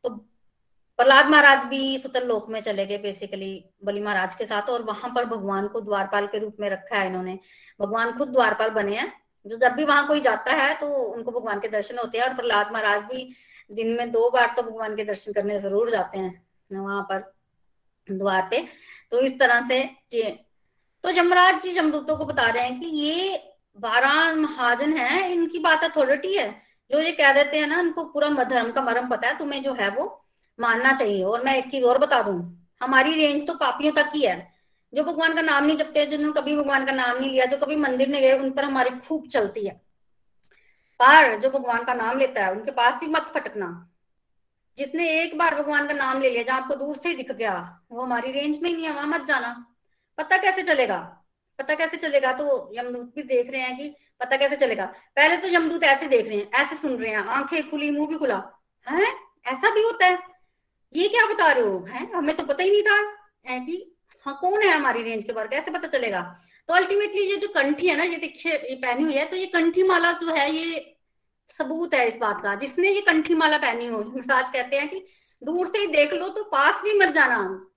तो 0.03 0.09
प्रहलाद 0.09 1.27
महाराज 1.27 1.63
भी 1.65 1.97
सुतल 1.99 2.27
लोक 2.27 2.49
में 2.49 2.59
चले 2.61 2.85
गए 2.85 2.97
बेसिकली 2.99 3.53
बलि 3.83 4.01
महाराज 4.01 4.35
के 4.35 4.45
साथ, 4.45 4.69
और 4.69 4.83
वहाँ 4.83 5.11
पर 5.15 5.25
भगवान 5.27 5.67
को 5.67 5.81
द्वारपाल 5.81 6.27
के 6.27 6.39
रूप 6.39 6.55
में 6.59 6.69
रखा 6.69 6.97
है 6.97 7.07
इन्होंने। 7.07 7.37
भगवान 7.79 8.17
खुद 8.17 8.29
द्वारपाल 8.29 8.69
बने 8.71 8.95
हैं। 8.95 9.11
जो 9.45 9.57
जब 9.57 9.73
भी 9.73 9.83
वहाँ 9.85 10.07
कोई 10.07 10.19
जाता 10.21 10.53
है 10.53 10.73
तो 10.79 10.87
उनको 10.87 11.31
भगवान 11.31 11.59
के 11.59 11.67
दर्शन 11.69 11.97
होते 11.97 12.17
हैं, 12.17 12.25
और 12.25 12.33
प्रहलाद 12.35 12.71
महाराज 12.73 13.01
भी 13.03 13.27
दिन 13.71 13.95
में 13.97 14.11
दो 14.11 14.29
बार 14.29 14.53
तो 14.57 14.63
भगवान 14.63 14.95
के 14.95 15.03
दर्शन 15.05 15.33
करने 15.33 15.57
ज़रूर 15.59 15.89
जाते 15.91 16.19
हैं 16.19 16.41
वहाँ 16.71 17.01
पर, 17.03 17.19
द्वार 18.07 18.47
पे। 18.51 18.65
तो 19.11 19.19
इस 19.19 19.39
तरह 19.39 19.67
से 19.67 19.83
तो 21.03 21.11
जमराज 21.11 21.61
जी 21.63 21.71
जमदूतों 21.73 22.15
को 22.17 22.25
बता 22.25 22.45
रहे 22.45 22.63
हैं 22.63 22.79
कि 22.79 22.85
ये 22.87 23.37
बारह 23.79 24.35
महाजन 24.35 24.93
है, 24.93 25.31
इनकी 25.31 25.59
बात 25.59 25.83
अथॉरिटी 25.83 26.33
है। 26.33 26.49
जो 26.91 26.99
ये 26.99 27.11
कह 27.11 27.33
देते 27.33 27.57
हैं 27.57 27.67
ना 27.67 27.79
उनको 27.79 28.03
पूरा 28.03 28.43
धर्म 28.43 28.71
का 28.71 28.81
मरम 28.81 29.09
पता 29.09 29.27
है, 29.27 29.37
तुम्हें 29.37 29.63
जो 29.63 29.73
है 29.73 29.89
वो 29.89 30.25
मानना 30.59 30.93
चाहिए। 30.93 31.23
और 31.23 31.45
मैं 31.45 31.57
एक 31.57 31.69
चीज़ 31.69 31.85
और 31.85 31.97
बता 31.97 32.21
दूँ, 32.21 32.67
हमारी 32.83 33.13
रेंज 33.13 33.47
तो 33.47 33.53
पापियों 33.53 33.93
तक 33.93 34.09
ही 34.15 34.21
है। 34.21 34.53
जो 34.93 35.03
भगवान 35.03 35.33
का 35.33 35.41
नाम 35.41 35.65
नहीं 35.65 35.77
जपते, 35.77 36.05
जिन्होंने 36.05 36.41
कभी 36.41 36.55
भगवान 36.55 36.85
का 36.85 36.91
नाम 36.91 37.17
नहीं 37.17 37.29
लिया, 37.29 37.45
जो 37.45 37.57
कभी 37.57 37.75
मंदिर 37.75 38.07
नहीं 38.07 38.21
गए, 38.21 38.39
उन 38.39 38.51
पर 38.51 38.63
हमारी 38.63 38.89
खूब 38.89 39.27
चलती 39.27 39.67
है। 39.67 39.73
पर 41.01 41.39
जो 41.39 41.49
भगवान 41.49 41.83
का 41.83 41.93
नाम 41.93 42.17
लेता 42.17 42.45
है, 42.45 42.51
उनके 42.51 42.71
पास 42.71 42.95
भी 42.95 43.07
मत 43.07 43.21
फटकना। 43.21 43.89
जिसने 44.77 45.21
एक 45.21 45.37
बार 45.37 45.55
भगवान 45.55 45.87
का 45.87 45.93
नाम 45.93 46.21
ले 46.21 46.29
लिया, 46.29 46.43
जहाँ 46.43 46.61
आपको 46.61 46.75
दूर 46.75 46.95
से 46.95 47.09
ही 47.09 47.15
दिख 47.15 47.31
गया, 47.31 47.79
वो 47.91 48.01
हमारी 48.01 48.31
रेंज 48.31 48.59
में 48.61 48.69
ही 48.69 48.75
नहीं 48.75 48.85
है, 48.85 48.93
वहाँ 48.93 49.07
मत 49.07 49.25
जाना। 49.25 49.65
पता 50.17 50.37
कैसे 50.37 50.63
चलेगा? 50.63 51.18
पता 51.59 51.75
कैसे 51.75 51.97
चलेगा? 51.97 52.31
तो 52.33 52.71
यमदूत 52.75 53.13
भी 53.15 53.23
देख 53.23 53.51
रहे 53.51 53.61
हैं 53.61 53.77
कि 53.77 53.95
पता 54.19 54.37
कैसे 54.37 54.55
चलेगा? 54.55 54.85
पहले 55.15 55.37
तो 55.37 55.47
यमदूत 55.47 55.83
ऐसे 55.83 56.07
देख 56.07 56.27
रहे 56.27 56.37
हैं, 56.37 56.51
ऐसे 56.51 56.75
सुन 56.75 56.97
रहे 56.97 57.11
हैं, 57.11 57.17
आँखें 57.17 57.69
खुली, 57.69 57.91
मुँह 57.91 58.07
भी 58.07 58.15
खुला। 58.15 58.41
है? 58.87 59.03
ऐसा 59.47 59.73
भी 59.75 59.81
होता 59.81 60.05
है? 60.05 60.19
ये 60.95 61.07
क्या 61.07 61.25
बता 61.25 61.51
रहे 61.51 61.63
हो, 61.63 61.85
है? 61.89 62.11
हमें 62.13 62.35
तो 62.37 62.43
पता 62.43 62.63
ही 62.63 62.69
नहीं 62.71 62.83
था, 62.83 63.17
है 63.47 63.59
कि 63.59 63.95
हाँ 64.25 64.37
कौन 64.41 64.61
है 64.61 64.69
हमारी 64.69 65.03
रेंज 65.03 65.23
के 65.23 65.33
बारे 65.33 65.47
कैसे 65.47 65.71
पता 65.71 65.87
चलेगा? 65.87 66.21
तो 66.67 66.73
अल्टीमेटली 66.73 67.21
ये 67.21 67.37
जो 67.37 67.47
कंठी 67.47 67.87
है 67.87 67.95
ना, 67.97 68.03
ये 68.03 68.17
देखिए, 68.17 68.53
ये 68.53 68.75
पहनी 68.75 69.03
हुई 69.03 69.13
है 69.13 69.25
तो 69.25 69.35
ये 69.35 69.45
कंठी 69.45 69.83
माला 69.83 70.11
जो 70.11 70.33
है, 70.35 70.51
ये 70.55 70.95
सबूत 71.49 71.93
है 71.93 72.07
इस 72.07 72.17
बात 72.17 72.41
का। 72.43 72.55
जिसने 72.55 72.89
ये 72.89 73.01
कंठी 73.01 73.35
माला 73.35 73.57
पहनी 73.57 73.85
हो 73.87 74.01
राज 74.17 74.49
कहते 74.49 74.77
हैं 74.77 74.89
कि 74.89 75.05
दूर 75.43 75.67
से 75.67 75.77
ही 75.79 75.87
देख 75.87 76.13
लो 76.13 76.29
तो 76.29 76.43
पास 76.43 76.81
भी 76.83 76.93
मत 76.99 77.07
जाना। 77.07 77.68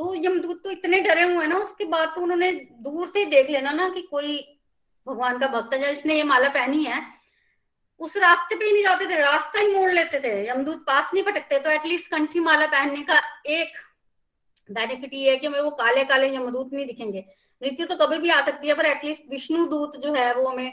तो 0.00 0.12
यमदूत 0.14 0.62
तो 0.64 0.70
इतने 0.70 0.98
डरे 1.00 1.22
हुए 1.22 1.46
ना, 1.46 1.56
उसके 1.58 1.84
बाद 1.84 2.12
तो 2.14 2.20
उन्होंने 2.22 2.50
दूर 2.84 3.06
से 3.06 3.24
देख 3.26 3.50
लेना 3.50 3.72
ना 3.72 3.88
कि 3.88 4.02
कोई 4.10 4.36
भगवान 5.06 5.38
का 5.38 5.46
भक्त 5.48 5.74
है 5.74 5.88
जिसने 5.88 6.14
ये 6.14 6.22
माला 6.24 6.48
पहनी 6.48 6.84
है। 6.84 7.00
उस 8.00 8.16
रास्ते 8.16 8.56
पे 8.56 8.64
ही 8.64 8.72
नहीं 8.72 8.82
जाते 8.84 9.06
थे, 9.06 9.16
रास्ता 9.20 9.60
ही 9.60 9.74
मोड़ 9.74 9.90
लेते 9.90 10.20
थे। 10.20 10.32
यमदूत 10.48 10.84
पास 10.86 11.10
नहीं 11.14 11.24
फटकते 11.24 11.58
तो 11.58 11.70
एटलीस्ट 11.70 12.10
कंठी 12.10 12.40
माला 12.40 12.66
पहनने 12.66 13.02
का 13.02 13.18
एक 13.48 13.72
बेनिफिट 14.68 15.14
ये 15.14 15.30
है 15.30 15.36
कि 15.36 15.46
हमें 15.46 15.60
वो 15.60 15.70
काले 15.82 16.04
काले 16.04 16.34
यमदूत 16.34 16.72
नहीं 16.72 16.86
दिखेंगे। 16.86 17.24
मृत्यु 17.62 17.86
तो 17.86 17.96
कभी 17.96 18.18
भी 18.18 18.30
आ 18.30 18.40
सकती 18.46 18.68
है, 18.68 18.74
पर 18.74 18.86
एटलीस्ट 18.86 19.30
विष्णु 19.30 19.66
दूत 19.66 19.96
जो 20.00 20.14
है 20.14 20.32
वो 20.34 20.48
हमें 20.48 20.72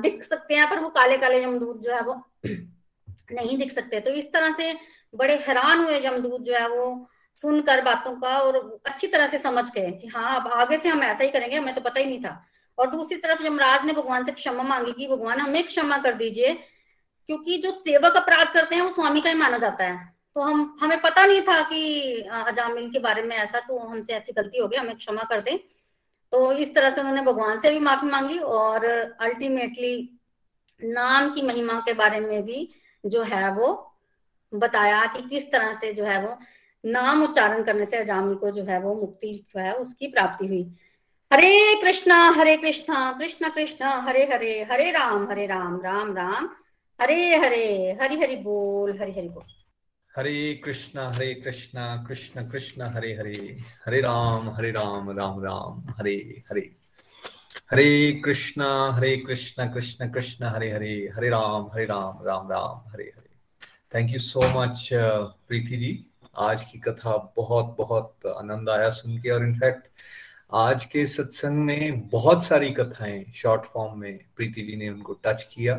दिख 0.00 0.24
सकते 0.24 0.54
हैं, 0.54 0.70
पर 0.70 0.80
वो 0.80 0.88
काले 0.90 1.18
काले 1.18 1.42
यमदूत 1.42 1.82
जो 1.82 1.94
है 1.94 2.00
वो 2.00 2.14
नहीं 2.46 3.58
दिख 3.58 3.72
सकते। 3.72 4.00
तो 4.00 4.10
इस 4.14 4.32
तरह 4.32 4.52
से 4.54 4.72
बड़े 5.14 5.36
हैरान 5.46 5.84
हुए 5.84 6.00
यमदूत 6.06 6.40
जो 6.42 6.54
है 6.54 6.68
वो 6.68 6.88
सुनकर 7.40 7.80
बातों 7.84 8.12
का 8.20 8.36
और 8.38 8.56
अच्छी 8.86 9.06
तरह 9.06 9.26
से 9.26 9.38
समझ 9.38 9.70
गए 9.70 9.90
कि 9.92 10.06
हाँ 10.06 10.34
अब 10.36 10.48
आगे 10.52 10.76
से 10.78 10.88
हम 10.88 11.02
ऐसा 11.02 11.24
ही 11.24 11.30
करेंगे, 11.30 11.56
हमें 11.56 11.74
तो 11.74 11.80
पता 11.80 12.00
ही 12.00 12.06
नहीं 12.06 12.20
था। 12.20 12.44
और 12.78 12.90
दूसरी 12.90 13.16
तरफ़ 13.18 13.42
यमराज 13.44 13.84
ने 13.84 13.92
भगवान 13.92 14.24
से 14.24 14.32
क्षमा 14.32 14.62
मांगी 14.64 14.92
कि 14.92 15.08
भगवान 15.08 15.40
हमें 15.40 15.62
क्षमा 15.66 15.96
कर 15.98 16.14
दीजिए, 16.14 16.52
क्योंकि 17.28 17.56
जो 17.58 17.70
सेवक 17.80 18.16
अपराध 18.16 18.52
करते 18.54 18.76
हैं 18.76 18.82
वो 18.82 18.92
स्वामी 18.92 19.20
का 19.20 19.30
ही 19.30 19.36
माना 19.36 19.58
जाता 19.58 19.84
है। 19.84 20.16
तो 20.36 20.40
हम, 20.40 20.78
हमें 20.80 21.00
पता 21.00 21.24
नहीं 21.26 21.40
था 21.42 21.60
कि 21.62 22.20
अजामिल 22.44 22.90
के 22.90 22.98
बारे 22.98 23.22
में 23.22 23.36
ऐसा 23.36 23.60
तो 23.60 23.78
हमसे 23.78 24.12
ऐसी 24.12 24.32
गलती 24.32 24.58
हो 24.58 24.68
गई, 24.68 24.76
हमें 24.76 24.96
क्षमा 24.96 25.22
कर 25.22 25.40
दे। 25.40 25.56
तो 26.32 26.52
इस 26.54 26.74
तरह 26.74 26.90
से 26.90 27.00
उन्होंने 27.00 27.22
भगवान 27.22 27.60
से 27.60 27.70
भी 27.70 27.78
माफ़ी 27.80 28.08
मांगी 28.10 28.38
और 28.38 28.84
अल्टीमेटली 29.20 29.94
नाम 30.84 31.32
की 31.34 31.42
महिमा 31.42 31.78
के 31.80 31.92
बारे 31.94 32.20
में 32.20 32.44
भी 32.44 32.68
जो 33.04 33.22
है 33.22 33.50
वो 33.54 33.68
बताया 34.52 35.04
कि 35.06 35.22
किस 35.28 35.50
तरह 35.52 35.72
से 35.74 35.92
जो 35.92 36.04
है 36.04 36.20
वो 36.22 36.36
नाम 36.84 37.22
उच्चारण 37.22 37.62
करने 37.62 37.86
से 37.86 37.96
अजामिल 37.96 38.34
को 38.34 38.50
जो 38.50 38.64
है 38.64 38.80
वो 38.80 38.94
मुक्ति 38.94 39.32
जो 39.32 39.60
है 39.60 39.74
उसकी 39.74 40.06
प्राप्ति 40.06 40.46
हुई। 40.46 40.76
हरे 41.32 41.82
कृष्णा 41.82 42.30
हरे 42.30 42.56
कृष्णा, 42.56 43.12
कृष्ण 43.12 43.48
कृष्ण, 43.48 43.84
हरे 43.84 44.24
हरे 44.24 44.66
हरे 44.70 44.90
राम 44.90 45.30
हरे 45.30 45.46
राम 45.46 45.80
राम 45.80 46.16
राम, 46.16 46.48
हरे 47.00 47.36
हरे, 47.36 47.98
हरि 48.02 48.16
हरि 48.16 48.36
बोल, 48.36 48.98
हरि 49.00 49.12
हरि 49.12 49.28
बोल। 49.28 49.42
Hare 50.16 50.54
Krishna 50.64 51.08
Hare 51.08 51.34
Krishna, 51.34 52.04
Krishna 52.08 52.48
Krishna, 52.48 52.82
Hare 52.82 53.14
Hare 53.14 53.58
Hare 53.86 54.00
Ram 54.00 54.50
Hare 54.50 54.70
Ram 54.70 55.10
Ram 55.10 55.44
Ram, 55.44 55.94
Hare 55.98 56.42
Hare. 56.50 56.76
Hare 57.70 58.12
Krishna, 58.24 58.92
Hare 58.92 59.16
Krishna 59.16 59.72
Krishna 59.74 60.10
Krishna, 60.10 60.44
Hare 60.44 60.72
Hare 60.72 61.10
Hare 61.16 61.28
Ram 61.28 61.70
Hare 61.74 61.84
Ram 61.84 62.26
Ram 62.26 62.50
Ram, 62.50 62.90
Hare 62.90 63.04
Hare. 63.04 63.30
Thank 63.94 64.10
you 64.10 64.18
so 64.18 64.40
much 64.60 64.88
Preeti 65.48 65.76
ji. 65.76 66.07
आज 66.38 66.62
की 66.62 66.78
कथा 66.78 67.16
बहुत 67.36 67.74
बहुत 67.78 68.26
आनंद 68.26 68.68
आया 68.70 68.90
सुन 68.90 69.18
के। 69.18 69.30
और 69.30 69.44
in fact 69.44 69.86
आज 70.54 70.84
के 70.84 71.06
सत्संग 71.06 71.64
में 71.64 72.08
बहुत 72.08 72.44
सारी 72.44 72.70
कथाएँ 72.70 73.24
शॉर्ट 73.34 73.64
फॉर्म 73.64 73.98
में 74.00 74.18
प्रीति 74.36 74.62
जी 74.62 74.76
ने 74.76 74.88
उनको 74.88 75.12
टच 75.24 75.42
किया। 75.42 75.76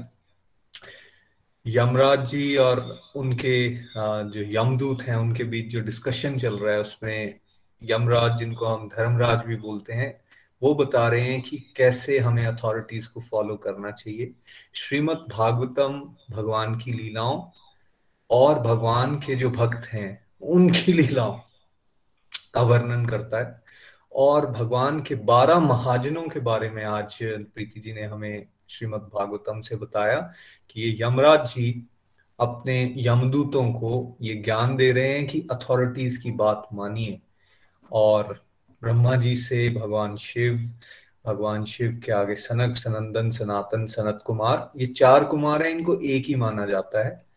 यमराज 1.66 2.28
जी 2.30 2.56
और 2.58 2.82
उनके 3.16 3.70
जो 3.76 4.44
यमदूत 4.60 5.02
हैं, 5.02 5.16
उनके 5.16 5.44
बीच 5.44 5.72
जो 5.72 5.82
डिस्कशन 5.82 6.38
चल 6.38 6.58
रहा 6.58 6.74
है, 6.74 6.80
उसमें 6.80 7.40
यमराज, 7.82 8.38
जिनको 8.38 8.66
हम 8.66 8.88
धर्मराज 8.90 9.46
भी 9.46 9.56
बोलते 9.56 9.94
हैं, 9.94 10.22
वो 10.62 10.76
बता 10.76 11.08
रहे 11.08 11.22
हैं 11.22 11.42
कि 11.42 11.58
कैसे 11.78 12.20
हमें 12.20 12.46
अथॉरिटीज 12.46 13.08
को 13.08 13.20
फॉलो 13.22 13.56
करना 13.56 13.92
चाहिए। 13.92 14.34
श्रीमद् 14.76 15.30
भागवतम 15.32 16.02
भगवान 16.32 16.80
की 16.80 16.94
लीलाओं 16.94 17.44
और 18.30 18.60
भगवान 18.60 19.16
के 19.20 19.36
जो 19.36 19.50
भक्त 19.50 19.88
हैं 19.88 20.29
उनकी 20.42 20.94
लीलाओं 20.94 21.40
का 22.54 22.62
वर्णन 22.62 23.06
करता 23.06 23.40
है। 23.40 23.64
और 24.14 24.52
भगवान 24.52 25.02
के 25.02 25.16
बारह 25.16 25.60
महाजनों 25.60 26.24
के 26.24 26.40
बारे 26.40 26.70
में 26.70 26.84
आज 26.84 27.18
प्रीति 27.24 27.80
जी 27.80 27.94
ने 27.94 28.04
हमें 28.04 28.48
श्रीमद् 28.70 29.02
भागवतम 29.02 29.62
से 29.62 29.76
बताया 29.76 30.34
कि 30.70 30.82
ये 30.82 30.98
यमराज 31.02 31.48
जी 31.48 31.88
अपने 32.40 32.94
यमदूतों 32.98 33.74
को 33.74 34.18
ये 34.22 34.36
ज्ञान 34.36 34.76
दे 34.76 34.92
रहे 34.92 35.14
हैं 35.14 35.28
कि 35.28 35.48
अथॉरिटीज 35.52 36.18
की 36.18 36.32
बात 36.32 36.68
मानिए। 36.74 37.20
और 37.92 38.46
ब्रह्मा 38.84 39.16
जी 39.16 39.36
से 39.36 39.70
भगवान 39.70 40.18
शिव 40.18 40.72
भगवान 41.26 41.66
शिव 41.66 42.02
के 42.06 42.12
आगे 42.12 42.36
सनक, 42.36 42.76
सनंदन, 42.76 43.32
सनातन, 43.32 43.86
सनत 43.86 44.24
कुमार, 44.26 44.72
ये 44.78 44.86
चार 44.86 45.24
कुमार 45.24 45.64
हैं, 45.64 45.72
इनको 45.72 45.96
एक 45.96 46.26
ही 46.26 46.36
माना 46.36 46.66
जाता 46.66 47.08
है। 47.08 47.29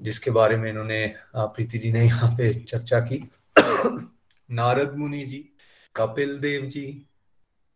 जिसके 0.00 0.30
बारे 0.30 0.56
में 0.56 0.68
इन्होंने 0.70 1.06
प्रीति 1.36 1.78
जी 1.78 1.92
ने 1.92 2.04
यहाँ 2.04 2.30
पे 2.36 2.52
चर्चा 2.54 3.00
की। 3.02 3.22
नारद 4.50 4.94
मुनि 4.96 5.22
जी 5.26 5.38
कपिल 5.94 6.38
देव 6.40 6.66
जी 6.66 6.86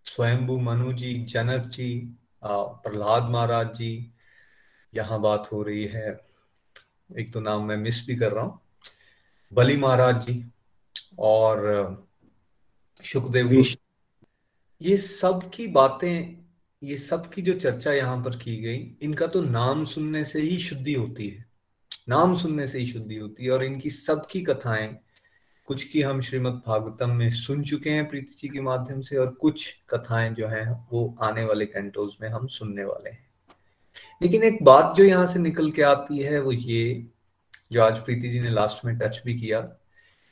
स्वयंभू 0.07 0.59
मनु 0.61 0.93
जी 0.93 1.15
जनक 1.25 1.67
जी 1.69 1.89
प्रहलाद 2.45 3.31
महाराज 3.31 3.75
जी 3.77 3.93
यहाँ 4.93 5.21
बात 5.21 5.49
हो 5.53 5.63
रही 5.63 5.85
है। 5.87 6.09
एक 7.19 7.33
तो 7.33 7.41
नाम 7.41 7.67
मैं 7.69 7.77
मिस 7.77 8.07
भी 8.07 8.17
कर 8.17 8.33
रहा 8.33 8.45
हूँ। 8.45 8.61
बली 9.53 9.77
महाराज 9.77 10.25
जी 10.27 10.45
और 11.21 12.07
सुखदेव 13.05 13.53
ये 14.81 14.97
सब 14.99 15.51
की 15.55 15.67
बातें 15.69 16.45
ये 16.83 16.97
सब 16.99 17.29
की 17.33 17.43
जो 17.43 17.53
चर्चा 17.55 17.93
यहाँ 17.93 18.23
पर 18.25 18.37
की 18.37 18.57
गई 18.57 18.79
इनका 19.03 19.27
तो 19.27 19.41
नाम 19.43 19.85
सुनने 19.85 20.25
से 20.25 20.41
ही 20.41 20.59
शुद्धि 20.59 20.95
होती 20.95 21.29
है। 21.29 21.45
नाम 22.09 22.35
सुनने 22.35 22.67
से 22.67 22.79
ही 22.79 22.87
शुद्धि 22.87 23.17
होती 23.17 23.45
है 23.45 23.51
और 23.51 23.65
इनकी 23.65 23.91
सबकी 23.91 24.43
कथाएँ 24.43 24.99
कुछ 25.67 25.85
की 25.85 26.03
हम 26.03 26.21
श्रीमद् 26.21 26.67
भागवतम 26.67 27.11
में 27.11 27.31
सुन 27.31 27.63
चुके 27.63 27.91
हैं 27.91 28.09
प्रीति 28.09 28.35
जी 28.35 28.49
के 28.49 28.61
माध्यम 28.61 29.01
से 29.01 29.17
और 29.17 29.31
कुछ 29.31 29.83
कथाएँ 29.91 30.31
जो 30.31 30.49
हैं 30.49 30.89
वो 30.93 31.19
आने 31.23 31.45
वाले 31.45 31.67
कैंटोज 31.67 32.17
में 32.21 32.29
हम 32.29 32.47
सुनने 32.47 32.85
वाले 32.85 33.11
हैं। 33.11 33.31
लेकिन 34.23 34.43
एक 34.43 34.63
बात 34.63 34.97
जो 34.97 35.05
यहाँ 35.05 35.27
से 35.27 35.39
निकल 35.39 35.71
के 35.71 35.83
आती 35.83 36.19
है 36.19 36.41
वो 36.41 36.53
ये 36.53 37.07
जो 37.73 37.83
आज 37.83 37.99
प्रीति 37.99 38.29
जी 38.29 38.41
ने 38.41 38.51
लास्ट 38.51 38.85
में 38.85 38.99
टच 38.99 39.23
भी 39.27 39.41
किया 39.41 39.61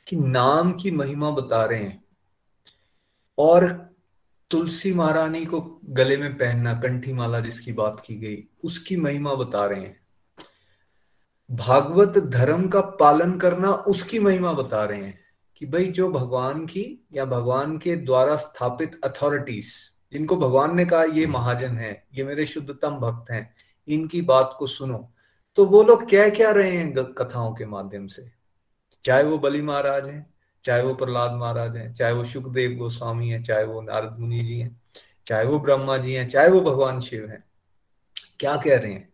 कि 0.07 0.15
नाम 0.15 0.73
की 0.73 0.91
महिमा 0.91 1.31
बता 1.31 1.65
रहे 1.65 1.83
हैं 1.83 2.03
और 3.37 3.89
तुलसी 4.49 4.93
महारानी 4.93 5.45
को 5.45 5.79
गले 5.85 6.17
में 6.17 6.37
पहनना 6.37 6.73
कंठी 6.73 7.13
माला 7.13 7.39
जिसकी 7.39 7.73
बात 7.73 8.03
की 8.05 8.15
गई, 8.15 8.43
उसकी 8.63 8.97
महिमा 8.97 9.33
बता 9.33 9.65
रहे 9.65 9.81
हैं। 9.81 10.02
भागवत 11.51 12.17
धर्म 12.17 12.67
का 12.67 12.81
पालन 12.81 13.37
करना 13.37 13.71
उसकी 13.71 14.19
महिमा 14.19 14.53
बता 14.53 14.85
रहे 14.85 15.01
हैं 15.01 15.19
कि 15.57 15.65
भाई 15.65 15.85
जो 15.85 16.09
भगवान 16.09 16.65
की 16.65 17.07
या 17.13 17.25
भगवान 17.25 17.77
के 17.77 17.95
द्वारा 17.95 18.35
स्थापित 18.35 18.99
अथॉरिटीज 19.03 19.93
जिनको 20.13 20.37
भगवान 20.37 20.75
ने 20.75 20.85
कहा, 20.85 21.03
ये 21.03 21.27
महाजन 21.27 21.77
है, 21.77 22.07
ये 22.13 22.23
मेरे 22.23 22.45
शुद्धतम 22.45 22.89
भक्त 22.89 23.31
हैं, 23.31 23.53
इनकी 23.87 24.21
बात 24.21 24.55
को 24.59 24.67
सुनो। 24.67 25.13
तो 25.55 25.65
वो 25.65 25.83
लोग 25.83 26.09
क्या 26.09 26.29
क्या 26.29 26.51
रहे 26.51 26.71
हैं 26.71 26.93
कथाओं 26.95 27.53
के 27.53 27.65
माध्यम 27.65 28.07
से? 28.07 28.31
चाहे 29.03 29.23
वो 29.23 29.37
बलि 29.37 29.61
महाराज 29.61 30.07
हैं, 30.07 30.33
चाहे 30.63 30.81
वो 30.81 30.95
प्रहलाद 30.95 31.31
महाराज 31.31 31.77
हैं, 31.77 31.93
चाहे 31.93 32.13
वो 32.13 32.25
सुखदेव 32.25 32.77
गोस्वामी 32.77 33.29
हैं, 33.29 33.43
चाहे 33.43 33.63
वो 33.63 33.81
नारद 33.81 34.19
मुनि 34.19 34.43
जी 34.43 34.59
हैं, 34.59 34.81
चाहे 35.25 35.45
वो 35.45 35.59
ब्रह्मा 35.59 35.97
जी 35.97 36.13
हैं, 36.13 36.29
चाहे 36.29 36.49
वो 36.49 36.61
भगवान 36.61 36.99
शिव 36.99 37.29
हैं, 37.29 37.43
क्या 38.39 38.55
कह 38.55 38.77
रहे 38.77 38.93
हैं? 38.93 39.12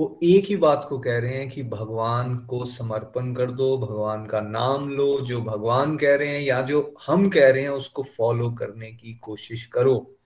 वो 0.00 0.18
एक 0.22 0.44
ही 0.44 0.56
बात 0.56 0.86
को 0.88 0.98
कह 0.98 1.18
रहे 1.18 1.34
हैं 1.34 1.50
कि 1.50 1.62
भगवान 1.62 2.36
को 2.36 2.64
समर्पण 2.64 3.34
कर 3.34 3.50
दो, 3.50 3.78
भगवान 3.78 4.26
का 4.26 4.40
नाम 4.40 4.88
लो, 4.88 5.20
जो 5.20 5.40
भगवान 5.40 5.96
कह 5.96 6.16
रहे 6.16 6.28
हैं 6.28 6.40
या 6.40 6.62
जो 6.62 6.94
हम 7.06 7.28
कह 7.28 7.50
रहे 7.50 7.62
हैं 7.62 7.68
उसको 7.68 8.02
फॉलो 8.02 8.50
करने 8.50 8.92
की 8.92 9.14
कोशिश 9.14 9.66
करो। 9.66 10.16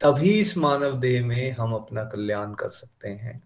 तभी 0.00 0.30
इस 0.30 0.58
मानव 0.58 0.98
देह 0.98 1.26
में 1.26 1.50
हम 1.50 1.74
अपना 1.74 2.04
कल्याण 2.04 2.54
कर 2.54 2.70
सकते 2.70 3.08
हैं। 3.08 3.42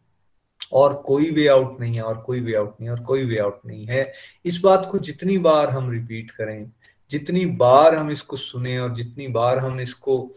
और 0.73 0.95
कोई 0.95 1.31
वे 1.31 1.49
आउट 1.49 1.81
नहीं 1.81 1.95
है, 1.95 2.03
और 2.03 2.19
कोई 2.19 2.41
वे 2.41 2.55
आउट 2.55 2.75
नहीं 2.81 2.91
है, 2.91 2.91
और 2.91 3.01
कोई 3.01 3.25
वे 3.25 3.39
आउट 3.39 3.61
नहीं 3.67 3.87
है। 3.87 4.13
इस 4.45 4.61
बात 4.61 4.89
को 4.93 4.99
जितनी 4.99 5.39
बार 5.39 5.71
हम 5.71 5.91
रिपीट 5.91 6.31
करें, 6.31 6.71
जितनी 7.11 7.47
बार 7.47 7.95
हम 7.95 8.11
इसको 8.11 8.37
सुने 8.37 8.79
और 8.79 8.95
जितनी 8.95 9.29
बार 9.29 9.59
हम 9.59 9.81
इसको 9.81 10.35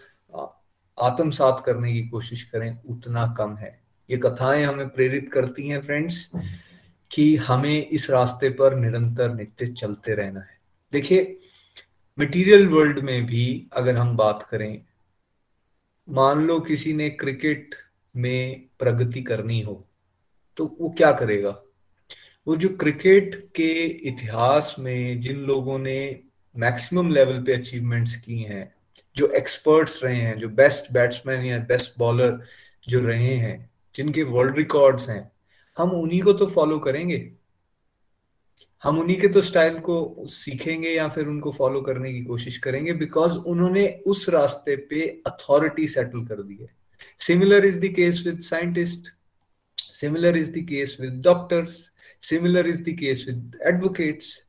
आत्मसात 1.02 1.64
करने 1.66 1.94
की 1.94 2.08
कोशिश 2.08 2.44
करें, 2.44 2.82
उतना 2.90 3.36
कम 3.38 3.56
है। 3.56 3.81
ये 4.12 4.18
कथाएँ 4.18 4.64
हमें 4.66 4.90
प्रेरित 4.90 5.32
करती 5.34 5.68
हैं 5.68 5.82
फ्रेंड्स 5.82 6.30
कि 7.12 7.36
हमें 7.36 7.88
इस 7.88 8.10
रास्ते 8.10 8.50
पर 8.50 8.76
निरंतर 8.76 9.34
नित्य 9.34 9.68
चलते 9.68 10.16
रहना 10.16 10.40
है। 10.40 10.60
देखिए 10.94 11.38
मटेरियल 12.20 12.68
वर्ल्ड 12.68 13.00
में 13.00 13.26
भी 13.26 13.68
अगर 13.74 13.96
हम 13.96 14.16
बात 14.18 14.48
करें, 14.52 14.82
मान 16.10 16.46
लो 16.48 16.60
किसी 16.60 16.94
ने 16.94 17.10
क्रिकेट 17.10 17.76
में 18.16 18.66
प्रगति 18.80 19.22
करनी 19.22 19.62
हो 19.62 19.88
तो 20.58 20.66
वो 20.82 20.90
क्या 20.90 21.12
करेगा? 21.12 21.50
वो 22.48 22.56
जो 22.56 22.70
क्रिकेट 22.70 23.36
के 23.56 23.72
इतिहास 24.10 24.76
में 24.80 25.20
जिन 25.22 25.38
लोगों 25.38 25.80
ने 25.80 26.20
मैक्सिमम 26.56 27.12
लेवल 27.12 27.42
पे 27.44 27.54
अचीवमेंट्स 27.54 28.16
की 28.16 28.40
हैं, 28.40 28.74
जो 29.16 29.28
एक्सपर्ट्स 29.28 30.04
रहे 30.04 30.16
हैं, 30.16 30.38
जो 30.40 30.50
बेस्ट 30.50 30.92
बैट्समैन 30.94 31.46
या 31.46 31.58
बेस्ट 31.60 31.94
बॉलर 32.00 32.40
जो 32.88 33.00
रहे 33.00 33.36
हैं 33.36 33.71
जिनके 33.96 34.24
वर्ल्ड 34.24 34.58
रिकॉर्ड्स 34.58 35.10
हैं, 35.10 35.32
हम 35.78 35.92
उन्हीं 35.92 36.22
को 36.22 36.34
तो 36.34 36.48
फॉलो 36.48 36.80
करेंगे? 36.80 37.32
हम 38.84 39.00
उन्हीं 39.00 39.20
के 39.22 39.28
तो 39.28 39.42
स्टाइल 39.42 39.80
को 39.80 40.26
सीखेंगे 40.28 40.90
या 40.90 41.08
फिर 41.08 41.28
उनको 41.28 41.52
फॉलो 41.52 41.82
करने 41.82 42.14
की 42.14 42.22
कोशिश 42.22 42.58
करेंगे? 42.58 42.94
बिकॉज़ 42.94 43.32
उन्होंने 43.32 43.88
उस 44.08 44.30
रास्ते 44.30 44.76
पे 44.76 45.02
अथॉरिटी 45.28 45.88
सेटल 45.88 46.26
कर 46.26 46.42
दी 46.42 46.58
है। 46.62 46.70
Similar 47.20 47.66
is 47.66 47.80
the 47.80 47.94
case 47.94 48.24
with 48.28 48.40
scientist 48.42 49.08
similar 49.78 50.38
is 50.38 50.60
the 50.60 50.66
case 50.70 50.98
with 51.02 51.22
doctors 51.22 51.92
similar 52.22 52.68
is 52.68 52.84
the 52.84 52.96
case 53.00 53.26
with 53.28 53.58
advocates 53.68 54.44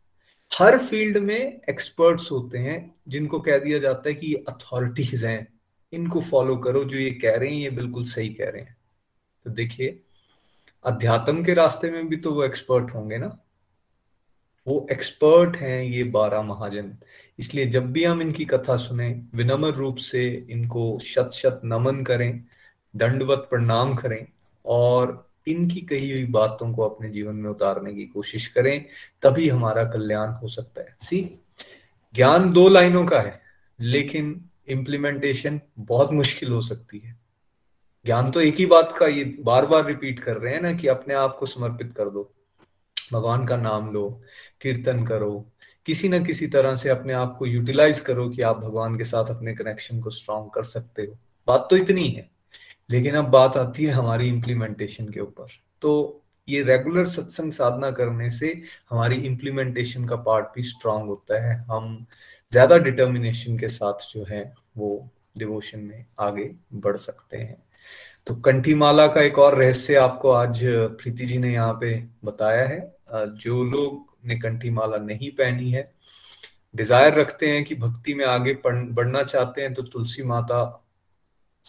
her 0.52 0.78
field 0.78 1.18
में 1.18 1.60
एक्सपर्ट्स 1.70 2.30
होते 2.32 2.58
हैं 2.58 2.94
जिनको 3.08 3.40
कह 3.40 3.58
दिया 3.58 3.78
जाता 3.78 4.08
है 4.08 4.14
कि 4.14 4.26
ये 4.26 4.44
अथॉरिटीज 4.48 5.24
हैं। 5.24 5.48
इनको 5.92 6.20
फॉलो 6.20 6.56
करो 6.56 6.84
जो 6.84 6.96
ये 6.96 7.10
कह 7.10 7.36
रहे 7.36 7.48
हैं, 7.48 7.56
ये 7.56 7.70
बिल्कुल 7.70 8.04
सही 8.04 8.28
कह 8.28 8.48
रहे 8.48 8.62
हैं। 8.62 8.76
तो 9.44 9.50
देखिए, 9.50 10.02
अध्यात्म 10.84 11.44
के 11.44 11.54
रास्ते 11.54 11.90
में 11.90 12.08
भी 12.08 12.16
तो 12.16 12.32
वो 12.32 12.44
एक्सपर्ट 12.44 12.94
होंगे 12.94 13.16
ना। 13.16 13.38
वो 14.66 14.86
एक्सपर्ट 14.92 15.56
हैं 15.56 15.82
ये 15.82 16.04
बारह 16.04 16.42
महाजन। 16.42 16.96
इसलिए 17.38 17.66
जब 17.66 17.92
भी 17.92 18.04
हम 18.04 18.22
इनकी 18.22 18.44
कथा 18.44 18.76
सुने, 18.76 19.22
विनम्र 19.34 19.70
रूप 19.70 19.96
से 19.96 20.46
इनको 20.50 20.98
शत 20.98 21.30
शत 21.34 21.60
नमन 21.64 22.04
करें, 22.04 22.44
दंडवत 22.96 23.46
प्रणाम 23.50 23.94
करें 23.94 24.26
और 24.66 25.30
इनकी 25.48 25.80
कही 25.80 26.10
हुई 26.10 26.24
बातों 26.24 26.74
को 26.74 26.82
अपने 26.82 27.10
जीवन 27.10 27.34
में 27.34 27.50
उतारने 27.50 27.94
की 27.94 28.06
कोशिश 28.06 28.46
करें, 28.46 28.84
तभी 29.22 29.48
हमारा 29.48 29.84
कल्याण 29.84 30.28
हो 30.28 30.48
सकता 30.48 30.80
है। 30.80 30.96
सी 31.00 31.38
ज्ञान 32.14 32.52
दो 32.52 32.68
लाइनों 32.68 33.06
का 33.06 33.20
है, 33.20 33.40
लेकिन 33.80 34.44
इम्प्लीमेंटेशन 34.68 35.60
बहुत 35.78 36.12
मुश्किल 36.12 36.52
हो 36.52 36.60
सकती 36.60 36.98
है। 36.98 37.21
ज्ञान 38.06 38.30
तो 38.30 38.40
एक 38.40 38.56
ही 38.56 38.66
बात 38.66 38.94
का 38.98 39.06
ये 39.06 39.24
बार 39.40 39.66
बार 39.66 39.84
रिपीट 39.86 40.20
कर 40.20 40.36
रहे 40.36 40.54
हैं 40.54 40.60
ना 40.60 40.72
कि 40.72 40.88
अपने 40.88 41.14
आप 41.14 41.36
को 41.40 41.46
समर्पित 41.46 41.92
कर 41.96 42.08
दो। 42.10 42.30
भगवान 43.12 43.46
का 43.46 43.56
नाम 43.56 43.92
लो, 43.92 44.08
कीर्तन 44.62 45.04
करो, 45.06 45.44
किसी 45.86 46.08
न 46.08 46.24
किसी 46.24 46.46
तरह 46.46 46.76
से 46.76 46.88
अपने 46.88 47.12
आप 47.12 47.36
को 47.38 47.46
यूटिलाइज 47.46 48.00
करो 48.00 48.28
कि 48.30 48.42
आप 48.42 48.58
भगवान 48.58 48.96
के 48.98 49.04
साथ 49.04 49.30
अपने 49.30 49.54
कनेक्शन 49.54 50.00
को 50.00 50.10
स्ट्रॉन्ग 50.10 50.50
कर 50.50 50.62
सकते 50.64 51.02
हो। 51.02 51.16
बात 51.48 51.66
तो 51.70 51.76
इतनी 51.76 52.08
है, 52.08 52.28
लेकिन 52.90 53.14
अब 53.14 53.30
बात 53.30 53.56
आती 53.56 53.84
है 53.84 53.92
हमारी 53.92 54.28
इम्प्लीमेंटेशन 54.28 55.08
के 55.08 55.20
ऊपर। 55.20 55.58
तो 55.82 56.22
ये 56.48 56.62
रेगुलर 56.62 57.04
सत्संग 57.06 57.52
साधना 57.52 57.90
करने 57.92 58.30
से 58.30 58.52
हमारी 58.90 59.16
इम्प्लीमेंटेशन 59.26 60.04
का 60.04 60.16
पार्ट 60.18 60.46
भी 60.54 60.62
स्ट्रांग 60.64 61.08
होता 61.08 61.42
है। 61.42 61.56
हम 61.64 62.06
ज़्यादा 62.52 62.76
डिटर्मिनेशन 62.78 63.58
के 63.58 63.68
साथ 63.70 64.12
जो 64.12 64.24
है 64.24 64.42
वो 64.76 65.08
डिवोशन 65.38 65.80
में 65.80 66.04
आगे 66.20 66.50
बढ़ 66.74 66.96
सकते 66.98 67.36
हैं। 67.36 67.62
तो 68.26 68.34
कंठीमाला 68.36 69.06
का 69.06 69.22
एक 69.22 69.38
और 69.38 69.54
रहस्य 69.58 69.94
आपको 69.96 70.30
आज, 70.30 70.60
प्रीति 70.64 71.26
जी 71.26 71.38
ने 71.38 71.52
यहाँ 71.52 71.72
पे 71.80 71.94
बताया 72.24 72.66
है। 72.66 72.80
जो 73.36 73.62
लोग 73.64 74.26
ने 74.26 74.36
कंठीमाला 74.38 74.96
नहीं 74.98 75.30
पहनी 75.30 75.70
है 75.70 75.90
डिज़ायर 76.74 77.14
रखते 77.14 77.50
हैं 77.50 77.64
कि 77.64 77.74
भक्ति 77.74 78.14
में 78.14 78.24
आगे 78.26 78.52
बढ़ना 78.64 79.22
चाहते 79.22 79.62
हैं 79.62 79.72
तो 79.74 79.82
तुलसी 79.82 80.22
माता 80.22 80.60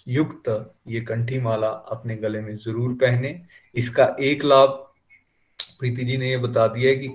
युक्त 0.08 0.50
ये 0.88 1.02
कंठी 1.02 1.40
माला 1.40 1.68
अपने 1.68 2.16
गले 2.16 2.42
में 2.42 2.56
ज़रूर 2.58 2.94
पहने। 2.94 3.40
इसका 3.76 4.06
एक 4.22 4.44
लाभ 4.44 4.70
प्रीति 5.80 6.06
जी 6.06 6.18
ने 6.18 6.30
ये 6.30 6.38
बता 6.38 6.68
दिया 6.68 6.90
है 6.90 6.96
कि 6.96 7.12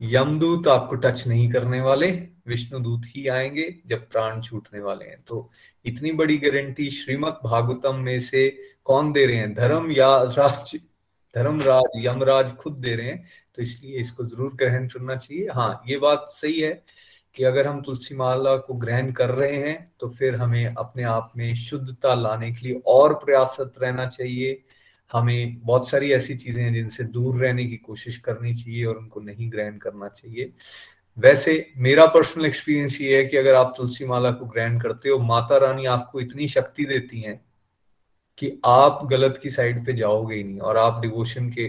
यमदूत 0.00 0.68
आपको 0.68 0.96
टच 0.96 1.26
नहीं 1.26 1.50
करने 1.52 1.80
वाले, 1.80 2.10
विष्णु 2.46 2.80
दूत 2.80 3.02
ही 3.06 3.26
आएँगे 3.28 3.74
जब 3.86 4.08
प्राण 4.10 4.40
छूटने 4.42 4.80
वाले 4.80 5.04
हैं। 5.04 5.22
तो 5.26 5.50
इतनी 5.88 6.12
बड़ी 6.14 6.36
गारंटी 6.38 6.90
श्रीमद 6.92 7.38
भागवतम 7.44 7.96
में 7.96 8.20
से 8.22 8.48
कौन 8.84 9.12
दे 9.12 9.26
रहे 9.26 9.36
हैं? 9.36 9.52
धर्म 9.54 9.90
या 9.92 10.16
राज? 10.28 10.74
धर्मराज 11.34 12.04
यमराज 12.04 12.54
खुद 12.56 12.76
दे 12.76 12.94
रहे 12.94 13.06
हैं 13.06 13.24
तो 13.56 13.62
इसलिए 13.62 14.00
इसको 14.00 14.24
ज़रूर 14.26 14.54
ग्रहण 14.54 14.86
करना 14.88 15.16
चाहिए। 15.16 15.48
हाँ 15.48 15.82
ये 15.88 15.98
बात 15.98 16.26
सही 16.30 16.60
है 16.60 16.72
कि 17.36 17.44
अगर 17.44 17.66
हम 17.66 17.80
तुलसी 17.82 18.14
माला 18.16 18.56
को 18.56 18.74
ग्रहण 18.76 19.10
कर 19.12 19.30
रहे 19.30 19.56
हैं 19.58 19.76
तो 20.00 20.08
फिर 20.10 20.34
हमें 20.36 20.64
अपने 20.66 21.02
आप 21.04 21.32
में 21.36 21.54
शुद्धता 21.56 22.14
लाने 22.14 22.50
के 22.52 22.66
लिए 22.66 22.80
और 22.86 23.14
प्रयासरत 23.24 23.74
रहना 23.82 24.06
चाहिए। 24.08 24.62
हमें 25.10 25.58
बहुत 25.60 25.88
सारी 25.88 26.10
ऐसी 26.12 26.34
चीज़ें 26.34 26.62
हैं 26.64 26.72
जिनसे 26.74 27.04
दूर 27.06 27.36
रहने 27.36 27.64
की 27.66 27.76
कोशिश 27.78 28.16
करनी 28.18 28.54
चाहिए 28.54 28.84
और 28.84 28.96
उनको 28.96 29.20
नहीं 29.20 29.50
ग्रहण 29.52 29.76
करना 29.78 30.08
चाहिए। 30.08 30.52
वैसे 31.18 31.72
मेरा 31.76 32.06
पर्सनल 32.06 32.46
एक्सपीरियंस 32.46 33.00
ये 33.00 33.16
है 33.16 33.24
कि 33.24 33.36
अगर 33.36 33.54
आप 33.54 33.74
तुलसी 33.76 34.04
माला 34.04 34.30
को 34.30 34.44
ग्रहण 34.44 34.80
करते 34.80 35.08
हो, 35.08 35.18
माता 35.18 35.58
रानी 35.58 35.86
आपको 35.86 36.20
इतनी 36.20 36.48
शक्ति 36.48 36.84
देती 36.84 37.20
हैं 37.20 37.44
कि 38.38 38.60
आप 38.64 39.06
गलत 39.06 39.40
की 39.42 39.50
साइड 39.50 39.86
पे 39.86 39.92
जाओगे 39.92 40.36
ही 40.36 40.44
नहीं 40.44 40.58
और 40.58 40.76
आप 40.76 41.00
डिवोशन 41.02 41.50
के 41.50 41.64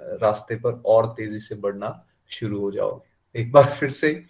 रास्ते 0.00 0.56
पर 0.56 0.82
और 0.86 1.06
तेज़ी 1.06 1.38
से 1.38 1.54
बढ़ना 1.54 2.06
शुरू 2.30 2.60
हो 2.60 2.70
जाओगे। 2.72 3.40
एक 3.40 3.52
बार 3.52 3.64
फिर 3.64 3.88
से 3.88 4.24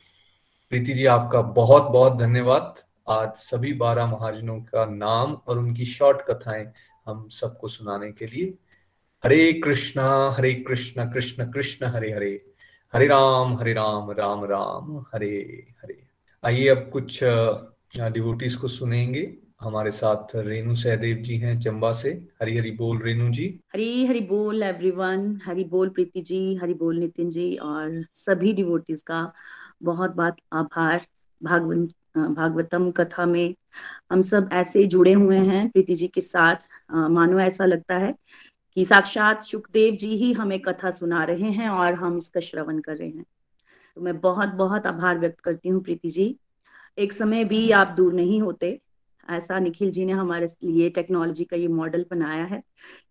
प्रीति 0.70 0.92
जी 0.92 1.06
आपका 1.06 1.42
बहुत 1.42 1.82
बहुत 1.82 2.18
धन्यवाद। 2.18 2.74
आज 3.08 3.30
सभी 3.30 3.72
बारह 3.72 4.06
महाजनों 4.06 4.60
का 4.60 4.84
नाम 4.84 5.40
और 5.46 5.58
उनकी 5.58 5.84
शॉर्ट 5.84 6.22
कथाएँ 6.30 6.72
हम 7.06 7.28
सबको 7.28 7.68
सुनाने 7.68 8.12
के 8.12 8.26
लिए। 8.26 8.54
हरे 9.24 9.52
कृष्णा 9.52 10.34
हरे 10.38 10.54
कृष्णा, 10.54 11.04
कृष्ण 11.04 11.50
कृष्ण, 11.52 11.86
हरे 11.86 12.12
हरे। 12.12 12.53
हरे 12.94 13.06
राम 13.06 13.54
हरे 13.58 13.72
राम 13.72 14.10
राम 14.10 14.44
राम, 14.44 14.98
हरे 15.14 15.36
हरे। 15.82 15.96
आइए 16.44 16.68
अब 16.68 16.88
कुछ 16.92 17.18
डिवोटीज 17.98 18.54
को 18.54 18.68
सुनेंगे। 18.68 19.22
हमारे 19.60 19.90
साथ 19.90 20.34
रेणु 20.36 20.74
सहदेव 20.74 21.16
जी 21.16 21.36
हैं 21.36 21.58
चंबा 21.60 21.92
से। 21.92 22.10
हरी 22.42 22.56
हरी 22.58 22.70
बोल 22.70 23.00
रेणु 23.02 23.28
जी। 23.32 23.46
हरी 23.72 24.06
हरी 24.06 24.20
बोल 24.20 24.62
एवरीवन 24.62 25.26
हरी 25.46 25.64
बोल 25.64 25.88
प्रीति 25.88 26.20
जी 26.20 26.54
हरी 26.54 26.74
बोल 26.74 26.98
नितिन 26.98 27.30
जी 27.30 27.54
और 27.56 28.04
सभी 28.14 28.52
डिवोटीज 28.52 29.02
का 29.02 29.32
बहुत 29.82 30.14
बहुत 30.16 30.36
आभार। 30.52 31.06
भागवत 31.40 31.94
भागवतम 32.16 32.90
कथा 32.90 33.24
में 33.26 33.54
हम 34.12 34.20
सब 34.22 34.48
ऐसे 34.52 34.84
जुड़े 34.86 35.12
हुए 35.12 35.38
हैं 35.38 35.68
प्रीति 35.68 35.94
जी 35.94 36.08
के 36.08 36.20
साथ। 36.20 36.56
मानो 36.94 37.40
ऐसा 37.40 37.64
लगता 37.64 37.96
है 37.98 38.14
कि 38.76 38.84
साक्षात 38.84 39.42
सुखदेव 39.42 39.94
जी 39.94 40.16
ही 40.16 40.32
हमें 40.32 40.58
कथा 40.60 40.90
सुना 40.90 41.24
रहे 41.24 41.50
हैं 41.50 41.68
और 41.68 41.94
हम 41.94 42.16
इसका 42.16 42.40
श्रवण 42.40 42.80
कर 42.80 42.96
रहे 42.96 43.08
हैं। 43.08 43.24
तो 43.96 44.00
मैं 44.00 44.20
बहुत 44.20 44.48
बहुत 44.48 44.86
आभार 44.86 45.18
व्यक्त 45.18 45.40
करती 45.40 45.68
हूँ 45.68 45.82
प्रीति 45.82 46.08
जी। 46.08 46.36
एक 46.98 47.12
समय 47.12 47.44
भी 47.44 47.70
आप 47.70 47.94
दूर 47.96 48.12
नहीं 48.12 48.40
होते। 48.40 48.78
ऐसा 49.28 49.58
निखिल 49.58 49.90
जी 49.90 50.04
ने 50.04 50.12
हमारे 50.12 50.46
लिए 50.64 50.90
टेक्नोलॉजी 50.90 51.44
का 51.44 51.56
ये 51.56 51.68
मॉडल 51.68 52.04
बनाया 52.10 52.44
है। 52.44 52.62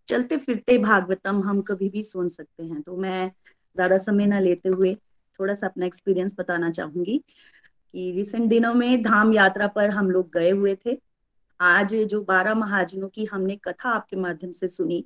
चलते 0.08 0.38
फिरते 0.38 0.78
भागवतम 0.78 1.42
हम 1.44 1.62
कभी 1.62 1.90
भी 1.90 2.04
सुन 2.04 2.30
सकते 2.30 2.64
हैं। 2.64 2.82
तो 2.82 2.98
मैं 2.98 3.32
ज़्यादा 3.76 3.98
समय 3.98 4.26
ना 4.26 4.40
लेते 4.40 4.70
हुए 4.70 4.94
थोड़ा 5.40 5.54
सा 5.54 5.68
अपना 5.68 5.86
एक्सपीरियंस 5.86 6.36
बताना 6.40 6.72
चाहूँगी 6.72 7.18
कि 7.18 8.12
रिसेंट 8.12 8.50
दिनों 8.50 8.74
में 8.74 9.02
धाम 9.04 9.34
यात्रा 9.34 9.68
पर 9.68 9.90
हम 9.90 10.12
लोग 10.12 10.32
गए 10.34 10.50
हुए 10.50 10.76
थे। 10.86 10.98
आज 11.60 11.96
जो 11.96 12.22
बारह 12.22 12.56
महाजनों 12.56 13.10
की 13.10 13.26
हमने 13.26 13.56
कथा 13.56 13.90
आपके 13.90 14.16
माध्यम 14.16 14.52
से 14.52 14.68
सुनी 14.68 15.06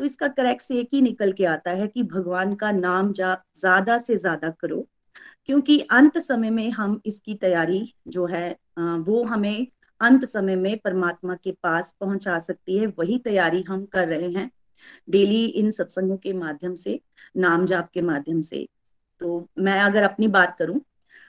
तो 0.00 0.04
इसका 0.04 0.28
करेक्ट 0.30 0.70
एक 0.72 0.88
ही 0.92 1.00
निकल 1.00 1.32
के 1.32 1.44
आता 1.46 1.70
है 1.70 1.86
कि 1.88 2.02
भगवान 2.04 2.54
का 2.54 2.70
नाम 2.72 3.12
जा, 3.12 3.34
ज़्यादा 3.56 3.98
से 3.98 4.16
ज़्यादा 4.16 4.50
करो। 4.60 4.86
क्योंकि 5.46 5.78
अंत 5.90 6.18
समय 6.18 6.50
में 6.50 6.70
हम 6.70 7.00
इसकी 7.06 7.34
तैयारी 7.34 7.94
जो 8.08 8.26
है 8.26 8.48
वो 8.78 9.22
हमें 9.24 9.66
अंत 10.00 10.24
समय 10.24 10.56
में 10.56 10.78
परमात्मा 10.78 11.34
के 11.34 11.52
पास 11.52 11.94
पहुँचा 12.00 12.38
सकती 12.38 12.78
है। 12.78 12.86
वही 12.98 13.18
तैयारी 13.18 13.62
हम 13.62 13.84
कर 13.86 14.08
रहे 14.08 14.30
हैं 14.30 14.50
डेली 15.08 15.44
इन 15.46 15.70
सत्संगों 15.70 16.16
के 16.16 16.32
माध्यम 16.32 16.74
से, 16.74 17.00
नाम 17.36 17.64
जाप 17.64 17.90
के 17.94 18.00
माध्यम 18.00 18.40
से। 18.40 18.66
तो 19.20 19.48
मैं 19.58 19.80
अगर 19.80 20.02
अपनी 20.02 20.28
बात 20.28 20.56
करूँ 20.58 20.80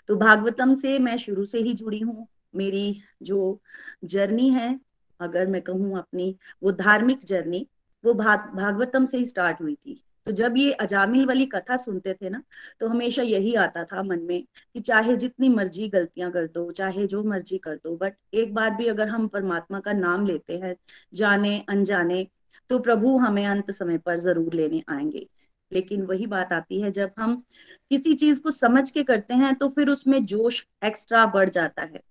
तो 0.09 0.16
भागवतम 0.18 0.74
से 0.74 0.97
मैं 0.99 1.18
शुरू 1.18 1.45
से 1.45 1.59
ही 1.59 1.74
जुड़ी 1.74 1.99
हूँ। 1.99 2.28
मेरी 2.55 3.01
जो 3.24 3.59
जर्नी 4.05 4.49
है, 4.49 4.80
अगर 5.20 5.47
मैं 5.47 5.61
कहूँ 5.61 5.97
अपनी, 5.97 6.36
वो 6.64 6.72
धार्मिक 6.74 7.20
जर्नी 7.26 7.66
वो 8.04 8.14
भाग, 8.14 8.49
भागवतम 8.56 9.06
से 9.06 9.18
ही 9.18 9.26
स्टार्ट 9.26 9.62
हुई 9.62 9.76
थी। 9.76 9.99
तो 10.28 10.32
जब 10.32 10.54
ये 10.58 10.72
अजामिल 10.74 11.26
वाली 11.26 11.45
कथा 11.45 11.76
सुनते 11.78 12.14
थे 12.14 12.30
ना 12.30 12.41
तो 12.80 12.88
हमेशा 12.88 13.22
यही 13.22 13.54
आता 13.56 13.84
था 13.84 14.04
मन 14.04 14.20
में 14.22 14.43
कि 14.74 14.80
चाहे 14.82 15.16
जितनी 15.18 15.49
मर्ज़ी 15.49 15.88
गलतियाँ 15.89 16.32
कर 16.32 16.47
दो, 16.47 16.72
चाहे 16.72 17.08
जो 17.08 17.24
मर्ज़ी 17.24 17.58
कर 17.58 17.76
दो 17.76 17.95
बट 17.97 18.14
एक 18.34 18.54
बार 18.54 18.70
भी 18.76 18.88
अगर 18.88 19.08
हम 19.08 19.28
परमात्मा 19.28 19.80
का 19.80 19.93
नाम 19.93 20.26
लेते 20.28 20.58
हैं, 20.58 20.76
जाने, 21.14 21.58
अनजाने 21.70 22.28
तो 22.70 22.80
प्रभु 22.80 23.18
हमें 23.18 23.45
अंत 23.47 23.72
समय 23.72 23.97
पर 23.97 24.20
ज़रूर 24.20 24.54
लेने 24.54 24.84
आएँगे। 24.89 25.28
लेकिन 25.72 26.01
वही 26.01 26.26
बात 26.28 26.54
आती 26.54 26.82
है, 26.82 26.91
जब 26.91 27.12
हम 27.20 27.36
किसी 27.91 28.14
चीज़ 28.14 28.41
को 28.41 28.51
समझ 28.51 28.89
के 28.91 29.04
करते 29.04 29.34
हैं 29.34 29.54
तो 29.56 29.70
फिर 29.70 29.89
उसमें 29.89 30.26
जोश 30.26 30.66
एक्स्ट्रा 30.86 31.26
बढ़ 31.26 31.49
जाता 31.49 31.82
है। 31.84 32.01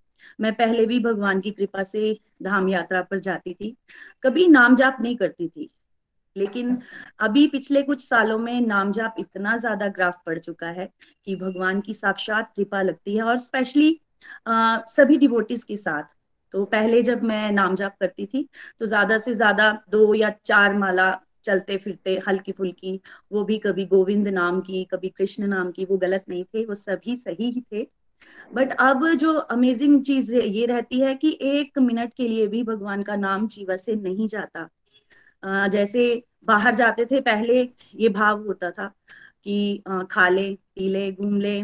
मैं 0.40 0.52
पहले 0.54 0.86
भी 0.86 0.98
भगवान 1.00 1.40
की 1.40 1.50
कृपा 1.50 1.82
से 1.82 2.12
धाम 2.42 2.68
यात्रा 2.68 3.02
पर 3.02 3.18
जाती 3.18 3.54
थी। 3.54 3.76
कभी 4.22 4.46
नाम 4.48 4.74
जाप 4.74 4.96
नहीं 5.00 5.16
करती 5.16 5.48
थी। 5.48 5.68
लेकिन 6.36 6.78
अभी 7.20 7.46
पिछले 7.48 7.82
कुछ 7.82 8.04
सालों 8.04 8.38
में 8.38 8.60
नाम 8.60 8.92
जाप 8.92 9.14
इतना 9.18 9.56
ज़्यादा 9.56 9.88
ग्राफ 9.90 10.20
पड़ 10.26 10.38
चुका 10.38 10.68
है 10.70 10.88
कि 11.26 11.36
भगवान 11.36 11.80
की 11.80 11.94
साक्षात 11.94 12.52
कृपा 12.56 12.82
लगती 12.82 13.16
है 13.16 13.22
और 13.22 13.36
स्पेशली 13.38 13.98
सभी 14.48 15.16
डिवोटिस 15.18 15.64
के 15.64 15.76
साथ। 15.76 16.02
तो 16.54 16.64
पहले 16.66 17.02
जब 17.02 17.22
मैं 17.22 17.50
नाम 17.52 17.74
जाप 17.74 17.94
करती 18.00 18.26
थी 18.26 18.48
तो 18.78 18.86
ज़्यादा 18.86 19.18
से 19.18 19.34
ज़्यादा 19.34 19.70
दो 19.90 20.14
या 20.14 20.30
चार 20.44 20.74
माला 20.78 21.10
चलते 21.44 21.76
फिरते 21.76 22.20
हल्की 22.28 22.52
फुल्की 22.52 23.00
वो 23.32 23.44
भी 23.44 23.58
कभी 23.58 23.86
गोविंद 23.86 24.28
नाम 24.28 24.60
की, 24.60 24.84
कभी 24.84 25.08
कृष्ण 25.08 25.46
नाम 25.46 25.70
की, 25.70 25.84
वो 25.84 25.96
गलत 25.98 26.24
नहीं 26.28 26.44
थे, 26.44 26.64
वो 26.64 26.74
सभी 26.74 27.16
सही 27.16 27.50
ही 27.50 27.60
थे। 27.72 27.86
बट 28.52 28.72
अब 28.80 29.06
जो 29.14 29.32
अमेजिंग 29.34 30.02
चीज़ 30.04 30.34
ये 30.34 30.66
रहती 30.66 31.00
है 31.00 31.14
कि 31.14 31.38
एक 31.42 31.78
मिनट 31.78 32.12
के 32.14 32.28
लिए 32.28 32.46
भी 32.46 32.62
भगवान 32.62 33.02
का 33.02 33.16
नाम 33.16 33.46
जीवा 33.46 33.76
से 33.76 33.94
नहीं 33.96 34.26
जाता। 34.28 34.68
जैसे 35.42 36.22
बाहर 36.44 36.74
जाते 36.74 37.04
थे, 37.04 37.20
पहले 37.20 37.62
ये 37.94 38.08
भाव 38.08 38.46
होता 38.46 38.70
था 38.70 38.86
कि 39.44 39.82
खा 40.10 40.28
ले, 40.28 40.52
पी 40.54 40.88
ले, 40.88 41.10
घूम 41.12 41.40
ले। 41.40 41.62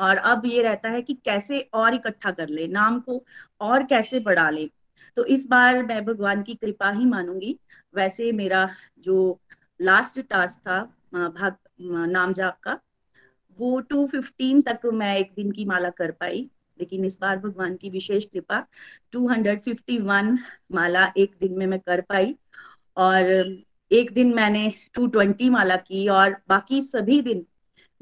और 0.00 0.16
अब 0.16 0.42
ये 0.46 0.62
रहता 0.62 0.88
है 0.88 1.02
कि 1.02 1.14
कैसे 1.24 1.58
और 1.74 1.94
इकट्ठा 1.94 2.30
कर 2.30 2.48
ले, 2.48 2.66
नाम 2.66 2.98
को 3.00 3.24
और 3.60 3.82
कैसे 3.82 4.20
बढ़ा 4.20 4.48
ले। 4.50 4.68
तो 5.16 5.24
इस 5.24 5.46
बार 5.46 5.82
मैं 5.82 6.04
भगवान 6.04 6.42
की 6.42 6.54
कृपा 6.54 6.90
ही 6.90 7.04
मानूँगी। 7.04 7.58
वैसे 7.94 8.30
मेरा 8.32 8.68
जो 8.98 9.40
लास्ट 9.80 10.20
टास्क 10.20 10.58
था 10.58 10.80
भाग 11.14 11.56
नाम 12.10 12.32
जाप 12.32 12.58
का, 12.62 12.78
वो 13.58 13.80
टू 13.80 14.06
फिफ्टीन 14.06 14.60
तक 14.62 14.80
मैं 14.94 15.16
एक 15.16 15.32
दिन 15.36 15.50
की 15.52 15.64
माला 15.64 15.90
कर 15.90 16.10
पाई। 16.10 16.50
लेकिन 16.78 17.04
इस 17.04 17.18
बार 17.20 17.36
भगवान 17.38 17.76
की 17.76 17.90
विशेष 17.90 18.24
कृपा 18.24 18.66
टू 19.12 19.28
हंड्रेड 19.28 19.60
फिफ्टी 19.62 19.98
वन 19.98 20.36
माला 20.72 21.12
एक 21.16 21.36
दिन 21.40 21.58
में 21.58 21.66
मैं 21.66 21.78
कर 21.80 22.00
पाई। 22.00 22.36
और 22.96 23.56
एक 23.92 24.12
दिन 24.12 24.34
मैंने 24.34 24.74
टू 24.94 25.06
ट्वेंटी 25.06 25.50
माला 25.50 25.76
की 25.76 26.08
और 26.08 26.36
बाकी 26.48 26.82
सभी 26.82 27.22
दिन 27.22 27.46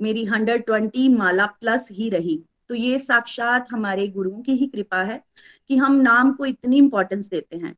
मेरी 0.01 0.24
हंड्रेड 0.24 0.66
ट्वेंटी 0.66 1.09
माला 1.09 1.47
प्लस 1.47 1.88
ही 1.92 2.11
रही। 2.11 2.45
तो 2.68 2.74
ये 2.74 2.99
साक्षात 2.99 3.66
हमारे 3.72 4.09
गुरुओं 4.09 4.42
की 4.42 4.53
ही 4.53 4.66
कृपा 4.66 5.03
है 5.03 5.24
कि 5.68 5.76
हम 5.76 5.95
नाम 5.95 6.32
को 6.32 6.47
इतनी 6.47 6.78
इंपॉर्टेंस 6.78 7.28
देते 7.28 7.57
हैं। 7.57 7.76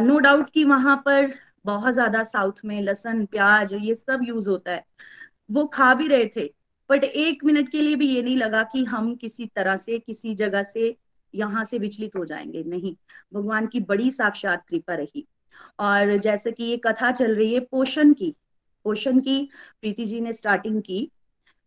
नो 0.00 0.14
uh, 0.14 0.20
डाउट 0.20 0.44
no 0.44 0.50
कि 0.50 0.64
वहाँ 0.64 0.96
पर 0.96 1.32
बहुत 1.64 1.94
ज़्यादा 1.94 2.22
साउथ 2.22 2.52
में 2.64 2.82
लसन 2.82 3.26
प्याज 3.26 3.72
ये 3.72 3.94
सब 3.94 4.20
यूज़ 4.22 4.48
होता 4.48 4.72
है। 4.72 4.84
वो 5.50 5.66
खा 5.66 5.94
भी 5.94 6.08
रहे 6.08 6.30
थे 6.36 6.54
बट 6.90 7.04
एक 7.04 7.44
मिनट 7.44 7.68
के 7.68 7.78
लिए 7.78 7.96
भी 7.96 8.08
ये 8.08 8.22
नहीं 8.22 8.36
लगा 8.36 8.62
कि 8.62 8.84
हम 8.84 9.14
किसी 9.14 9.46
तरह 9.46 9.76
से 9.76 9.98
किसी 9.98 10.34
जगह 10.34 10.62
से 10.62 10.96
यहाँ 11.34 11.64
से 11.64 11.78
विचलित 11.78 12.16
हो 12.16 12.24
जाएँगे। 12.24 12.64
नहीं 12.64 12.96
भगवान 13.34 13.66
की 13.66 13.80
बड़ी 13.80 14.10
साक्षात 14.10 14.64
कृपा 14.68 14.94
रही। 14.94 15.28
और 15.78 16.16
जैसे 16.16 16.52
कि 16.52 16.64
ये 16.64 16.76
कथा 16.76 17.10
चल 17.10 17.34
रही 17.34 17.54
है 17.54 17.60
पोषण 17.60 18.12
की 18.12 18.34
पोषण 18.84 19.20
की, 19.20 19.50
प्रीति 19.80 20.04
जी 20.04 20.20
ने 20.20 20.32
स्टार्टिंग 20.32 20.82
की 20.82 21.10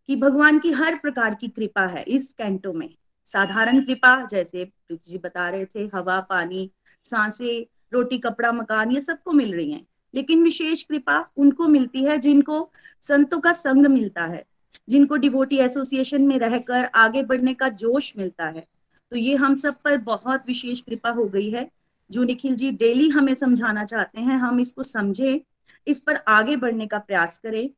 कि 0.08 0.16
भगवान 0.16 0.60
की 0.60 0.72
हर 0.72 0.96
प्रकार 0.96 1.36
की 1.36 1.48
कृपा 1.48 1.86
है 1.86 2.04
इस 2.04 2.34
कैंटो 2.34 2.74
में। 2.74 2.96
साधारण 3.26 3.82
कृपा, 3.82 4.26
जैसे 4.26 4.66
प्रीति 4.66 5.12
जी 5.12 5.18
बता 5.18 5.50
रहे 5.50 5.66
थे, 5.66 5.90
हवा, 5.94 6.20
पानी, 6.20 6.72
सांसे, 7.04 7.70
रोटी, 7.94 8.18
कपड़ा, 8.18 8.52
मकान, 8.52 8.92
ये 8.92 9.00
सबको 9.00 9.32
मिल 9.32 9.54
रही 9.54 9.72
है। 9.72 9.86
लेकिन 10.14 10.44
विशेष 10.44 10.84
कृपा 10.84 11.30
उनको 11.38 11.68
मिलती 11.68 12.04
है 12.04 12.18
जिनको 12.18 12.72
संतों 13.02 13.40
का 13.40 13.54
संग 13.54 13.86
मिलता 13.86 14.24
है, 14.24 14.46
जिनको 14.90 15.16
डिवोटी 15.16 15.58
एसोसिएशन 15.58 16.22
में 16.22 16.40
रहकर 16.40 16.86
आगे 16.86 17.24
बढ़ने 17.24 17.54
का 17.54 17.70
जोश 17.70 18.18
मिलता 18.18 18.46
है। 18.46 18.68
तो 19.12 19.18
ये 19.18 19.36
हम 19.36 19.56
सब 19.56 19.76
पर 19.84 19.98
बहुत 19.98 20.44
विशेष 20.48 20.82
कृपा 20.82 21.10
हो 21.10 21.26
गई 21.26 21.50
है। 21.50 21.72
जो 22.12 22.24
निखिल 22.24 22.56
जी, 22.56 22.72
डेली 22.72 23.10
हमें 23.10 23.34
समझाना 23.34 23.86
चाहते 23.86 24.22
हैं, 24.22 24.38
हम 24.38 24.60
इसको 24.60 24.84
समझे, 24.84 25.46
इस 25.88 26.00
पर 26.00 26.16
आगे 26.16 26.56
बढ़ने 26.56 26.88
का 26.88 26.98
प्रयास 26.98 27.38
करें। 27.38 27.70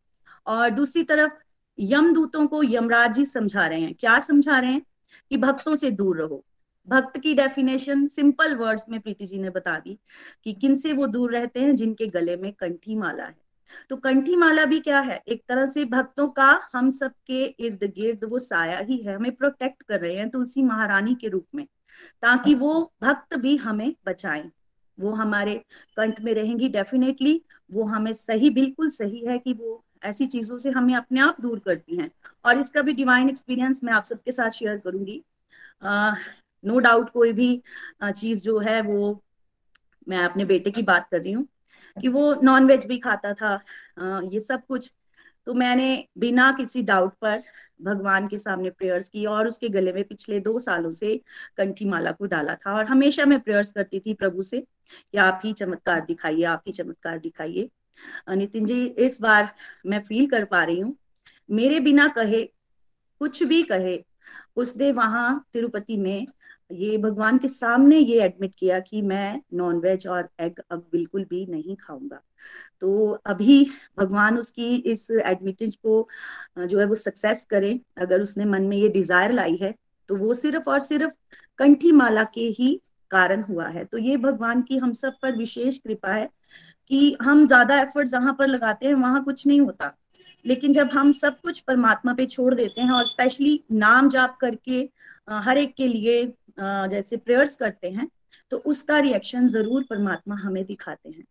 और 0.48 0.70
दूसरी 0.70 1.04
तरफ़ 1.04 1.34
यम 1.80 2.14
दूतों 2.14 2.48
को 2.48 2.64
यमराज 2.64 3.14
जी 3.14 3.26
समझा 3.26 3.68
रहे 3.68 3.82
हैं। 3.82 3.94
क्या 3.94 4.20
समझा 4.20 4.60
रहे 4.60 4.72
हैं? 4.72 4.82
कि 5.30 5.38
भक्तों 5.38 5.76
से 5.76 5.92
दूर 5.92 6.18
रहो। 6.18 6.46
भक्त 6.90 7.20
की 7.20 7.34
डेफिनेशन 7.34 8.08
सिंपल 8.08 8.56
वर्ड्स 8.56 8.86
में 8.90 9.00
प्रीति 9.00 9.26
जी 9.26 9.40
ने 9.40 9.50
बता 9.50 9.80
दी 9.80 10.00
कि 10.44 10.54
किन 10.54 10.76
से 10.76 10.94
वो 10.94 11.08
दूर 11.08 11.32
रहते 11.32 11.60
हैं, 11.60 11.76
जिनके 11.76 12.08
गले 12.08 12.36
में 12.36 12.54
कंठी 12.54 12.96
माला 12.96 13.24
है। 13.24 13.36
तो 13.90 13.96
कंठी 13.96 14.36
माला 14.36 14.66
भी 14.66 14.80
क्या 14.80 15.00
है? 15.00 15.24
एक 15.28 15.44
तरह 15.48 15.66
से 15.66 15.86
भक्तों 15.86 16.28
का 16.28 16.62
हम 16.74 16.90
सबके 16.90 17.46
इर्द 17.46 17.84
गिर्द 17.84 18.20
वो 18.24 18.40
साया 18.40 18.78
ही 18.78 18.98
है। 18.98 19.16
हमें 19.16 19.36
प्रोटेक्ट 19.36 19.84
कर 19.84 20.00
रहे 20.00 20.16
हैं 20.16 20.30
तुलसी 20.30 20.64
महारानी 20.64 21.16
के 21.16 21.28
रूप 21.28 21.48
में। 21.56 21.68
ताकि 22.22 22.56
वो 22.56 22.92
भक्त 23.02 23.36
भी 23.36 23.56
हमें 23.58 23.94
बचाएँ। 24.06 24.50
वो 24.98 25.12
हमारे 25.12 25.56
कंठ 25.98 26.22
में 26.22 26.34
रहेंगी 26.34 26.68
डेफिनेटली 26.70 27.42
वो 27.72 27.84
हमें 27.84 28.14
सही 28.14 28.50
बिल्कुल 28.50 28.90
सही 28.90 29.26
है 29.26 29.38
कि 29.40 29.54
वो 29.54 29.84
ऐसी 30.04 30.26
चीज़ों 30.26 30.58
से 30.58 30.70
हमें 30.70 30.96
अपने 30.96 31.20
आप 31.20 31.42
दूर 31.42 31.60
करती 31.60 31.96
हैं। 31.96 32.10
और 32.46 32.58
इसका 32.58 32.82
भी 32.82 32.94
डिवाइन 32.94 33.30
एक्सपीरियंस 33.30 33.84
मैं 33.84 33.94
आप 33.94 34.04
सबके 34.04 34.32
साथ 34.32 34.50
शेयर 34.50 34.78
करूँगी। 34.78 35.22
नो 36.64 36.80
डाउट 36.80 37.10
कोई 37.10 37.34
भी 37.34 37.62
चीज़ 38.04 38.44
जो 38.44 38.60
है 38.60 38.82
वो 38.82 39.22
मैं 40.08 40.18
अपने 40.18 40.46
बेटे 40.46 40.72
की 40.72 40.82
बात 40.82 41.08
कर 41.12 41.22
रही 41.22 41.32
हूँ 41.32 41.48
कि 41.98 42.08
वो 42.08 42.34
नॉन 42.44 42.66
वेज 42.66 42.86
भी 42.86 42.98
खाता 42.98 43.34
था। 43.34 43.54
आ, 44.00 44.22
ये 44.24 44.40
सब 44.40 44.66
कुछ 44.66 44.92
तो 45.46 45.54
मैंने 45.54 46.08
बिना 46.18 46.52
किसी 46.52 46.82
डाउट 46.84 47.14
पर 47.22 47.42
भगवान 47.82 48.28
के 48.28 48.38
सामने 48.38 48.70
प्रेयर्स 48.70 49.10
की 49.10 49.26
और 49.26 49.48
उसके 49.48 49.70
गले 49.70 49.94
में 49.94 50.04
पिछले 50.04 50.40
दो 50.40 50.58
सालों 50.60 50.92
से 50.92 51.16
कंठी 51.58 51.86
माला 51.86 52.12
को 52.12 52.26
डाला 52.26 52.56
था। 52.56 52.74
और 52.74 52.86
हमेशा 52.86 53.26
मैं 53.26 53.40
प्रेयर्स 53.40 53.72
करती 53.72 54.00
थी 54.00 54.14
प्रभु 54.14 54.42
से 54.42 54.60
कि 55.12 55.18
आप 55.18 55.42
ही 55.46 55.54
चमत्कार 55.54 56.02
दिखाइए, 56.02 56.44
आप 56.44 56.64
ही 56.68 56.74
चमत्कार 56.74 57.20
दिखाइए। 57.20 57.70
नितिन 58.30 58.66
जी, 58.66 58.86
इस 58.86 59.22
बार 59.22 59.50
मैं 59.86 60.00
फील 60.00 60.28
कर 60.28 60.46
पा 60.46 60.64
रही 60.64 60.80
हूँ। 60.80 60.96
मेरे 61.52 61.80
बिना 61.80 62.08
कहे, 62.08 62.44
कुछ 63.22 63.44
भी 63.44 63.64
कहे, 63.64 64.04
उसने 64.56 64.92
वहाँ 64.92 65.46
तिरुपति 65.54 65.98
में 65.98 66.26
ये 66.74 66.98
भगवान 66.98 67.38
के 67.38 67.48
सामने 67.48 67.98
ये 67.98 68.20
एडमिट 68.24 68.54
किया 68.60 68.80
कि 68.80 69.02
मैं 69.02 69.42
नॉनवेज 69.54 70.08
और 70.08 70.30
एग 70.40 70.60
अब 70.72 70.86
बिल्कुल 70.92 71.24
भी 71.30 71.46
नहीं 71.46 71.76
खाऊँगा। 71.76 72.22
तो 72.82 73.10
अभी 73.26 73.66
भगवान 73.98 74.38
उसकी 74.38 74.76
इस 74.92 75.08
एडमिटेंस 75.12 75.76
को 75.76 76.08
जो 76.60 76.80
है 76.80 76.86
वो 76.86 76.96
सक्सेस 76.96 77.46
करें। 77.50 77.80
अगर 77.98 78.22
उसने 78.22 78.46
मन 78.46 78.64
में 78.64 78.78
ये 78.78 78.90
डिज़ायर 78.90 79.32
लाई 79.32 79.58
है 79.62 79.74
तो 80.10 80.16
वो 80.16 80.34
सिर्फ़ 80.34 80.70
और 80.70 80.80
सिर्फ़ 80.80 81.14
कंठी 81.60 81.92
माला 81.92 82.24
के 82.34 82.48
ही 82.60 82.80
कारण 83.12 83.42
हुआ 83.44 83.68
है। 83.68 83.84
तो 83.86 83.98
ये 83.98 84.18
भगवान 84.18 84.62
की 84.62 84.78
हम 84.78 84.94
सब 84.94 85.14
पर 85.22 85.36
विशेष 85.38 85.78
कृपा 85.78 86.14
है 86.14 86.30
कि 86.92 87.18
हम 87.22 87.46
ज़्यादा 87.48 87.82
एफर्ट 87.82 88.08
जहाँ 88.08 88.36
पर 88.40 88.48
लगाते 88.48 88.86
हैं, 88.86 88.94
वहाँ 88.94 89.24
कुछ 89.24 89.46
नहीं 89.48 89.62
होता। 89.62 89.94
लेकिन 90.46 90.74
जब 90.74 90.90
हम 90.90 91.12
सब 91.12 91.40
कुछ 91.42 91.60
परमात्मा 91.60 92.14
पे 92.14 92.26
छोड़ 92.26 92.54
देते 92.56 92.82
हैं 92.82 92.92
और 92.92 93.06
स्पेशली 93.06 93.64
नाम 93.72 94.10
जाप 94.10 94.38
करके 94.42 94.82
हर 95.28 95.58
एक 95.58 95.74
के 95.76 95.88
लिए 95.88 96.26
जैसे 96.60 97.18
प्रेयर्स 97.18 97.56
करते 97.56 97.90
हैं 97.90 98.08
तो 98.52 98.58
उसका 98.68 99.00
रिएक्शन 99.00 99.48
ज़रूर 99.48 99.86
परमात्मा 99.90 100.36
हमें 100.36 100.64
दिखाते 100.66 101.10
हैं। 101.10 101.24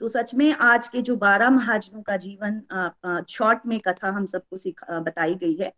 तो 0.00 0.08
सच 0.08 0.34
में 0.34 0.52
आज 0.52 0.88
के 0.88 1.02
जो 1.02 1.16
बारह 1.16 1.50
महाजनों 1.50 2.02
का 2.02 2.16
जीवन 2.18 3.24
शॉर्ट 3.30 3.66
में 3.66 3.78
कथा 3.80 4.08
हम 4.10 4.26
सबको 4.26 5.00
बताई 5.02 5.34
गई 5.34 5.54
है, 5.54 5.72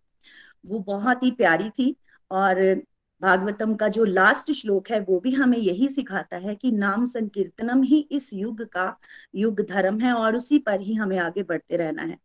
वो 0.64 0.79
बहुत 0.81 1.23
ही 1.23 1.31
प्यारी 1.33 1.69
थी 1.71 1.95
और 2.31 2.62
भागवतम 3.23 3.75
का 3.75 3.89
जो 3.89 4.05
लास्ट 4.05 4.53
श्लोक 4.53 4.91
है, 4.91 5.01
वो 5.01 5.19
भी 5.21 5.33
हमें 5.33 5.59
यही 5.59 5.89
सिखाता 5.89 6.37
है 6.39 6.55
कि 6.55 6.71
नाम 6.73 7.05
संकीर्तनम 7.07 7.83
ही 7.83 7.99
इस 8.12 8.33
युग 8.35 8.62
का 8.69 8.95
युग 9.35 9.61
धर्म 9.69 10.01
है 10.01 10.12
और 10.14 10.37
उसी 10.37 10.59
पर 10.61 10.81
ही 10.81 10.95
हमें 10.95 11.19
आगे 11.19 11.43
बढ़ते 11.43 11.77
रहना 11.77 12.03
है। 12.03 12.16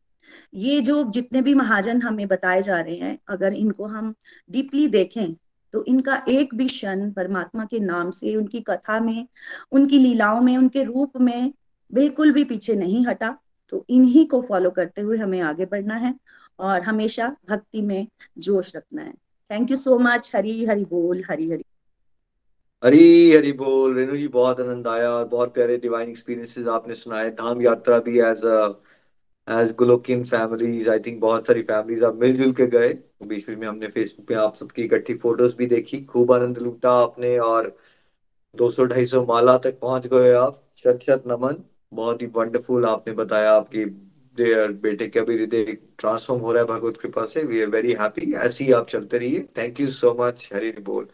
ये 0.53 0.81
जो 0.81 1.03
जितने 1.11 1.41
भी 1.41 1.53
महाजन 1.53 2.01
हमें 2.01 2.27
बताए 2.27 2.61
जा 2.61 2.79
रहे 2.79 2.95
हैं, 2.95 3.17
अगर 3.27 3.53
इनको 3.53 3.85
हम 3.85 4.13
डीपली 4.51 4.87
देखें 4.89 5.33
तो 5.73 5.83
इनका 5.85 6.15
एक 6.29 6.53
भी 6.55 6.67
क्षण 6.67 7.09
परमात्मा 7.11 7.65
के 7.65 7.79
नाम 7.79 8.11
से, 8.11 8.35
उनकी 8.35 8.59
कथा 8.61 8.99
में, 8.99 9.27
उनकी 9.71 9.99
लीलाओं 9.99 10.41
में, 10.41 10.57
उनके 10.57 10.83
रूप 10.83 11.17
में 11.21 11.53
बिल्कुल 11.91 12.31
भी 12.31 12.43
पीछे 12.43 12.75
नहीं 12.75 13.05
हटा 13.05 13.37
तो 13.71 13.85
इन्हीं 13.89 14.25
को 14.27 14.41
फॉलो 14.41 14.69
करते 14.69 15.01
हुए 15.01 15.17
हमें 15.17 15.39
आगे 15.41 15.65
बढ़ना 15.65 15.95
है 15.95 16.13
और 16.59 16.81
हमेशा 16.81 17.35
भक्ति 17.49 17.81
में 17.81 18.07
जोश 18.37 18.75
रखना 18.75 19.01
है। 19.01 19.13
Thank 19.51 19.71
you 19.71 19.77
so 19.77 19.97
much 19.99 20.31
Hari 20.35 20.65
Hari 20.65 20.85
बोल, 20.85 21.23
हरी 21.29 21.49
हरी। 21.51 21.63
हरी 22.83 23.31
हरी 23.31 23.51
बोल। 23.53 23.95
रेणु 23.95 24.15
जी, 24.17 24.27
बहुत 24.27 24.59
आनंद 24.59 24.87
आया 24.87 25.09
और 25.09 25.25
बहुत 25.27 25.53
प्यारे 25.53 25.77
डिवाइन 25.77 26.09
एक्सपीरियंसेस 26.09 26.67
आपने 26.67 26.95
सुनाए। 26.95 27.29
धाम 27.31 27.61
यात्रा 27.61 27.99
भी 27.99 28.19
as 28.19 28.41
as 29.47 29.71
Golokian 29.75 30.23
families 30.25 30.89
I 30.89 30.99
think 30.99 31.19
बहुत 31.21 31.47
सारी 31.47 31.61
फैमिलीज़ 31.61 32.03
आप 32.05 32.15
मिलजुल 32.15 32.51
के 32.53 32.65
गए। 32.67 32.87
बीच 33.23 33.45
बीच 33.47 33.57
में 33.57 33.67
हमने 33.67 33.87
फेसबुक 33.87 34.27
पे 34.27 34.33
आप 34.33 34.55
सबकी 34.55 34.83
इकट्ठी 34.83 35.13
फ़ोटोज़ 35.13 35.55
भी 35.55 35.65
देखी। 35.65 36.01
खूब 36.05 36.31
आनंद 36.31 36.57
लूटा 36.57 36.91
आपने 37.03 37.37
और 37.39 37.75
200 38.55 38.85
250 38.85 39.25
माला 39.27 39.57
तक 39.57 39.79
पहुँच 39.79 40.07
गए 40.07 40.31
आप। 40.33 40.61
शत 40.83 40.99
शत 41.07 41.23
नमन। 41.27 41.63
बहुत 41.93 42.21
ही 42.21 42.27
वंडरफुल 42.35 42.85
आपने 42.85 43.13
बताया 43.13 43.51
आपकी 43.53 43.85
बेटे 44.37 45.07
के 45.07 45.19
अभी 45.19 45.35
हृदय 45.37 45.63
ट्रांसफॉर्म 45.99 46.41
हो 46.41 46.51
रहा 46.53 46.63
है 46.63 46.67
भगवत 46.69 46.97
कृपा 46.97 47.25
से। 47.25 47.43
वी 47.43 47.61
आर 47.61 47.67
वेरी 47.69 47.93
हैप्पी 47.93 48.33
ऐसे 48.33 48.63
ही 48.63 48.71
आप 48.71 48.87
चलते 48.89 49.17
रहिए। 49.17 49.47
Thank 49.57 49.79
you 49.79 49.87
so 49.91 50.15
much 50.19 50.49
Hari 50.53 50.71
बोल। 50.71 51.07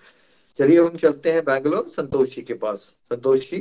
चलिए 0.60 0.82
हम 0.82 0.98
चलते 0.98 1.32
हैं 1.32 1.44
बैंगलोर 1.46 1.88
संतोष 1.88 2.36
जी 2.36 2.42
के 2.42 2.54
पास। 2.54 2.80
संतोष 3.10 3.50
जी। 3.52 3.58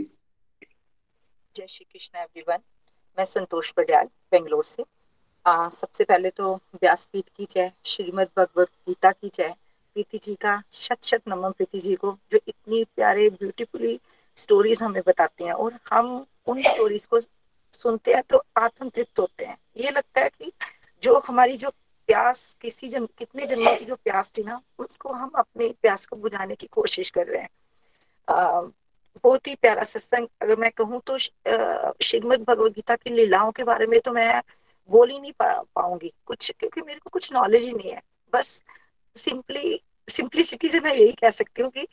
जय 1.56 1.66
श्री 1.68 1.84
कृष्ण 1.84 2.18
एवरीवन 2.18 2.58
मैं 3.18 3.24
संतोष 3.24 3.70
पटियाल 3.70 4.06
बेंगलोर 4.32 4.64
से। 4.64 4.84
आ, 5.46 5.68
सबसे 5.68 6.04
पहले 6.04 6.30
तो 6.30 6.54
व्यासपीठ 6.74 7.24
की 7.36 7.46
जय 7.50 7.70
श्रीमद 7.84 8.28
भगवत 8.36 8.68
गीता 8.88 9.10
की 9.12 9.30
जय। 9.34 9.54
प्रीति 9.96 10.18
जी 10.18 10.34
का 10.34 10.62
शत 10.72 11.04
शत 11.04 11.22
नमन 11.28 11.50
प्रीति 11.50 11.78
जी 11.78 11.94
को 11.94 12.16
जो 12.32 12.38
इतनी 12.48 12.84
प्यारे 12.96 13.28
ब्यूटीफुली 13.30 13.98
स्टोरीज 14.36 14.82
हमें 14.82 15.02
बताती 15.06 15.44
हैं 15.44 15.52
और 15.52 15.78
हम 15.90 16.26
उन 16.46 16.62
स्टोरीज 16.62 17.06
को 17.06 17.20
सुनते 17.20 18.14
हैं 18.14 18.22
तो 18.30 18.42
आत्म 18.56 18.88
तृप्त 18.88 19.18
होते 19.18 19.44
हैं। 19.44 19.56
ये 19.76 19.90
लगता 19.90 20.20
है 20.20 20.28
कि 20.28 20.52
जो 21.02 21.18
हमारी 21.18 21.56
जो 21.56 21.70
प्यास 22.08 22.56
किसी 22.60 22.88
जन 22.88 23.06
कितने 23.18 23.46
जन्मों 23.46 23.76
की 23.76 23.84
जो 23.84 23.94
प्यास 23.94 24.30
थी 24.38 24.42
ना 24.44 24.60
उसको 24.78 25.12
हम 25.12 25.30
अपने 25.36 25.68
प्यास 25.82 26.06
को 26.06 26.16
बुझाने 26.16 26.54
की 26.54 26.66
कोशिश 26.66 27.10
कर 27.10 27.26
रहे 27.26 27.40
हैं। 27.42 27.48
बहुत 29.24 29.46
ही 29.46 29.54
प्यारा 29.54 29.82
सत्संग 29.82 30.26
अगर 30.42 30.56
मैं 30.56 30.70
कहूँ 30.76 31.00
तो 31.06 31.18
श्रीमद 31.18 32.44
भगवद 32.48 32.72
गीता 32.72 32.96
की 32.96 33.10
लीलाओं 33.10 33.50
के 33.52 33.64
बारे 33.64 33.86
में 33.86 33.98
तो 34.00 34.12
मैं 34.12 34.40
बोल 34.90 35.10
ही 35.10 35.18
नहीं 35.20 35.32
पा, 35.32 35.52
पाऊँगी 35.74 36.12
कुछ 36.26 36.50
क्योंकि 36.58 36.80
मेरे 36.80 37.00
को 37.00 37.10
कुछ 37.10 37.32
नॉलेज 37.32 37.62
ही 37.62 37.72
नहीं 37.72 37.90
है। 37.90 38.02
बस 38.32 38.62
सिंपली 39.16 39.80
सिंपलिसिटी 40.08 40.68
से 40.68 40.80
मैं 40.80 40.94
यही 40.94 41.12
कह 41.12 41.30
सकती 41.30 41.62
हूँ 41.62 41.70
कि 41.70 41.86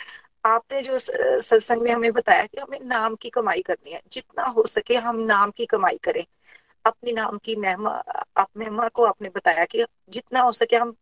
आपने 0.46 0.82
जो 0.82 0.98
सत्संग 0.98 1.82
में 1.82 1.92
हमें 1.92 2.12
बताया 2.12 2.46
कि 2.46 2.60
हमें 2.62 2.80
नाम 2.84 3.16
की 3.16 3.30
कमाई 3.30 3.62
करनी 3.62 3.92
है 3.92 4.02
जितना 4.12 4.44
हो 4.48 4.66
सके 4.66 4.96
हम 4.96 5.20
नाम 5.20 5.52
की 5.52 5.66
कमाई 5.66 5.98
करें। 6.04 6.26
अपने 6.86 7.12
नाम 7.12 7.38
की 7.38 7.56
महिमा 7.56 7.90
आप 8.38 8.48
महिमा 8.58 8.88
को 8.90 9.06
आपने 9.06 9.30
बताया 9.30 9.66
कि 9.66 9.86
जितना 10.10 10.40
हो 10.40 10.52
सके 10.52 10.76
हम 10.76 10.96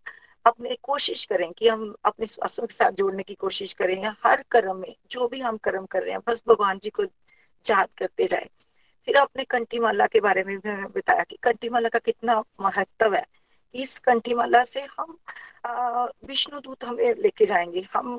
अपने 0.46 0.76
कोशिश 0.84 1.24
करें 1.26 1.52
कि 1.54 1.68
हम 1.68 1.94
अपने 2.06 2.26
स्वास्थ्य 2.26 2.68
के 2.68 2.74
साथ 2.74 2.92
जोड़ने 2.92 3.24
की 3.24 3.34
कोशिश 3.36 3.74
करें 3.74 4.04
हर 4.26 4.44
कर्म 4.52 4.76
में 4.78 4.96
जो 5.12 5.28
भी 5.28 5.40
हम 5.42 5.58
कर्म 5.64 5.86
कर 5.86 6.04
रहे 6.04 6.12
हैं 6.12 6.22
बस 6.28 6.44
भगवान 6.48 6.80
जी 6.84 6.90
को 6.90 7.04
याद 7.66 7.90
करते 7.98 8.28
जाए। 8.28 8.50
फिर 9.08 9.18
आपने 9.18 9.44
कंठी 9.44 9.80
माला 9.80 10.08
के 10.08 10.20
बारे 10.22 10.44
में 10.44 10.58
भी 10.58 10.72
बताया 10.96 11.24
कि 11.24 11.38
कंठी 11.44 11.70
माला 11.70 11.90
का 11.90 12.00
कितना 12.00 12.40
महत्व 12.62 13.14
है। 13.16 13.26
इस 13.76 13.98
कंठी 14.00 14.34
माला 14.34 14.64
से 14.64 14.82
हम 15.00 15.18
विष्णु 16.28 16.60
दूत 16.60 16.84
हमें 16.86 17.14
लेके 17.16 17.46
जाएँगे। 17.46 17.86
हम 17.94 18.16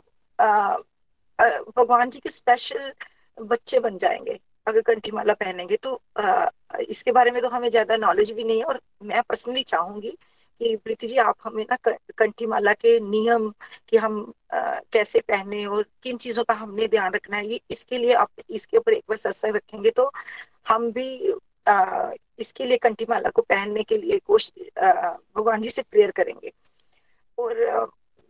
भगवान 1.77 2.11
जी 2.11 2.20
के 2.20 2.31
स्पेशल 2.31 2.93
बच्चे 3.39 3.81
बन 3.81 3.99
जाएँगे 3.99 4.39
अगर 4.66 4.81
कंठी 4.81 5.11
माला 5.11 5.35
पहनेंगे 5.35 5.77
तो। 5.77 6.01
आ, 6.20 6.47
इसके 6.89 7.12
बारे 7.12 7.31
में 7.31 7.41
तो 7.43 7.49
हमें 7.49 7.68
ज़्यादा 7.70 7.97
नॉलेज 7.97 8.31
भी 8.33 8.45
नहीं 8.45 8.59
है 8.59 8.64
और 8.64 8.81
मैं 9.03 9.22
पर्सनली 9.29 9.62
चाहूँगी 9.64 10.16
कि 10.61 10.75
प्रीति 10.85 11.07
जी 11.07 11.17
आप 11.19 11.37
हमें 11.45 11.65
ना 11.71 11.77
कंठी 12.19 12.47
माला 12.47 12.73
के 12.75 12.99
नियम 13.01 13.51
कि 13.89 13.97
हम 13.97 14.21
आ, 14.55 14.75
कैसे 14.93 15.21
पहने 15.29 15.65
और 15.67 15.85
किन 16.03 16.17
चीज़ों 16.17 16.45
का 16.45 16.55
हमने 16.55 16.87
ध्यान 16.89 17.13
रखना 17.15 17.37
है 17.37 17.47
ये 17.47 17.61
इसके 17.71 17.99
लिए 17.99 18.15
आप 18.15 18.31
इसके 18.51 18.77
ऊपर 18.79 18.93
एक 18.93 19.05
बार 19.09 19.17
सत्संग 19.19 19.57
रखेंगे 19.57 19.91
तो 19.91 20.11
हम 20.69 20.91
भी 20.93 21.33
आ, 21.69 22.11
इसके 22.39 22.65
लिए 22.65 22.77
कंठी 22.77 23.07
माला 23.11 23.31
को 23.31 23.43
पहनने 23.43 23.83
के 23.83 23.97
लिए 23.97 24.19
कोशिश 24.27 24.69
भगवान 24.79 25.61
जी 25.63 25.69
से 25.71 25.83
प्रेयर 25.83 26.11
करेंगे। 26.11 26.53
और 27.39 27.55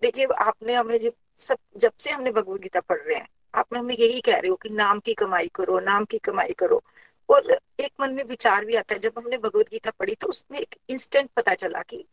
देखिए 0.02 0.26
आपने 0.40 0.74
हमें 0.74 0.98
जब 0.98 1.12
सब 1.38 1.56
जब 1.76 1.92
से 1.98 2.10
हमने 2.10 2.30
भगवत 2.32 2.60
गीता 2.60 2.80
पढ़ 2.80 2.98
रहे 2.98 3.16
हैं 3.18 3.28
आप 3.54 3.74
हमें 3.76 3.94
यही 3.94 4.20
कह 4.20 4.36
रहे 4.38 4.48
हो 4.50 4.56
कि 4.62 4.68
नाम 4.70 5.00
की 5.06 5.14
कमाई 5.14 5.48
करो 5.54 5.78
नाम 5.80 6.04
की 6.04 6.18
कमाई 6.24 6.52
करो। 6.58 6.82
और 7.28 7.52
एक 7.52 7.90
मन 8.00 8.12
में 8.12 8.22
विचार 8.24 8.64
भी 8.64 8.74
आता 8.76 8.94
है। 8.94 9.00
जब 9.00 9.12
हमने 9.18 9.38
भगवत 9.38 9.68
गीता 9.70 9.90
पढ़ी 9.98 10.14
तो 10.14 10.28
उसमें 10.28 10.58
एक 10.58 10.74
इंस्टेंट 10.90 11.30
पता 11.36 11.54
चला 11.54 11.80
कि 11.88 12.04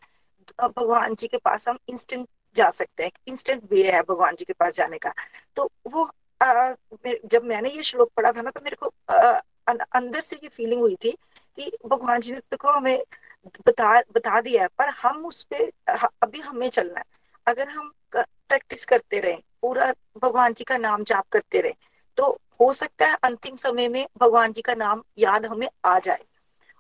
भगवान 0.62 1.16
जी 1.16 1.28
के 1.28 1.38
पास 1.38 1.68
हम 1.70 1.78
इंस्टेंट 1.90 2.28
जा 2.56 2.70
सकते 2.72 3.04
हैं। 3.04 3.12
इंस्टेंट 3.28 3.64
वे 3.72 3.84
है 3.92 4.02
भगवान 4.02 4.36
जी 4.36 4.46
के 4.46 4.54
पास 4.54 4.76
जाने 4.76 4.98
का। 4.98 5.14
तो 5.56 5.70
वो 5.88 6.10
आ, 6.42 6.74
जब 7.26 7.44
मैंने 7.46 7.70
ये 7.70 7.82
श्लोक 7.84 8.12
पढ़ा 8.18 8.32
था 8.32 8.42
ना 8.42 8.50
तो 8.50 8.62
मेरे 8.64 8.76
को 8.76 8.94
आ, 9.10 9.40
अंदर 9.94 10.22
से 10.22 10.36
ये 10.44 10.50
फीलिंग 10.50 10.82
हुई 10.82 10.96
थी 10.96 11.12
कि 11.58 11.72
भगवान 11.86 12.20
जी 12.20 12.32
ने 12.32 12.38
देखो 12.42 12.72
हमें 12.72 13.04
बता 13.68 14.00
बता 14.16 14.42
दिया 14.42 14.62
है 14.62 14.68
पर 14.78 14.90
हम 14.98 15.26
उस 15.26 15.44
पर 15.54 15.72
अभी 16.24 16.40
हमें 16.40 16.68
चलना 16.70 17.00
है। 17.00 17.06
अगर 17.48 17.70
हम 17.70 17.92
प्रैक्टिस 18.16 18.86
करते 18.86 19.20
रहे 19.20 19.38
पूरा 19.62 19.92
भगवान 20.24 20.54
जी 20.54 20.64
का 20.64 20.78
नाम 20.78 21.04
जाप 21.04 21.28
करते 21.32 21.62
रहे 21.62 21.74
तो 22.18 22.38
हो 22.62 22.72
सकता 22.74 23.06
है 23.06 23.18
अंतिम 23.24 23.56
समय 23.56 23.88
में 23.90 24.06
भगवान 24.18 24.52
जी 24.52 24.62
का 24.62 24.74
नाम 24.76 25.04
याद 25.18 25.46
हमें 25.46 25.68
आ 25.86 25.98
जाए। 26.00 26.24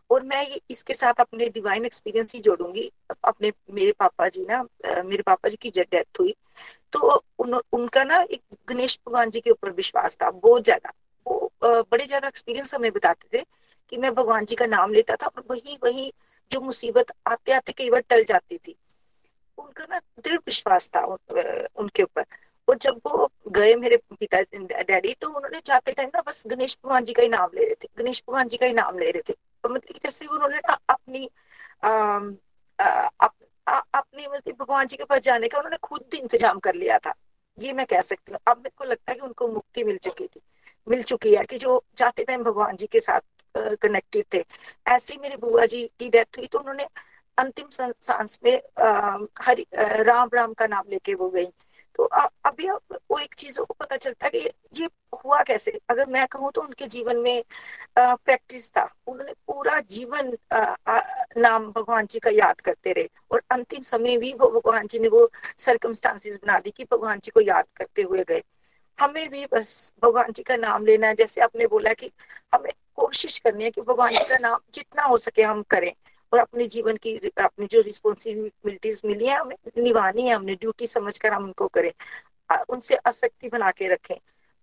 और 0.09 0.23
मैं 0.23 0.41
ये 0.43 0.59
इसके 0.71 0.93
साथ 0.93 1.19
अपने 1.19 1.47
डिवाइन 1.49 1.85
एक्सपीरियंस 1.85 2.33
ही 2.35 2.39
जोड़ूँगी। 2.39 2.89
अपने 3.25 3.51
मेरे 3.73 3.91
पापा 3.99 4.27
जी 4.27 4.45
ना 4.45 4.61
मेरे 5.03 5.23
पापा 5.23 5.49
जी 5.49 5.55
की 5.61 5.69
जब 5.69 5.85
डेथ 5.91 6.19
हुई। 6.19 6.33
तो 6.93 7.23
उन, 7.39 7.53
उनका 7.73 8.03
ना 8.03 8.21
एक 8.23 8.41
गणेश 8.69 8.99
भगवान 9.07 9.29
जी 9.29 9.39
के 9.39 9.49
ऊपर 9.49 9.71
विश्वास 9.71 10.17
था 10.23 10.29
बहुत 10.31 10.63
ज़्यादा। 10.63 10.91
वो 11.25 11.51
बड़े 11.63 12.05
ज़्यादा 12.05 12.27
एक्सपीरियंस 12.27 12.73
हमें 12.75 12.91
बताते 12.91 13.37
थे 13.37 13.43
कि 13.91 13.97
मैं 13.97 14.13
भगवान 14.15 14.45
जी 14.45 14.55
का 14.55 14.65
नाम 14.65 14.93
लेता 14.93 15.15
था 15.15 15.27
और 15.27 15.43
वही 15.49 15.77
वही 15.83 16.11
जो 16.51 16.61
मुसीबत 16.61 17.11
आते 17.27 17.51
आते 17.51 17.71
कई 17.71 17.89
बार 17.89 18.01
टल 18.09 18.23
जाती 18.23 18.57
थी। 18.57 18.75
उनका 19.57 19.85
ना 19.91 19.99
दृढ़ 20.19 20.37
विश्वास 20.37 20.89
था 20.89 21.03
उनके 21.05 22.03
ऊपर। 22.03 22.25
और 22.71 22.77
जब 22.81 22.99
वो 23.05 23.29
गए 23.49 23.75
मेरे 23.75 23.97
पिता, 24.11 24.41
डैडी 24.41 25.13
तो 25.21 25.27
उन्होंने 25.29 25.59
जाते 25.65 25.91
टाइम 25.91 26.09
ना 26.15 26.21
बस 26.27 26.43
गणेश 26.47 26.77
भगवान 26.83 27.03
जी 27.03 27.13
का 27.13 27.23
ही 27.23 27.29
नाम 27.29 27.49
ले 27.55 27.65
रहे 27.65 27.75
थे। 27.83 27.87
गणेश 27.97 28.21
भगवान 28.27 28.47
जी 28.47 28.57
का 28.57 28.65
ही 28.65 28.73
नाम 28.73 28.97
ले 28.99 29.09
रहे 29.11 29.21
थे। 29.29 29.33
तो 29.33 29.69
मतलब 29.69 29.99
जैसे 30.03 30.25
उन्होंने 30.27 30.57
ना 30.59 30.77
अपनी 30.89 31.29
अपनी 32.79 34.27
मतलब 34.27 34.55
भगवान 34.59 34.87
जी 34.87 34.97
के 34.97 35.03
पास 35.05 35.19
जाने 35.21 35.47
का 35.47 35.57
उन्होंने 35.57 35.77
खुद 35.83 36.15
इंतज़ाम 36.15 36.59
कर 36.59 36.75
लिया 36.75 36.97
था। 36.99 37.13
ये 37.57 37.73
मैं 37.73 37.85
कह 37.85 38.01
सकती 38.01 38.31
हूँ। 38.31 38.39
अब 38.47 38.57
मेरे 38.57 38.71
को 38.77 38.85
लगता 38.85 39.11
है 39.11 39.15
कि 39.15 39.21
उनको 39.21 39.47
मुक्ति 39.47 39.83
मिल 39.83 39.97
चुकी 39.99 40.27
थी। 40.27 40.41
मिल 40.87 41.03
चुकी 41.03 41.33
है 41.35 41.43
कि 41.45 41.57
जो 41.57 41.83
जाते 41.97 42.23
टाइम 42.23 42.43
भगवान 42.43 42.75
जी 42.75 42.87
के 42.87 42.99
साथ 42.99 43.21
कनेक्टेड 43.81 44.25
थे। 44.33 44.43
ऐसे 44.87 45.13
ही 45.13 45.19
मेरी 45.19 45.37
बुआ 45.37 45.65
जी 45.65 45.85
की 45.99 46.09
डेथ 46.09 46.37
हुई 46.37 46.47
तो 46.47 46.59
उन्होंने 46.59 46.87
अंतिम 47.37 47.67
सांस 47.71 48.39
में 48.43 48.55
हरि 49.41 49.65
राम 49.75 50.29
राम 50.33 50.53
का 50.53 50.67
नाम 50.67 50.89
लेके 50.89 51.13
वो 51.15 51.29
गई। 51.29 51.45
तो 51.95 52.03
अभी 52.03 52.69
वो 52.69 53.17
एक 53.19 53.33
चीज़ों 53.33 53.65
को 53.65 53.73
पता 53.73 53.95
चलता 53.95 54.25
है 54.25 54.31
कि 54.31 54.49
ये 54.81 54.87
हुआ 55.25 55.41
कैसे? 55.43 55.71
अगर 55.89 56.05
मैं 56.09 56.25
कहूँ 56.31 56.51
तो 56.55 56.61
उनके 56.61 56.85
जीवन 56.87 57.17
में 57.17 57.43
प्रैक्टिस 57.99 58.69
था। 58.71 58.83
उन्होंने 59.07 59.33
पूरा 59.47 59.79
जीवन 59.89 60.31
नाम 61.41 61.71
भगवान 61.71 62.05
जी 62.11 62.19
का 62.19 62.29
याद 62.29 62.61
करते 62.61 62.91
रहे। 62.93 63.09
और 63.31 63.41
अंतिम 63.51 63.81
समय 63.83 64.17
भी 64.17 64.33
वो 64.33 64.49
भगवान 64.51 64.87
जी 64.87 64.99
ने 64.99 65.07
वो 65.07 65.29
सरकमस्टांसिस 65.57 66.37
बना 66.37 66.57
दी 66.59 66.71
कि 66.77 66.83
भगवान 66.91 67.19
जी 67.19 67.31
को 67.31 67.41
याद 67.41 67.71
करते 67.75 68.01
हुए 68.01 68.23
गए। 68.27 68.41
हमें 68.99 69.29
भी 69.29 69.45
बस 69.53 69.91
भगवान 70.03 70.31
जी 70.31 70.43
का 70.43 70.55
नाम 70.57 70.85
लेना 70.85 71.07
है। 71.07 71.15
जैसे 71.15 71.41
आपने 71.41 71.67
बोला 71.67 71.93
कि 71.93 72.11
हमें 72.53 72.71
कोशिश 72.95 73.37
करनी 73.39 73.63
है 73.63 73.69
कि 73.71 73.81
भगवान 73.81 74.17
जी 74.17 74.23
का 74.29 74.37
नाम 74.37 74.59
जितना 74.73 75.03
हो 75.03 75.17
सके 75.17 75.41
हम 75.43 75.61
करें। 75.69 75.91
और 76.31 76.39
अपने 76.39 76.67
जीवन 76.67 76.97
की, 76.97 77.15
अपनी 77.17 77.67
जो 77.67 77.81
रिस्पॉन्सिबिलिटीज 77.81 79.01
मिली 79.05 79.27
है, 79.27 79.37
हमें 79.37 79.55
निभानी 79.77 80.27
है, 80.27 80.35
हमने 80.35 80.55
ड्यूटी 80.55 80.87
समझकर 80.87 81.33
हम 81.33 81.43
उनको 81.43 81.67
करें। 81.69 81.91
उनसे 82.69 82.95
आसक्ति 83.07 83.49
बना 83.49 83.71
के 83.71 83.87
रखें। 83.87 84.15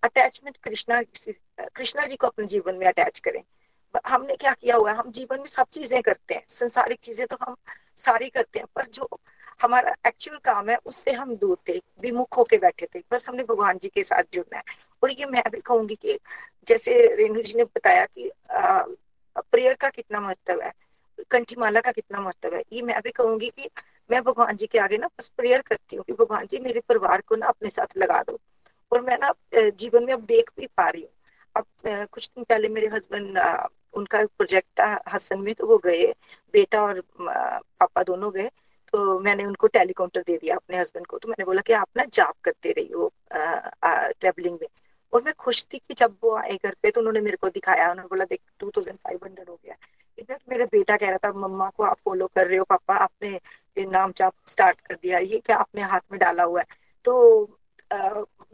अटैचमेंट 0.02 0.56
कृष्णा 0.56 1.00
कृष्णा 1.58 2.06
जी 2.06 2.16
को 2.16 2.26
अपने 2.26 2.46
जीवन 2.46 2.76
में 2.76 2.86
अटैच 2.86 3.18
करें। 3.18 3.42
हमने 4.06 4.34
क्या 4.36 4.52
किया 4.52 4.76
हुआ 4.76 4.90
है? 4.90 4.96
हम 4.96 5.10
जीवन 5.10 5.38
में 5.38 5.46
सब 5.46 5.66
चीज़ें 5.72 6.00
करते 6.02 6.34
हैं। 6.34 6.42
संसारिक 6.48 6.98
चीज़ें 6.98 7.26
तो 7.26 7.36
हम 7.42 7.56
सारी 7.96 8.28
करते 8.28 8.58
हैं, 8.58 8.66
पर 8.76 8.86
जो 8.86 9.08
हमारा 9.62 9.94
एक्चुअल 10.06 10.36
काम 10.44 10.68
है, 10.70 10.76
उससे 10.86 11.12
हम 11.12 11.34
दूर 11.36 11.56
थे, 11.68 11.78
विमुख 12.00 12.36
होके 12.36 12.56
बैठे 12.58 12.86
थे। 12.94 13.02
बस 13.12 13.28
हमने 13.28 13.42
भगवान 13.44 13.78
जी 13.78 13.88
के 13.88 14.02
साथ 14.04 14.22
जुड़ना 14.32 14.56
है। 14.58 14.62
और 15.02 15.10
ये 15.10 15.26
मैं 15.26 15.42
भी 15.52 15.60
कहूँगी 15.60 15.94
कि 15.94 16.18
जैसे 16.68 16.92
रेणु 17.16 17.42
जी 17.42 17.54
ने 17.56 17.64
बताया 17.64 18.04
कि 18.06 18.30
प्रेयर 18.52 19.74
का 19.74 19.88
कितना 19.88 20.20
महत्व 20.20 20.60
है। 20.62 20.72
कंठीमाला 21.30 21.80
का 21.80 21.90
कितना 21.92 22.20
महत्व 22.20 22.54
है? 22.54 22.62
ये 22.72 22.82
मैं 22.82 23.00
भी 23.04 23.10
कहूँगी 23.12 23.48
कि 23.48 23.68
मैं 24.10 24.22
भगवान 24.24 24.56
जी 24.56 24.66
के 24.66 24.78
आगे 24.78 24.98
ना 24.98 25.06
बस 25.08 25.28
प्रेयर 25.36 25.62
करती 25.62 25.96
हूँ 25.96 26.04
कि 26.04 26.12
भगवान 26.14 26.46
जी 26.46 26.58
मेरे 26.60 26.80
परिवार 26.88 27.20
को 27.28 27.36
ना 27.36 27.46
अपने 27.48 27.68
साथ 27.70 27.96
लगा 27.98 28.20
दो। 28.28 28.38
और 28.92 29.00
मैं 29.04 29.18
ना 29.18 29.32
जीवन 29.54 30.04
में 30.04 30.12
अब 30.12 30.24
देख 30.26 30.50
भी 30.58 30.66
पा 30.76 30.88
रही 30.88 31.02
हूँ। 31.02 31.10
अब 31.56 32.06
कुछ 32.12 32.28
दिन 32.28 32.44
पहले 32.44 32.68
मेरे 32.68 32.86
हस्बैंड 32.88 33.38
उनका 33.96 34.20
एक 34.20 34.28
प्रोजेक्ट 34.38 34.68
था 34.80 34.86
हसन 35.12 35.40
में 35.40 35.52
तो 35.54 35.66
वो 35.66 35.78
गए। 35.84 36.06
बेटा 36.54 36.82
और 36.82 37.00
पापा 37.20 38.02
दोनों 38.02 38.32
गए। 38.32 38.48
तो 38.92 39.18
मैंने 39.20 39.44
उनको 39.44 39.66
टेलीकाउंटर 39.68 40.22
दे 40.26 40.36
दिया 40.36 40.56
अपने 40.56 40.78
हस्बैंड 40.78 41.06
को। 41.06 41.18
तो 41.18 41.28
मैंने 41.28 41.44
बोला 41.44 41.60
कि 41.66 41.72
आप 41.72 41.88
ना 41.96 42.04
जॉब 42.12 42.34
करते 42.44 42.72
रही 42.72 42.88
हो 42.92 43.12
ट्रेवलिंग 43.34 44.58
में। 44.60 44.68
और 45.12 45.22
मैं 45.22 45.34
खुश 45.38 45.64
थी 45.72 45.78
कि 45.78 45.94
जब 45.94 46.16
वो 46.24 46.34
आए 46.36 46.56
घर 46.64 46.74
पे 46.82 46.90
तो 46.90 47.00
उन्होंने 47.00 47.20
मेरे 47.20 47.36
को 47.36 47.48
दिखाया। 47.50 47.90
उन्होंने 47.90 48.08
बोला, 48.08 48.24
देख 48.24 48.40
टू 48.60 48.70
थाउज़ेंड 48.70 48.98
फाइव 48.98 49.18
हंड्रेड 49.24 49.48
हो 49.48 49.58
गया 49.64 49.74
इनफैक्ट 50.18 50.42
मेरा 50.50 50.64
बेटा 50.72 50.96
कह 50.96 51.08
रहा 51.08 51.18
था 51.24 51.32
मम्मा 51.38 51.68
को 51.76 51.82
आप 51.84 51.98
फॉलो 52.04 52.26
कर 52.34 52.46
रहे 52.46 52.58
हो 52.58 52.64
पापा 52.64 52.94
आपने 52.96 53.38
नाम 53.76 54.12
जाप 54.16 54.32
स्टार्ट 54.46 54.80
कर 54.80 54.94
दिया 54.94 55.18
ये 55.18 55.38
क्या 55.38 55.56
आपने 55.56 55.82
हाथ 55.82 56.00
में 56.12 56.18
डाला 56.20 56.42
हुआ 56.42 56.60
है? 56.60 56.66
तो 57.04 57.42
आ, 57.90 57.96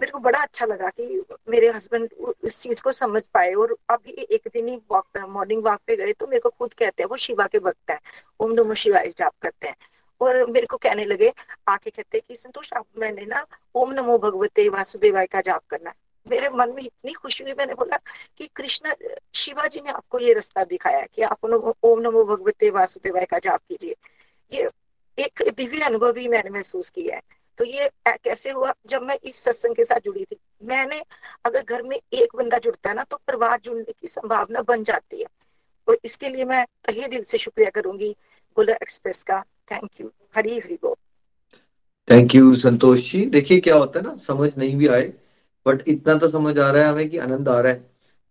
मेरे 0.00 0.10
को 0.10 0.18
बड़ा 0.18 0.38
अच्छा 0.42 0.66
लगा 0.66 0.88
कि 0.90 1.04
मेरे 1.48 1.68
हस्बैंड 1.68 2.08
इस 2.44 2.58
चीज़ 2.60 2.82
को 2.82 2.92
समझ 2.92 3.22
पाए 3.34 3.52
और 3.54 3.76
अभी 3.90 4.12
एक 4.34 4.48
दिन 4.54 4.68
ही 4.68 4.76
वॉक 4.92 5.18
मॉर्निंग 5.28 5.64
वॉक 5.64 5.80
पे 5.86 5.96
गए 5.96 6.12
तो 6.12 6.26
मेरे 6.26 6.40
को 6.40 6.50
खुद 6.50 6.72
कहते 6.74 7.02
हैं 7.02 7.08
वो 7.10 7.16
शिवा 7.16 7.46
के 7.46 7.58
भक्त 7.58 7.90
है 7.90 7.98
ओम 8.40 8.52
नमो 8.52 8.74
शिवाय 8.74 9.08
जाप 9.16 9.32
करते 9.42 9.68
हैं। 9.68 9.76
और 10.20 10.50
मेरे 10.50 10.66
को 10.66 10.76
कहने 10.76 11.04
लगे 11.04 11.32
आके 11.68 11.90
कहते 11.90 12.20
कि 12.20 12.36
संतोष 12.36 12.72
आप 12.72 12.86
मैंने 12.98 13.24
ना 13.26 13.44
ओम 13.74 13.92
नमो 13.92 14.18
भगवते 14.18 14.68
वासुदेवाय 14.68 15.26
का 15.26 15.40
जाप 15.40 15.62
करना 15.70 15.90
है। 15.90 15.96
मेरे 16.26 16.48
मन 16.48 16.70
में 16.70 16.82
इतनी 16.82 17.12
खुशी 17.12 17.44
हुई, 17.44 17.52
मैंने 17.52 17.74
बोला 17.74 17.96
कि 18.38 18.48
कृष्ण, 18.56 18.92
शिवाजी 19.34 19.80
ने 19.80 19.90
आपको 19.90 20.18
ये 20.18 20.32
रास्ता 20.32 20.64
दिखाया 20.64 21.06
कि 21.14 21.22
आप 21.22 21.44
ओम 21.84 22.00
नमो 22.00 22.24
भगवते 22.24 22.70
वासुदेवाय 22.70 23.24
का 23.24 23.38
जाप 23.38 23.60
कीजिए। 23.68 23.94
ये 24.52 24.68
एक 25.18 25.42
दिव्य 25.56 25.84
अनुभव 25.84 26.12
भी 26.12 26.28
मैंने 26.28 26.50
महसूस 26.50 26.90
किया 26.90 27.16
है। 27.16 27.22
तो 27.58 27.64
ये 27.64 27.88
कैसे 28.06 28.50
हुआ? 28.50 28.72
जब 28.86 29.02
मैं 29.02 29.16
इस 29.24 29.36
सत्संग 29.36 29.74
के 29.76 29.84
साथ 29.84 30.00
जुड़ी 30.04 30.24
थी, 30.24 30.36
मैंने 30.62 31.02
अगर 31.44 31.62
घर 31.62 31.82
में 31.82 31.96
एक 31.96 32.36
बंदा 32.36 32.58
जुड़ता 32.58 32.90
है 32.90 32.96
ना 32.96 33.02
तो 33.02 33.16
परिवार 33.16 33.60
जुड़ने 33.64 33.92
की 33.92 34.08
संभावना 34.08 34.62
बन 34.62 34.82
जाती 34.82 35.20
है। 35.20 35.26
और 35.88 35.98
इसके 36.04 36.28
लिए 36.28 36.44
मैं 36.44 36.64
तहे 36.84 37.08
दिल 37.08 37.22
से 37.22 37.38
शुक्रिया 37.38 37.70
करूँगी 37.70 38.10
गुलर 38.56 38.78
एक्सप्रेस 38.82 39.22
का। 39.22 39.42
थैंक 39.72 40.00
यू 40.00 40.10
हरी 40.36 40.58
हरी 40.58 40.78
बोल। 40.82 40.94
Thank 42.08 42.34
you 42.34 42.54
Santosh 42.54 43.10
ji. 43.12 43.24
देखिए 43.26 43.60
क्या 43.60 43.76
होता 43.76 43.98
है 43.98 44.06
ना, 44.06 44.16
समझ 44.16 44.50
नहीं 44.58 44.76
भी 44.76 44.86
आए। 44.86 45.12
बट 45.66 45.88
इतना 45.88 46.14
तो 46.14 46.28
समझ 46.28 46.58
आ 46.58 46.70
रहा 46.70 46.82
है 46.82 46.88
हमें 46.88 47.10
कि 47.10 47.18
आनंद 47.18 47.48
आ 47.48 47.60
रहा 47.60 47.72
है। 47.72 47.90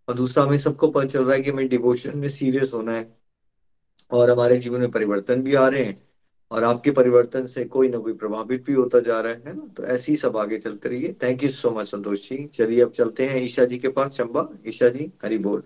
और 0.09 0.15
दूसरा, 0.15 0.43
हमें 0.43 0.57
सबको 0.57 0.87
पता 0.87 1.05
चल 1.05 1.23
रहा 1.23 1.35
है 1.35 1.41
कि 1.41 1.51
हमें 1.51 1.69
डिवोशन 1.69 2.17
में 2.17 2.29
सीरियस 2.29 2.71
होना 2.73 2.93
है। 2.93 3.17
और 4.11 4.29
हमारे 4.29 4.57
जीवन 4.57 4.79
में 4.79 4.91
परिवर्तन 4.91 5.41
भी 5.41 5.53
आ 5.53 5.67
रहे 5.67 5.83
हैं। 5.83 6.03
और 6.51 6.63
आपके 6.63 6.91
परिवर्तन 6.91 7.45
से 7.45 7.65
कोई 7.65 7.89
ना 7.89 7.97
कोई 7.97 8.13
प्रभावित 8.13 8.65
भी 8.65 8.73
होता 8.73 8.99
जा 8.99 9.19
रहा 9.19 9.33
है 9.33 9.41
ना? 9.45 9.73
तो 9.77 9.83
ऐसे 9.83 10.11
ही 10.11 10.15
सब 10.15 10.37
आगे 10.37 10.57
चलते 10.57 10.89
रहिए। 10.89 11.15
Thank 11.23 11.43
you 11.43 11.49
so 11.49 11.71
much 11.71 11.87
Santosh 11.87 12.29
ji. 12.29 12.49
चलिए, 12.57 12.81
अब 12.81 12.91
चलते 12.91 13.25
हैं 13.25 13.43
ईशा 13.43 13.65
जी 13.65 13.77
के 13.77 13.87
पास। 13.87 14.11
चंबा, 14.11 14.49
ईशा 14.67 14.89
जी, 14.89 15.11
हरी 15.23 15.37
बोल। 15.37 15.63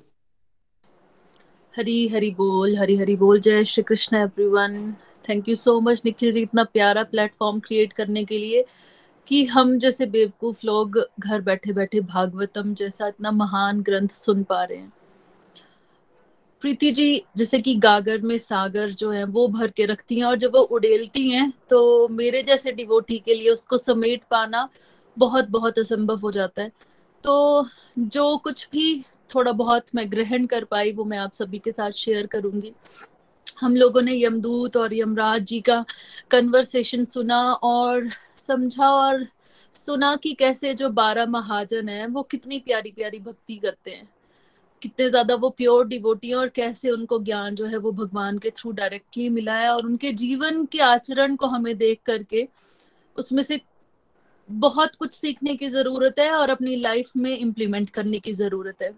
हरी 1.78 2.07
हरी 2.07 2.32
बोल, 2.32 2.78
हरी 2.78 2.97
हरी 2.97 3.15
बोल। 3.15 3.39
जय 3.39 3.63
Shri 3.63 3.84
Krishna 3.84 4.18
everyone 4.18 4.95
thank 5.30 5.49
you 5.49 5.55
so 5.55 5.80
much 5.80 6.01
Nikhil 6.05 6.32
ji, 6.32 6.41
इतना 6.41 6.63
प्यारा 6.63 7.03
प्लेटफॉर्म 7.03 7.59
क्रिएट 7.59 7.93
करने 7.93 8.26
के 8.26 8.38
लिए। 8.38 8.65
कि 9.28 9.43
हम 9.45 9.78
जैसे 9.80 10.05
बेवकूफ़ 10.05 10.65
लोग 10.65 10.99
घर 11.19 11.41
बैठे 11.41 11.73
बैठे 11.73 12.01
भागवतम 12.01 12.73
जैसा 12.73 13.07
इतना 13.07 13.32
महान 13.32 13.82
ग्रंथ 13.82 14.09
सुन 14.09 14.43
पा 14.43 14.63
रहे 14.63 14.78
हैं। 14.78 14.93
प्रीति 16.61 16.91
जी, 16.91 17.23
जैसे 17.38 17.59
कि 17.59 17.75
गागर 17.75 18.21
में 18.21 18.38
सागर 18.38 18.91
जो 18.91 19.09
है, 19.11 19.23
वो 19.23 19.47
भर 19.47 19.71
के 19.71 19.86
रखती 19.86 20.15
हैं 20.15 20.25
और 20.25 20.38
जब 20.38 20.55
वो 20.55 20.61
उड़ेलती 20.61 21.30
हैं 21.30 21.51
तो 21.69 22.07
मेरे 22.07 22.41
जैसे 22.43 22.71
डिवोटी 22.71 23.17
के 23.19 23.34
लिए 23.34 23.49
उसको 23.49 23.78
समेट 23.78 24.23
पाना 24.32 24.67
बहुत 25.17 25.49
बहुत 25.49 25.80
असंभव 25.80 26.19
हो 26.19 26.32
जाता 26.32 26.61
है। 26.61 26.71
तो 27.23 27.67
जो 27.99 28.38
कुछ 28.38 28.67
भी 28.71 29.01
थोड़ा 29.36 29.51
बहुत 29.51 29.86
मैं 29.95 30.11
ग्रहण 30.11 30.45
कर 30.45 30.63
पाई, 30.63 30.91
वो 30.91 31.03
मैं 31.03 31.17
आप 31.17 31.34
सभी 31.34 31.59
के 31.59 31.71
साथ 31.71 31.91
शेयर 31.91 32.28
करूँगी। 32.28 32.73
हम 33.61 33.75
लोगों 33.75 34.01
ने 34.01 34.13
यमदूत 34.23 34.78
और 34.78 34.93
यमराज 34.93 35.45
जी 35.45 35.59
का 35.61 35.84
कन्वर्सेशन 36.32 37.05
सुना 37.05 37.41
और 37.53 38.07
समझा 38.47 38.89
और 38.91 39.25
सुना 39.75 40.15
कि 40.15 40.33
कैसे 40.35 40.73
जो 40.73 40.89
बारह 40.91 41.25
महाजन 41.27 41.89
है, 41.89 42.05
वो 42.07 42.21
कितनी 42.23 42.59
प्यारी 42.59 42.91
प्यारी 42.91 43.19
भक्ति 43.19 43.55
करते 43.55 43.91
हैं। 43.91 44.07
कितने 44.81 45.09
ज़्यादा 45.09 45.35
वो 45.35 45.49
प्योर 45.49 45.87
डिवोटी 45.87 46.31
और 46.33 46.49
कैसे 46.49 46.89
उनको 46.89 47.19
ज्ञान 47.19 47.55
जो 47.55 47.65
है 47.65 47.77
वो 47.77 47.91
भगवान 47.93 48.37
के 48.37 48.49
थ्रू 48.49 48.71
डायरेक्टली 48.73 49.29
मिला 49.29 49.53
है 49.53 49.69
और 49.69 49.85
उनके 49.85 50.11
जीवन 50.13 50.65
के 50.65 50.79
आचरण 50.81 51.35
को 51.35 51.47
हमें 51.47 51.77
देख 51.77 51.99
करके 52.05 52.47
उसमें 53.15 53.41
से 53.43 53.59
बहुत 54.49 54.95
कुछ 54.95 55.13
सीखने 55.13 55.55
की 55.55 55.69
ज़रूरत 55.69 56.19
है 56.19 56.29
और 56.31 56.49
अपनी 56.49 56.75
लाइफ 56.75 57.11
में 57.17 57.37
इम्प्लीमेंट 57.37 57.89
करने 57.89 58.19
की 58.19 58.33
ज़रूरत 58.33 58.81
है। 58.81 58.91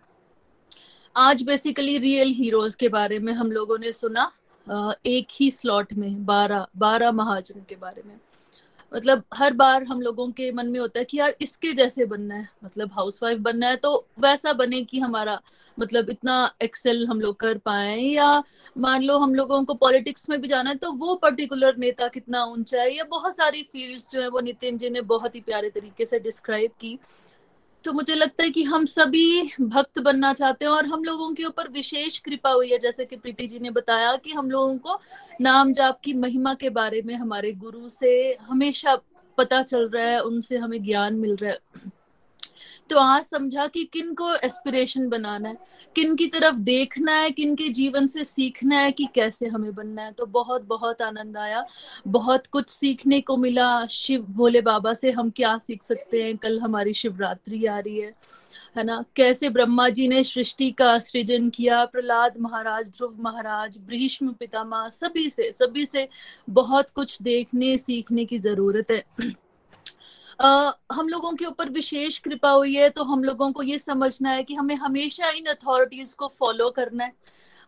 आज 1.16 1.42
बेसिकली 1.44 1.98
रियल 1.98 2.30
हीरोज 2.34 2.76
के 2.76 2.88
बारे 2.90 3.20
में 3.20 3.32
हम 3.34 3.52
लोगों 3.52 3.78
ने 3.78 3.92
सुना 3.94 4.32
एक 4.68 5.28
ही 5.32 5.50
स्लॉट 5.52 5.94
में, 5.94 6.26
बारह 6.26 6.68
बारह 6.78 7.12
महाजन 7.12 7.64
के 7.70 7.76
बारे 7.76 8.04
में। 8.06 8.16
मतलब 8.92 9.24
हर 9.34 9.54
बार 9.54 9.84
हम 9.84 10.02
लोगों 10.02 10.30
के 10.32 10.52
मन 10.52 10.68
में 10.68 10.80
होता 10.80 11.00
है 11.00 11.06
कि 11.06 11.18
यार 11.18 11.36
इसके 11.42 11.74
जैसे 11.74 12.06
बनना 12.06 12.36
है 12.36 12.48
मतलब 12.64 12.92
हाउसवाइफ 12.94 13.40
बनना 13.40 13.68
है 13.68 13.76
तो 13.78 13.94
वैसा 14.20 14.54
बने 14.54 14.82
कि 14.84 15.00
हमारा 15.00 15.40
मतलब 15.78 16.10
इतना 16.10 16.36
एक्सेल 16.62 17.06
हम 17.08 17.22
लोग 17.22 17.36
कर 17.36 17.58
पाए, 17.58 17.98
या 17.98 18.44
मान 18.78 19.04
लो 19.04 19.18
हम 19.18 19.36
लोगों 19.36 19.64
को 19.66 19.74
पॉलिटिक्स 19.76 20.30
में 20.30 20.40
भी 20.42 20.48
जाना 20.48 20.70
है 20.70 20.76
तो 20.76 20.92
वो 20.94 21.16
पर्टिकुलर 21.16 21.78
नेता 21.78 22.08
कितना 22.08 22.44
ऊँचा 22.46 22.82
है, 22.82 22.96
या 22.96 23.04
बहुत 23.04 23.38
सारी 23.38 23.64
फील्ड्स 23.64 24.12
जो 24.12 24.22
है 24.22 24.28
वो 24.28 24.40
नितिन 24.40 24.78
जी 24.78 24.90
ने 24.90 25.02
बहुत 25.04 25.36
ही 25.36 25.42
प्यारे 25.42 25.70
तरीके 25.70 26.06
से 26.06 26.20
डिस्क्राइब 26.20 26.72
की। 26.80 26.98
तो 27.86 27.94
मुझे 27.94 28.16
लगता 28.16 28.44
है 28.44 28.50
कि 28.50 28.64
हम 28.64 28.86
सभी 28.86 29.52
भक्त 29.62 30.00
बनना 30.00 30.34
चाहते 30.34 30.66
हैं 30.66 30.72
और 30.72 30.86
हम 30.86 31.04
लोगों 31.04 31.34
के 31.34 31.44
ऊपर 31.44 31.68
विशेष 31.68 32.18
कृपा 32.20 32.50
हुई 32.50 32.70
है, 32.70 32.78
जैसे 32.78 33.06
कि 33.06 33.16
प्रीति 33.16 33.48
जी 33.48 33.60
ने 33.60 33.70
बताया 33.70 34.16
कि 34.16 34.32
हम 34.32 34.52
लोगों 34.52 34.78
को 34.78 35.00
नाम 35.42 35.74
जाप 35.74 36.00
की 36.04 36.14
महिमा 36.14 36.54
के 36.54 36.70
बारे 36.70 37.02
में 37.02 37.14
हमारे 37.16 37.52
गुरु 37.54 37.90
से 37.90 38.38
हमेशा 38.42 38.96
पता 39.38 39.62
चल 39.62 39.88
रहा 39.90 40.06
है, 40.06 40.20
उनसे 40.20 40.58
हमें 40.58 40.84
ज्ञान 40.84 41.16
मिल 41.16 41.36
रहा 41.36 41.52
है। 41.52 41.60
तो 42.90 43.00
आज 43.00 43.24
समझा 43.24 43.68
कि 43.68 43.84
किन 43.84 44.14
को 44.14 44.36
एस्पिरेशन 44.36 45.10
बनाना 45.10 45.50
है, 45.50 45.58
किन 45.96 46.16
की 46.16 46.28
तरफ़ 46.28 46.56
देखना 46.56 47.16
है, 47.16 47.32
किन 47.32 47.56
के 47.56 47.70
जीवन 47.70 48.08
से 48.08 48.24
सीखना 48.24 48.80
है 48.80 48.92
कि 48.92 49.08
कैसे 49.16 49.48
हमें 49.48 49.74
बनना 49.76 50.02
है। 50.02 50.12
तो 50.12 50.26
बहुत 50.26 50.62
बहुत 50.62 51.02
आनंद 51.02 51.38
आया। 51.38 51.66
बहुत 52.08 52.48
कुछ 52.48 52.70
सीखने 52.70 53.22
को 53.22 53.38
मिला। 53.38 53.86
शिव 53.86 54.22
भोले 54.22 54.62
बाबा 54.62 54.94
से 54.94 55.12
हम 55.12 55.30
क्या 55.30 55.58
सीख 55.58 55.84
सकते 55.84 56.24
हैं? 56.24 56.38
कल 56.38 56.60
हमारी 56.60 56.94
शिवरात्रि 56.94 57.66
आ 57.66 57.80
रही 57.80 58.00
है 58.00 58.14
है 58.78 58.84
ना? 58.84 59.04
कैसे 59.16 59.50
ब्रह्मा 59.50 59.90
जी 59.90 60.08
ने 60.08 60.24
सृष्टि 60.24 60.72
का 60.72 60.98
सृजन 61.00 61.50
किया? 61.50 61.86
प्रहलाद 61.86 62.38
महाराज, 62.40 62.90
ध्रुव 62.90 63.16
महाराज 63.20 63.78
भ्रीष्म 63.78 64.34
पितामह, 64.34 64.90
सभी 64.90 65.30
से 65.30 65.52
सभी 65.52 65.86
से 65.86 66.08
बहुत 66.50 66.90
कुछ 66.90 67.22
देखने, 67.22 67.78
सीखने 67.78 68.26
की 68.26 68.38
ज़रूरत 68.38 68.92
है। 68.92 69.04
हम 70.40 71.08
लोगों 71.10 71.32
के 71.34 71.46
ऊपर 71.46 71.70
विशेष 71.70 72.18
कृपा 72.20 72.50
हुई 72.50 72.76
है 72.76 72.90
तो 72.90 73.04
हम 73.04 73.24
लोगों 73.24 73.52
को 73.52 73.64
ये 73.64 73.80
समझना 73.80 74.32
है 74.32 74.44
कि 74.44 74.56
हमें 74.56 74.76
हमेशा 74.76 75.30
इन 75.30 75.46
अथॉरिटीज 75.46 76.14
को 76.14 76.28
फॉलो 76.28 76.70
करना 76.70 77.04
है 77.04 77.14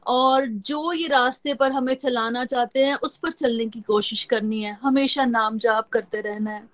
और 0.06 0.46
जो 0.46 0.92
ये 0.94 1.08
रास्ते 1.08 1.54
पर 1.54 1.72
हमें 1.72 1.94
चलाना 1.96 2.46
चाहते 2.46 2.86
हैं, 2.86 2.96
उस 2.96 3.18
पर 3.18 3.32
चलने 3.32 3.66
की 3.66 3.82
कोशिश 3.82 4.24
करनी 4.24 4.62
है। 4.64 4.78
हमेशा 4.84 5.26
नाम 5.26 5.58
जाप 5.58 5.90
करते 5.90 6.22
रहना 6.22 6.52
है। 6.52 6.70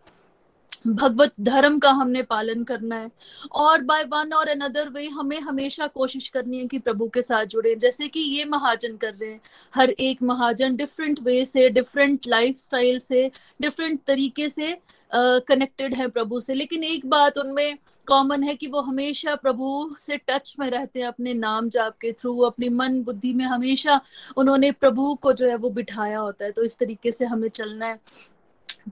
भगवत 0.87 1.33
धर्म 1.41 1.77
का 1.79 1.91
हमने 1.91 2.21
पालन 2.23 2.63
करना 2.63 2.95
है 2.95 3.09
और 3.53 3.81
बाय 3.81 4.03
वन 4.03 4.33
और 4.33 4.47
अनदर 4.47 4.89
वे 4.89 5.07
हमें 5.07 5.39
हमेशा 5.39 5.87
कोशिश 5.87 6.27
करनी 6.29 6.59
है 6.59 6.65
कि 6.67 6.79
प्रभु 6.79 7.07
के 7.09 7.21
साथ 7.21 7.45
जुड़े। 7.45 7.75
जैसे 7.75 8.07
कि 8.07 8.19
ये 8.19 8.45
महाजन 8.45 8.97
कर 8.97 9.13
रहे 9.13 9.29
हैं, 9.29 9.41
हर 9.75 9.89
एक 9.89 10.21
महाजन 10.23 10.75
डिफरेंट 10.75 11.19
वे 11.23 11.43
से 11.45 11.69
डिफरेंट 11.69 12.27
लाइफ 12.27 12.57
स्टाइल 12.57 12.99
से 12.99 13.29
डिफरेंट 13.61 13.99
तरीके 14.07 14.49
से 14.49 14.77
कनेक्टेड 15.13 15.93
uh, 15.93 15.97
है 15.97 16.07
प्रभु 16.07 16.39
से। 16.39 16.53
लेकिन 16.53 16.83
एक 16.83 17.05
बात 17.05 17.37
उनमें 17.37 17.77
कॉमन 18.07 18.43
है 18.43 18.55
कि 18.55 18.67
वो 18.67 18.81
हमेशा 18.81 19.35
प्रभु 19.35 19.95
से 19.99 20.17
टच 20.17 20.55
में 20.59 20.69
रहते 20.69 20.99
हैं 20.99 21.07
अपने 21.07 21.33
नाम 21.33 21.69
जाप 21.69 21.97
के 21.97 22.11
थ्रू 22.11 22.39
अपनी 22.39 22.69
मन 22.69 23.03
बुद्धि 23.03 23.33
में 23.33 23.45
हमेशा 23.45 24.01
उन्होंने 24.37 24.71
प्रभु 24.71 25.15
को 25.15 25.33
जो 25.33 25.47
है 25.47 25.55
वो 25.55 25.69
बिठाया 25.69 26.19
होता 26.19 26.45
है। 26.45 26.51
तो 26.51 26.63
इस 26.63 26.77
तरीके 26.77 27.11
से 27.11 27.25
हमें 27.25 27.49
चलना 27.49 27.85
है। 27.85 27.99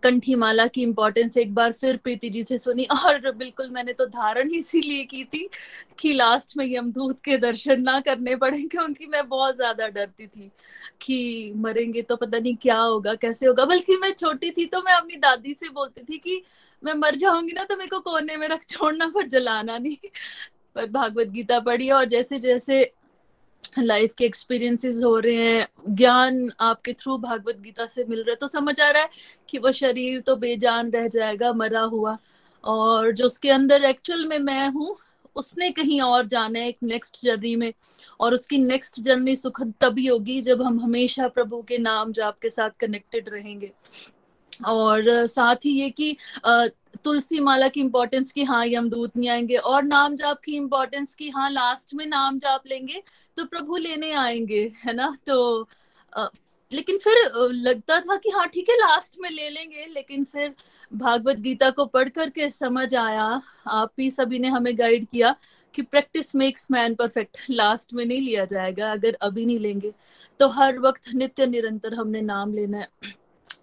कंठी 0.03 0.35
माला 0.35 0.65
की 0.67 0.81
इम्पोर्टेंस 0.83 1.37
एक 1.37 1.53
बार 1.55 1.71
फिर 1.73 1.97
प्रीति 1.97 2.29
जी 2.29 2.43
से 2.43 2.57
सुनी। 2.57 2.83
और 2.85 3.31
बिल्कुल 3.33 3.69
मैंने 3.69 3.93
तो 3.93 4.05
धारण 4.07 4.51
इसीलिए 4.53 5.03
की 5.05 5.23
थी 5.25 5.47
कि 5.99 6.13
लास्ट 6.13 6.55
में 6.57 6.65
यमदूत 6.67 7.21
के 7.21 7.37
दर्शन 7.37 7.81
ना 7.81 7.99
करने 7.99 8.35
पड़े, 8.35 8.61
क्योंकि 8.63 9.07
मैं 9.07 9.27
बहुत 9.29 9.55
ज़्यादा 9.55 9.87
डरती 9.87 10.27
थी 10.27 10.51
कि 11.01 11.51
मरेंगे 11.57 12.01
तो 12.01 12.15
पता 12.15 12.39
नहीं 12.39 12.55
क्या 12.61 12.77
होगा, 12.77 13.13
कैसे 13.15 13.45
होगा। 13.45 13.65
बल्कि 13.65 13.97
मैं 13.97 14.11
छोटी 14.13 14.51
थी 14.51 14.65
तो 14.65 14.81
मैं 14.81 14.93
अपनी 14.93 15.15
दादी 15.17 15.53
से 15.53 15.69
बोलती 15.69 16.03
थी 16.03 16.17
कि 16.17 16.41
मैं 16.83 16.93
मर 16.95 17.15
जाऊँगी 17.15 17.53
ना 17.53 17.63
तो 17.63 17.77
मेरे 17.77 17.89
को 17.89 17.99
कोने 18.01 18.37
में 18.37 18.47
रख 18.47 18.65
छोड़ना, 18.65 19.07
पर 19.07 19.27
जलाना 19.27 19.77
नहीं। 19.77 19.97
पर 20.75 20.85
भागवत 20.87 21.27
गीता 21.29 21.59
पढ़ी 21.61 21.89
और 21.91 22.05
जैसे 22.07 22.39
जैसे 22.39 22.83
लाइफ 23.77 24.13
के 24.17 24.25
एक्सपीरियंसेस 24.25 25.01
हो 25.03 25.17
रहे 25.19 25.35
हैं, 25.35 25.67
ज्ञान 25.89 26.51
आपके 26.59 26.93
थ्रू 26.93 27.17
भागवत 27.17 27.59
गीता 27.59 27.85
से 27.85 28.05
मिल 28.05 28.19
रहा 28.19 28.29
है 28.29 28.35
तो 28.35 28.47
समझ 28.47 28.79
आ 28.81 28.89
रहा 28.89 29.03
है 29.03 29.09
कि 29.49 29.57
वो 29.57 29.71
शरीर 29.71 30.21
तो 30.21 30.35
बेजान 30.35 30.91
रह 30.91 31.07
जाएगा, 31.07 31.51
मरा 31.53 31.81
हुआ। 31.81 32.17
और 32.63 33.11
जो 33.11 33.25
उसके 33.25 33.49
अंदर 33.49 33.83
एक्चुअल 33.83 34.25
में 34.27 34.39
मैं 34.39 34.67
हूँ, 34.69 34.95
उसने 35.35 35.69
कहीं 35.71 36.01
और 36.01 36.25
जाना 36.25 36.59
है, 36.59 36.67
एक 36.67 36.77
नेक्स्ट 36.83 37.21
जर्नी 37.23 37.55
में। 37.55 37.73
और 38.19 38.33
उसकी 38.33 38.57
नेक्स्ट 38.57 38.99
जर्नी 38.99 39.35
सुखद 39.35 39.73
तभी 39.81 40.05
होगी 40.07 40.41
जब 40.41 40.61
हम 40.61 40.79
हमेशा 40.79 41.27
प्रभु 41.27 41.61
के 41.61 41.77
नाम 41.77 42.11
जाप 42.11 42.37
के 42.41 42.49
साथ 42.49 42.69
कनेक्टेड 42.79 43.29
रहेंगे। 43.29 43.71
और 44.61 45.25
साथ 45.27 45.65
ही 45.65 45.71
ये 45.71 45.89
कि 45.91 46.15
तुलसी 47.03 47.39
माला 47.39 47.67
की 47.67 47.79
इम्पोर्टेंस 47.79 48.31
की 48.31 48.43
हाँ 48.43 48.65
यमदूत 48.67 49.17
नहीं 49.17 49.29
आएँगे 49.29 49.55
और 49.57 49.83
नाम 49.83 50.15
जाप 50.15 50.39
की 50.41 50.55
इम्पोर्टेंस 50.57 51.15
की 51.15 51.29
हाँ 51.29 51.49
लास्ट 51.51 51.93
में 51.93 52.05
नाम 52.05 52.39
जाप 52.39 52.67
लेंगे 52.67 53.01
तो 53.37 53.45
प्रभु 53.45 53.77
लेने 53.77 54.11
आएँगे 54.15 54.71
है 54.85 54.93
ना? 54.93 55.17
तो 55.27 55.67
आ, 56.13 56.27
लेकिन 56.71 56.97
फिर 56.97 57.17
लगता 57.53 57.99
था 58.01 58.15
कि 58.17 58.29
हाँ 58.29 58.47
ठीक 58.47 58.69
है 58.69 58.75
लास्ट 58.77 59.17
में 59.19 59.29
ले 59.29 59.49
लेंगे 59.49 59.85
लेकिन 59.85 60.23
फिर 60.23 60.53
भागवत 60.91 61.37
गीता 61.39 61.69
को 61.71 61.85
पढ़ 61.87 62.09
करके 62.09 62.49
समझ 62.49 62.93
आया। 62.95 63.41
आप 63.69 63.91
ही 63.99 64.09
सभी 64.11 64.39
ने 64.39 64.47
हमें 64.47 64.77
गाइड 64.79 65.05
किया 65.07 65.35
कि 65.75 65.81
practice 65.81 66.35
makes 66.35 66.67
man 66.71 66.95
perfect 66.95 67.37
last 67.49 67.93
में 67.93 68.05
नहीं 68.05 68.21
लिया 68.21 68.45
जाएगा 68.45 68.91
अगर 68.91 69.17
अभी 69.21 69.45
नहीं 69.45 69.59
लेंगे 69.59 69.91
तो 70.39 70.47
हर 70.49 70.79
वक्त 70.79 71.09
नित्य 71.15 71.45
निरंतर 71.45 71.93
हमने 71.93 72.21
नाम 72.21 72.53
लेना 72.53 72.77
है। 72.77 72.87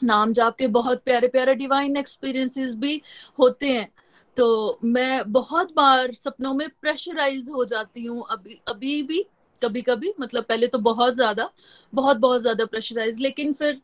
नाम 0.03 0.32
जाप 0.32 0.57
के 0.57 0.66
बहुत 0.68 1.03
प्यारे 1.05 1.28
प्यारे 1.28 1.55
डिवाइन 1.55 1.96
एक्सपीरियंसेस 1.96 2.74
भी 2.76 3.00
होते 3.38 3.68
हैं। 3.68 3.88
तो 4.36 4.78
मैं 4.84 5.32
बहुत 5.32 5.72
बार 5.74 6.12
सपनों 6.14 6.53
में 6.55 6.68
प्रेशराइज 6.80 7.48
हो 7.50 7.64
जाती 7.64 8.05
हूँ। 8.05 8.24
अभी 8.30 8.61
अभी 8.68 9.03
भी 9.03 9.24
कभी 9.62 9.82
कभी 9.82 10.12
मतलब 10.20 10.44
पहले 10.44 10.66
तो 10.66 10.78
बहुत 10.80 11.14
ज़्यादा, 11.14 11.48
बहुत 11.92 12.16
बहुत 12.16 12.40
ज़्यादा 12.40 12.64
प्रेशराइज 12.66 13.20
लेकिन 13.20 13.53
फिर 13.53 13.80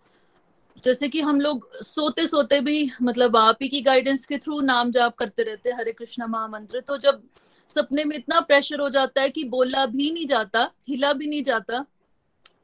जैसे 0.84 1.08
कि 1.08 1.20
हम 1.20 1.40
लोग 1.40 1.68
सोते 1.76 2.26
सोते 2.26 2.60
भी 2.60 2.90
मतलब 3.02 3.36
आप 3.36 3.58
ही 3.62 3.68
की 3.68 3.80
गाइडेंस 3.82 4.26
के 4.26 4.38
थ्रू 4.38 4.60
नाम 4.60 4.90
जाप 4.90 5.14
करते 5.16 5.42
रहते 5.42 5.70
हैं, 5.70 5.76
हरे 5.78 5.92
कृष्णा 5.92 6.26
महामंत्र 6.26 6.80
तो 6.80 6.96
जब 6.98 7.22
सपने 7.68 8.04
में 8.04 8.16
इतना 8.16 8.40
प्रेशर 8.40 8.80
हो 8.80 8.88
जाता 8.88 9.22
है 9.22 9.30
कि 9.30 9.44
बोला 9.46 9.84
भी 9.86 10.10
नहीं 10.10 10.26
जाता, 10.26 10.70
हिला 10.88 11.12
भी 11.12 11.26
नहीं 11.26 11.42
जाता 11.42 11.84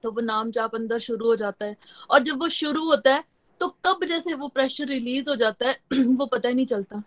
तो 0.03 0.11
वो 0.11 0.21
नाम 0.23 0.51
जाप 0.51 0.75
अंदर 0.75 0.99
शुरू 0.99 1.27
हो 1.27 1.37
जाता 1.37 1.65
है। 1.67 1.77
और 2.11 2.23
जब 2.23 2.41
वो 2.41 2.49
शुरू 2.51 2.85
होता 2.85 3.15
है 3.15 3.25
तो 3.65 3.69
कब 3.87 4.05
जैसे 4.07 4.35
वो 4.35 4.49
प्रेशर 4.49 4.87
रिलीज़ 4.87 5.29
हो 5.31 5.35
जाता 5.37 5.69
है, 5.69 5.79
वो 5.95 6.27
पता 6.27 6.49
ही 6.49 6.55
नहीं 6.55 6.67
चलता। 6.67 7.03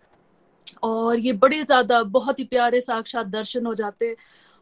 और 0.83 1.19
ये 1.19 1.33
बड़े 1.33 1.63
ज़्यादा, 1.63 2.01
बहुत 2.03 2.39
ही 2.39 2.43
प्यारे 2.45 2.81
साक्षात 2.81 3.25
दर्शन 3.27 3.65
हो 3.65 3.73
जाते 3.75 4.07
हैं 4.07 4.15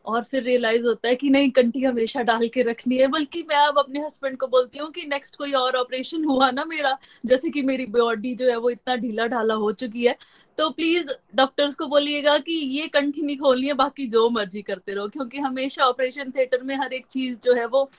और 0.05 0.23
फिर 0.23 0.43
रियलाइज़ 0.43 0.85
होता 0.85 1.07
है 1.07 1.15
कि 1.15 1.29
नहीं 1.29 1.49
कंटी 1.51 1.83
हमेशा 1.83 2.21
डाल 2.21 2.47
के 2.47 2.61
रखनी 2.61 2.97
है। 2.97 3.07
बल्कि 3.07 3.43
मैं 3.49 3.57
अब 3.57 3.79
अपने 3.79 3.99
हस्बैंड 3.99 4.37
को 4.37 4.47
बोलती 4.47 4.79
हूँ 4.79 4.89
कि 4.91 5.05
नेक्स्ट 5.07 5.35
कोई 5.35 5.51
और 5.53 5.75
ऑपरेशन 5.75 6.25
हुआ 6.25 6.49
ना 6.51 6.65
मेरा, 6.65 6.97
जैसे 7.25 7.49
कि 7.49 7.61
मेरी 7.61 7.85
बॉडी 7.87 8.35
जो 8.35 8.49
है 8.49 8.57
वो 8.57 8.69
इतना 8.69 8.95
ढीला 8.95 9.27
ढाला 9.27 9.53
हो 9.55 9.71
चुकी 9.73 10.05
है 10.05 10.15
तो 10.57 10.69
प्लीज़ 10.69 11.07
डॉक्टर्स 11.35 11.73
को 11.75 11.85
बोलिएगा 11.87 12.37
कि 12.39 12.53
ये 12.53 12.87
कंठी 12.87 13.21
नहीं 13.21 13.37
खोलनी 13.37 13.67
है, 13.67 13.73
बाकी 13.75 14.07
जो 14.07 14.29
मर्ज़ी 14.29 14.61
करते 14.61 14.93
रहो, 14.93 15.07
क्योंकि 15.07 15.39
हमेशा 15.39 15.85
ऑपरेशन 15.85 16.31
थिएटर 16.31 16.61
में 16.63 16.75
हर 16.77 16.93
एक 16.93 17.05
चीज़ 17.07 17.39
जो 17.43 17.53
है 17.53 17.65
वो 17.65 17.89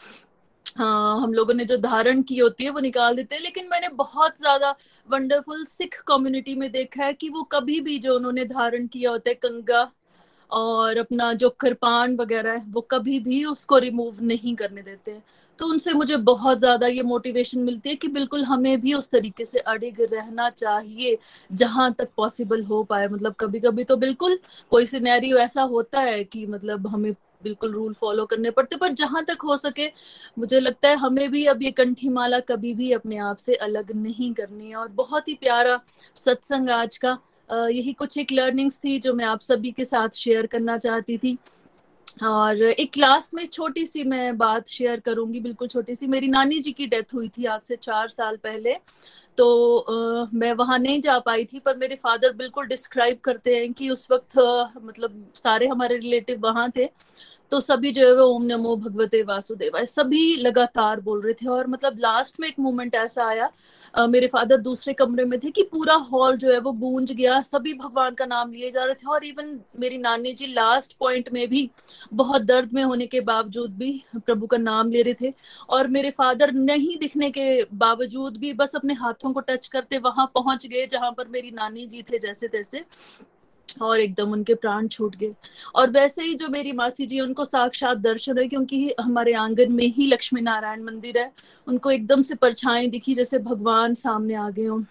हाँ 0.76 1.20
हम 1.20 1.32
लोगों 1.34 1.54
ने 1.54 1.64
जो 1.64 1.76
धारण 1.78 2.20
की 2.22 2.36
होती 2.38 2.64
है 2.64 2.70
वो 2.70 2.80
निकाल 2.80 3.16
देते 3.16 3.34
हैं, 3.34 3.42
लेकिन 3.42 3.68
मैंने 3.70 3.88
बहुत 3.96 4.38
ज़्यादा 4.38 4.74
वंडरफुल 5.08 5.64
सिख 5.66 6.00
कम्युनिटी 6.06 6.54
में 6.54 6.70
देखा 6.72 7.04
है 7.04 7.12
कि 7.14 7.28
वो 7.30 7.42
कभी 7.52 7.80
भी 7.80 7.98
जो 7.98 8.16
उन्होंने 8.16 8.44
धारण 8.46 8.86
किया 8.88 9.10
होता 9.10 9.30
है 9.30 9.34
कंगा 9.36 9.90
और 10.50 10.98
अपना 10.98 11.32
जो 11.34 11.48
कृपान 11.52 12.16
वगैरह 12.16 12.52
है, 12.52 12.64
वो 12.66 12.80
कभी 12.82 13.18
भी 13.20 13.44
उसको 13.46 13.78
रिमूव 13.78 14.22
नहीं 14.22 14.54
करने 14.56 14.82
देते 14.82 15.10
हैं। 15.10 15.22
तो 15.58 15.66
उनसे 15.68 15.92
मुझे 15.94 16.16
बहुत 16.18 16.58
ज़्यादा 16.58 16.86
ये 16.88 17.02
मोटिवेशन 17.04 17.60
मिलती 17.60 17.88
है 17.88 17.96
कि 17.96 18.08
बिल्कुल 18.10 18.44
हमें 18.44 18.80
भी 18.80 18.94
उस 18.94 19.10
तरीके 19.10 19.44
से 19.44 19.58
अड़िग 19.60 20.00
रहना 20.12 20.48
चाहिए, 20.50 21.18
जहाँ 21.52 21.92
तक 21.94 22.10
पॉसिबल 22.16 22.62
हो 22.64 22.82
पाए। 22.84 23.08
मतलब 23.08 23.34
कभी 23.40 23.60
कभी 23.60 23.84
तो 23.84 23.96
बिल्कुल 23.98 24.38
कोई 24.70 24.86
सिनेरियो 24.86 25.38
ऐसा 25.38 25.62
होता 25.64 26.00
है 26.02 26.22
कि 26.24 26.46
मतलब 26.48 26.86
हमें 26.88 27.12
बिल्कुल 27.40 27.72
रूल 27.72 27.92
फॉलो 27.94 28.24
करने 28.26 28.50
पड़ते 28.50 28.76
पर 28.76 28.92
जहाँ 28.92 29.24
तक 29.24 29.42
हो 29.44 29.56
सके, 29.56 29.86
मुझे 30.38 30.60
लगता 30.60 30.88
है 30.88 30.96
हमें 30.96 31.30
भी 31.30 31.44
अब 31.46 31.62
ये 31.62 31.70
कंठी 31.72 32.08
माला 32.08 32.40
कभी 32.42 32.74
भी 32.74 32.92
अपने 32.92 33.18
आप 33.20 33.36
से 33.36 33.54
अलग 33.56 33.92
नहीं 33.96 34.32
करनी 34.34 34.68
है। 34.70 34.76
और 34.76 34.88
बहुत 34.94 35.28
ही 35.28 35.34
प्यारा 35.34 35.80
सत्संग 36.16 36.70
आज 36.70 36.96
का। 37.04 37.18
यही 37.50 37.92
कुछ 37.92 38.16
एक 38.18 38.32
लर्निंग्स 38.32 38.78
थी 38.78 38.98
जो 38.98 39.12
मैं 39.14 39.24
आप 39.24 39.40
सभी 39.40 39.70
के 39.72 39.84
साथ 39.84 40.16
शेयर 40.16 40.46
करना 40.46 40.76
चाहती 40.78 41.18
थी। 41.18 41.36
और 42.24 42.62
एक 42.62 42.96
लास्ट 42.98 43.34
में 43.34 43.44
छोटी 43.46 43.84
सी 43.86 44.02
मैं 44.04 44.36
बात 44.38 44.68
शेयर 44.68 45.00
करूँगी 45.00 45.40
बिल्कुल 45.40 45.68
छोटी 45.68 45.94
सी। 45.94 46.06
मेरी 46.06 46.28
नानी 46.28 46.58
जी 46.58 46.72
की 46.72 46.86
डेथ 46.86 47.14
हुई 47.14 47.28
थी 47.28 47.44
आज 47.44 47.60
से 47.62 47.76
चार 47.76 48.08
साल 48.08 48.36
पहले। 48.36 48.76
तो 49.38 49.78
आ, 49.78 50.28
मैं 50.34 50.52
वहाँ 50.52 50.78
नहीं 50.78 51.00
जा 51.00 51.18
पाई 51.18 51.44
थी 51.44 51.58
पर 51.58 51.76
मेरे 51.76 51.96
फादर 51.96 52.32
बिल्कुल 52.32 52.66
डिस्क्राइब 52.66 53.18
करते 53.24 53.56
हैं 53.56 53.72
कि 53.72 53.90
उस 53.90 54.10
वक्त 54.10 54.38
मतलब 54.82 55.32
सारे 55.34 55.66
हमारे 55.66 55.96
रिलेटिव 55.96 56.40
वहाँ 56.40 56.70
थे। 56.76 56.88
तो 57.50 57.60
सभी 57.60 57.90
जो 57.92 58.06
है 58.06 58.14
वो 58.14 58.24
ओम 58.26 58.44
नमो 58.44 58.74
भगवते 58.76 59.22
वासुदेवाय 59.22 59.86
सभी 59.86 60.36
लगातार 60.36 61.00
बोल 61.00 61.20
रहे 61.22 61.32
थे 61.32 61.46
और 61.46 61.66
मतलब 61.66 61.98
लास्ट 61.98 62.40
में 62.40 62.48
एक 62.48 62.54
मोमेंट 62.60 62.94
ऐसा 62.94 63.24
आया 63.24 63.50
आ, 63.94 64.06
मेरे 64.06 64.26
फादर 64.26 64.56
दूसरे 64.56 64.92
कमरे 64.92 65.24
में 65.24 65.38
थे 65.44 65.50
कि 65.50 65.62
पूरा 65.62 65.94
हॉल 65.94 66.36
जो 66.36 66.52
है 66.52 66.58
वो 66.60 66.72
गूंज 66.72 67.12
गया 67.12 67.40
सभी 67.40 67.74
भगवान 67.74 68.14
का 68.14 68.26
नाम 68.26 68.50
लिए 68.50 68.70
जा 68.70 68.84
रहे 68.84 68.94
थे 68.94 69.06
और 69.06 69.24
इवन 69.24 69.58
मेरी 69.80 69.98
नानी 69.98 70.32
जी 70.32 70.46
लास्ट 70.46 70.96
पॉइंट 70.98 71.32
में 71.32 71.48
भी 71.48 71.70
बहुत 72.12 72.42
दर्द 72.42 72.72
में 72.72 72.82
होने 72.84 73.06
के 73.06 73.20
बावजूद 73.20 73.76
भी 73.76 73.92
प्रभु 74.16 74.46
का 74.46 74.56
नाम 74.56 74.90
ले 74.90 75.02
रहे 75.02 75.14
थे 75.20 75.34
और 75.68 75.88
मेरे 75.88 76.10
फादर 76.10 76.52
नहीं 76.52 76.96
दिखने 76.96 77.30
के 77.30 77.62
बावजूद 77.74 78.36
भी 78.36 78.52
बस 78.52 78.76
अपने 78.76 78.94
हाथों 78.94 79.32
को 79.32 79.40
टच 79.40 79.66
करते 79.66 79.98
वहाँ 79.98 80.30
पहुँच 80.34 80.66
गए 80.66 80.86
जहाँ 80.86 81.12
पर 81.12 81.28
मेरी 81.28 81.50
नानी 81.50 81.86
जी 81.86 82.02
थे 82.02 82.18
जैसे 82.18 82.48
तैसे। 82.48 82.84
और 83.82 84.00
एकदम 84.00 84.32
उनके 84.32 84.54
प्राण 84.54 84.88
छूट 84.88 85.16
गए। 85.16 85.34
और 85.74 85.90
वैसे 85.90 86.22
ही 86.22 86.34
जो 86.34 86.48
मेरी 86.48 86.72
मासी 86.72 87.06
जी 87.06 87.20
उनको 87.20 87.44
साक्षात 87.44 87.96
दर्शन 87.96 88.38
है 88.38 88.48
क्योंकि 88.48 88.94
हमारे 89.00 89.32
आँगन 89.32 89.72
में 89.72 89.86
ही 89.86 90.06
लक्ष्मी 90.06 90.40
नारायण 90.40 90.82
मंदिर 90.82 91.18
है। 91.18 91.32
उनको 91.66 91.90
एकदम 91.90 92.22
से 92.22 92.34
परछाएँ 92.34 92.88
दिखी, 92.88 93.14
जैसे 93.14 93.38
भगवान 93.38 93.94
सामने 93.94 94.34
आ 94.34 94.50
गए 94.50 94.66
हों। 94.66 94.82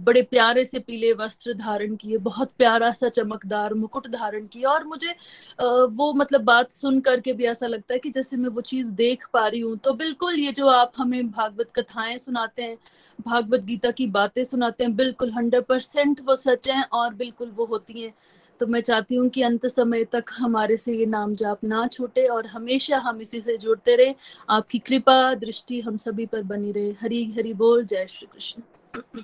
बड़े 0.00 0.22
प्यारे 0.22 0.64
से 0.64 0.78
पीले 0.78 1.12
वस्त्र 1.14 1.54
धारण 1.54 1.94
किए, 1.96 2.16
बहुत 2.18 2.50
प्यारा 2.58 2.90
सा 2.92 3.08
चमकदार 3.08 3.74
मुकुट 3.74 4.06
धारण 4.08 4.46
किया 4.46 4.70
और 4.70 4.84
मुझे 4.84 5.14
वो 5.60 6.12
मतलब 6.14 6.40
बात 6.44 6.72
सुन 6.72 7.00
करके 7.00 7.32
भी 7.32 7.44
ऐसा 7.46 7.66
लगता 7.66 7.94
है 7.94 7.98
कि 7.98 8.10
जैसे 8.10 8.36
मैं 8.36 8.48
वो 8.50 8.60
चीज़ 8.62 8.92
देख 8.94 9.26
पा 9.32 9.46
रही 9.46 9.60
हूँ। 9.60 9.76
तो 9.78 9.92
बिल्कुल 9.94 10.38
ये 10.38 10.52
जो 10.52 10.66
आप 10.68 10.92
हमें 10.96 11.30
भागवत 11.30 11.70
कथाएँ 11.76 12.16
सुनाते 12.18 12.62
हैं, 12.62 12.76
भागवत 13.18 13.64
गीता 13.64 13.90
की 13.90 14.06
बातें 14.08 14.42
सुनाते 14.44 14.84
हैं, 14.84 14.94
बिल्कुल 14.96 15.32
हंड्रेड 15.32 15.64
परसेंट 15.64 16.20
वो 16.26 16.36
सच 16.36 16.70
है 16.70 16.82
और 16.84 17.14
बिल्कुल 17.14 17.50
वो 17.56 17.64
होती 17.66 18.00
हैं। 18.00 18.12
तो 18.60 18.66
मैं 18.66 18.80
चाहती 18.80 19.14
हूँ 19.14 19.28
कि 19.28 19.42
अंत 19.42 19.66
समय 19.66 20.04
तक 20.04 20.30
हमारे 20.38 20.76
से 20.76 20.92
ये 20.92 21.06
नाम 21.06 21.34
जाप 21.34 21.64
ना 21.64 21.86
छूटे 21.86 22.26
और 22.26 22.46
हमेशा 22.46 22.98
हम 22.98 23.20
इसी 23.20 23.40
से 23.40 23.56
जुड़ते 23.56 23.96
रहे। 23.96 24.14
आपकी 24.48 24.78
कृपा, 24.78 25.34
दृष्टि 25.36 25.80
हम 25.80 25.96
सभी 25.96 26.26
पर 26.26 26.42
बनी 26.44 26.72
रहे। 26.72 26.90
हरी 27.02 27.24
हरी 27.32 27.54
बोल। 27.54 27.84
जय 27.84 28.06
Shri 28.08 28.28
Krishna. 28.32 29.22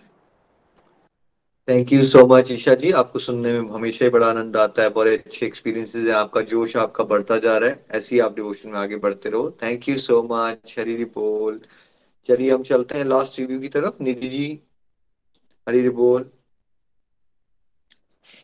Thank 1.68 1.92
you 1.92 2.02
so 2.04 2.24
much 2.26 2.50
Isha 2.52 2.74
ji 2.80 2.90
आपको 2.98 3.18
सुनने 3.18 3.52
में 3.52 3.70
हमेशा 3.70 4.04
ही 4.04 4.10
बड़ा 4.10 4.26
आनंद 4.26 4.56
आता 4.56 4.82
है 4.82 4.90
बड़े 4.90 5.16
अच्छे 5.16 5.46
एक्सपीरियंसेस 5.46 6.06
है। 6.06 6.12
आपका 6.14 6.40
जोश 6.52 6.76
आपका 6.76 7.04
बढ़ता 7.04 7.38
जा 7.38 7.56
रहा 7.58 7.70
है। 7.70 7.84
ऐसे 7.90 8.14
ही 8.14 8.20
आप 8.20 8.34
डिवोशन 8.36 8.68
में 8.70 8.78
आगे 8.78 8.96
बढ़ते 8.96 9.30
रहो। 9.30 9.50
Thank 9.62 9.88
you 9.88 9.96
so 9.98 10.22
much 10.32 10.74
Hari 10.78 11.04
बोल 11.04 11.60
चलिए 12.28 12.50
हम 12.52 12.62
चलते 12.62 12.98
हैं 12.98 13.04
लास्ट 13.04 13.38
रिव्यू 13.40 13.60
की 13.60 13.68
तरफ़। 13.68 14.02
निधि 14.02 14.28
जी 14.28 14.46
हरी 15.66 15.88
बोल 15.90 16.30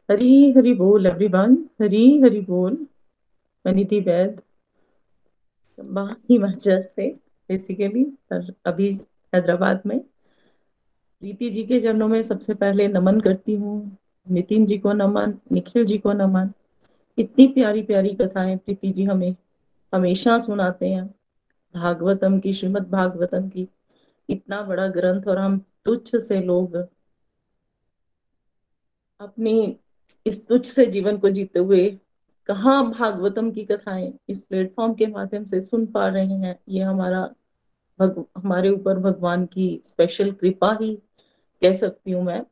हरी 0.08 0.50
हरी 0.52 0.72
बोल 0.74 1.06
एवरीवन 1.06 1.56
हरी 1.82 2.06
हरी 2.20 2.40
बोल 2.40 2.86
मैं 3.64 3.72
निधि 3.74 4.00
वैद 4.00 4.40
हिमाचल 6.30 6.82
से 6.82 7.08
बेसिकली 7.48 8.04
अभी 8.66 8.92
हैदराबाद 9.34 9.82
में। 9.86 10.00
प्रीति 11.22 11.50
जी 11.50 11.62
के 11.64 11.80
चरणों 11.80 12.08
में 12.08 12.22
सबसे 12.22 12.54
पहले 12.54 12.88
नमन 12.88 13.20
करती 13.20 13.54
हूँ। 13.54 13.98
नितिन 14.26 14.66
जी 14.66 14.78
को 14.78 14.92
नमन 14.92 15.34
निखिल 15.52 15.84
जी 15.84 15.98
को 15.98 16.12
नमन। 16.12 16.50
इतनी 17.18 17.46
प्यारी 17.46 17.82
प्यारी 17.82 18.14
कथाएँ 18.14 18.56
प्रीति 18.56 18.90
जी 18.92 19.04
हमें 19.04 19.34
हमेशा 19.92 20.38
सुनाते 20.38 20.88
हैं। 20.88 21.14
भागवतम 21.74 22.38
की 22.40 22.52
श्रीमद 22.52 22.88
भागवतम 22.90 23.48
की। 23.48 23.68
इतना 24.28 24.62
बड़ा 24.62 24.86
ग्रंथ 24.88 25.22
और 25.28 25.38
हम 25.38 25.58
तुच्छ 25.84 26.16
से 26.16 26.40
लोग 26.40 26.76
अपनी 29.20 29.76
इस 30.26 30.46
तुच्छ 30.48 30.66
से 30.66 30.86
जीवन 30.86 31.18
को 31.18 31.30
जीते 31.30 31.58
हुए 31.58 31.98
कहा 32.48 32.82
भागवतम 32.82 33.50
की 33.50 33.64
कथाएँ 33.64 34.12
इस 34.28 34.42
प्लेटफॉर्म 34.42 34.94
के 34.94 35.06
माध्यम 35.06 35.44
से 35.44 35.60
सुन 35.60 35.86
पा 35.86 36.08
रहे 36.08 36.26
हैं? 36.26 36.58
ये 36.68 36.82
हमारा 36.82 37.34
भग, 38.00 38.24
हमारे 38.36 38.70
ऊपर 38.70 38.98
भगवान 38.98 39.46
की 39.46 39.82
स्पेशल 39.86 40.32
कृपा 40.32 40.78
ही 40.82 40.98
कह 41.62 41.72
सकती 41.72 42.10
हूँ 42.10 42.22
मैं। 42.22 42.46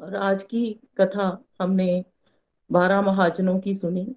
और 0.00 0.16
आज 0.16 0.42
की 0.42 0.80
कथा 1.00 1.44
हमने 1.60 2.04
बारह 2.72 3.02
महाजनों 3.02 3.60
की 3.60 3.74
सुनी। 3.74 4.16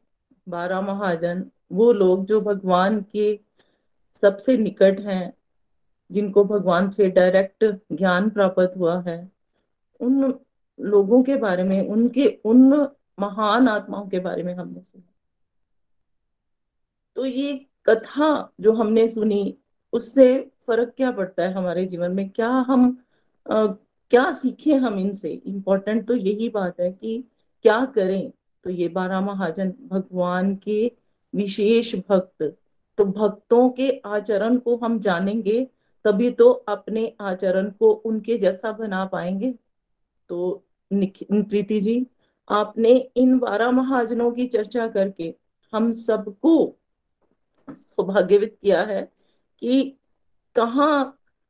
बारह 0.50 0.82
महाजन, 0.82 1.52
वो 1.72 1.91
लोग 1.91 2.26
जो 2.26 2.41
भगवान 2.41 3.06
के 3.12 3.39
सबसे 4.22 4.58
निकट 4.58 5.00
हैं, 5.00 5.34
जिनको 6.12 6.43
भगवान 6.43 6.89
से 6.89 7.10
डायरेक्ट 7.10 7.66
ज्ञान 7.91 8.30
प्राप्त 8.30 8.74
हुआ 8.78 9.02
है, 9.02 9.32
उन 10.00 10.39
लोगों 10.80 11.24
के 11.24 11.36
बारे 11.36 11.64
में, 11.64 11.89
उनके, 11.89 12.41
उन 12.45 12.88
महान 13.20 13.68
आत्माओं 13.68 14.08
के 14.08 14.20
बारे 14.20 14.43
में 14.43 14.54
हमने 14.54 14.82
सुना। 14.82 15.14
तो 17.16 17.26
ये 17.26 17.66
कथा 17.86 18.54
जो 18.60 18.74
हमने 18.74 19.08
सुनी, 19.08 19.58
उससे 19.93 20.52
फ़र्क 20.68 20.93
क्या 20.98 21.12
पड़ता 21.12 21.43
है 21.43 21.54
हमारे 21.54 21.86
जीवन 21.86 22.12
में? 22.12 22.30
क्या 22.30 22.50
हम 22.50 23.04
क्या 24.12 24.32
सीखे 24.34 24.74
हम 24.76 24.99
इनसे? 24.99 25.30
इम्पोर्टेंट 25.30 26.08
तो 26.08 26.16
यही 26.16 26.49
बात 26.49 26.80
है 26.80 26.91
कि 26.91 27.24
क्या 27.66 27.84
करें? 27.86 28.32
तो 28.66 28.70
ये 28.70 28.88
बारह 28.89 29.22
महाजन 29.22 29.74
भगवान 29.84 30.55
के 30.55 30.91
विशेष 31.34 31.95
भक्त 32.10 32.43
तो 32.97 33.05
भक्तों 33.05 33.70
के 33.70 33.89
आचरण 34.05 34.58
को 34.58 34.76
हम 34.78 34.99
जानेंगे, 34.99 35.68
तभी 36.05 36.30
तो 36.32 36.49
अपने 36.49 37.14
आचरण 37.22 37.70
को 37.70 37.91
उनके 37.91 38.38
जैसा 38.38 38.72
बना 38.72 39.03
पाएँगे। 39.05 39.53
तो 40.30 40.64
प्रीति 40.91 41.80
जी, 41.82 42.05
आपने 42.47 42.91
इन 43.16 43.38
बारह 43.39 43.72
महाजनों 43.72 44.32
की 44.32 44.47
चर्चा 44.47 44.88
करके 44.88 45.34
हम 45.74 45.91
सबको 45.91 46.55
सौभाग्यवित 47.68 48.58
किया 48.62 48.82
है 48.82 49.01
कि 49.62 49.82
कहा 50.55 51.03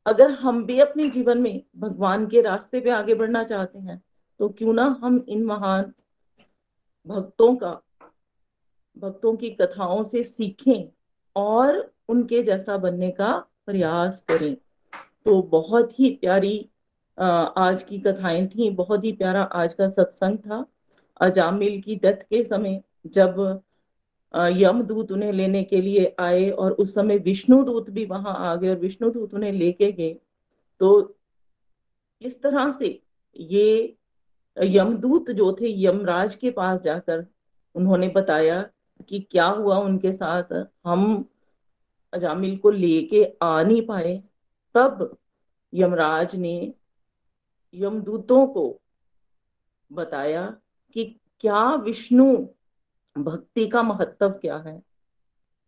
अगर 0.08 0.30
हम 0.30 0.64
भी 0.66 0.78
अपने 0.80 1.08
जीवन 1.08 1.38
में 1.38 1.62
भगवान 1.76 2.26
के 2.26 2.40
रास्ते 2.40 2.80
पे 2.80 2.90
आगे 2.90 3.14
बढ़ना 3.14 3.42
चाहते 3.44 3.78
हैं 3.78 4.02
तो 4.40 4.48
क्यों 4.48 4.72
ना 4.72 4.84
हम 5.02 5.24
इन 5.28 5.44
महान 5.44 5.92
भक्तों 7.06 7.54
का, 7.56 7.70
भक्तों 8.96 9.36
की 9.36 9.50
कथाओं 9.50 10.02
से 10.04 10.22
सीखें 10.22 10.88
और 11.36 11.92
उनके 12.08 12.42
जैसा 12.42 12.76
बनने 12.76 13.10
का 13.10 13.32
प्रयास 13.66 14.24
करें। 14.28 14.54
तो 15.24 15.40
बहुत 15.42 15.98
ही 16.00 16.10
प्यारी 16.10 16.70
आज 17.18 17.82
की 17.82 17.98
कथाएँ 17.98 18.46
थी, 18.46 18.70
बहुत 18.70 19.04
ही 19.04 19.12
प्यारा 19.12 19.42
आज 19.42 19.74
का 19.74 19.88
सत्संग 19.88 20.38
था। 20.38 20.64
अजामिल 21.20 21.80
की 21.80 21.96
डेथ 21.96 22.22
के 22.30 22.44
समय 22.44 22.82
जब 23.06 23.60
यम 24.34 24.82
दूत 24.82 25.12
उन्हें 25.12 25.32
लेने 25.32 25.62
के 25.64 25.80
लिए 25.80 26.16
आए 26.20 26.50
और 26.50 26.72
उस 26.72 26.94
समय 26.94 27.18
विष्णु 27.18 27.62
दूत 27.64 27.90
भी 27.90 28.04
वहाँ 28.04 28.34
आ 28.38 28.54
गए 28.56 28.68
और 28.68 28.76
विष्णु 28.76 29.10
दूत 29.10 29.34
उन्हें 29.34 29.52
लेके 29.52 29.92
गए। 29.92 30.16
तो 30.80 31.16
इस 32.22 32.42
तरह 32.42 32.70
से 32.70 33.02
ये 33.36 33.96
यमदूत 34.56 35.30
जो 35.30 35.52
थे 35.52 35.84
यमराज 35.84 36.34
के 36.34 36.50
पास 36.50 36.82
जाकर 36.82 37.26
उन्होंने 37.74 38.08
बताया 38.08 38.70
कि 39.08 39.20
क्या 39.20 39.46
हुआ 39.46 39.78
उनके 39.78 40.12
साथ। 40.12 40.66
हम 40.84 41.28
अजामिल 42.12 42.56
को 42.56 42.70
लेके 42.70 43.24
आ 43.42 43.62
नहीं 43.62 43.86
पाए। 43.86 44.22
तब 44.74 45.16
यमराज 45.74 46.36
ने 46.36 46.74
यमदूतों 47.74 48.46
को 48.46 48.80
बताया 49.92 50.56
कि 50.92 51.04
क्या 51.40 51.74
विष्णु 51.74 52.46
भक्ति 53.18 53.66
का 53.68 53.82
महत्व 53.82 54.28
क्या 54.30 54.56
है? 54.58 54.82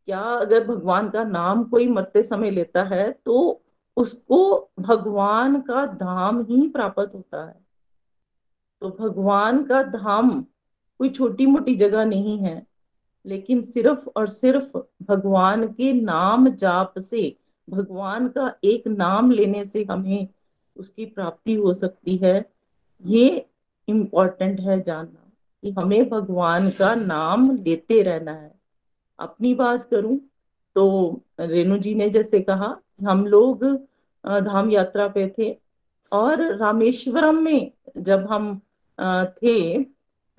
क्या 0.08 0.20
अगर 0.20 0.66
भगवान 0.66 1.08
का 1.10 1.24
नाम 1.24 1.64
कोई 1.64 1.88
मरते 1.88 2.22
समय 2.22 2.50
लेता 2.50 2.82
है 2.84 3.10
तो 3.26 3.62
उसको 3.96 4.70
भगवान 4.80 5.60
का 5.60 5.84
धाम 5.86 6.40
ही 6.42 6.68
प्राप्त 6.68 7.14
होता 7.14 7.44
है। 7.44 7.60
तो 8.82 8.88
भगवान 9.00 9.62
का 9.64 9.82
धाम 9.82 10.40
कोई 11.00 11.08
छोटी 11.10 11.46
मोटी 11.46 11.74
जगह 11.74 12.04
नहीं 12.04 12.38
है, 12.38 12.66
लेकिन 13.24 13.62
सिर्फ़ 13.62 14.08
और 14.08 14.26
सिर्फ़ 14.28 14.76
भगवान 15.04 15.66
के 15.68 15.92
नाम 15.92 16.48
जाप 16.48 16.98
से, 16.98 17.36
भगवान 17.68 18.28
का 18.28 18.52
एक 18.64 18.86
नाम 18.88 19.30
लेने 19.30 19.64
से 19.64 19.84
हमें 19.84 20.28
उसकी 20.76 21.06
प्राप्ति 21.06 21.54
हो 21.54 21.74
सकती 21.74 22.16
है। 22.16 22.44
ये 23.04 23.46
इम्पोर्टेंट 23.88 24.60
है 24.60 24.80
जानना। 24.82 25.19
कि 25.62 25.70
हमें 25.70 26.08
भगवान 26.08 26.70
का 26.70 26.94
नाम 26.94 27.50
लेते 27.56 28.00
रहना 28.02 28.32
है। 28.32 28.52
अपनी 29.18 29.54
बात 29.54 29.88
करूँ 29.90 30.18
तो 30.76 31.22
रेणु 31.40 31.78
जी 31.78 31.94
ने 31.94 32.08
जैसे 32.10 32.40
कहा, 32.40 32.76
हम 33.06 33.26
लोग 33.26 33.64
धाम 34.24 34.70
यात्रा 34.70 35.08
पे 35.08 35.26
थे 35.38 35.56
और 36.12 36.42
रामेश्वरम 36.56 37.42
में 37.42 37.70
जब 37.98 38.26
हम 38.30 38.54
थे 39.34 39.82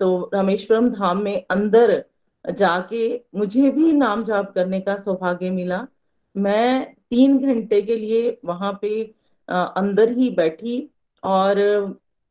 तो 0.00 0.30
रामेश्वरम 0.34 0.88
धाम 0.90 1.22
में 1.22 1.44
अंदर 1.50 2.02
जाके 2.44 3.14
मुझे 3.34 3.70
भी 3.70 3.92
नाम 3.92 4.24
जाप 4.24 4.52
करने 4.54 4.80
का 4.80 4.96
सौभाग्य 4.98 5.50
मिला। 5.50 5.86
मैं 6.34 6.94
तीन 7.10 7.38
घंटे 7.38 7.80
के 7.82 7.96
लिए 7.96 8.38
वहाँ 8.44 8.78
पे 8.82 9.02
अंदर 9.48 10.12
ही 10.12 10.30
बैठी 10.30 10.76
और 11.22 11.56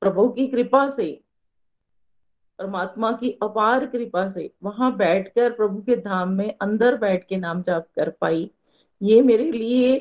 प्रभु 0.02 0.28
की 0.30 0.48
कृपा 0.48 0.88
से 0.90 1.10
परमात्मा 2.60 3.12
की 3.12 3.30
अपार 3.44 3.86
कृपा 3.86 4.28
से 4.30 4.50
वहाँ 4.64 4.96
बैठकर 4.98 5.52
प्रभु 5.52 5.82
के 5.82 5.96
धाम 5.96 6.30
में 6.30 6.54
अंदर 6.62 6.98
बैठ 6.98 7.24
के 7.30 7.38
नाम 7.38 7.62
जाप 7.62 7.88
कर 7.96 8.10
पाई। 8.22 8.50
ये 9.02 9.22
मेरे 9.22 9.52
लिए 9.52 9.96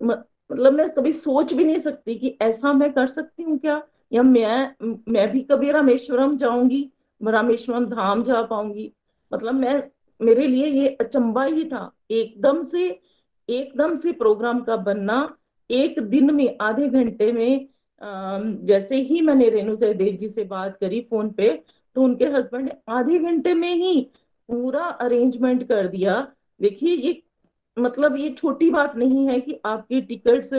मतलब 0.00 0.72
मैं 0.72 0.88
कभी 0.90 1.12
सोच 1.12 1.52
भी 1.52 1.64
नहीं 1.64 1.78
सकती 1.78 2.14
कि 2.14 2.36
ऐसा 2.42 2.72
मैं 2.72 2.92
कर 2.92 3.06
सकती 3.08 3.42
हूँ 3.42 3.58
क्या? 3.58 3.82
या 4.12 4.22
मैं 4.22 4.74
मैं 5.08 5.30
भी 5.32 5.40
कभी 5.42 5.70
रामेश्वरम 5.70 6.36
जाऊँगी, 6.36 6.90
रामेश्वरम 7.20 7.86
धाम 7.86 8.22
जा 8.22 8.42
पाऊँगी। 8.42 8.92
मतलब 9.32 9.54
मैं, 9.54 9.82
मेरे 10.20 10.46
लिए 10.46 10.66
ये 10.66 10.88
अचंबा 11.00 11.44
ही 11.44 11.64
था। 11.64 11.90
एकदम 12.10 12.62
से 12.62 12.88
एकदम 13.48 13.94
से 13.96 14.12
प्रोग्राम 14.12 14.60
का 14.60 14.76
बनना, 14.76 15.36
एक 15.70 16.00
दिन 16.00 16.34
में, 16.34 16.56
आधे 16.60 16.88
घंटे 16.88 17.32
में 17.32 17.68
जैसे 18.66 18.96
ही 18.96 19.20
मैंने 19.20 19.48
रेणु 19.48 19.74
सहदेव 19.76 20.16
जी 20.16 20.28
से 20.28 20.44
बात 20.44 20.76
करी 20.80 21.00
फ़ोन 21.00 21.30
पे 21.30 21.48
तो 21.96 22.02
उनके 22.02 22.24
हस्बैंड 22.24 22.64
ने 22.64 22.72
आधे 22.88 23.18
घंटे 23.18 23.54
में 23.54 23.74
ही 23.74 24.00
पूरा 24.48 24.84
अरेंजमेंट 24.84 25.62
कर 25.68 25.86
दिया। 25.88 26.26
देखिए, 26.60 26.96
ये 26.96 27.22
मतलब 27.76 28.16
ये 28.16 28.30
छोटी 28.30 28.70
बात 28.70 28.96
नहीं 28.96 29.26
है 29.28 29.40
कि 29.40 29.60
आपकी 29.66 30.00
टिकट्स 30.00 30.50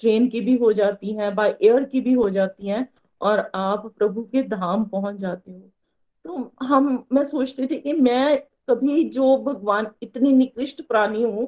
ट्रेन 0.00 0.28
की 0.28 0.40
भी 0.40 0.56
हो 0.56 0.72
जाती 0.72 1.12
हैं 1.12 1.34
बाय 1.34 1.56
एयर 1.62 1.84
की 1.84 2.00
भी 2.00 2.12
हो 2.12 2.28
जाती 2.30 2.68
हैं 2.68 2.88
और 3.20 3.50
आप 3.54 3.86
प्रभु 3.98 4.22
के 4.22 4.42
धाम 4.42 4.84
पहुँच 4.84 5.16
जाते 5.16 5.52
हो। 5.52 5.70
तो 6.24 6.52
हम, 6.62 7.04
मैं 7.12 7.24
सोचती 7.24 7.66
थी 7.66 7.76
कि 7.76 7.92
मैं 7.92 8.38
कभी 8.70 9.04
जो 9.04 9.36
भगवान, 9.36 9.86
इतनी 10.02 10.32
निकृष्ट 10.32 10.82
प्राणी 10.82 11.22
हूँ 11.22 11.46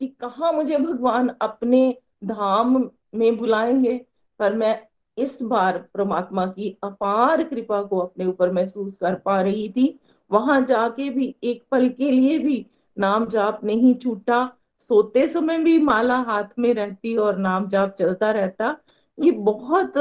कि 0.00 0.06
कहा 0.20 0.52
मुझे 0.52 0.76
भगवान 0.76 1.30
अपने 1.42 1.96
धाम 2.24 2.90
में 3.14 3.36
बुलाएँगे, 3.36 4.00
पर 4.40 4.54
मैं 4.54 4.74
इस 5.18 5.38
बार 5.42 5.78
परमात्मा 5.94 6.46
की 6.46 6.76
अपार 6.84 7.42
कृपा 7.44 7.82
को 7.82 7.98
अपने 7.98 8.26
ऊपर 8.26 8.52
महसूस 8.52 8.96
कर 8.96 9.14
पा 9.14 9.40
रही 9.40 9.68
थी। 9.68 9.98
वहाँ 10.30 10.60
जाके 10.60 11.08
भी, 11.10 11.34
एक 11.44 11.62
पल 11.70 11.88
के 11.88 12.10
लिए 12.10 12.38
भी 12.38 12.66
नाम 12.96 13.26
जाप 13.26 13.64
नहीं 13.64 13.94
छूटा। 13.94 14.48
सोते 14.80 15.26
समय 15.28 15.58
भी 15.58 15.78
माला 15.78 16.16
हाथ 16.18 16.58
में 16.58 16.72
रहती 16.74 17.16
और 17.16 17.36
नाम 17.38 17.68
जाप 17.68 17.94
चलता 17.94 18.30
रहता। 18.30 18.76
ये 19.18 19.30
बहुत 19.30 19.96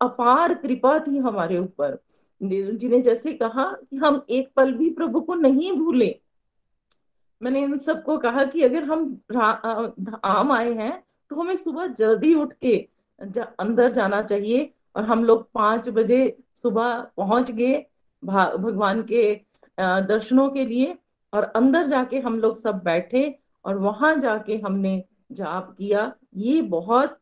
अपार 0.00 0.54
कृपा 0.54 0.98
थी 0.98 1.18
हमारे 1.18 1.58
ऊपर। 1.58 1.98
जी 2.40 2.88
ने 2.88 3.00
जैसे 3.00 3.32
कहा 3.32 3.64
कि 3.72 3.96
हम 3.96 4.24
एक 4.30 4.50
पल 4.56 4.72
भी 4.72 4.90
प्रभु 4.90 5.20
को 5.20 5.34
नहीं 5.34 5.72
भूले। 5.72 6.14
मैंने 7.40 7.62
इन 7.62 7.76
सबको 7.78 8.16
कहा 8.18 8.44
कि 8.44 8.62
अगर 8.62 8.84
हम 8.84 9.06
धाम 9.32 10.52
आए 10.52 10.72
हैं 10.74 10.92
तो 11.30 11.36
हमें 11.36 11.56
सुबह 11.56 11.86
जल्दी 11.86 12.34
उठ 12.34 12.52
के 12.52 12.76
जा, 13.20 13.42
अंदर 13.60 13.90
जाना 13.92 14.22
चाहिए। 14.22 14.72
और 14.96 15.04
हम 15.04 15.24
लोग 15.24 15.50
पाँच 15.54 15.88
बजे 15.88 16.36
सुबह 16.62 16.94
पहुँच 17.16 17.50
गए 17.50 17.84
भगवान 18.22 19.02
के 19.02 19.34
दर्शनों 19.78 20.48
के 20.50 20.64
लिए। 20.64 20.96
और 21.32 21.44
अंदर 21.56 21.86
जाके 21.86 22.18
हम 22.18 22.38
लोग 22.40 22.56
सब 22.56 22.80
बैठे 22.84 23.38
और 23.64 23.78
वहाँ 23.78 24.14
जाके 24.16 24.56
हमने 24.56 25.02
जाप 25.32 25.74
किया। 25.78 26.12
ये 26.36 26.62
बहुत 26.62 27.18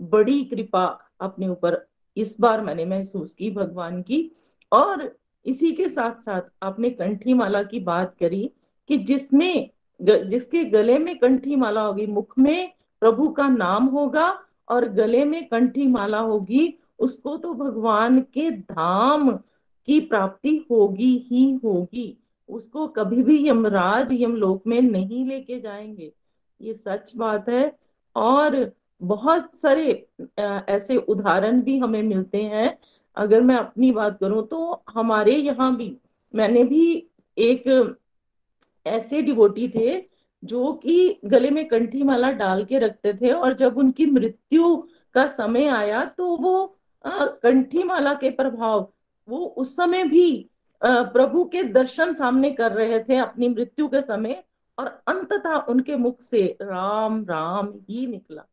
बड़ी 0.00 0.44
कृपा 0.44 0.84
अपने 1.20 1.48
ऊपर 1.48 1.86
इस 2.16 2.36
बार 2.40 2.60
मैंने 2.60 2.84
महसूस 2.84 3.32
की 3.32 3.50
भगवान 3.50 4.02
की। 4.02 4.30
और 4.72 5.16
इसी 5.46 5.72
के 5.72 5.88
साथ 5.88 6.20
साथ 6.20 6.42
आपने 6.62 6.90
कंठी 6.90 7.34
माला 7.34 7.62
की 7.62 7.80
बात 7.80 8.14
करी 8.20 8.50
कि 8.88 8.98
जिसमें 8.98 9.70
जिसके 10.00 10.64
गले 10.64 10.98
में 10.98 11.18
कंठी 11.18 11.56
माला 11.56 11.80
होगी 11.80 12.06
मुख 12.06 12.38
में 12.38 12.72
प्रभु 13.00 13.28
का 13.28 13.48
नाम 13.48 13.86
होगा 13.86 14.28
और 14.70 14.88
गले 14.88 15.24
में 15.24 15.48
कंठी 15.48 15.86
माला 15.86 16.18
होगी, 16.18 16.78
उसको 16.98 17.36
तो 17.36 17.54
भगवान 17.54 18.20
के 18.20 18.50
धाम 18.50 19.30
की 19.86 20.00
प्राप्ति 20.00 20.66
होगी 20.70 21.28
ही 21.30 21.52
होगी। 21.64 22.18
उसको 22.48 22.86
कभी 22.88 23.22
भी 23.22 23.48
यमराज 23.48 24.12
यमलोक 24.12 24.66
में 24.66 24.80
नहीं 24.82 25.24
लेके 25.26 25.60
जाएँगे। 25.60 26.12
ये 26.60 26.74
सच 26.74 27.12
बात 27.16 27.48
है। 27.48 27.78
और 28.16 28.72
बहुत 29.02 29.56
सारे 29.56 30.08
ऐसे 30.68 30.96
उदाहरण 30.96 31.62
भी 31.62 31.78
हमें 31.78 32.02
मिलते 32.02 32.42
हैं। 32.42 32.78
अगर 33.16 33.40
मैं 33.40 33.56
अपनी 33.56 33.90
बात 33.92 34.18
करूँ 34.20 34.46
तो 34.46 34.82
हमारे 34.90 35.34
यहाँ 35.36 35.76
भी, 35.76 35.96
मैंने 36.34 36.64
भी 36.64 37.06
एक 37.38 37.96
ऐसे 38.86 39.22
डिवोटी 39.22 39.68
थे 39.68 40.07
जो 40.42 40.72
कि 40.74 41.20
गले 41.24 41.50
में 41.50 41.66
कंठी 41.68 42.02
माला 42.02 42.30
डाल 42.32 42.64
के 42.64 42.78
रखते 42.78 43.12
थे 43.14 43.30
और 43.30 43.54
जब 43.54 43.78
उनकी 43.78 44.06
मृत्यु 44.06 44.76
का 45.14 45.26
समय 45.28 45.66
आया 45.68 46.04
तो 46.06 46.36
वो 46.36 46.74
कंठी 47.04 47.82
माला 47.84 48.12
के 48.14 48.30
प्रभाव, 48.30 48.88
वो 49.28 49.38
उस 49.38 49.74
समय 49.76 50.04
भी 50.04 50.50
प्रभु 50.82 51.44
के 51.44 51.62
दर्शन 51.64 52.12
सामने 52.14 52.50
कर 52.50 52.72
रहे 52.72 52.98
थे 53.00 53.16
अपनी 53.16 53.48
मृत्यु 53.48 53.88
के 53.88 54.02
समय 54.02 54.42
और 54.78 54.86
अंततः 55.08 55.54
उनके 55.68 55.96
मुख 55.96 56.20
से 56.20 56.42
राम 56.62 57.24
राम 57.24 57.72
ही 57.88 58.06
निकला। 58.06 58.44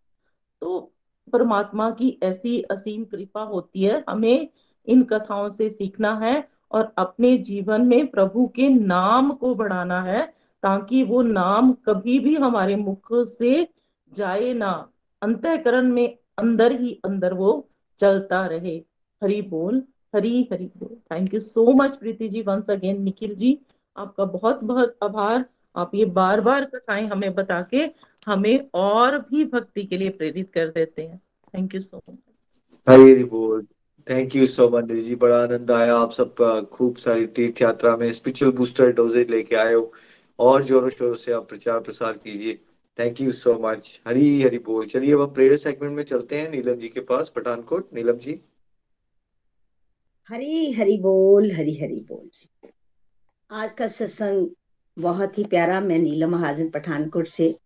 तो 0.61 0.79
परमात्मा 1.33 1.89
की 1.91 2.17
ऐसी 2.23 2.61
असीम 2.61 3.03
कृपा 3.03 3.41
होती 3.43 3.83
है, 3.83 4.03
हमें 4.09 4.47
इन 4.87 5.03
कथाओं 5.03 5.49
से 5.49 5.69
सीखना 5.69 6.13
है 6.17 6.47
और 6.71 6.93
अपने 6.97 7.37
जीवन 7.39 7.85
में 7.87 8.07
प्रभु 8.07 8.47
के 8.55 8.69
नाम 8.69 9.31
को 9.31 9.53
बढ़ाना 9.55 10.01
है। 10.01 10.33
ताकि 10.65 11.03
वो 11.03 11.21
नाम 11.21 11.71
कभी 11.85 12.19
भी 12.19 12.35
हमारे 12.35 12.75
मुख 12.75 13.13
से 13.29 13.67
जाए 14.11 14.53
ना। 14.53 14.71
अंतकरण 15.21 15.91
में 15.93 16.07
अंदर 16.37 16.71
ही 16.81 16.99
अंदर 17.05 17.33
वो 17.33 17.51
चलता 17.99 18.45
रहे। 18.45 18.75
हरि 19.21 19.41
बोल, 19.41 19.81
हरी 20.15 20.47
हरी 20.51 20.65
बोल। 20.77 20.95
Thank 21.11 21.33
you 21.33 21.39
so 21.39 21.71
much 21.73 21.95
Preeti 21.97 22.29
ji 22.29 22.41
once 22.41 22.69
again 22.69 23.01
Nikhil 23.03 23.35
ji. 23.35 23.57
आपका 23.97 24.25
बहुत 24.25 24.63
बहुत 24.63 24.97
आभार। 25.03 25.45
आप 25.75 25.91
ये 25.95 26.05
बार 26.17 26.41
बार 26.41 26.65
कथाएँ 26.65 27.05
हमें 27.07 27.33
बता 27.35 27.61
के 27.73 27.77
हमें 28.27 28.69
और 28.73 29.17
भी 29.21 29.43
भक्ति 29.45 29.83
के 29.85 29.97
लिए 29.97 30.09
प्रेरित 30.09 30.49
कर 30.49 30.69
देते 30.69 31.01
हैं। 31.01 31.17
Thank 31.53 31.73
you 31.75 31.79
so 31.79 32.01
much 32.09 32.17
Hari 32.87 33.23
बोल। 33.23 33.65
Thank 34.07 34.35
you 34.35 34.47
so 34.47 34.67
much 34.69 34.91
ji. 34.91 35.15
बड़ा 35.15 35.41
आनंद 35.43 35.71
आया। 35.71 35.95
आप 35.97 36.11
सब 36.11 36.35
खूब 36.73 36.95
सारी 36.97 37.25
तीर्थ 37.37 37.61
यात्रा 37.61 37.95
में 37.97 38.11
स्पिरिचुअल 38.13 38.51
बूस्टर 38.57 38.91
डोजेज 38.93 39.29
लेके 39.29 39.55
आए 39.55 39.73
हो। 39.73 39.91
और 40.39 40.63
जोरों 40.63 40.89
शोरों 40.89 41.15
से 41.15 41.31
आप 41.31 41.49
प्रचार 41.49 41.79
प्रसार 41.79 42.13
कीजिए। 42.13 42.59
Thank 42.99 43.21
you 43.21 43.31
so 43.31 43.53
much 43.53 44.01
Hari 44.07 44.41
Hari 44.41 44.57
बोल। 44.57 44.85
चलिए 44.85 45.13
अब 45.13 45.21
हम 45.21 45.33
प्रेयर 45.33 45.57
सेगमेंट 45.57 45.95
में 45.95 46.03
चलते 46.03 46.39
हैं, 46.39 46.49
नीलम 46.51 46.75
जी 46.75 46.89
के 46.89 46.99
पास, 46.99 47.31
पठानकोट। 47.35 47.93
नीलम 47.93 48.17
जी। 48.17 48.41
हरी 50.29 50.71
हरी 50.71 50.97
बोल, 50.97 51.51
हरी 51.51 51.75
हरी 51.79 51.99
बोल 51.99 52.29
आज 53.51 53.71
का 53.71 53.87
सत्संग 53.87 54.47
बहुत 54.99 55.37
ही 55.37 55.43
प्यारा। 55.43 55.81
मैं 55.81 55.99
नीलम 55.99 56.29
महाजन 56.29 56.69
पठानकोट 56.69 57.27
से। 57.27 57.59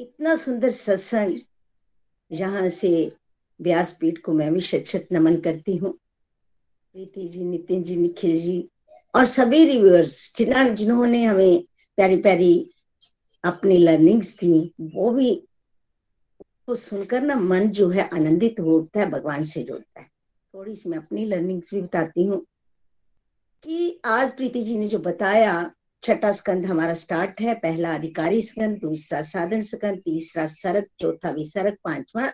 इतना 0.00 0.36
सुंदर 0.36 0.70
सत्संग 0.70 1.36
यहाँ 2.32 2.68
से 2.68 3.12
व्यासपीठ 3.60 4.18
को 4.18 4.32
मैं 4.32 4.54
भी 4.54 4.60
शत 4.60 5.08
नमन 5.12 5.36
करती 5.36 5.76
हूँ। 5.76 5.92
प्रीति 6.92 7.28
जी, 7.28 7.44
नितिन 7.44 7.82
जी, 7.82 7.96
निखिल 7.96 8.38
जी 8.40 8.68
और 9.18 9.24
सभी 9.24 9.64
रिव्यूअर्स 9.64 10.34
जिन्होंने 10.36 10.70
जिन्होंने 10.70 11.24
हमें 11.24 11.62
प्यारी 11.96 12.16
प्यारी 12.16 12.70
अपनी 13.44 13.76
लर्निंग्स 13.78 14.36
दी, 14.38 14.74
वो 14.80 15.10
भी 15.10 15.34
तो 16.66 16.74
सुनकर 16.74 17.22
ना 17.22 17.34
मन 17.34 17.68
जो 17.68 17.88
है 17.90 18.08
आनंदित 18.08 18.60
होता 18.60 19.00
है, 19.00 19.10
भगवान 19.10 19.44
से 19.44 19.62
जुड़ता 19.62 20.00
है। 20.00 20.06
थोड़ी 20.54 20.76
सी 20.76 20.88
मैं 20.88 20.98
अपनी 20.98 21.24
लर्निंग्स 21.24 21.74
भी 21.74 21.80
बताती 21.82 22.24
हूँ 22.24 22.40
कि 23.64 24.00
आज 24.04 24.36
प्रीति 24.36 24.62
जी 24.62 24.78
ने 24.78 24.88
जो 24.88 24.98
बताया, 24.98 25.70
छठा 26.02 26.32
स्कंद 26.32 26.66
हमारा 26.66 26.94
स्टार्ट 26.94 27.40
है, 27.40 27.54
पहला 27.54 27.94
अधिकारी 27.94 28.42
स्कंद, 28.42 28.78
दूसरा 28.80 29.22
साधन 29.22 29.62
स्कंद, 29.62 29.98
तीसरा 29.98 30.46
सरक 30.46 30.88
चौथा 31.00 31.30
विसर्ग, 31.30 31.76
पांचवा 31.84 32.30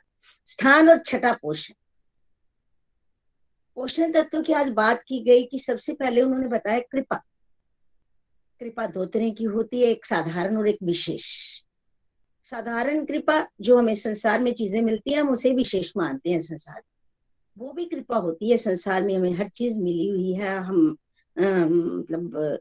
स्थान 0.46 0.90
और 0.90 0.98
छठा 0.98 1.32
पोषण। 1.32 1.74
पोषण 3.76 4.12
तत्व 4.12 4.42
की 4.42 4.52
आज 4.52 4.68
बात 4.68 5.02
की 5.02 5.18
गई 5.24 5.44
कि 5.44 5.58
सबसे 5.58 5.92
पहले 5.92 6.22
उन्होंने 6.22 6.48
बताया 6.48 6.80
कृपा। 6.92 7.16
कृपा 8.60 8.86
दो 8.86 9.04
तरह 9.04 9.30
की 9.30 9.44
होती 9.44 9.80
है, 9.80 9.86
एक 9.86 10.04
साधारण 10.06 10.56
और 10.56 10.68
एक 10.68 10.78
विशेष। 10.82 11.24
साधारण 12.44 13.04
कृपा 13.04 13.46
जो 13.60 13.78
हमें 13.78 13.94
संसार 13.94 14.40
में 14.40 14.52
चीज़ें 14.52 14.80
मिलती 14.82 15.12
है, 15.12 15.20
हम 15.20 15.30
उसे 15.30 15.50
विशेष 15.50 15.90
मानते 15.96 16.30
हैं 16.30 16.40
संसार। 16.40 16.82
वो 17.56 17.72
भी 17.72 17.84
कृपा 17.84 18.16
होती 18.16 18.50
है, 18.50 18.56
संसार 18.56 19.02
में 19.02 19.14
हमें 19.14 19.32
हर 19.32 19.48
चीज़ 19.48 19.78
मिली 19.80 20.08
हुई 20.08 20.32
है। 20.32 20.56
हम 20.58 20.96
मतलब 21.36 22.58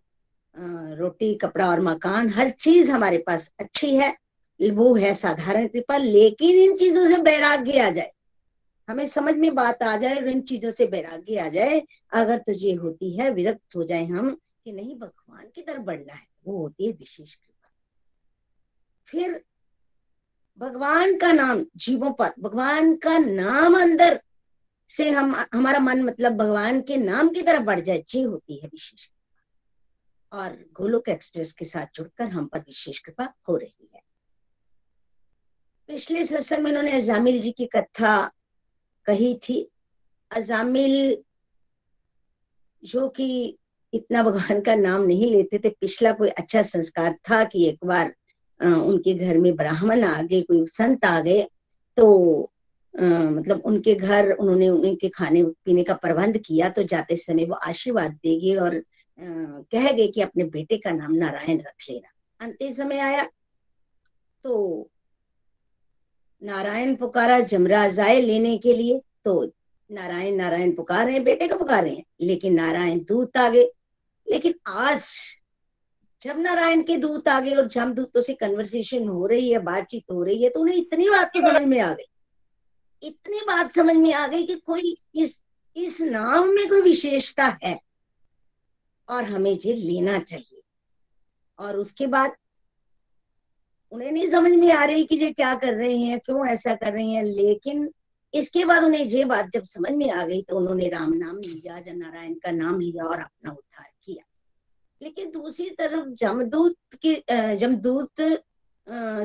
रोटी, 1.00 1.34
कपड़ा 1.36 1.70
और 1.70 1.82
मकान, 1.82 2.30
हर 2.30 2.50
चीज़ 2.50 2.92
हमारे 2.92 3.18
पास 3.18 3.52
अच्छी 3.60 3.96
है, 3.96 4.16
वो 4.60 4.94
है 4.96 5.14
साधारण 5.14 5.68
कृपा, 5.68 5.98
लेकिन 5.98 6.58
इन 6.60 6.76
चीज़ों 6.78 7.08
से 7.08 7.22
वैराग्य 7.22 7.80
आ 7.80 7.90
जाए। 7.90 8.12
हमें 8.90 9.08
समझ 9.08 9.36
में 9.36 9.56
बात 9.56 9.84
आ 9.84 9.98
जाए 9.98 10.16
और 10.16 10.28
इन 10.28 10.42
चीज़ों 10.42 10.72
से 10.72 10.86
वैराग्य 10.86 11.38
आ 11.38 11.50
जाए, 11.50 11.84
अगर 12.14 12.38
तुझे 12.38 12.74
होती 12.74 13.18
है, 13.18 13.32
विरक्त 13.32 13.76
हो 13.76 13.84
जाए 13.84 14.06
हम 14.06 14.38
कि 14.64 14.72
नहीं, 14.72 15.00
भगवान 15.00 15.52
की 15.56 15.62
तरफ़ 15.62 15.82
बढ़ना 15.82 16.14
है, 16.14 16.28
वो 16.48 16.58
होती 16.58 16.86
है 16.86 16.92
विशेष 16.92 17.36
कृपा। 17.36 17.72
फिर 19.06 19.44
भगवान 20.58 21.18
का 21.18 21.32
नाम, 21.32 21.66
जीवों 21.76 22.12
पर, 22.12 22.32
भगवान 22.40 22.96
का 22.96 23.18
नाम 23.18 23.82
अंदर 23.82 24.22
से 24.88 25.10
हम, 25.10 25.36
हमारा 25.54 25.80
मन 25.80 26.04
मतलब 26.04 26.34
भगवान 26.34 26.82
के 26.82 26.98
नाम 26.98 27.30
की 27.30 27.42
तरफ़ 27.42 27.64
बढ़ 27.64 27.80
जाए 27.80 28.04
जी 28.08 28.22
होती 28.22 28.56
है 28.56 28.68
विशेष 28.68 29.06
कृपा। 29.06 30.40
और 30.40 30.66
गोलोक 30.74 31.10
एक्सप्रेस 31.10 31.54
के 31.54 31.66
साथ 31.66 31.86
जुड़कर 31.96 32.28
हम 32.28 32.46
पर 32.46 32.60
विशेष 32.60 33.00
कृपा 33.00 33.34
हो 33.50 33.58
रही 33.58 33.90
है। 33.96 34.02
पिछले 35.88 36.26
सत्संग 36.26 36.60
में 36.60 36.72
उन्होंने 36.72 37.02
जामिल 37.02 37.42
जी 37.42 37.52
की 37.52 37.66
कथा 37.66 38.32
कही 39.06 39.34
थी, 39.44 39.62
अजामिल 40.32 41.18
जो 42.84 43.08
कि 43.10 43.58
इतना 43.94 44.22
भगवान 44.24 44.62
का 44.62 44.76
नाम 44.76 45.04
नहीं 45.04 45.32
लेते 45.32 45.60
थे, 45.60 45.70
पिछला 45.72 46.12
कोई 46.12 46.30
अच्छा 46.30 46.62
संस्कार 46.64 47.14
था 47.30 47.44
कि 47.44 47.68
एक 47.68 47.86
बार 47.86 48.14
उनके 48.60 49.14
घर 49.16 49.38
में 49.38 49.56
ब्राह्मण 49.56 50.04
आ 50.04 50.22
गए, 50.22 50.42
कोई 50.42 50.66
संत 50.68 51.06
आ 51.06 51.20
गए 51.22 51.48
तो 51.98 52.50
मतलब 52.94 53.62
उनके 53.66 53.94
घर 53.96 54.32
उन्होंने 54.32 54.68
उनके 54.70 55.10
खाने 55.10 55.44
पीने 55.66 55.84
का 55.84 55.94
प्रबंध 55.96 56.38
किया 56.38 56.70
तो 56.70 56.84
जाते 56.84 57.16
समय 57.16 57.46
वो 57.46 57.56
आशीर्वाद 57.68 58.12
देंगे 58.24 58.56
और 58.56 58.82
कह 59.20 59.92
गए 59.92 60.08
कि 60.08 60.22
अपने 60.22 60.44
बेटे 60.46 60.78
का 60.78 60.92
नाम 60.92 61.14
नारायण 61.14 61.60
रख 61.60 61.90
लेना। 61.90 62.10
अंतिम 62.40 62.72
समय 62.74 63.00
आया 63.00 63.24
तो 64.46 64.90
नारायण 66.44 66.96
पुकारा 66.96 67.40
जमराज 67.40 68.00
आए 68.00 68.22
लेने 68.22 68.58
के 68.58 68.74
लिए। 68.74 69.02
तो 69.26 69.52
नारायण 69.92 70.36
नारायण 70.36 70.76
पुकार 70.76 71.06
रहे 71.06 71.14
हैं, 71.16 71.24
बेटे 71.24 71.48
को 71.48 71.58
पुकार 71.58 71.84
रहे 71.84 71.96
हैं। 71.96 72.04
लेकिन 72.22 72.54
नारायण 72.54 73.00
दूत 73.00 73.38
आ 73.38 73.50
गए 73.50 73.72
लेकिन 74.32 74.54
आज 74.68 75.06
जब 76.22 76.40
नारायण 76.40 76.82
के 76.82 76.98
दूत 76.98 77.28
आ 77.28 77.40
गए 77.40 77.52
और 77.52 77.68
जम 77.68 77.94
दूतों 77.94 78.22
से 78.22 78.34
कन्वर्सेशन 78.34 79.08
हो 79.08 79.28
रही 79.28 79.52
है, 79.52 79.60
बातचीत 79.60 80.04
हो 80.12 80.24
रही 80.24 80.44
है 80.44 80.50
तो 80.50 80.60
उन्हें 80.60 80.76
इतनी 80.76 81.10
बात 81.10 81.28
तो 81.28 81.42
समझ 81.42 81.62
में 81.62 81.80
आ 81.80 81.94
गई। 81.94 82.10
इतनी 83.04 83.38
बात 83.38 83.76
समझ 83.76 83.96
में 83.96 84.14
आ 84.14 84.28
गई 84.28 84.44
कि 84.44 84.56
कोई 84.56 84.98
इस 85.16 85.42
इस 85.76 86.02
नाम 86.02 86.48
में 86.48 86.70
कोई 86.70 86.82
विशेषता 86.82 87.58
है। 87.64 87.80
और 89.10 89.24
हमें 89.24 89.58
ये 89.66 89.74
लेना 89.74 90.20
चाहिए। 90.20 90.62
और 91.60 91.78
उसके 91.78 92.08
बाद 92.08 92.36
उन्हें 93.94 94.12
नहीं 94.12 94.28
समझ 94.30 94.52
में 94.52 94.72
आ 94.72 94.84
रही 94.86 95.04
कि 95.04 95.16
ये 95.16 95.32
क्या 95.32 95.54
कर 95.56 95.74
रहे 95.74 95.98
हैं, 95.98 96.20
क्यों 96.20 96.48
ऐसा 96.48 96.74
कर 96.76 96.94
रहे 96.94 97.08
हैं, 97.08 97.24
लेकिन 97.24 97.90
इसके 98.34 98.64
बाद 98.66 98.84
उन्हें 98.84 99.02
ये 99.02 99.26
बात 99.26 99.50
जब 99.54 99.64
समझ 99.64 99.92
में 99.92 100.10
आ 100.12 100.24
गई 100.26 100.42
तो 100.42 100.58
उन्होंने 100.58 100.88
राम 100.90 101.14
नाम 101.14 101.38
लिया 101.38 101.80
जब 101.80 101.98
नारायण 101.98 102.34
का 102.36 102.52
नाम 102.52 102.80
लिया 102.80 103.04
और 103.06 103.20
अपना 103.20 103.52
उद्धार 103.52 103.90
किया। 104.06 104.24
लेकिन 105.02 105.30
दूसरी 105.32 105.70
तरफ़ 105.80 106.08
जमदूत 106.16 106.76
के 107.06 107.56
जमदूत 107.58 108.22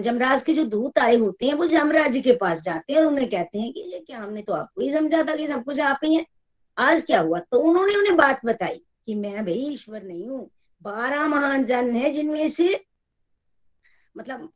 जमराज 0.02 0.42
के 0.42 0.54
जो 0.54 0.64
दूत 0.66 0.98
आए 0.98 1.16
होते 1.16 1.46
हैं, 1.46 1.54
वो 1.54 1.66
जमराज 1.66 2.16
के 2.24 2.32
पास 2.36 2.62
जाते 2.62 2.92
हैं 2.92 3.00
और 3.00 3.06
उन्हें 3.06 3.28
कहते 3.28 3.58
हैं 3.58 3.72
कि 3.72 3.80
ये 3.92 3.98
क्या 4.00 4.18
हमने 4.18 4.42
तो 4.42 4.52
आपको 4.52 4.80
ही 4.80 4.90
समझा 4.92 5.22
था 5.22 5.36
कि 5.36 5.46
सब 5.46 5.64
कुछ 5.64 5.80
आप 5.82 6.00
ही 6.04 6.14
है। 6.14 6.24
आज 6.76 7.04
क्या 7.04 7.20
हुआ? 7.20 7.38
तो 7.40 7.60
उन्होंने 7.60 7.94
उन्हें 7.96 8.16
बात 8.16 8.44
बताई 8.44 8.80
कि 9.06 9.14
मैं 9.14 9.44
भाई 9.44 9.66
ईश्वर 9.72 10.02
नहीं 10.02 10.28
हूँ, 10.28 10.48
बारह 10.82 11.26
महान 11.28 11.64
जन 11.64 11.90
है 11.92 12.12
जिनमें 12.12 12.48
से 12.50 12.68
मतलब 14.16 14.48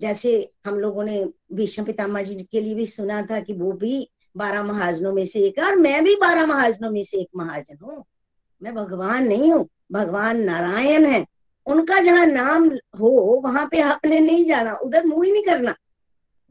जैसे 0.00 0.50
हम 0.66 0.74
लोगों 0.74 1.04
ने 1.04 1.24
भीष्म 1.52 1.84
पितामा 1.84 2.22
जी 2.22 2.34
के 2.52 2.60
लिए 2.60 2.74
भी 2.74 2.86
सुना 2.86 3.22
था 3.22 3.40
कि 3.40 3.52
वो 3.52 3.72
भी 3.72 4.08
बारह 4.36 4.62
महाजनों 4.62 5.12
में 5.12 5.24
से 5.26 5.40
एक 5.40 5.58
है, 5.58 5.64
और 5.64 5.76
मैं 5.76 6.04
भी 6.04 6.14
बारह 6.16 6.46
महाजनों 6.46 6.90
में 6.90 7.02
से 7.04 7.20
एक 7.20 7.28
महाजन 7.36 7.78
हूँ। 7.82 8.04
मैं 8.62 8.74
भगवान 8.74 9.26
नहीं 9.28 9.52
हूँ, 9.52 9.68
भगवान 9.92 10.40
नारायण 10.40 11.04
है। 11.06 11.24
उनका 11.66 11.98
जहाँ 12.02 12.26
नाम 12.26 12.68
हो, 13.00 13.40
वहाँ 13.44 13.66
पे 13.70 13.80
आपने 13.80 14.20
नहीं 14.20 14.44
जाना, 14.44 14.74
उधर 14.74 15.06
मुँह 15.06 15.24
ही 15.26 15.32
नहीं 15.32 15.44
करना। 15.44 15.74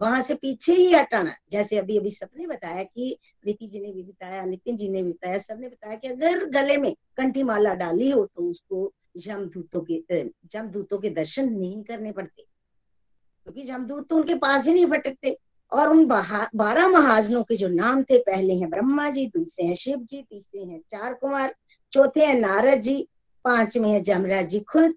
वहाँ 0.01 0.21
से 0.21 0.35
पीछे 0.35 0.73
ही 0.73 0.91
हटाना। 0.93 1.33
जैसे 1.51 1.77
अभी 1.77 1.97
अभी 1.97 2.11
सबने 2.11 2.47
बताया 2.47 2.83
कि 2.83 3.17
प्रीति 3.41 3.67
जी 3.67 3.79
ने 3.79 3.91
भी 3.91 4.03
बताया, 4.03 4.43
नितिन 4.45 4.77
जी 4.77 4.89
ने 4.89 5.03
भी 5.03 5.11
बताया, 5.11 5.37
सबने 5.37 5.67
बताया 5.67 5.95
कि 5.95 6.07
अगर 6.07 6.45
गले 6.51 6.77
में 6.77 6.93
कंठी 7.17 7.43
माला 7.43 7.73
डाली 7.75 8.09
हो 8.11 8.25
तो 8.25 8.49
उसको 8.51 8.91
जमदूतों 9.17 9.81
के 9.91 10.23
जमदूतों 10.45 10.97
के 10.97 11.09
दर्शन 11.09 11.49
नहीं 11.49 11.83
करने 11.83 12.11
पड़ते। 12.11 12.43
क्योंकि 13.47 13.63
जमदूत 13.63 14.07
तो 14.09 14.15
उनके 14.15 14.35
पास 14.35 14.65
ही 14.67 14.73
नहीं 14.73 14.85
फटकते 14.85 15.37
और 15.71 15.89
उन 15.89 16.05
बारह 16.07 16.87
महाजनों 16.87 17.43
के 17.43 17.55
जो 17.55 17.67
नाम 17.67 18.03
थे, 18.03 18.17
पहले 18.17 18.53
हैं 18.53 18.69
ब्रह्मा 18.69 19.09
जी, 19.09 19.25
दूसरे 19.25 19.65
हैं 19.65 19.75
शिव 19.75 19.97
जी, 19.99 20.21
तीसरे 20.21 20.61
हैं 20.61 20.79
चार 20.91 21.13
कुमार 21.13 21.55
चौथे 21.91 22.25
हैं 22.25 22.39
नारद 22.39 22.81
जी, 22.81 23.07
पांचवे 23.45 23.89
हैं 23.89 24.03
जमराज 24.03 24.49
जी 24.49 24.59
खुद, 24.59 24.93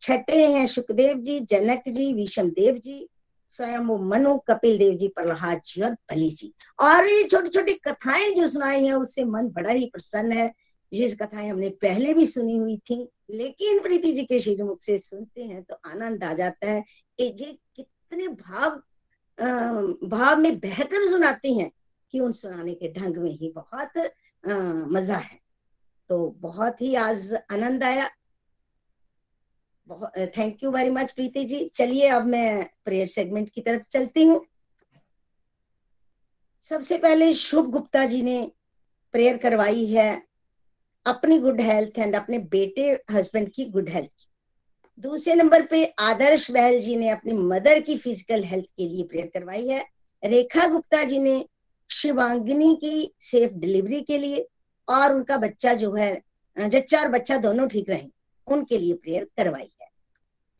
छठे 0.00 0.44
हैं 0.46 0.66
सुखदेव 0.66 1.18
जी, 1.18 1.38
जनक 1.40 1.88
जी 1.88 2.12
विषम 2.12 2.48
देव 2.50 2.78
जी, 2.78 3.08
स्वयं 3.50 3.78
वो 3.78 3.98
मनु 3.98 4.36
कपिल 4.48 4.78
देव 4.78 4.96
जी, 4.98 5.08
प्रहलाद 5.08 5.60
जी 5.66 5.82
और 5.82 5.90
बलि 5.90 6.28
जी। 6.30 6.52
और 6.80 7.06
ये 7.06 7.24
छोटी 7.24 7.48
छोटी 7.48 7.74
कथाएँ 7.88 8.30
जो 8.30 8.48
सुनाई 8.48 8.84
है, 8.86 8.92
उससे 8.92 9.24
मन 9.24 9.48
बड़ा 9.48 9.70
ही 9.70 9.86
प्रसन्न 9.86 10.32
है। 10.32 10.52
जिस 10.92 11.14
कथाएँ 11.14 11.48
हमने 11.50 11.68
पहले 11.82 12.14
भी 12.14 12.26
सुनी 12.26 12.56
हुई 12.56 12.76
थी, 12.76 12.96
लेकिन 13.30 13.80
प्रीति 13.80 14.12
जी 14.12 14.22
के 14.22 14.38
श्रीमुख 14.40 14.82
से 14.82 14.98
सुनते 14.98 15.42
हैं 15.42 15.62
तो 15.62 15.76
आनंद 15.86 16.24
आ 16.24 16.32
जाता 16.34 16.70
है 16.70 16.84
कि 17.18 17.24
ये 17.40 17.58
इतने 18.14 18.28
भाव 18.28 18.82
भाव 20.08 20.38
में 20.38 20.58
बहकर 20.60 21.08
सुनाती 21.10 21.58
हैं 21.58 21.70
कि 22.12 22.20
उन 22.20 22.32
सुनाने 22.32 22.74
के 22.74 22.92
ढंग 22.92 23.16
में 23.16 23.30
ही 23.30 23.48
बहुत 23.48 23.96
आ, 24.44 24.54
मज़ा 24.88 25.16
है। 25.16 25.38
तो 26.10 26.28
बहुत 26.40 26.80
ही 26.82 26.94
आज 26.94 27.32
आनंद 27.34 27.84
आया। 27.84 28.08
Thank 30.36 30.62
you 30.64 30.70
very 30.70 30.90
much 30.90 31.12
Preeti 31.12 31.44
ji. 31.44 31.64
चलिए 31.74 32.08
अब 32.08 32.26
मैं 32.26 32.64
प्रेयर 32.84 33.06
सेगमेंट 33.06 33.50
की 33.50 33.60
तरफ़ 33.60 33.82
चलती 33.90 34.24
हूँ। 34.24 34.44
सबसे 36.64 36.98
पहले 36.98 37.32
शुभ 37.34 37.70
गुप्ता 37.70 38.04
जी 38.06 38.22
ने 38.22 38.52
प्रेयर 39.14 39.36
करवाई 39.36 39.86
है 39.86 40.22
अपनी 41.06 41.38
गुड 41.38 41.60
हेल्थ 41.60 41.98
एंड 41.98 42.14
अपने 42.16 42.38
बेटे 42.38 42.90
हस्बैंड 43.10 43.50
की 43.50 43.64
गुड 43.64 43.88
हेल्थ 43.88 44.28
दूसरे 44.98 45.34
नंबर 45.34 45.62
पे 45.66 45.84
आदर्श 46.00 46.50
बहल 46.50 46.78
जी 46.80 46.94
ने 46.96 47.08
अपनी 47.08 47.32
मदर 47.32 47.80
की 47.80 47.96
फ़िज़िकल 47.96 48.44
हेल्थ 48.44 48.64
के 48.66 48.88
लिए 48.88 49.04
प्रेयर 49.04 49.26
करवाई 49.34 49.66
है। 49.68 49.84
रेखा 50.22 50.66
गुप्ता 50.66 51.02
जी 51.04 51.18
ने 51.18 51.44
शिवांगिनी 51.90 52.74
की 52.74 53.10
सेफ़ 53.20 53.52
डिलीवरी 53.52 54.00
के 54.02 54.18
लिए 54.18 54.46
और 54.88 55.14
उनका 55.14 55.36
बच्चा 55.36 55.74
जो 55.74 55.92
है, 55.94 56.22
जच्चा 56.56 57.00
और 57.00 57.08
बच्चा 57.08 57.36
दोनों 57.38 57.68
ठीक 57.68 57.90
रहे, 57.90 58.08
उनके 58.46 58.78
लिए 58.78 58.94
प्रेयर 58.94 59.28
करवाई 59.36 59.68
है। 59.82 59.88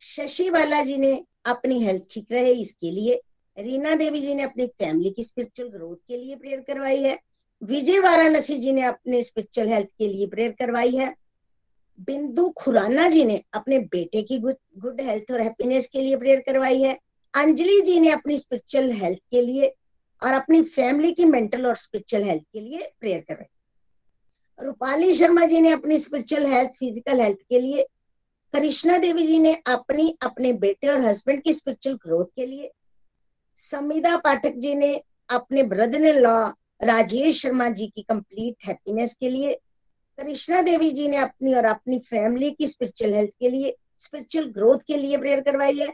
शशि 0.01 0.49
बाला 0.49 0.81
जी 0.81 0.97
ने 0.97 1.15
अपनी 1.45 1.79
हेल्थ 1.83 2.03
ठीक 2.11 2.31
रहे 2.31 2.53
इसके 2.53 2.91
लिए। 2.91 3.21
रीना 3.57 3.95
देवी 3.95 4.21
जी 4.21 4.33
ने 4.35 4.43
अपनी 4.43 4.65
फैमिली 4.69 5.09
की 5.09 5.23
स्पिरिचुअल 5.23 5.69
ग्रोथ 5.69 5.97
के 6.07 6.17
लिए 6.17 6.35
प्रेयर 6.35 6.59
करवाई 6.59 7.03
है। 7.03 7.19
विजय 7.61 7.99
वाराणसी 7.99 8.57
जी 8.57 8.71
ने 8.71 8.81
अपने 8.83 9.23
स्पिरिचुअल 9.23 9.67
हेल्थ 9.67 9.87
के 9.99 10.07
लिए 10.07 10.27
प्रेयर 10.27 10.51
करवाई 10.51 10.95
है। 10.95 11.13
बिंदु 11.99 12.49
खुराना 12.57 13.07
जी 13.09 13.23
ने 13.25 13.41
अपने 13.53 13.79
बेटे 13.79 14.21
की 14.21 14.37
गुड 14.39 14.55
गुड 14.77 15.01
हेल्थ 15.01 15.31
और 15.31 15.41
हैप्पीनेस 15.41 15.87
के 15.87 16.01
लिए 16.01 16.15
प्रेयर 16.17 16.39
करवाई 16.39 16.81
है। 16.81 16.97
अंजलि 17.33 17.81
जी 17.81 17.99
ने 17.99 18.11
अपनी 18.11 18.37
स्पिरिचुअल 18.37 18.91
हेल्थ 18.91 19.19
के 19.31 19.41
लिए 19.41 19.73
और 20.21 20.33
अपनी 20.33 20.61
फैमिली 20.61 21.11
की 21.11 21.25
मेंटल 21.25 21.65
और 21.67 21.75
स्पिरिचुअल 21.75 22.23
हेल्थ 22.23 22.43
के 22.43 22.59
लिए 22.59 22.91
प्रेयर 22.99 23.21
करवाई। 23.21 24.65
रूपाली 24.65 25.13
शर्मा 25.15 25.45
जी 25.45 25.61
ने 25.61 25.71
अपनी 25.71 25.99
स्पिरिचुअल 25.99 26.45
हेल्थ 26.45 26.69
फ़िज़िकल 26.69 27.21
हेल्थ 27.21 27.37
के 27.49 27.59
लिए 27.59 27.87
कृष्णा 28.53 28.97
देवी 28.97 29.25
जी 29.27 29.39
ने 29.39 29.53
अपनी, 29.53 30.17
अपने 30.21 30.53
बेटे 30.53 30.87
और 30.87 31.01
हस्बैंड 31.01 31.41
की 31.43 31.53
स्पिरिचुअल 31.53 31.95
ग्रोथ 31.95 32.25
के 32.35 32.45
लिए, 32.45 32.71
समिदा 33.55 34.17
पाठक 34.17 34.53
जी 34.57 34.75
ने 34.75 34.95
अपने 35.29 35.63
brother 35.63 36.05
in 36.05 36.19
law 36.19 36.49
Rajesh 36.83 37.41
Sharma 37.41 37.69
ji 37.69 37.87
की 37.87 38.01
कंप्लीट 38.01 38.65
हैप्पीनेस 38.65 39.13
के 39.13 39.29
लिए 39.29 39.57
कृष्णा 40.19 40.61
देवी 40.61 40.89
जी 40.91 41.07
ने 41.07 41.17
अपनी 41.17 41.53
और 41.53 41.65
अपनी 41.65 41.97
फैमिली 41.99 42.51
की 42.51 42.67
स्पिरिचुअल 42.67 43.13
हेल्थ 43.13 43.31
के 43.39 43.49
लिए 43.49 43.75
स्पिरिचुअल 43.99 44.45
ग्रोथ 44.51 44.79
के 44.87 44.97
लिए 44.97 45.17
प्रेयर 45.17 45.41
करवाई 45.41 45.77
है। 45.77 45.87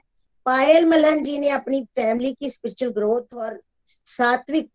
पायल 0.45 0.85
मलहन 0.85 1.23
जी 1.23 1.37
ने 1.39 1.49
अपनी 1.49 1.83
फैमिली 1.95 2.33
की 2.33 2.49
स्पिरिचुअल 2.49 2.91
ग्रोथ 2.91 3.33
और 3.35 3.61
सात्विक 3.87 4.69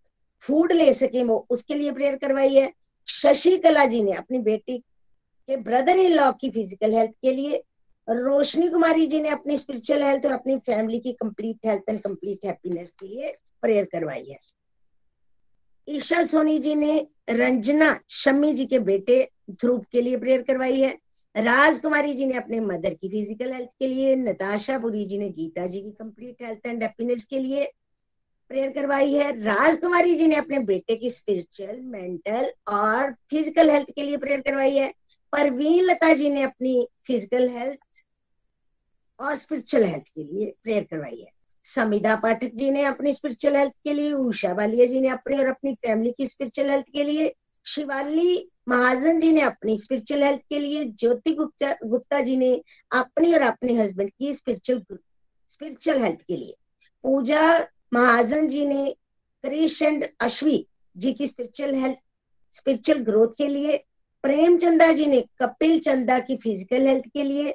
फ़ूड 0.45 0.73
ले 0.73 0.93
सके, 0.95 1.23
वो 1.23 1.47
उसके 1.51 1.75
लिए 1.75 1.93
प्रेयर 1.93 2.17
करवाई 2.17 2.55
है। 2.55 2.73
शशि 3.07 3.57
कला 3.59 3.85
जी 3.85 4.03
ने 4.03 4.13
अपनी 4.13 4.39
बेटी 4.41 4.79
के 4.79 5.57
ब्रदर 5.59 5.97
इन 5.97 6.13
लॉ 6.13 6.31
की 6.33 6.51
फ़िज़िकल 6.51 6.95
हेल्थ 6.95 7.11
के 7.23 7.33
लिए 7.33 7.63
रोशनी 8.09 8.69
कुमारी 8.69 9.07
जी 9.07 9.21
ने 9.21 9.29
अपनी 9.29 9.57
स्पिरिचुअल 9.59 10.03
हेल्थ 10.03 10.27
और 10.27 10.33
अपनी 10.33 10.57
फैमिली 10.67 10.99
की 11.01 11.13
complete 11.13 11.67
health 11.67 11.89
and 11.89 12.01
complete 12.01 12.45
happiness 12.47 12.91
के 12.91 13.07
लिए 13.07 13.35
प्रेयर 13.63 13.85
करवाई 13.85 14.25
है। 14.31 14.39
ईशा 15.89 16.23
सोनी 16.25 16.59
जी 16.59 16.75
ने 16.75 17.07
रंजना 17.31 17.99
शमी 18.11 18.53
जी 18.53 18.67
के 18.67 18.79
बेटे 18.81 19.23
ध्रुव 19.51 19.85
के 19.93 20.01
लिए 20.03 20.17
प्रेयर 20.17 20.43
करवाई 20.43 20.81
है। 20.81 20.91
राजकुमारी 21.35 22.15
जी 22.15 22.27
ने 22.27 22.35
अपने 22.35 22.61
मदर 22.61 22.95
की 22.95 23.09
फ़िज़िकल 23.09 23.53
हेल्थ 23.53 23.69
के 23.79 23.89
लिए, 23.89 24.15
नताशा 24.17 24.79
पुरी 24.79 25.05
जी 25.05 25.19
ने 25.19 25.29
गीता 25.31 25.67
जी 25.67 25.81
की 25.83 25.91
कंप्लीट 25.91 26.43
हेल्थ 26.43 26.67
एंड 26.67 26.83
हैप्पीनेस 26.83 27.25
के 27.25 27.39
लिए 27.39 27.71
प्रेयर 28.51 28.71
करवाई 28.71 29.13
है। 29.13 29.31
राजकुमारी 29.43 30.15
जी 30.17 30.27
ने 30.27 30.37
अपने 30.37 30.59
बेटे 30.65 30.97
की 30.97 31.11
स्पिरिचुअल 31.11 31.81
मेंटल 31.83 32.51
और 32.73 33.13
फ़िज़िकल 33.31 33.71
हेल्थ 33.71 33.91
के 33.91 34.03
लिए 34.03 34.17
प्रेयर 34.17 34.41
करवाई 34.41 34.77
है। 34.77 34.93
परवीन 35.33 35.85
लता 35.85 36.13
जी 36.15 36.31
ने 36.31 36.43
अपनी 36.43 36.87
फ़िज़िकल 37.07 37.49
हेल्थ 37.49 38.05
और 39.21 39.37
स्पिरिचुअल 39.37 39.85
हेल्थ 39.85 40.09
के 40.09 40.25
लिए 40.25 40.55
प्रेयर 40.63 40.85
करवाई 40.85 41.21
है। 41.21 41.35
समिधा 41.67 42.15
पाठक 42.17 42.51
जी 42.55 42.71
ने 42.71 42.85
अपनी 42.85 43.13
स्पिरिचुअल 43.13 43.57
हेल्थ 43.57 43.73
के 43.85 43.93
लिए, 43.93 44.13
उषा 44.13 44.53
वालिया 44.53 44.87
जी 44.87 45.01
ने 45.01 45.09
अपनी 45.09 45.39
और 45.39 45.47
अपनी 45.47 45.73
फैमिली 45.75 46.11
की 46.19 46.27
स्पिरिचुअल 46.27 46.71
हेल्थ 46.71 46.87
के 46.95 47.05
लिए, 47.05 47.35
शिवाली 47.65 48.51
महाजन 48.69 49.21
जी 49.21 49.33
ने 49.33 49.41
अपनी 49.41 49.77
स्पिरिचुअल 49.77 50.23
हेल्थ 50.23 50.41
के 50.51 50.59
लिए, 50.59 50.85
ज्योति 50.85 51.33
गुप्ता 51.35 51.75
गुप्ता 51.85 52.21
जी 52.21 52.37
ने 52.37 52.53
अपनी 52.93 53.33
और 53.35 53.43
अपने 53.43 53.75
हस्बैंड 53.75 54.11
की 54.11 54.33
स्पिरिचुअल 54.35 54.83
स्पिरिचुअल 55.49 56.03
हेल्थ 56.03 56.21
के 56.21 56.37
लिए। 56.37 56.55
पूजा 57.05 57.59
महाजन 57.95 58.49
जी 58.49 58.67
ने 58.67 58.95
क्रिश 59.45 59.83
एंड 59.83 60.07
अश्वी 60.21 60.67
जी 60.97 61.13
की 61.13 61.27
स्पिरिचुअल 61.27 61.75
हेल्थ 61.75 61.99
स्पिरिचुअल 62.53 62.99
ग्रोथ 62.99 63.35
के 63.39 63.47
लिए 63.49 63.77
प्रेम 64.25 64.57
चंदा 64.59 64.93
जी 64.93 65.07
ने 65.07 65.21
कपिल 65.43 65.79
चंदा 65.81 66.19
की 66.19 66.37
फ़िज़िकल 66.37 66.87
हेल्थ 66.87 67.05
के 67.15 67.23
लिए 67.23 67.55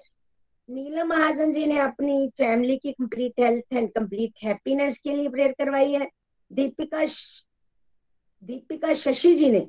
नीलम 0.71 1.07
महाजन 1.07 1.51
जी 1.53 1.65
ने 1.65 1.77
अपनी 1.79 2.27
फैमिली 2.37 2.75
की 2.77 2.91
complete 2.91 3.39
health 3.39 3.73
and 3.73 3.89
complete 3.89 4.33
happiness 4.43 4.97
के 4.97 5.15
लिए 5.15 5.29
प्रेयर 5.29 5.51
करवाई 5.51 5.91
है। 5.91 6.07
दीपिका 6.51 7.03
दीपिका 8.43 8.93
शशि 8.93 9.33
जी 9.35 9.49
ने 9.51 9.67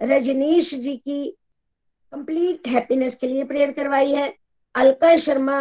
रजनीश 0.00 0.74
जी 0.74 0.96
की 0.96 1.26
कंप्लीट 2.12 2.68
हैप्पीनेस 2.68 3.14
के 3.14 3.26
लिए 3.26 3.44
प्रेयर 3.44 3.72
करवाई 3.72 4.12
है। 4.12 4.32
अलका 4.74 5.16
शर्मा 5.16 5.58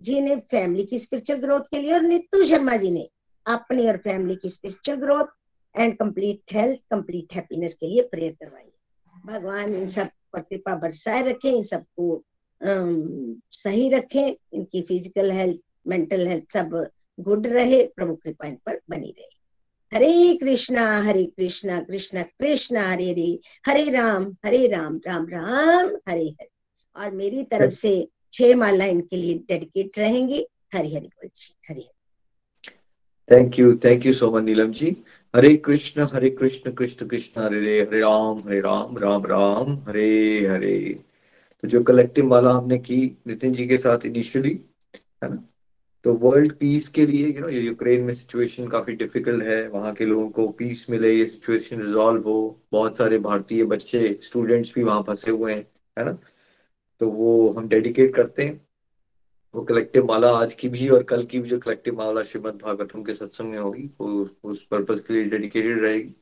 जी 0.00 0.20
ने 0.20 0.36
फैमिली 0.50 0.84
की 0.84 0.98
स्पिरिचुअल 0.98 1.40
ग्रोथ 1.40 1.60
के 1.60 1.78
लिए 1.78 1.94
और 1.94 2.02
नीतू 2.02 2.44
शर्मा 2.44 2.76
जी 2.76 2.90
ने 2.90 3.08
अपनी 3.46 3.88
और 3.88 3.96
फैमिली 3.96 4.36
की 4.36 4.48
spiritual 4.48 4.98
growth 4.98 5.80
and 5.80 5.98
complete 5.98 6.52
health 6.52 6.80
complete 6.90 7.34
happiness 7.34 7.74
के 7.74 7.86
लिए 7.86 8.02
प्रेयर 8.02 8.32
करवाई 8.32 8.62
है। 8.62 9.22
भगवान 9.26 9.74
इन 9.74 9.86
सब 9.86 10.08
पर 10.32 10.40
कृपा 10.40 10.74
बरसाए 10.76 11.22
रखे, 11.22 11.50
इन 11.50 11.64
सबको 11.64 12.24
सही 12.60 13.88
रखें 13.88 14.28
इनकी 14.28 14.82
फ़िज़िकल 14.82 15.30
हेल्थ 15.32 15.60
मेंटल 15.88 16.26
हेल्थ 16.26 16.52
सब 16.52 16.70
गुड 17.18 17.46
रहे 17.46 17.82
प्रभु 17.96 18.14
कृपा 18.14 18.46
इन 18.46 18.56
पर 18.66 18.80
बनी 18.90 19.14
रहे। 19.18 19.36
हरे 19.92 20.34
कृष्णा 20.36 20.86
हरे 21.02 21.24
कृष्णा 21.26 21.78
कृष्णा 21.80 22.22
कृष्णा 22.22 22.82
हरे 22.82 23.10
हरे 23.10 23.38
हरे 23.66 23.90
राम 23.90 24.24
हरे 24.44 24.66
राम 24.68 25.00
राम 25.06 25.26
राम 25.28 25.94
हरे 26.08 26.24
हरे। 26.24 26.48
और 26.96 27.10
मेरी 27.14 27.42
तरफ़ 27.52 27.74
से 27.74 27.92
छह 28.32 28.56
माला 28.56 28.84
इनके 28.84 29.16
लिए 29.16 29.34
डेडिकेट 29.48 29.98
रहेंगी। 29.98 30.46
हरी 30.74 30.94
हरी 30.94 31.06
बोल 31.06 31.30
जी 31.34 31.54
Hare 31.70 31.88
thank 33.28 33.58
you 33.58 33.74
thank 33.84 34.06
you 34.06 34.12
so 34.14 34.30
much 34.32 34.42
Neelam 34.44 34.72
ji 34.72 34.96
Hare 35.34 35.56
Krishna 35.64 36.06
Hare 36.12 36.30
Krishna 36.30 36.72
Krishna 36.72 37.06
Krishna 37.08 37.42
Hare 37.42 37.58
Hare 37.58 37.80
Hare 37.80 38.00
Ram 38.00 38.38
Hare 38.46 38.60
Ram 38.60 38.98
Ram 38.98 39.26
Ram 39.26 39.72
Hare 39.88 40.46
Hare. 40.46 40.78
तो 41.62 41.68
जो 41.68 41.82
कलेक्टिव 41.82 42.26
माला 42.26 42.50
हमने 42.50 42.78
की 42.78 43.18
नितिन 43.26 43.52
जी 43.52 43.66
के 43.68 43.76
साथ 43.76 44.06
इनिशियली 44.06 44.60
है 44.96 45.30
ना? 45.30 45.48
तो 46.04 46.14
वर्ल्ड 46.14 46.52
पीस 46.52 46.88
के 46.88 47.06
लिए 47.06 47.26
यू 47.26 47.40
नो 47.40 47.48
ये 47.48 47.60
यूक्रेन 47.60 48.04
में 48.04 48.14
सिचुएशन 48.14 48.68
काफ़ी 48.68 48.92
डिफ़िकल्ट 48.92 49.44
है। 49.44 49.68
वहाँ 49.68 49.94
के 49.94 50.04
लोगों 50.04 50.30
को 50.30 50.48
पीस 50.48 50.90
मिले, 50.90 51.14
ये 51.14 51.26
सिचुएशन 51.26 51.82
रिजॉल्व 51.82 52.22
हो। 52.22 52.62
बहुत 52.72 52.96
सारे 52.96 53.18
भारतीय 53.18 53.64
बच्चे 53.64 54.20
स्टूडेंट्स 54.22 54.72
भी 54.74 54.82
वहाँ 54.82 55.02
फंसे 55.02 55.30
हुए 55.30 55.54
हैं, 55.54 55.66
है 55.98 56.04
ना? 56.04 56.18
तो 57.00 57.08
वो 57.10 57.50
हम 57.50 57.68
डेडिकेट 57.68 58.14
करते 58.14 58.44
हैं। 58.44 58.68
वो 59.54 59.62
कलेक्टिव 59.62 60.04
माला 60.04 60.30
आज 60.30 60.54
की 60.54 60.68
भी 60.68 60.88
और 60.88 61.02
कल 61.02 61.22
की 61.22 61.40
भी 61.40 61.48
जो 61.48 61.58
कलेक्टिव 61.58 61.98
माला 61.98 62.22
श्रीमद 62.22 62.54
भागवतम 62.54 63.02
के 63.02 63.14
सत्संग 63.14 63.50
में 63.50 63.58
होगी, 63.58 63.90
वो 64.00 64.28
उस 64.44 64.66
पर्पज 64.66 65.00
के 65.00 65.14
लिए 65.14 65.24
डेडिकेटेड 65.24 65.82
रहेगी। 65.82 66.14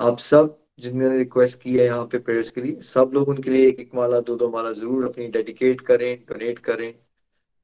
आप 0.00 0.18
सब 0.18 0.65
जिन्होंने 0.78 1.16
रिक्वेस्ट 1.18 1.60
की 1.60 1.76
है 1.76 1.84
यहाँ 1.84 2.04
पे 2.12 2.18
प्रेयर्स 2.18 2.50
के 2.50 2.60
लिए, 2.60 2.80
सब 2.80 3.10
लोग 3.14 3.28
उनके 3.28 3.50
लिए 3.50 3.68
एक 3.68 3.78
एक 3.80 3.94
माला 3.94 4.20
दो 4.20 4.36
दो 4.36 4.48
माला 4.50 4.72
ज़रूर 4.72 5.04
अपनी 5.06 5.26
डेडिकेट 5.28 5.80
करें 5.80 6.16
डोनेट 6.28 6.58
करें, 6.60 6.94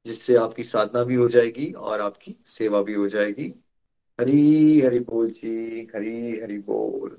जिससे 0.05 0.35
आपकी 0.37 0.63
साधना 0.63 1.03
भी 1.03 1.15
हो 1.15 1.27
जाएगी 1.29 1.71
और 1.71 2.01
आपकी 2.01 2.35
सेवा 2.47 2.81
भी 2.81 2.93
हो 2.93 3.07
जाएगी। 3.09 3.53
हरी, 4.19 4.81
हरि 4.81 4.99
बोल 5.01 5.29
जी, 5.31 5.87
हरी, 5.95 6.39
हरि 6.39 6.57
बोल। 6.67 7.17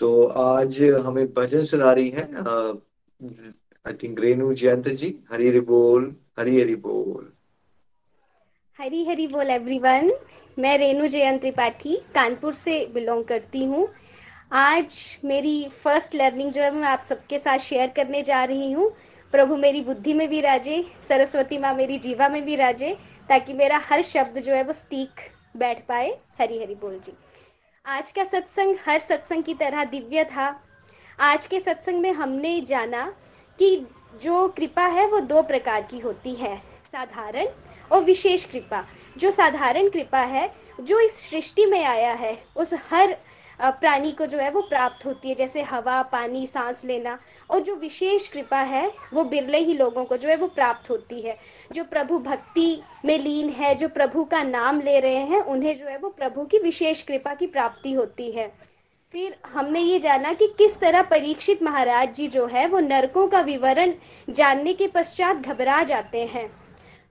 तो 0.00 0.24
आज 0.26 0.82
हमें 1.06 1.26
भजन 1.34 1.64
सुना 1.64 1.92
रही 1.92 2.08
है 2.10 2.24
आई 3.86 3.92
थिंक 4.02 4.20
रेणु 4.20 4.52
जयंत 4.54 4.88
जी, 4.90 5.14
हरी, 5.32 5.48
हरि 5.48 5.60
बोल, 5.62 6.14
हरी, 6.38 6.60
हरि 6.60 6.74
बोल। 6.76 7.32
हरी 8.78 9.04
हरी 9.04 9.26
बोल 9.26 9.50
एवरीवन 9.50 10.10
मैं 10.56 10.76
रेणु 10.78 11.06
जयंत 11.08 11.40
त्रिपाठी, 11.40 11.96
कानपुर 12.14 12.52
से 12.54 12.84
बिलोंग 12.94 13.24
करती 13.24 13.64
हूँ। 13.64 13.86
आज 14.52 15.18
मेरी 15.24 15.68
फ़र्स्ट 15.82 16.14
लर्निंग 16.14 16.50
जो 16.52 16.62
है 16.62 16.70
मैं 16.70 16.88
आप 16.88 17.02
सबके 17.02 17.38
साथ 17.38 17.58
शेयर 17.58 17.88
करने 17.88 18.22
जा 18.22 18.42
रही 18.44 18.70
हूँ। 18.72 18.88
प्रभु 19.32 19.56
मेरी 19.56 19.80
बुद्धि 19.80 20.12
में 20.14 20.28
भी 20.28 20.40
राजे, 20.40 20.84
सरस्वती 21.02 21.58
माँ 21.58 21.74
मेरी 21.74 21.98
जीवा 21.98 22.28
में 22.28 22.44
भी 22.44 22.56
राजे, 22.56 22.96
ताकि 23.28 23.52
मेरा 23.52 23.80
हर 23.88 24.02
शब्द 24.02 24.38
जो 24.38 24.52
है 24.52 24.62
वो 24.62 24.72
स्टीक 24.72 25.20
बैठ 25.56 25.80
पाए। 25.86 26.16
हरी 26.40 26.60
हरी 26.62 26.74
बोल 26.74 26.98
जी। 26.98 27.12
आज 27.84 28.12
का 28.12 28.24
सत्संग 28.24 28.76
हर 28.86 28.98
सत्संग 28.98 29.44
की 29.44 29.54
तरह 29.54 29.84
दिव्य 29.84 30.24
था। 30.24 30.48
आज 31.20 31.46
के 31.46 31.60
सत्संग 31.60 32.00
में 32.00 32.12
हमने 32.12 32.60
जाना 32.60 33.04
कि 33.58 33.76
जो 34.22 34.48
कृपा 34.48 34.86
है 34.86 35.06
वो 35.06 35.20
दो 35.20 35.42
प्रकार 35.42 35.82
की 35.82 35.98
होती 35.98 36.34
है, 36.34 36.56
साधारण 36.84 37.48
और 37.92 38.04
विशेष 38.04 38.44
कृपा। 38.44 38.84
जो 39.18 39.30
साधारण 39.30 39.88
कृपा 39.88 40.20
है, 40.20 40.50
जो 40.80 41.00
इस 41.00 41.20
सृष्टि 41.30 41.66
में 41.66 41.84
आया 41.84 42.12
है, 42.12 42.36
उस 42.56 42.74
हर 42.90 43.16
प्राणी 43.60 44.12
को 44.12 44.26
जो 44.26 44.38
है 44.38 44.50
वो 44.50 44.60
प्राप्त 44.60 45.06
होती 45.06 45.28
है, 45.28 45.34
जैसे 45.34 45.62
हवा, 45.62 46.02
पानी, 46.02 46.46
सांस 46.46 46.84
लेना। 46.84 47.18
और 47.50 47.60
जो 47.60 47.74
विशेष 47.74 48.28
कृपा 48.28 48.58
है, 48.58 48.92
वो 49.14 49.24
बिरले 49.24 49.58
ही 49.58 49.74
लोगों 49.74 50.04
को 50.04 50.16
जो 50.16 50.28
है 50.28 50.36
वो 50.36 50.46
प्राप्त 50.46 50.90
होती 50.90 51.20
है। 51.20 51.38
जो 51.72 51.84
प्रभु 51.84 52.18
भक्ति 52.18 52.82
में 53.04 53.18
लीन 53.18 53.48
है, 53.48 53.74
जो 53.74 53.88
प्रभु 53.88 54.24
का 54.24 54.42
नाम 54.42 54.80
ले 54.80 55.00
रहे 55.00 55.16
हैं, 55.16 55.40
उन्हें 55.40 55.76
जो 55.76 55.86
है 55.86 55.98
वो 55.98 56.08
प्रभु 56.08 56.44
की 56.44 56.58
विशेष 56.58 57.02
कृपा 57.02 57.34
की 57.34 57.46
प्राप्ति 57.46 57.92
होती 57.92 58.30
है। 58.30 58.52
फिर 59.12 59.36
हमने 59.46 59.80
ये 59.80 59.98
जाना 59.98 60.32
कि 60.32 60.46
किस 60.46 60.80
तरह 60.80 61.02
परीक्षित 61.02 61.62
महाराज 61.62 62.14
जी 62.14 62.28
जो 62.28 62.46
है, 62.46 62.68
वो 62.68 62.80
नरकों 62.80 63.28
का 63.28 63.40
विवरण 63.40 63.92
जानने 64.30 64.72
के 64.72 64.86
पश्चात 64.86 65.36
घबरा 65.36 65.82
जाते 65.82 66.26
हैं। 66.26 66.65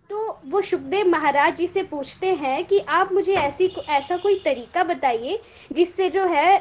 तो 0.09 0.39
वो 0.45 0.61
सुखदेव 0.61 1.07
महाराज 1.07 1.55
जी 1.57 1.67
से 1.67 1.83
पूछते 1.83 2.33
हैं 2.35 2.63
कि 2.65 2.79
आप 2.79 3.11
मुझे 3.13 3.33
ऐसी 3.33 3.67
ऐसा 3.89 4.17
कोई 4.17 4.35
तरीका 4.45 4.83
बताइए 4.83 5.39
जिससे 5.71 6.09
जो 6.09 6.25
है 6.25 6.57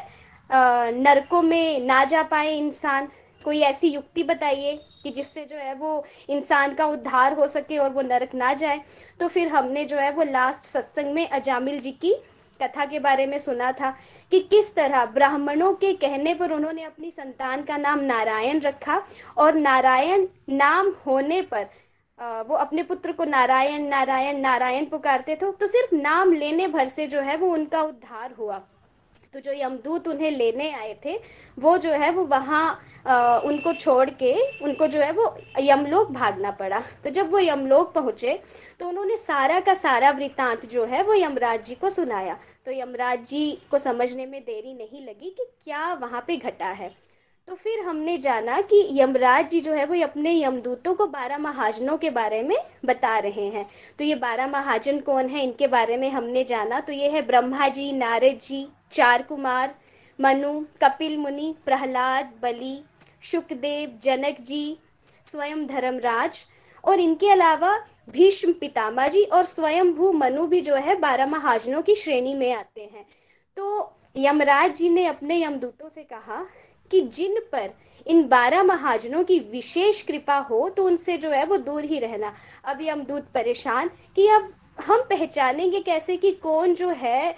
नरकों 0.50 1.42
में 1.42 1.86
ना 1.86 2.02
जा 2.04 2.22
पाए 2.22 2.56
इंसान। 2.56 3.08
कोई 3.44 3.60
ऐसी 3.60 3.88
युक्ति 3.88 4.22
बताइए 4.22 4.78
कि 5.02 5.10
जिससे 5.10 5.44
जो 5.44 5.56
है 5.56 5.74
वो 5.74 6.04
इंसान 6.28 6.74
का 6.74 6.86
उद्धार 6.86 7.32
हो 7.38 7.48
सके 7.48 7.78
और 7.78 7.90
वो 7.90 8.02
नरक 8.02 8.34
ना 8.34 8.52
जाए। 8.54 8.80
तो 9.20 9.28
फिर 9.28 9.48
हमने 9.48 9.84
जो 9.84 9.96
है 9.96 10.10
वो 10.12 10.22
लास्ट 10.22 10.64
सत्संग 10.64 11.12
में 11.14 11.28
अजामिल 11.28 11.80
जी 11.80 11.92
की 11.92 12.14
कथा 12.60 12.84
के 12.84 12.98
बारे 12.98 13.26
में 13.26 13.38
सुना 13.38 13.70
था 13.72 13.90
कि 14.32 14.40
किस 14.40 14.74
तरह 14.74 15.04
ब्राह्मणों 15.06 15.72
के 15.74 15.92
कहने 15.94 16.34
पर 16.34 16.52
उन्होंने 16.52 16.82
अपनी 16.82 17.10
संतान 17.10 17.62
का 17.62 17.76
नाम 17.76 18.00
नारायण 18.00 18.60
रखा 18.60 19.02
और 19.36 19.54
नारायण 19.54 20.26
नाम 20.48 20.92
होने 21.06 21.40
पर 21.42 21.66
वो 22.18 22.56
अपने 22.56 22.82
पुत्र 22.82 23.12
को 23.12 23.24
नारायण 23.24 23.88
नारायण 23.88 24.38
नारायण 24.40 24.84
पुकारते 24.86 25.36
थे। 25.36 25.50
तो 25.52 25.66
सिर्फ़ 25.66 25.94
नाम 25.94 26.32
लेने 26.32 26.68
भर 26.68 26.88
से 26.88 27.06
जो 27.06 27.20
है 27.20 27.36
वो 27.36 27.52
उनका 27.52 27.82
उद्धार 27.82 28.34
हुआ। 28.38 28.62
तो 29.34 29.40
जो 29.40 29.52
यमदूत 29.52 30.06
उन्हें 30.08 30.30
लेने 30.30 30.70
आए 30.72 30.94
थे, 31.04 31.16
वो 31.58 31.76
जो 31.78 31.92
है 31.92 32.10
वो 32.10 32.24
वहाँ 32.24 33.40
उनको 33.44 33.72
छोड़ 33.74 34.10
के 34.12 34.34
उनको 34.60 34.86
जो 34.86 35.00
है 35.00 35.10
वो 35.12 35.36
यमलोक 35.60 36.10
भागना 36.12 36.50
पड़ा। 36.52 36.80
तो 37.04 37.10
जब 37.10 37.30
वो 37.30 37.38
यमलोक 37.38 37.92
पहुँचे 37.94 38.40
तो 38.80 38.88
उन्होंने 38.88 39.16
सारा 39.16 39.60
का 39.60 39.74
सारा 39.74 40.10
वृतांत 40.10 40.66
जो 40.66 40.84
है 40.84 41.02
वो 41.02 41.14
यमराज 41.14 41.64
जी 41.66 41.74
को 41.74 41.90
सुनाया। 41.90 42.36
तो 42.66 42.72
यमराज 42.72 43.26
जी 43.28 43.50
को 43.70 43.78
समझने 43.78 44.26
में 44.26 44.40
देरी 44.42 44.74
नहीं 44.74 45.06
लगी 45.06 45.30
कि 45.30 45.44
क्या 45.64 45.92
वहाँ 45.94 46.24
पे 46.26 46.36
घटा 46.36 46.68
है। 46.68 46.94
तो 47.48 47.54
फिर 47.54 47.80
हमने 47.80 48.18
जाना 48.18 48.60
कि 48.60 48.88
यमराज 48.92 49.50
जी 49.50 49.60
जो 49.60 49.72
है, 49.72 49.84
वो 49.86 50.02
अपने 50.04 50.42
यमदूतों 50.42 50.94
को 50.94 51.06
बारह 51.06 51.38
महाजनों 51.38 51.96
के 51.98 52.10
बारे 52.10 52.42
में 52.42 52.56
बता 52.84 53.18
रहे 53.18 53.48
हैं। 53.48 53.66
तो 53.98 54.04
ये 54.04 54.14
बारह 54.14 54.46
महाजन 54.46 55.00
कौन 55.00 55.28
है, 55.28 55.42
इनके 55.44 55.66
बारे 55.66 55.96
में 55.96 56.10
हमने 56.10 56.44
जाना। 56.44 56.80
तो 56.80 56.92
ये 56.92 57.08
है 57.08 57.22
ब्रह्मा 57.22 57.68
जी, 57.68 57.92
नारद 57.92 58.38
जी, 58.42 58.66
चार 58.92 59.22
कुमार, 59.22 59.74
मनु, 60.20 60.60
कपिल 60.82 61.16
मुनि, 61.18 61.54
प्रहलाद, 61.64 62.32
बलि, 62.42 62.82
शुकदेव, 63.22 63.98
जनक 64.02 64.40
जी, 64.40 64.78
स्वयं 65.26 65.66
धर्मराज 65.66 66.44
और 66.84 67.00
इनके 67.00 67.30
अलावा 67.30 67.78
भीष्म 68.10 68.52
पितामा 68.52 69.08
जी 69.08 69.22
और 69.24 69.44
स्वयं 69.44 69.92
भू 69.92 70.12
मनु 70.12 70.46
भी 70.46 70.60
जो 70.60 70.74
है, 70.74 70.96
बारह 70.96 71.26
महाजनों 71.26 71.82
की 71.82 71.94
श्रेणी 71.94 72.34
में 72.34 72.52
आते 72.52 72.80
हैं। 72.80 73.06
तो 73.56 73.92
यमराज 74.16 74.76
जी 74.76 74.88
ने 74.88 75.06
अपने 75.06 75.42
यमदूतों 75.42 75.88
से 75.88 76.02
कहा 76.02 76.44
कि 76.94 77.00
जिन 77.12 77.38
पर 77.52 77.70
इन 78.06 78.22
बारह 78.28 78.62
महाजनों 78.62 79.22
की 79.24 79.38
विशेष 79.52 80.02
कृपा 80.02 80.36
हो 80.48 80.68
तो 80.68 80.84
उनसे 80.86 81.16
जो 81.18 81.30
है 81.30 81.44
वो 81.46 81.56
दूर 81.58 81.84
ही 81.84 81.98
रहना। 81.98 82.32
अब 82.64 82.82
यमदूत 82.82 83.28
परेशान 83.34 83.90
कि 84.16 84.26
अब 84.28 84.52
हम 84.86 85.02
पहचानेंगे 85.10 85.80
कैसे 85.80 86.16
कि 86.16 86.30
कौन 86.42 86.74
जो 86.74 86.88
है 86.90 87.34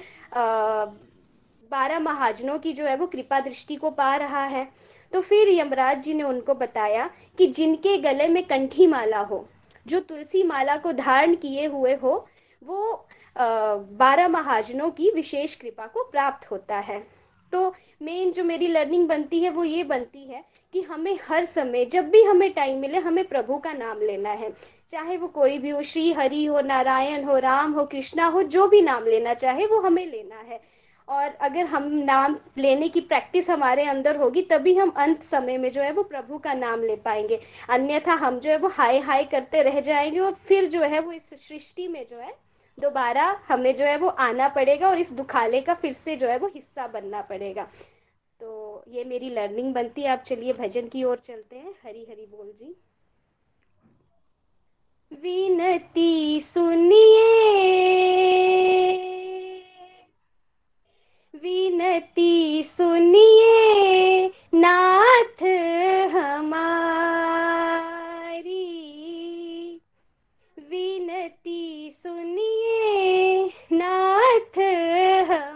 बारह 1.70 2.00
महाजनों 2.00 2.58
की 2.58 2.72
जो 2.72 2.84
है 2.84 2.96
वो 2.96 3.06
कृपा 3.06 3.40
दृष्टि 3.40 3.76
को 3.76 3.90
पा 3.92 4.14
रहा 4.16 4.44
है। 4.46 4.68
तो 5.12 5.20
फिर 5.22 5.48
यमराज 5.50 6.02
जी 6.02 6.14
ने 6.14 6.22
उनको 6.24 6.54
बताया 6.56 7.10
कि 7.38 7.46
जिनके 7.48 7.96
गले 7.98 8.28
में 8.28 8.42
कंठी 8.46 8.86
माला 8.86 9.20
हो, 9.20 9.46
जो 9.86 10.00
तुलसी 10.00 10.42
माला 10.42 10.76
को 10.76 10.92
धारण 10.94 11.34
किए 11.36 11.66
हुए 11.66 11.94
हो, 11.94 12.26
वो 12.62 13.06
बारह 13.36 14.28
महाजनों 14.28 14.90
की 14.90 15.10
विशेष 15.10 15.54
कृपा 15.54 15.86
को 15.86 16.04
प्राप्त 16.04 16.50
होता 16.50 16.78
है। 16.78 17.06
तो 17.56 17.74
मेन 18.02 18.32
जो 18.32 18.44
मेरी 18.44 18.66
लर्निंग 18.66 19.08
बनती 19.08 19.40
है 19.40 19.50
वो 19.50 19.64
ये 19.64 19.84
बनती 19.84 20.24
है 20.24 20.44
कि 20.72 20.82
हमें 20.82 21.18
हर 21.28 21.44
समय, 21.44 21.84
जब 21.84 22.10
भी 22.10 22.22
हमें 22.22 22.52
टाइम 22.52 22.78
मिले, 22.78 22.98
हमें 22.98 23.24
प्रभु 23.24 23.56
का 23.56 23.72
नाम 23.72 24.00
लेना 24.00 24.30
है। 24.30 24.52
चाहे 24.90 25.16
वो 25.16 25.28
कोई 25.28 25.58
भी 25.58 25.70
हो, 25.70 25.82
श्री 25.82 26.12
हरि 26.12 26.44
हो, 26.44 26.60
नारायण 26.60 27.24
हो, 27.24 27.38
राम 27.38 27.72
हो, 27.72 27.84
कृष्णा 27.84 28.26
हो, 28.26 28.42
जो 28.42 28.68
भी 28.68 28.82
नाम 28.82 29.04
लेना 29.04 29.34
चाहे, 29.34 29.66
वो 29.66 29.80
हमें 29.80 30.06
लेना 30.06 30.36
है। 30.36 30.60
और 31.08 31.28
अगर 31.40 31.64
हम 31.64 31.82
नाम 31.92 32.36
लेने 32.58 32.88
की 32.88 33.00
प्रैक्टिस 33.00 33.50
हमारे 33.50 33.84
अंदर 33.84 34.16
होगी, 34.16 34.42
तभी 34.42 34.74
हम 34.74 34.90
अंत 34.96 35.22
समय 35.22 35.58
में 35.58 35.72
जो 35.72 35.82
है 35.82 35.92
वो 35.92 36.02
प्रभु 36.02 36.38
का 36.38 36.54
नाम 36.54 36.82
ले 36.82 36.96
पाएँगे। 36.96 37.40
अन्यथा 37.68 38.12
हम 38.12 38.38
जो 38.38 38.50
है 38.50 38.58
वो 38.58 38.68
हाय 38.68 38.98
हाय 38.98 39.24
करते 39.24 39.62
रह 39.62 39.80
जाएँगे 39.80 40.18
और 40.18 40.32
फिर 40.32 40.66
जो 40.66 40.82
है 40.82 41.00
वो 41.00 41.12
इस 41.12 41.48
सृष्टि 41.48 41.88
में 41.88 42.06
जो 42.10 42.18
है 42.18 42.45
दोबारा 42.78 43.40
हमें 43.48 43.76
जो 43.76 43.84
है 43.84 43.98
वो 43.98 44.08
आना 44.08 44.48
पड़ेगा 44.48 44.88
और 44.88 44.98
इस 44.98 45.12
दुखाले 45.12 45.60
का 45.60 45.74
फिर 45.74 45.92
से 45.92 46.16
जो 46.16 46.28
है 46.28 46.38
वो 46.38 46.46
हिस्सा 46.46 46.86
बनना 46.86 47.22
पड़ेगा। 47.22 47.68
तो 48.40 48.84
ये 48.88 49.04
मेरी 49.04 49.30
लर्निंग 49.30 49.74
बनती 49.74 50.02
है। 50.02 50.08
आप 50.08 50.18
चलिए 50.18 50.52
भजन 50.52 50.88
की 50.88 51.04
ओर 51.04 51.16
चलते 51.16 51.56
हैं। 51.56 51.74
हरी 51.84 52.06
हरी 52.10 52.26
बोल 52.26 52.46
जी। 52.46 52.76
विनती 55.12 56.40
सुनिए। 56.40 57.54
विनती 61.34 62.64
सुनिए। 62.64 64.32
नाथ 64.54 65.42
हमारी। 66.08 68.95
विनती 70.76 71.90
सुनिए 71.92 73.44
नाथ 73.72 74.58
हमारी 75.30 75.55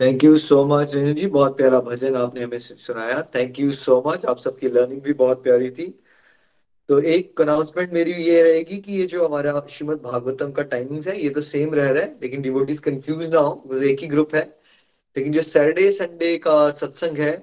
Thank 0.00 0.24
you 0.24 0.36
so 0.38 0.64
much 0.64 0.94
Renu 0.94 1.12
ji 1.14 1.26
बहुत 1.26 1.56
प्यारा 1.56 1.80
भजन 1.80 2.16
आपने 2.16 2.42
हमें 2.42 2.58
सुनाया। 2.58 3.20
थैंक 3.34 3.58
यू 3.60 3.70
सो 3.72 4.02
मच 4.06 4.24
आप 4.26 4.38
सबकी 4.38 4.68
लर्निंग 4.68 5.00
भी 5.02 5.12
बहुत 5.12 5.42
प्यारी 5.42 5.70
थी। 5.70 5.86
तो 6.88 6.98
एक 7.00 7.40
अनाउंसमेंट 7.40 7.92
मेरी 7.92 8.12
ये 8.12 8.42
रहेगी 8.42 8.76
कि 8.78 8.92
ये 8.92 9.06
जो 9.06 9.26
हमारा 9.26 9.66
श्रीमद 9.70 10.00
भागवतम 10.02 10.52
का 10.52 10.62
टाइमिंग्स 10.64 11.08
है, 11.08 11.18
ये 11.22 11.30
तो 11.30 11.42
सेम 11.42 11.74
रह 11.74 11.90
रहा 11.90 12.02
है, 12.02 12.16
लेकिन 12.22 12.42
डिवोटीज 12.42 12.78
कंफ्यूज 12.78 13.28
ना 13.30 13.40
हो। 13.40 13.80
एक 13.82 14.00
ही 14.00 14.06
ग्रुप 14.06 14.34
है। 14.34 14.42
लेकिन 15.16 15.32
जो 15.32 15.42
सैटरडे 15.42 15.90
संडे 15.92 16.36
का 16.38 16.70
सत्संग 16.72 17.18
है, 17.18 17.36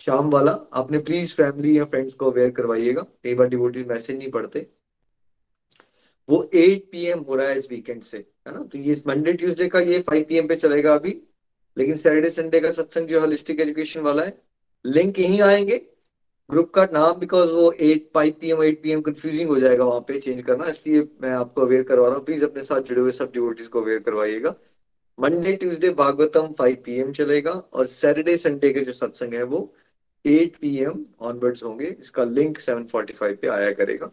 शाम 0.00 0.30
वाला, 0.30 0.52
आपने 0.72 0.98
प्लीज़ 1.00 1.34
फैमिली 1.34 1.78
या 1.78 1.84
फ्रेंड्स 1.84 2.14
को 2.14 2.30
अवेयर 2.30 2.50
करवाइएगा। 2.50 3.02
कई 3.24 3.34
बार 3.34 3.48
डिवोटीज 3.48 3.86
मैसेज 3.88 4.18
नहीं 4.18 4.30
पढ़ते। 4.30 4.66
वो 6.28 6.42
8 6.54 6.90
पीएम 6.92 7.20
हो 7.20 7.36
रहा 7.36 7.48
है 7.48 7.58
इस 7.58 7.70
वीकेंड 7.70 8.02
से, 8.02 8.18
है 8.18 8.54
ना? 8.54 8.62
तो 8.64 8.78
ये 8.78 9.02
मंडे 9.06 9.32
ट्यूसडे 9.32 9.68
का 9.68 9.80
ये 9.80 9.98
5 10.02 10.24
पीएम 10.28 10.48
पे 10.48 10.56
चलेगा 10.56 10.94
अभी। 10.94 11.20
लेकिन 11.76 11.96
सैटरडे, 11.96 12.30
संडे 12.30 12.60
का 12.60 12.70
सत्संग 12.70 13.08
जो 13.08 13.20
होलिस्टिक 13.20 13.60
एजुकेशन 13.60 14.00
वाला 14.00 14.22
है 14.22 14.36
लिंक 14.84 15.18
यहीं 15.18 15.40
आएँगे। 15.42 15.76
ग्रुप 16.50 16.70
का 16.70 16.84
नाम 16.92 17.18
बिकॉज़ 17.18 17.50
वो 17.50 17.70
at 17.72 18.08
five 18.14 18.34
P 18.40 18.50
M 18.50 18.62
at 18.62 18.82
P 18.82 18.90
M 18.92 19.00
confusing 19.02 19.48
हो 19.48 19.58
जाएगा 19.60 19.84
वहाँ 19.84 20.00
पे 20.08 20.18
चेंज 20.20 20.42
करना। 20.42 20.66
इसलिए 20.68 21.06
मैं 21.22 21.30
आपको 21.32 21.60
अवेयर 21.60 21.82
करवा 21.82 22.08
रहा 22.08 22.16
हूँ। 22.16 22.24
प्लीज़ 22.24 22.44
अपने 22.44 22.64
साथ 22.64 22.80
जुड़े 22.80 23.00
हुए 23.00 23.10
सब 23.10 23.30
डिवोटीज 23.34 23.68
को 23.68 23.80
अवेयर 23.82 23.98
करवाइएगा। 24.00 24.54
Monday 25.18 25.52
Tuesday 25.56 25.90
Bhagavatam 25.94 26.52
five 26.58 26.76
P 26.84 26.98
M 27.00 27.12
चलेगा 27.12 27.50
और 27.50 27.86
सैटरडे, 27.86 28.36
संडे 28.36 28.72
के 28.72 28.80
जो 28.80 28.92
सत्संग 28.92 29.34
है 29.34 29.42
वो 29.44 29.72
एट 30.24 30.56
पी 30.56 30.76
एम 30.78 31.04
ऑनवर्ड्स 31.20 31.62
होंगे। 31.64 31.86
इसका 32.00 32.24
लिंक 32.24 32.58
सेवन 32.58 32.84
फोर्टी 32.86 33.12
फाइव 33.12 33.38
पे 33.42 33.48
आया 33.48 33.72
करेगा। 33.72 34.10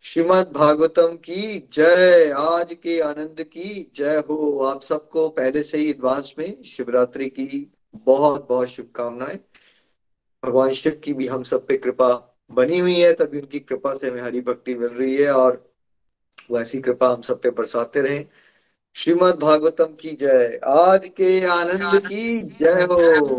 श्रीमद 0.00 0.52
भागवतम 0.52 1.16
की 1.16 1.68
जय। 1.72 2.30
आज 2.38 2.72
के 2.72 3.00
आनंद 3.00 3.42
की 3.42 3.90
जय 3.94 4.22
हो। 4.30 4.64
आप 4.64 4.82
सबको 4.82 5.28
पहले 5.28 5.62
से 5.62 5.78
ही 5.78 5.90
एडवांस 5.90 6.34
में 6.38 6.62
शिवरात्रि 6.62 7.28
की 7.28 7.72
बहुत 7.96 8.46
बहुत 8.48 8.68
शुभकामनाएँ। 8.68 9.38
भगवान 10.44 10.70
शिव 10.70 11.00
की 11.04 11.12
भी 11.12 11.26
हम 11.26 11.42
सब 11.42 11.66
पे 11.66 11.76
कृपा 11.76 12.36
बनी 12.52 12.78
हुई 12.78 12.94
है 12.94 13.12
तभी 13.12 13.40
उनकी 13.40 13.60
कृपा 13.60 13.94
से 13.94 14.10
हमें 14.10 14.22
हरी 14.22 14.40
भक्ति 14.40 14.74
मिल 14.74 14.88
रही 14.88 15.14
है 15.16 15.32
और 15.32 15.72
वैसी 16.50 16.80
कृपा 16.80 17.08
हम 17.08 17.20
सब 17.20 17.40
पे 17.40 17.50
बरसाते 17.50 18.00
रहे। 18.00 18.24
श्रीमद 18.94 19.34
भागवतम 19.34 19.94
की 20.00 20.16
जय। 20.20 20.60
आज 20.66 21.06
के 21.16 21.46
आनंद 21.46 22.00
की 22.06 22.42
जय 22.42 22.86
हो। 22.90 23.38